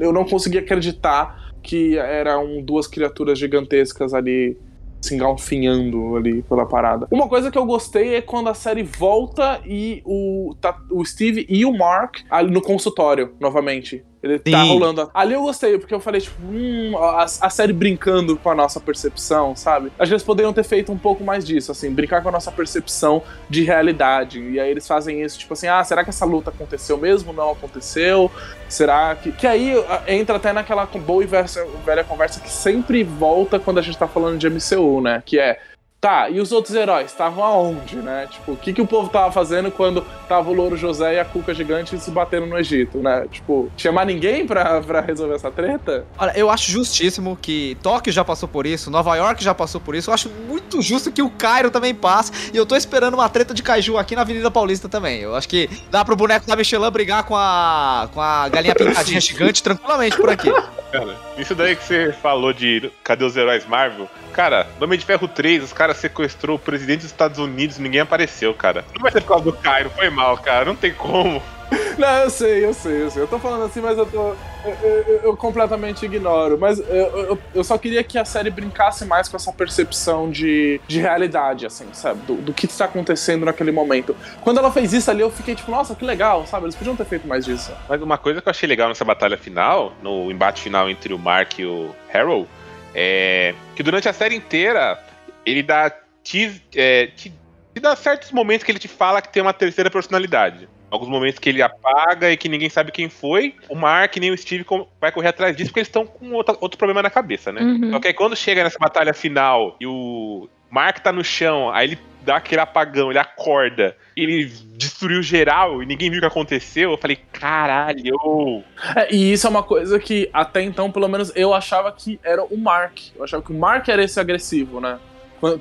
Eu 0.00 0.12
não 0.12 0.24
conseguia 0.24 0.60
acreditar 0.60 1.52
que 1.62 1.96
eram 1.98 2.62
duas 2.62 2.86
criaturas 2.86 3.38
gigantescas 3.38 4.14
ali 4.14 4.56
se 5.00 5.14
engalfinhando 5.14 6.16
ali 6.16 6.42
pela 6.42 6.66
parada. 6.66 7.06
Uma 7.10 7.28
coisa 7.28 7.50
que 7.50 7.56
eu 7.56 7.64
gostei 7.64 8.16
é 8.16 8.20
quando 8.20 8.48
a 8.48 8.54
série 8.54 8.82
volta 8.82 9.60
e 9.64 10.02
o, 10.04 10.54
tá, 10.60 10.78
o 10.90 11.04
Steve 11.04 11.46
e 11.48 11.64
o 11.64 11.72
Mark 11.72 12.18
ali 12.30 12.50
no 12.50 12.60
consultório 12.60 13.32
novamente. 13.40 14.04
Ele 14.22 14.38
tá 14.38 14.50
Sim. 14.50 14.52
tá 14.52 14.62
rolando. 14.62 15.10
Ali 15.14 15.34
eu 15.34 15.42
gostei, 15.42 15.78
porque 15.78 15.94
eu 15.94 16.00
falei, 16.00 16.20
tipo, 16.20 16.36
hum, 16.42 16.96
a, 16.98 17.24
a, 17.24 17.50
série 17.50 17.72
brincando 17.72 18.36
com 18.36 18.50
a 18.50 18.54
nossa 18.54 18.78
percepção, 18.78 19.56
sabe? 19.56 19.90
Às 19.98 20.08
vezes 20.08 20.22
poderiam 20.22 20.52
ter 20.52 20.64
feito 20.64 20.92
um 20.92 20.98
pouco 20.98 21.24
mais 21.24 21.44
disso, 21.44 21.72
assim, 21.72 21.90
brincar 21.90 22.22
com 22.22 22.28
a 22.28 22.32
nossa 22.32 22.52
percepção 22.52 23.22
de 23.48 23.62
realidade. 23.62 24.40
E 24.40 24.60
aí 24.60 24.70
eles 24.70 24.86
fazem 24.86 25.22
isso, 25.22 25.38
tipo 25.38 25.54
assim, 25.54 25.68
ah, 25.68 25.82
será 25.82 26.04
que 26.04 26.10
essa 26.10 26.26
luta 26.26 26.50
aconteceu 26.50 26.98
mesmo? 26.98 27.32
Não 27.32 27.52
aconteceu? 27.52 28.30
Será 28.68 29.14
que. 29.16 29.32
Que 29.32 29.46
aí 29.46 29.72
entra 30.06 30.36
até 30.36 30.52
naquela 30.52 30.84
boa 30.86 31.24
e 31.24 31.26
velha 31.26 32.04
conversa 32.04 32.40
que 32.40 32.50
sempre 32.50 33.02
volta 33.02 33.58
quando 33.58 33.78
a 33.78 33.82
gente 33.82 33.96
tá 33.96 34.06
falando 34.06 34.38
de 34.38 34.48
MCU, 34.48 35.00
né? 35.00 35.22
Que 35.24 35.38
é 35.38 35.58
Tá, 36.00 36.30
e 36.30 36.40
os 36.40 36.50
outros 36.50 36.74
heróis 36.74 37.10
estavam 37.10 37.44
aonde, 37.44 37.96
né? 37.96 38.26
Tipo, 38.30 38.52
o 38.52 38.56
que, 38.56 38.72
que 38.72 38.80
o 38.80 38.86
povo 38.86 39.10
tava 39.10 39.30
fazendo 39.30 39.70
quando 39.70 40.00
tava 40.26 40.48
o 40.48 40.54
Louro 40.54 40.74
José 40.74 41.16
e 41.16 41.18
a 41.18 41.26
Cuca 41.26 41.52
Gigante 41.52 41.98
se 42.00 42.10
batendo 42.10 42.46
no 42.46 42.58
Egito, 42.58 42.98
né? 42.98 43.26
Tipo, 43.30 43.70
chamar 43.76 44.06
ninguém 44.06 44.46
pra, 44.46 44.80
pra 44.80 45.02
resolver 45.02 45.34
essa 45.34 45.50
treta? 45.50 46.06
Olha, 46.16 46.32
eu 46.34 46.48
acho 46.48 46.70
justíssimo 46.70 47.36
que 47.36 47.76
Tóquio 47.82 48.10
já 48.10 48.24
passou 48.24 48.48
por 48.48 48.64
isso, 48.64 48.90
Nova 48.90 49.14
York 49.14 49.44
já 49.44 49.54
passou 49.54 49.78
por 49.78 49.94
isso. 49.94 50.08
Eu 50.08 50.14
acho 50.14 50.30
muito 50.48 50.80
justo 50.80 51.12
que 51.12 51.20
o 51.20 51.28
Cairo 51.28 51.70
também 51.70 51.94
passe. 51.94 52.50
E 52.54 52.56
eu 52.56 52.64
tô 52.64 52.76
esperando 52.76 53.12
uma 53.12 53.28
treta 53.28 53.52
de 53.52 53.62
Kaiju 53.62 53.98
aqui 53.98 54.16
na 54.16 54.22
Avenida 54.22 54.50
Paulista 54.50 54.88
também. 54.88 55.20
Eu 55.20 55.36
acho 55.36 55.50
que 55.50 55.68
dá 55.90 56.02
pro 56.02 56.16
boneco 56.16 56.46
da 56.46 56.56
Michelin 56.56 56.90
brigar 56.90 57.24
com 57.24 57.36
a, 57.36 58.08
com 58.14 58.22
a 58.22 58.48
galinha 58.48 58.74
pintadinha 58.74 59.20
gigante 59.20 59.62
tranquilamente 59.62 60.16
por 60.16 60.30
aqui. 60.30 60.50
Cara, 60.90 61.14
isso 61.36 61.54
daí 61.54 61.76
que 61.76 61.84
você 61.84 62.12
falou 62.22 62.54
de 62.54 62.90
cadê 63.04 63.22
os 63.22 63.36
heróis 63.36 63.66
Marvel? 63.66 64.08
Cara, 64.40 64.66
no 64.78 64.86
Homem 64.86 64.98
de 64.98 65.04
Ferro 65.04 65.28
3, 65.28 65.62
os 65.62 65.70
caras 65.70 65.98
sequestrou 65.98 66.56
o 66.56 66.58
presidente 66.58 67.00
dos 67.00 67.10
Estados 67.10 67.38
Unidos 67.38 67.76
ninguém 67.76 68.00
apareceu, 68.00 68.54
cara. 68.54 68.86
Não 68.94 69.02
vai 69.02 69.12
ser 69.12 69.20
por 69.20 69.28
causa 69.28 69.44
do 69.44 69.52
Cairo, 69.52 69.90
foi 69.90 70.08
mal, 70.08 70.38
cara. 70.38 70.64
Não 70.64 70.74
tem 70.74 70.94
como. 70.94 71.42
Não, 71.98 72.08
eu 72.22 72.30
sei, 72.30 72.64
eu 72.64 72.72
sei, 72.72 73.02
eu 73.02 73.10
sei. 73.10 73.22
Eu 73.22 73.28
tô 73.28 73.38
falando 73.38 73.64
assim, 73.64 73.82
mas 73.82 73.98
eu 73.98 74.06
tô. 74.06 74.34
Eu, 74.64 74.74
eu, 74.82 75.20
eu 75.24 75.36
completamente 75.36 76.06
ignoro. 76.06 76.56
Mas 76.58 76.78
eu, 76.78 77.38
eu, 77.54 77.62
só 77.62 77.76
queria 77.76 78.02
que 78.02 78.16
a 78.16 78.24
série 78.24 78.48
brincasse 78.48 79.04
mais 79.04 79.28
com 79.28 79.36
essa 79.36 79.52
percepção 79.52 80.30
de, 80.30 80.80
de 80.88 81.00
realidade, 81.00 81.66
assim, 81.66 81.86
sabe? 81.92 82.20
Do, 82.22 82.36
do 82.36 82.54
que 82.54 82.64
está 82.64 82.86
acontecendo 82.86 83.44
naquele 83.44 83.70
momento. 83.70 84.16
Quando 84.40 84.56
ela 84.56 84.72
fez 84.72 84.94
isso 84.94 85.10
ali, 85.10 85.20
eu 85.20 85.30
fiquei 85.30 85.54
tipo, 85.54 85.70
nossa, 85.70 85.94
que 85.94 86.04
legal, 86.04 86.46
sabe? 86.46 86.64
Eles 86.64 86.74
podiam 86.74 86.96
ter 86.96 87.04
feito 87.04 87.28
mais 87.28 87.44
disso. 87.44 87.72
Mas 87.86 88.00
uma 88.00 88.16
coisa 88.16 88.40
que 88.40 88.48
eu 88.48 88.50
achei 88.50 88.66
legal 88.66 88.88
nessa 88.88 89.04
batalha 89.04 89.36
final, 89.36 89.92
no 90.02 90.30
embate 90.30 90.62
final 90.62 90.88
entre 90.88 91.12
o 91.12 91.18
Mark 91.18 91.58
e 91.58 91.66
o 91.66 91.94
Harold, 92.12 92.48
é 92.94 93.54
que 93.74 93.82
durante 93.82 94.08
a 94.08 94.12
série 94.12 94.34
inteira 94.34 94.98
ele 95.44 95.62
dá. 95.62 95.90
Te, 96.22 96.62
é, 96.76 97.06
te, 97.06 97.32
te 97.74 97.80
dá 97.80 97.96
certos 97.96 98.30
momentos 98.30 98.62
que 98.62 98.70
ele 98.70 98.78
te 98.78 98.88
fala 98.88 99.22
que 99.22 99.32
tem 99.32 99.42
uma 99.42 99.54
terceira 99.54 99.90
personalidade 99.90 100.68
alguns 100.90 101.08
momentos 101.08 101.38
que 101.38 101.48
ele 101.48 101.62
apaga 101.62 102.30
e 102.30 102.36
que 102.36 102.48
ninguém 102.48 102.68
sabe 102.68 102.90
quem 102.90 103.08
foi. 103.08 103.54
O 103.68 103.76
Mark 103.76 104.16
nem 104.16 104.30
o 104.30 104.36
Steve 104.36 104.66
vai 105.00 105.12
correr 105.12 105.28
atrás 105.28 105.56
disso 105.56 105.70
porque 105.70 105.80
eles 105.80 105.88
estão 105.88 106.04
com 106.04 106.32
outro, 106.32 106.58
outro 106.60 106.76
problema 106.76 107.02
na 107.02 107.10
cabeça, 107.10 107.52
né? 107.52 107.62
Uhum. 107.62 107.92
Só 107.92 108.00
que 108.00 108.08
aí 108.08 108.14
quando 108.14 108.34
chega 108.34 108.64
nessa 108.64 108.78
batalha 108.78 109.14
final 109.14 109.76
e 109.80 109.86
o 109.86 110.48
Mark 110.68 110.98
tá 110.98 111.12
no 111.12 111.22
chão, 111.22 111.70
aí 111.70 111.88
ele 111.88 111.98
dá 112.22 112.36
aquele 112.36 112.60
apagão, 112.60 113.10
ele 113.10 113.18
acorda, 113.18 113.96
ele 114.16 114.52
destruiu 115.00 115.22
geral 115.22 115.82
e 115.82 115.86
ninguém 115.86 116.10
viu 116.10 116.18
o 116.18 116.20
que 116.20 116.26
aconteceu. 116.26 116.90
Eu 116.92 116.98
falei, 116.98 117.18
caralho! 117.32 118.62
É, 118.94 119.14
e 119.14 119.32
isso 119.32 119.46
é 119.46 119.50
uma 119.50 119.62
coisa 119.62 119.98
que 119.98 120.28
até 120.32 120.62
então, 120.62 120.92
pelo 120.92 121.08
menos, 121.08 121.32
eu 121.34 121.54
achava 121.54 121.90
que 121.90 122.20
era 122.22 122.44
o 122.44 122.58
Mark. 122.58 122.98
Eu 123.16 123.24
achava 123.24 123.42
que 123.42 123.50
o 123.50 123.58
Mark 123.58 123.88
era 123.88 124.04
esse 124.04 124.20
agressivo, 124.20 124.80
né? 124.80 124.98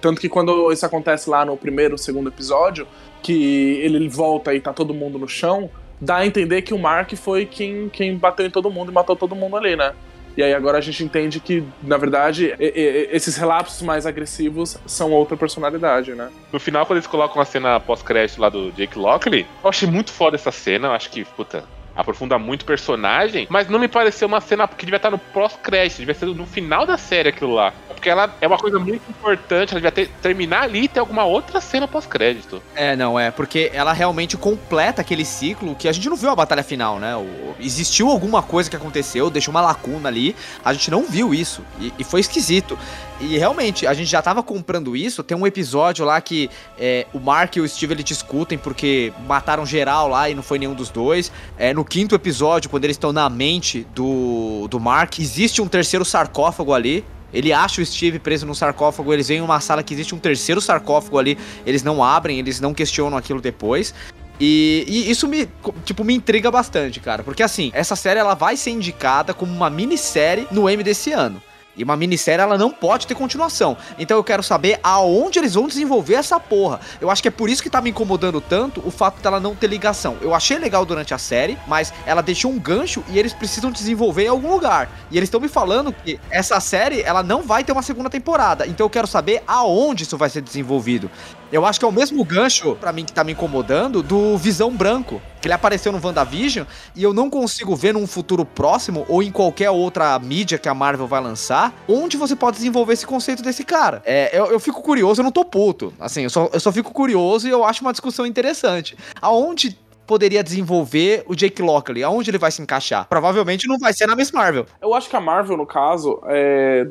Tanto 0.01 0.19
que 0.19 0.27
quando 0.27 0.71
isso 0.73 0.85
acontece 0.85 1.29
lá 1.29 1.45
no 1.45 1.55
primeiro, 1.55 1.97
segundo 1.97 2.27
episódio, 2.27 2.85
que 3.23 3.79
ele 3.81 4.09
volta 4.09 4.53
e 4.53 4.59
tá 4.59 4.73
todo 4.73 4.93
mundo 4.93 5.17
no 5.17 5.27
chão, 5.27 5.69
dá 6.01 6.17
a 6.17 6.25
entender 6.25 6.63
que 6.63 6.73
o 6.73 6.77
Mark 6.77 7.13
foi 7.15 7.45
quem, 7.45 7.87
quem 7.87 8.17
bateu 8.17 8.45
em 8.45 8.51
todo 8.51 8.69
mundo 8.69 8.91
e 8.91 8.93
matou 8.93 9.15
todo 9.15 9.35
mundo 9.35 9.55
ali, 9.55 9.77
né? 9.77 9.93
E 10.38 10.43
aí 10.43 10.53
agora 10.53 10.77
a 10.77 10.82
gente 10.82 11.03
entende 11.03 11.39
que, 11.39 11.63
na 11.84 11.97
verdade, 11.97 12.55
esses 12.59 13.36
relapsos 13.36 13.82
mais 13.82 14.05
agressivos 14.05 14.77
são 14.86 15.11
outra 15.11 15.36
personalidade, 15.36 16.13
né? 16.13 16.30
No 16.51 16.59
final, 16.59 16.86
quando 16.86 16.97
eles 16.97 17.07
colocam 17.07 17.41
a 17.41 17.45
cena 17.45 17.80
pós-crédito 17.80 18.39
lá 18.39 18.49
do 18.49 18.71
Jake 18.71 18.97
Lockley, 18.97 19.45
eu 19.63 19.69
achei 19.69 19.89
muito 19.89 20.11
foda 20.11 20.36
essa 20.36 20.51
cena. 20.51 20.88
Eu 20.88 20.91
acho 20.93 21.09
que, 21.09 21.25
puta, 21.25 21.63
aprofunda 22.00 22.39
muito 22.39 22.62
o 22.62 22.66
personagem, 22.66 23.45
mas 23.50 23.68
não 23.68 23.78
me 23.78 23.88
pareceu 23.88 24.28
uma 24.28 24.39
cena 24.39 24.68
que 24.68 24.86
devia 24.86 24.97
estar 24.97 25.12
no 25.12 25.18
pós-crédito, 25.18 25.97
devia 25.97 26.14
ser 26.14 26.28
no 26.28 26.45
final 26.45 26.86
da 26.86 26.97
série 26.97 27.30
aquilo 27.30 27.54
lá. 27.54 27.74
Porque 27.89 28.10
ela 28.10 28.34
é 28.39 28.47
uma 28.47 28.58
coisa 28.58 28.80
muito 28.80 29.02
importante, 29.10 29.72
ela 29.72 29.82
devia 29.82 29.91
ter, 29.91 30.08
terminar 30.22 30.64
ali 30.64 30.84
e 30.84 30.88
ter 30.88 31.02
alguma 31.02 31.26
outra 31.26 31.60
cena 31.60 31.88
pós-crédito. 31.88 32.62
É, 32.74 32.95
não, 32.95 33.20
é, 33.20 33.30
porque 33.32 33.70
ela 33.74 33.91
realmente 33.91 34.38
completa 34.38 35.02
aquele 35.02 35.26
ciclo 35.26 35.76
que 35.76 35.88
a 35.88 35.91
gente 35.91 36.08
não 36.08 36.16
viu 36.16 36.30
a 36.30 36.36
batalha 36.36 36.64
final, 36.64 37.00
né? 37.00 37.16
O- 37.18 37.56
existiu 37.60 38.10
alguma 38.10 38.41
coisa 38.41 38.70
que 38.70 38.76
aconteceu, 38.76 39.30
deixou 39.30 39.52
uma 39.52 39.60
lacuna 39.62 40.08
ali, 40.08 40.34
a 40.64 40.72
gente 40.72 40.89
não 40.89 41.04
viu 41.04 41.34
isso, 41.34 41.62
e, 41.80 41.91
e 42.00 42.04
foi 42.06 42.22
esquisito. 42.22 42.80
E 43.20 43.38
realmente, 43.38 43.86
a 43.86 43.93
gente 43.93 44.08
já 44.08 44.22
tava 44.22 44.41
comprando 44.41 44.95
isso, 44.95 45.22
tem 45.22 45.36
um 45.38 45.45
episódio 45.45 46.06
lá 46.06 46.22
que 46.22 46.50
é, 46.80 47.06
o 47.14 47.20
Mark 47.20 47.58
e 47.58 47.60
o 47.60 47.68
Steve 47.68 47.93
eles 47.93 48.06
discutem 48.06 48.58
porque 48.58 49.12
mataram 49.28 49.66
geral 49.66 50.08
lá 50.08 50.30
e 50.30 50.34
não 50.36 50.41
foi 50.41 50.58
nenhum 50.58 50.74
dos 50.74 50.89
dois. 50.89 51.30
É, 51.58 51.74
no 51.74 51.84
quinto 51.89 52.13
episódio, 52.13 52.69
quando 52.69 52.83
eles 52.83 52.93
estão 52.93 53.11
na 53.11 53.27
mente 53.29 53.85
do, 53.95 54.67
do 54.69 54.79
Mark, 54.79 55.17
existe 55.19 55.59
um 55.59 55.67
terceiro 55.67 56.05
sarcófago 56.05 56.71
ali, 56.71 57.03
ele 57.33 57.51
acha 57.51 57.81
o 57.81 57.85
Steve 57.85 58.19
preso 58.19 58.45
num 58.45 58.53
sarcófago, 58.53 59.11
eles 59.11 59.27
veem 59.27 59.41
uma 59.41 59.59
sala 59.59 59.81
que 59.81 59.93
existe 59.93 60.13
um 60.13 60.19
terceiro 60.19 60.61
sarcófago 60.61 61.17
ali, 61.17 61.37
eles 61.65 61.81
não 61.81 62.03
abrem, 62.03 62.37
eles 62.37 62.59
não 62.59 62.73
questionam 62.73 63.17
aquilo 63.17 63.41
depois. 63.41 63.93
E, 64.39 64.85
e 64.87 65.11
isso 65.11 65.27
me, 65.27 65.49
tipo, 65.83 66.03
me 66.03 66.13
intriga 66.13 66.49
bastante, 66.49 66.99
cara. 66.99 67.23
Porque 67.23 67.43
assim, 67.43 67.71
essa 67.73 67.95
série 67.95 68.19
ela 68.19 68.35
vai 68.35 68.55
ser 68.55 68.69
indicada 68.69 69.33
como 69.33 69.51
uma 69.51 69.69
minissérie 69.69 70.47
no 70.49 70.69
M 70.69 70.81
desse 70.81 71.11
ano. 71.11 71.41
E 71.80 71.84
uma 71.84 71.95
minissérie 71.95 72.43
ela 72.43 72.57
não 72.57 72.71
pode 72.71 73.07
ter 73.07 73.15
continuação. 73.15 73.77
Então 73.97 74.17
eu 74.17 74.23
quero 74.23 74.43
saber 74.43 74.82
aonde 74.84 75.39
eles 75.39 75.53
vão 75.53 75.65
desenvolver 75.65 76.15
essa 76.15 76.38
porra. 76.38 76.82
Eu 76.99 77.09
acho 77.09 77.21
que 77.21 77.30
é 77.30 77.32
por 77.32 77.49
isso 77.49 77.63
que 77.63 77.69
tá 77.69 77.80
me 77.80 77.89
incomodando 77.89 78.41
tanto 78.41 78.86
o 78.86 78.91
fato 78.91 79.21
dela 79.21 79.39
não 79.39 79.55
ter 79.55 79.67
ligação. 79.67 80.17
Eu 80.21 80.36
achei 80.36 80.57
legal 80.57 80.86
durante 80.86 81.13
a 81.13 81.17
série, 81.17 81.57
mas 81.65 81.93
ela 82.05 82.21
deixou 82.21 82.51
um 82.51 82.59
gancho 82.59 83.01
e 83.07 83.17
eles 83.17 83.32
precisam 83.32 83.71
desenvolver 83.71 84.25
em 84.25 84.27
algum 84.27 84.51
lugar. 84.51 84.89
E 85.09 85.15
eles 85.15 85.27
estão 85.27 85.39
me 85.39 85.47
falando 85.47 85.93
que 85.93 86.19
essa 86.30 86.59
série 86.59 87.01
ela 87.01 87.23
não 87.23 87.43
vai 87.43 87.63
ter 87.63 87.71
uma 87.71 87.82
segunda 87.82 88.09
temporada. 88.09 88.67
Então 88.67 88.86
eu 88.86 88.89
quero 88.89 89.07
saber 89.07 89.41
aonde 89.47 90.03
isso 90.03 90.17
vai 90.17 90.30
ser 90.30 90.41
desenvolvido. 90.41 91.09
Eu 91.51 91.65
acho 91.65 91.80
que 91.80 91.86
é 91.86 91.88
o 91.88 91.91
mesmo 91.91 92.23
gancho, 92.23 92.75
pra 92.75 92.93
mim, 92.93 93.05
que 93.05 93.13
tá 93.13 93.23
me 93.23 93.32
incomodando, 93.32 94.03
do 94.03 94.38
Visão 94.38 94.71
Branco. 94.71 95.19
Que 95.41 95.47
ele 95.47 95.53
apareceu 95.53 95.91
no 95.91 95.99
WandaVision 96.03 96.65
e 96.95 97.03
eu 97.03 97.13
não 97.13 97.29
consigo 97.29 97.75
ver 97.75 97.93
num 97.93 98.05
futuro 98.05 98.45
próximo 98.45 99.05
ou 99.07 99.23
em 99.23 99.31
qualquer 99.31 99.69
outra 99.69 100.17
mídia 100.19 100.57
que 100.57 100.67
a 100.67 100.73
Marvel 100.73 101.07
vai 101.07 101.21
lançar, 101.21 101.73
onde 101.87 102.17
você 102.17 102.35
pode 102.35 102.57
desenvolver 102.57 102.93
esse 102.93 103.05
conceito 103.05 103.41
desse 103.41 103.63
cara. 103.63 104.01
É, 104.05 104.37
eu, 104.37 104.47
eu 104.47 104.59
fico 104.59 104.81
curioso, 104.81 105.21
eu 105.21 105.23
não 105.23 105.31
tô 105.31 105.45
puto. 105.45 105.93
Assim, 105.99 106.23
eu 106.23 106.29
só, 106.29 106.49
eu 106.51 106.59
só 106.59 106.71
fico 106.71 106.91
curioso 106.91 107.47
e 107.47 107.51
eu 107.51 107.63
acho 107.63 107.81
uma 107.81 107.91
discussão 107.91 108.25
interessante. 108.25 108.97
Aonde 109.21 109.77
poderia 110.10 110.43
desenvolver 110.43 111.24
o 111.28 111.36
Jake 111.36 111.62
Lockley? 111.62 112.03
Aonde 112.03 112.32
ele 112.32 112.39
vai 112.39 112.49
se 112.49 112.60
encaixar? 112.64 113.07
Provavelmente 113.07 113.68
não 113.68 113.78
vai 113.78 113.93
ser 113.93 114.07
na 114.07 114.16
Miss 114.16 114.32
Marvel. 114.32 114.66
Eu 114.82 114.95
acho 114.95 115.07
que 115.07 115.16
a 115.16 115.22
Marvel, 115.22 115.55
no 115.55 115.68
caso, 115.68 116.20
é, 116.26 116.88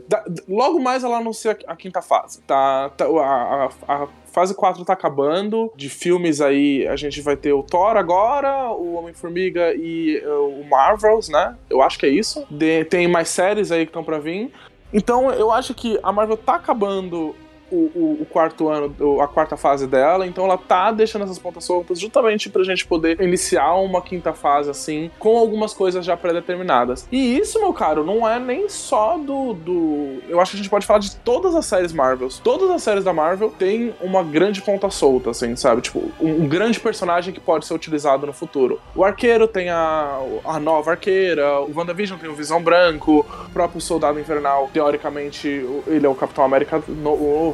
logo 0.48 0.78
mais 0.78 1.02
ela 1.02 1.16
anuncia 1.18 1.58
a 1.66 1.74
quinta 1.74 2.00
fase. 2.00 2.40
Tá, 2.42 2.90
tá- 2.90 3.06
a, 3.06 3.64
a- 3.88 4.02
a 4.04 4.08
fase 4.32 4.54
4 4.54 4.84
tá 4.84 4.92
acabando. 4.92 5.72
De 5.74 5.88
filmes 5.88 6.40
aí, 6.40 6.86
a 6.86 6.94
gente 6.94 7.20
vai 7.20 7.36
ter 7.36 7.52
o 7.52 7.62
Thor 7.64 7.96
agora, 7.96 8.70
o 8.70 8.94
Homem-Formiga 8.94 9.74
e 9.74 10.22
uh, 10.24 10.60
o 10.60 10.64
Marvels, 10.70 11.28
né? 11.28 11.56
Eu 11.68 11.82
acho 11.82 11.98
que 11.98 12.06
é 12.06 12.10
isso. 12.10 12.46
De- 12.48 12.84
tem 12.84 13.08
mais 13.08 13.28
séries 13.30 13.72
aí 13.72 13.84
que 13.84 13.90
estão 13.90 14.04
pra 14.04 14.20
vir. 14.20 14.52
Então, 14.92 15.30
eu 15.32 15.50
acho 15.50 15.74
que 15.74 15.98
a 16.04 16.12
Marvel 16.12 16.36
tá 16.36 16.54
acabando 16.54 17.34
o, 17.70 17.76
o- 17.94 18.18
o 18.22 18.26
quarto 18.26 18.68
ano, 18.68 19.20
a 19.20 19.28
quarta 19.28 19.56
fase 19.56 19.86
dela, 19.86 20.26
então 20.26 20.44
ela 20.44 20.58
tá 20.58 20.90
deixando 20.90 21.24
essas 21.24 21.38
pontas 21.38 21.64
soltas 21.64 21.98
justamente 21.98 22.48
pra 22.50 22.62
gente 22.64 22.86
poder 22.86 23.20
iniciar 23.20 23.74
uma 23.74 24.00
quinta 24.02 24.32
fase 24.32 24.70
assim, 24.70 25.10
com 25.18 25.36
algumas 25.36 25.72
coisas 25.74 26.04
já 26.04 26.16
pré-determinadas. 26.16 27.06
E 27.10 27.38
isso, 27.38 27.60
meu 27.60 27.72
caro, 27.72 28.04
não 28.04 28.28
é 28.28 28.38
nem 28.38 28.68
só 28.68 29.16
do, 29.18 29.54
do. 29.54 30.18
Eu 30.28 30.40
acho 30.40 30.52
que 30.52 30.56
a 30.56 30.58
gente 30.62 30.70
pode 30.70 30.86
falar 30.86 31.00
de 31.00 31.14
todas 31.16 31.54
as 31.54 31.66
séries 31.66 31.92
Marvels. 31.92 32.38
Todas 32.38 32.70
as 32.70 32.82
séries 32.82 33.04
da 33.04 33.12
Marvel 33.12 33.50
têm 33.58 33.94
uma 34.00 34.22
grande 34.22 34.62
ponta 34.62 34.90
solta, 34.90 35.30
assim, 35.30 35.54
sabe? 35.56 35.80
Tipo, 35.82 36.10
um, 36.20 36.44
um 36.44 36.48
grande 36.48 36.78
personagem 36.80 37.32
que 37.34 37.40
pode 37.40 37.66
ser 37.66 37.74
utilizado 37.74 38.26
no 38.26 38.32
futuro. 38.32 38.80
O 38.94 39.04
arqueiro 39.04 39.46
tem 39.48 39.68
a, 39.70 40.18
a 40.44 40.58
nova 40.60 40.92
arqueira, 40.92 41.60
o 41.60 41.72
WandaVision 41.74 42.18
tem 42.18 42.28
o 42.28 42.34
Visão 42.34 42.62
Branco, 42.62 43.24
o 43.46 43.50
próprio 43.52 43.80
Soldado 43.80 44.18
Invernal, 44.18 44.68
teoricamente, 44.72 45.48
ele 45.86 46.06
é 46.06 46.08
o 46.08 46.14
Capitão 46.14 46.44
América 46.44 46.82
no- 46.88 47.08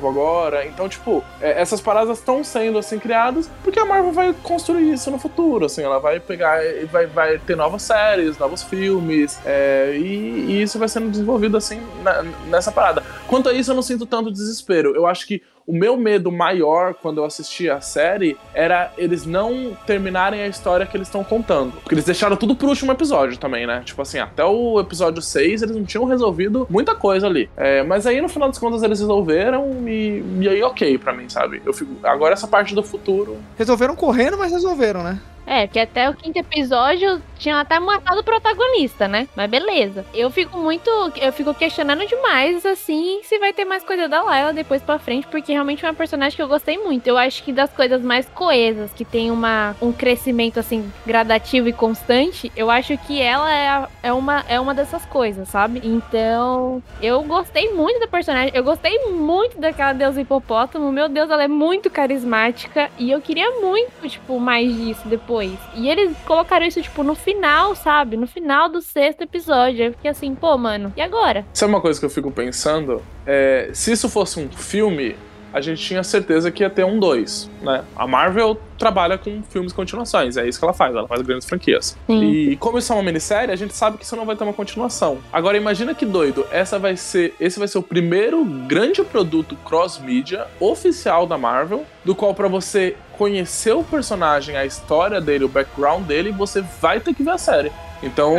novo 0.05 0.09
agora. 0.09 0.67
Então, 0.67 0.89
tipo, 0.89 1.23
é, 1.41 1.61
essas 1.61 1.81
paradas 1.81 2.19
estão 2.19 2.43
sendo, 2.45 2.79
assim, 2.79 2.99
criadas 2.99 3.51
porque 3.63 3.79
a 3.79 3.85
Marvel 3.85 4.13
vai 4.13 4.35
construir 4.43 4.93
isso 4.93 5.11
no 5.11 5.19
futuro, 5.19 5.67
assim. 5.67 5.83
Ela 5.83 5.99
vai 5.99 6.21
pegar 6.21 6.65
e 6.65 6.85
vai, 6.85 7.07
vai 7.07 7.39
ter 7.39 7.57
novas 7.57 7.83
séries, 7.83 8.39
novos 8.39 8.63
filmes, 8.63 9.39
é, 9.45 9.95
e, 9.97 10.47
e 10.49 10.63
isso 10.63 10.79
vai 10.79 10.89
sendo 10.89 11.11
desenvolvido, 11.11 11.57
assim, 11.57 11.81
na- 12.03 12.23
nessa 12.49 12.71
parada. 12.71 13.03
Quanto 13.27 13.49
a 13.49 13.53
isso, 13.53 13.71
eu 13.71 13.75
não 13.75 13.83
sinto 13.83 14.07
tanto 14.07 14.31
desespero. 14.31 14.95
Eu 14.95 15.07
acho 15.07 15.27
que 15.27 15.43
o 15.67 15.73
meu 15.73 15.97
medo 15.97 16.31
maior 16.31 16.95
quando 16.95 17.19
eu 17.19 17.25
assisti 17.25 17.69
a 17.71 17.81
série 17.81 18.37
era 18.53 18.93
eles 18.99 19.25
não 19.25 19.77
terminarem 19.87 20.43
a 20.43 20.47
história 20.47 20.87
que 20.87 20.97
eles 20.97 21.09
estão 21.09 21.25
contando. 21.25 21.73
Porque 21.73 21.95
eles 21.95 22.05
deixaram 22.05 22.37
tudo 22.37 22.55
pro 22.55 22.69
último 22.69 22.93
episódio 22.93 23.39
também, 23.39 23.67
né? 23.67 23.83
Tipo 23.85 24.03
assim, 24.03 24.19
até 24.19 24.45
o 24.45 24.81
episódio 24.81 25.23
6 25.23 25.63
eles 25.63 25.77
não 25.77 25.85
tinham 25.85 26.05
resolvido 26.05 26.67
muita 26.71 26.95
coisa 26.95 27.27
ali. 27.27 27.49
É, 27.57 27.83
mas 27.83 28.07
aí 28.07 28.21
no 28.21 28.29
final 28.29 28.49
das 28.49 28.59
contas 28.59 28.83
eles 28.83 29.01
resolveram 29.01 29.89
e, 29.89 30.23
e 30.41 30.49
aí 30.49 30.63
ok 30.63 30.99
pra 30.99 31.13
mim, 31.13 31.29
sabe? 31.29 31.63
Eu 31.65 31.73
fico, 31.73 31.95
agora 32.03 32.35
essa 32.35 32.47
parte 32.47 32.75
do 32.75 32.83
futuro. 32.83 33.39
Resolveram 33.57 33.97
correndo, 33.97 34.37
mas 34.37 34.53
resolveram, 34.53 35.03
né? 35.03 35.19
É, 35.47 35.67
porque 35.67 35.81
até 35.81 36.09
o 36.09 36.15
quinto 36.15 36.39
episódio 36.39 37.23
tinha 37.39 37.61
até 37.61 37.79
matado 37.79 38.21
o 38.21 38.25
protagonista, 38.25 39.07
né? 39.07 39.29
Mas 39.37 39.51
beleza. 39.51 40.05
Eu 40.15 40.31
fico 40.31 40.59
muito. 40.59 40.89
Eu 41.21 41.33
fico 41.33 41.53
questionando 41.55 42.07
demais, 42.07 42.65
assim, 42.65 43.21
se 43.23 43.39
vai 43.39 43.53
ter 43.53 43.65
mais 43.65 43.85
coisa 43.85 44.09
da 44.09 44.23
Layla 44.23 44.53
depois 44.53 44.83
pra 44.83 44.99
frente, 44.99 45.27
porque 45.27 45.53
realmente 45.53 45.85
é 45.85 45.89
uma 45.89 45.95
personagem 45.95 46.35
que 46.35 46.43
eu 46.43 46.49
gostei 46.49 46.79
muito. 46.79 47.07
Eu 47.07 47.19
acho 47.19 47.43
que 47.43 47.53
das 47.53 47.71
coisas 47.71 48.03
mais 48.03 48.27
coesas, 48.31 48.93
que 48.93 49.05
tem 49.05 49.31
uma, 49.31 49.77
um 49.83 49.93
crescimento, 49.93 50.59
assim, 50.59 50.91
gradativo 51.07 51.69
e 51.69 51.73
constante, 51.73 52.51
eu 52.57 52.71
acho 52.71 52.97
que 52.99 53.21
ela 53.21 53.53
é, 53.53 53.89
é, 54.05 54.13
uma, 54.13 54.45
é 54.49 54.59
uma 54.59 54.75
dessas 54.75 55.05
coisas, 55.05 55.49
sabe? 55.49 55.81
Então, 55.85 56.83
eu 57.03 57.23
gostei 57.23 57.73
muito 57.73 58.01
da 58.01 58.09
personagem. 58.09 58.53
Eu 58.55 58.65
gostei 58.65 58.99
muito 59.11 59.61
daquela 59.61 59.93
deusa 59.93 60.21
hipopótamo. 60.21 60.91
Meu 60.91 61.09
Deus, 61.09 61.29
ela 61.31 61.45
é 61.45 61.49
muito 61.49 61.91
carismática. 61.91 62.91
E 62.99 63.11
eu 63.11 63.21
queria 63.21 63.51
muito, 63.61 64.09
tipo, 64.09 64.41
mais 64.41 64.75
disso 64.75 65.07
depois. 65.07 65.34
E 65.43 65.89
eles 65.89 66.17
colocaram 66.27 66.65
isso, 66.67 66.81
tipo, 66.83 67.03
no 67.03 67.15
final, 67.15 67.75
sabe? 67.75 68.17
No 68.17 68.27
final 68.27 68.69
do 68.69 68.81
sexto 68.81 69.23
episódio. 69.23 69.87
Eu 69.87 69.93
fiquei 69.93 70.11
assim, 70.11 70.35
pô, 70.35 70.57
mano, 70.57 70.93
e 70.97 71.01
agora? 71.01 71.45
Sabe 71.53 71.73
uma 71.73 71.81
coisa 71.81 71.99
que 71.99 72.07
eu 72.07 72.11
fico 72.11 72.31
pensando? 72.31 73.03
É, 73.27 73.71
se 73.73 73.93
isso 73.93 74.09
fosse 74.09 74.39
um 74.39 74.49
filme, 74.51 75.17
a 75.55 75.61
gente 75.61 75.81
tinha 75.81 76.03
certeza 76.03 76.51
que 76.51 76.65
ia 76.65 76.69
ter 76.69 76.85
um 76.85 76.99
2, 76.99 77.49
né? 77.63 77.85
A 77.95 78.09
Marvel 78.09 78.61
trabalha 78.77 79.17
com 79.17 79.41
filmes 79.45 79.73
continuações, 79.73 80.37
é 80.37 80.49
isso 80.49 80.59
que 80.59 80.65
ela 80.65 80.75
faz, 80.75 80.97
ela 80.97 81.07
faz 81.07 81.23
grandes 81.23 81.49
franquias. 81.49 81.97
Sim. 82.09 82.25
E 82.25 82.57
como 82.57 82.77
isso 82.77 82.93
é 82.93 82.97
uma 82.97 83.05
minissérie, 83.05 83.53
a 83.53 83.57
gente 83.57 83.73
sabe 83.73 83.97
que 83.97 84.05
isso 84.05 84.17
não 84.17 84.27
vai 84.27 84.35
ter 84.35 84.43
uma 84.43 84.53
continuação. 84.53 85.19
Agora 85.33 85.57
imagina 85.57 85.95
que 85.95 86.05
doido, 86.05 86.45
essa 86.51 86.77
vai 86.77 86.97
ser, 86.97 87.37
esse 87.39 87.57
vai 87.57 87.69
ser 87.69 87.79
o 87.79 87.83
primeiro 87.85 88.45
grande 88.45 89.05
produto 89.05 89.57
cross-mídia 89.65 90.45
oficial 90.59 91.25
da 91.25 91.39
Marvel, 91.39 91.85
do 92.05 92.17
qual 92.17 92.35
pra 92.35 92.49
você 92.49 92.97
conhecer 93.17 93.73
o 93.73 93.83
personagem, 93.83 94.57
a 94.57 94.65
história 94.65 95.21
dele, 95.21 95.45
o 95.45 95.49
background 95.49 96.05
dele, 96.05 96.33
você 96.33 96.63
vai 96.81 97.01
ter 97.01 97.15
que 97.15 97.23
ver 97.23 97.33
a 97.33 97.39
série. 97.39 97.73
Então, 98.03 98.35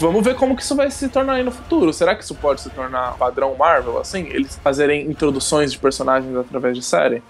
vamos 0.00 0.24
ver 0.24 0.34
como 0.34 0.56
que 0.56 0.62
isso 0.62 0.74
vai 0.74 0.90
se 0.90 1.08
tornar 1.08 1.34
aí 1.34 1.44
no 1.44 1.52
futuro. 1.52 1.92
Será 1.92 2.16
que 2.16 2.24
isso 2.24 2.34
pode 2.34 2.60
se 2.60 2.70
tornar 2.70 3.16
padrão 3.16 3.54
Marvel, 3.54 3.98
assim? 3.98 4.26
Eles 4.28 4.58
fazerem 4.62 5.08
introduções 5.08 5.70
de 5.70 5.78
personagens 5.78 6.34
através 6.36 6.76
de 6.76 6.82
série? 6.82 7.22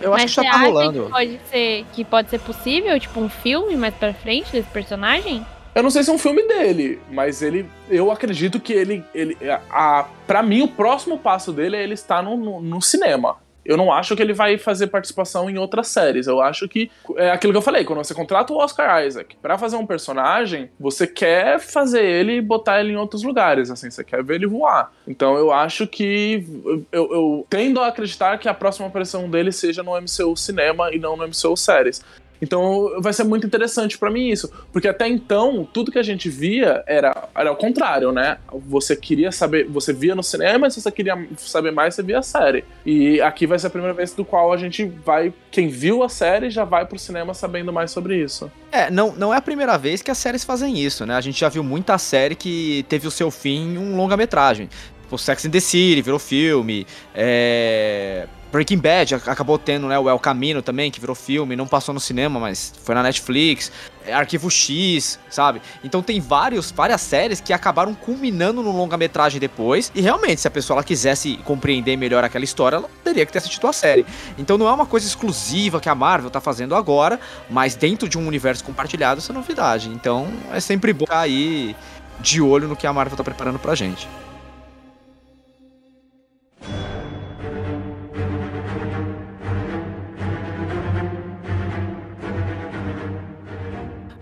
Eu 0.00 0.12
acho 0.12 0.26
que 0.26 0.32
já 0.32 0.50
tá 0.50 0.58
rolando. 0.58 1.04
Que 1.04 1.10
pode, 1.10 1.40
ser, 1.50 1.86
que 1.92 2.04
pode 2.04 2.30
ser 2.30 2.40
possível, 2.40 2.98
tipo, 2.98 3.20
um 3.20 3.28
filme 3.28 3.76
mais 3.76 3.94
pra 3.94 4.12
frente 4.12 4.50
desse 4.50 4.68
personagem? 4.70 5.46
Eu 5.74 5.82
não 5.84 5.90
sei 5.90 6.02
se 6.02 6.10
é 6.10 6.12
um 6.12 6.18
filme 6.18 6.42
dele, 6.48 6.98
mas 7.12 7.40
ele. 7.40 7.64
Eu 7.88 8.10
acredito 8.10 8.58
que 8.58 8.72
ele. 8.72 9.04
ele 9.14 9.36
a, 9.70 10.06
pra 10.26 10.42
mim, 10.42 10.62
o 10.62 10.68
próximo 10.68 11.18
passo 11.18 11.52
dele 11.52 11.76
é 11.76 11.82
ele 11.84 11.94
estar 11.94 12.20
no, 12.20 12.36
no, 12.36 12.60
no 12.60 12.82
cinema. 12.82 13.36
Eu 13.68 13.76
não 13.76 13.92
acho 13.92 14.16
que 14.16 14.22
ele 14.22 14.32
vai 14.32 14.56
fazer 14.56 14.86
participação 14.86 15.50
em 15.50 15.58
outras 15.58 15.88
séries. 15.88 16.26
Eu 16.26 16.40
acho 16.40 16.66
que 16.66 16.90
é 17.16 17.30
aquilo 17.30 17.52
que 17.52 17.58
eu 17.58 17.62
falei, 17.62 17.84
quando 17.84 17.98
você 17.98 18.14
contrata 18.14 18.50
o 18.50 18.56
Oscar 18.56 19.04
Isaac 19.04 19.36
pra 19.42 19.58
fazer 19.58 19.76
um 19.76 19.84
personagem, 19.84 20.70
você 20.80 21.06
quer 21.06 21.60
fazer 21.60 22.02
ele 22.02 22.36
e 22.36 22.40
botar 22.40 22.80
ele 22.80 22.92
em 22.92 22.96
outros 22.96 23.22
lugares, 23.22 23.70
assim, 23.70 23.90
você 23.90 24.02
quer 24.02 24.24
ver 24.24 24.36
ele 24.36 24.46
voar. 24.46 24.90
Então 25.06 25.36
eu 25.36 25.52
acho 25.52 25.86
que 25.86 26.42
eu, 26.90 27.12
eu 27.12 27.46
tendo 27.50 27.80
a 27.80 27.88
acreditar 27.88 28.38
que 28.38 28.48
a 28.48 28.54
próxima 28.54 28.86
aparição 28.86 29.28
dele 29.28 29.52
seja 29.52 29.82
no 29.82 29.92
MCU 30.00 30.34
cinema 30.34 30.90
e 30.90 30.98
não 30.98 31.14
no 31.14 31.28
MCU 31.28 31.54
séries. 31.54 32.02
Então 32.40 33.00
vai 33.00 33.12
ser 33.12 33.24
muito 33.24 33.46
interessante 33.46 33.98
pra 33.98 34.10
mim 34.10 34.28
isso, 34.28 34.50
porque 34.72 34.88
até 34.88 35.08
então 35.08 35.68
tudo 35.72 35.90
que 35.90 35.98
a 35.98 36.02
gente 36.02 36.28
via 36.28 36.82
era 36.86 37.28
era 37.34 37.50
ao 37.50 37.56
contrário, 37.56 38.12
né? 38.12 38.38
Você 38.68 38.96
queria 38.96 39.32
saber, 39.32 39.66
você 39.68 39.92
via 39.92 40.14
no 40.14 40.22
cinema, 40.22 40.66
e 40.66 40.70
se 40.70 40.80
você 40.80 40.90
queria 40.90 41.26
saber 41.36 41.70
mais, 41.70 41.94
você 41.94 42.02
via 42.02 42.18
a 42.18 42.22
série. 42.22 42.64
E 42.84 43.20
aqui 43.20 43.46
vai 43.46 43.58
ser 43.58 43.68
a 43.68 43.70
primeira 43.70 43.94
vez 43.94 44.12
do 44.12 44.24
qual 44.24 44.52
a 44.52 44.56
gente 44.56 44.84
vai, 44.84 45.32
quem 45.50 45.68
viu 45.68 46.02
a 46.02 46.08
série 46.08 46.50
já 46.50 46.64
vai 46.64 46.86
pro 46.86 46.98
cinema 46.98 47.34
sabendo 47.34 47.72
mais 47.72 47.90
sobre 47.90 48.16
isso. 48.22 48.50
É, 48.70 48.90
não, 48.90 49.12
não 49.12 49.32
é 49.32 49.38
a 49.38 49.42
primeira 49.42 49.76
vez 49.78 50.02
que 50.02 50.10
as 50.10 50.18
séries 50.18 50.44
fazem 50.44 50.78
isso, 50.78 51.06
né? 51.06 51.14
A 51.14 51.20
gente 51.20 51.40
já 51.40 51.48
viu 51.48 51.64
muita 51.64 51.96
série 51.98 52.34
que 52.34 52.84
teve 52.88 53.06
o 53.06 53.10
seu 53.10 53.30
fim 53.30 53.74
em 53.74 53.78
um 53.78 53.96
longa-metragem. 53.96 54.68
Tipo, 55.02 55.16
Sex 55.16 55.46
and 55.46 55.50
the 55.50 55.60
City 55.60 56.02
virou 56.02 56.18
filme. 56.18 56.86
É... 57.14 58.26
Breaking 58.50 58.78
Bad 58.78 59.14
ac- 59.14 59.28
acabou 59.28 59.58
tendo 59.58 59.86
né, 59.88 59.98
o 59.98 60.08
El 60.08 60.18
Camino 60.18 60.62
também, 60.62 60.90
que 60.90 60.98
virou 60.98 61.14
filme, 61.14 61.54
não 61.54 61.66
passou 61.66 61.92
no 61.92 62.00
cinema, 62.00 62.40
mas 62.40 62.72
foi 62.82 62.94
na 62.94 63.02
Netflix. 63.02 63.70
É, 64.06 64.14
Arquivo 64.14 64.50
X, 64.50 65.18
sabe? 65.28 65.60
Então 65.84 66.02
tem 66.02 66.18
vários, 66.18 66.70
várias 66.70 67.02
séries 67.02 67.42
que 67.42 67.52
acabaram 67.52 67.94
culminando 67.94 68.62
no 68.62 68.70
longa-metragem 68.72 69.38
depois. 69.38 69.92
E 69.94 70.00
realmente, 70.00 70.40
se 70.40 70.48
a 70.48 70.50
pessoa 70.50 70.76
ela 70.76 70.84
quisesse 70.84 71.36
compreender 71.44 71.94
melhor 71.96 72.24
aquela 72.24 72.44
história, 72.44 72.76
ela 72.76 72.88
teria 73.04 73.26
que 73.26 73.32
ter 73.32 73.38
assistido 73.38 73.66
a 73.66 73.72
série. 73.72 74.06
Então 74.38 74.56
não 74.56 74.66
é 74.66 74.72
uma 74.72 74.86
coisa 74.86 75.06
exclusiva 75.06 75.78
que 75.78 75.88
a 75.90 75.94
Marvel 75.94 76.30
tá 76.30 76.40
fazendo 76.40 76.74
agora, 76.74 77.20
mas 77.50 77.74
dentro 77.74 78.08
de 78.08 78.16
um 78.16 78.26
universo 78.26 78.64
compartilhado, 78.64 79.20
isso 79.20 79.30
é 79.30 79.34
novidade. 79.34 79.90
Então 79.90 80.26
é 80.50 80.60
sempre 80.60 80.92
bom 80.94 81.04
ficar 81.04 81.20
aí 81.20 81.76
de 82.20 82.40
olho 82.40 82.66
no 82.66 82.74
que 82.76 82.86
a 82.86 82.92
Marvel 82.92 83.16
tá 83.16 83.22
preparando 83.22 83.58
pra 83.58 83.74
gente. 83.74 84.08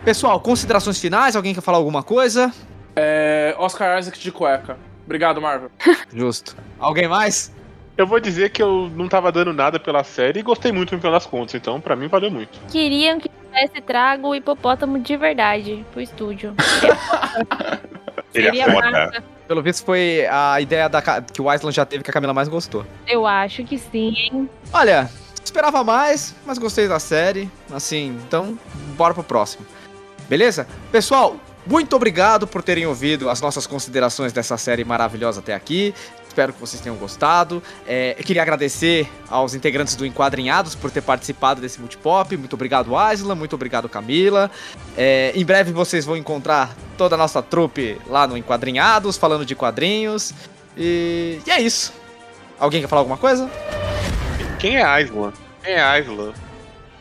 Pessoal, 0.07 0.39
considerações 0.39 1.01
finais? 1.01 1.35
Alguém 1.35 1.53
quer 1.53 1.61
falar 1.61 1.79
alguma 1.79 2.01
coisa? 2.01 2.53
É, 2.95 3.57
Oscar 3.59 3.99
Isaac 3.99 4.17
de 4.21 4.31
cueca. 4.31 4.79
Obrigado, 5.05 5.43
Marvel. 5.43 5.69
Justo. 6.15 6.57
Alguém 6.79 7.09
mais? 7.09 7.53
Eu 7.99 8.07
vou 8.07 8.21
dizer 8.21 8.51
que 8.51 8.63
eu 8.63 8.89
não 8.95 9.09
tava 9.09 9.33
dando 9.33 9.53
nada 9.53 9.81
pela 9.81 10.05
série 10.05 10.39
e 10.39 10.43
gostei 10.45 10.71
muito 10.71 10.95
no 10.95 11.01
final 11.01 11.13
das 11.13 11.27
contas, 11.27 11.57
então 11.57 11.81
pra 11.81 11.97
mim 11.97 12.07
valeu 12.07 12.31
muito. 12.31 12.57
Queriam 12.71 13.19
que 13.19 13.29
tivesse 13.29 13.81
trago 13.81 14.29
o 14.29 14.35
hipopótamo 14.37 14.97
de 15.01 15.17
verdade 15.17 15.85
pro 15.91 16.01
estúdio. 16.01 16.55
É 18.35 18.43
Seria 18.43 18.71
foda. 18.71 18.91
massa. 18.91 19.25
Pelo 19.49 19.63
visto 19.63 19.85
foi 19.85 20.27
a 20.31 20.61
ideia 20.61 20.89
da, 20.91 21.01
que 21.23 21.41
o 21.41 21.51
Island 21.53 21.75
já 21.75 21.87
teve 21.87 22.05
que 22.05 22.11
a 22.11 22.13
Camila 22.13 22.35
mais 22.35 22.49
gostou. 22.49 22.85
Eu 23.07 23.27
acho 23.27 23.65
que 23.65 23.79
sim, 23.79 24.15
hein? 24.15 24.51
Olha, 24.75 25.09
esperava 25.43 25.83
mais, 25.83 26.35
mas 26.45 26.59
gostei 26.59 26.87
da 26.87 26.99
série. 26.99 27.51
Assim, 27.73 28.09
então, 28.27 28.59
bora 28.95 29.15
pro 29.15 29.23
próximo. 29.25 29.65
Beleza? 30.29 30.67
Pessoal, 30.91 31.37
muito 31.67 31.97
obrigado 31.97 32.47
por 32.47 32.63
terem 32.63 32.87
ouvido 32.87 33.29
as 33.29 33.41
nossas 33.41 33.67
considerações 33.67 34.33
dessa 34.33 34.57
série 34.57 34.85
maravilhosa 34.85 35.41
até 35.41 35.55
aqui. 35.55 35.93
Espero 36.29 36.53
que 36.53 36.61
vocês 36.61 36.81
tenham 36.81 36.97
gostado. 36.97 37.63
É, 37.87 38.15
eu 38.19 38.23
queria 38.23 38.43
agradecer 38.43 39.11
aos 39.29 39.55
integrantes 39.55 39.97
do 39.97 40.05
Enquadrinhados 40.05 40.75
por 40.75 40.91
ter 40.91 41.01
participado 41.01 41.61
desse 41.61 41.81
multipop. 41.81 42.37
Muito 42.37 42.53
obrigado, 42.53 42.93
Isla. 43.13 43.35
Muito 43.35 43.55
obrigado, 43.55 43.89
Camila. 43.89 44.51
É, 44.97 45.33
em 45.35 45.45
breve 45.45 45.73
vocês 45.73 46.05
vão 46.05 46.17
encontrar 46.17 46.77
toda 46.97 47.15
a 47.15 47.19
nossa 47.19 47.43
trupe 47.43 47.99
lá 48.07 48.27
no 48.27 48.37
Enquadrinhados, 48.37 49.17
falando 49.17 49.47
de 49.47 49.55
quadrinhos. 49.55 50.35
E, 50.77 51.41
e 51.47 51.51
é 51.51 51.61
isso. 51.61 51.93
Alguém 52.61 52.81
quer 52.81 52.89
falar 52.89 53.01
alguma 53.01 53.17
coisa? 53.17 53.51
Quem 54.59 54.77
é 54.77 55.03
Isla? 55.03 55.33
Quem 55.65 55.75
é 55.75 56.01
Isla? 56.01 56.29
Onde 56.29 56.35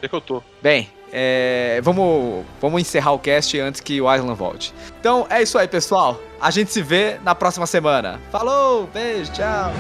é 0.02 0.08
que 0.08 0.16
eu 0.16 0.22
tô? 0.22 0.42
Bem, 0.62 0.90
é, 1.18 1.80
vamos, 1.82 2.44
vamos 2.60 2.82
encerrar 2.82 3.14
o 3.14 3.20
cast 3.20 3.58
antes 3.58 3.80
que 3.80 4.02
o 4.02 4.14
Island 4.14 4.38
volte. 4.38 4.74
Então 5.00 5.26
é 5.30 5.42
isso 5.42 5.58
aí, 5.58 5.66
pessoal. 5.66 6.20
A 6.42 6.52
gente 6.52 6.74
se 6.74 6.82
vê 6.82 7.18
na 7.24 7.34
próxima 7.34 7.66
semana. 7.66 8.20
Falou, 8.30 8.90
beijo, 8.94 9.32
tchau. 9.32 9.72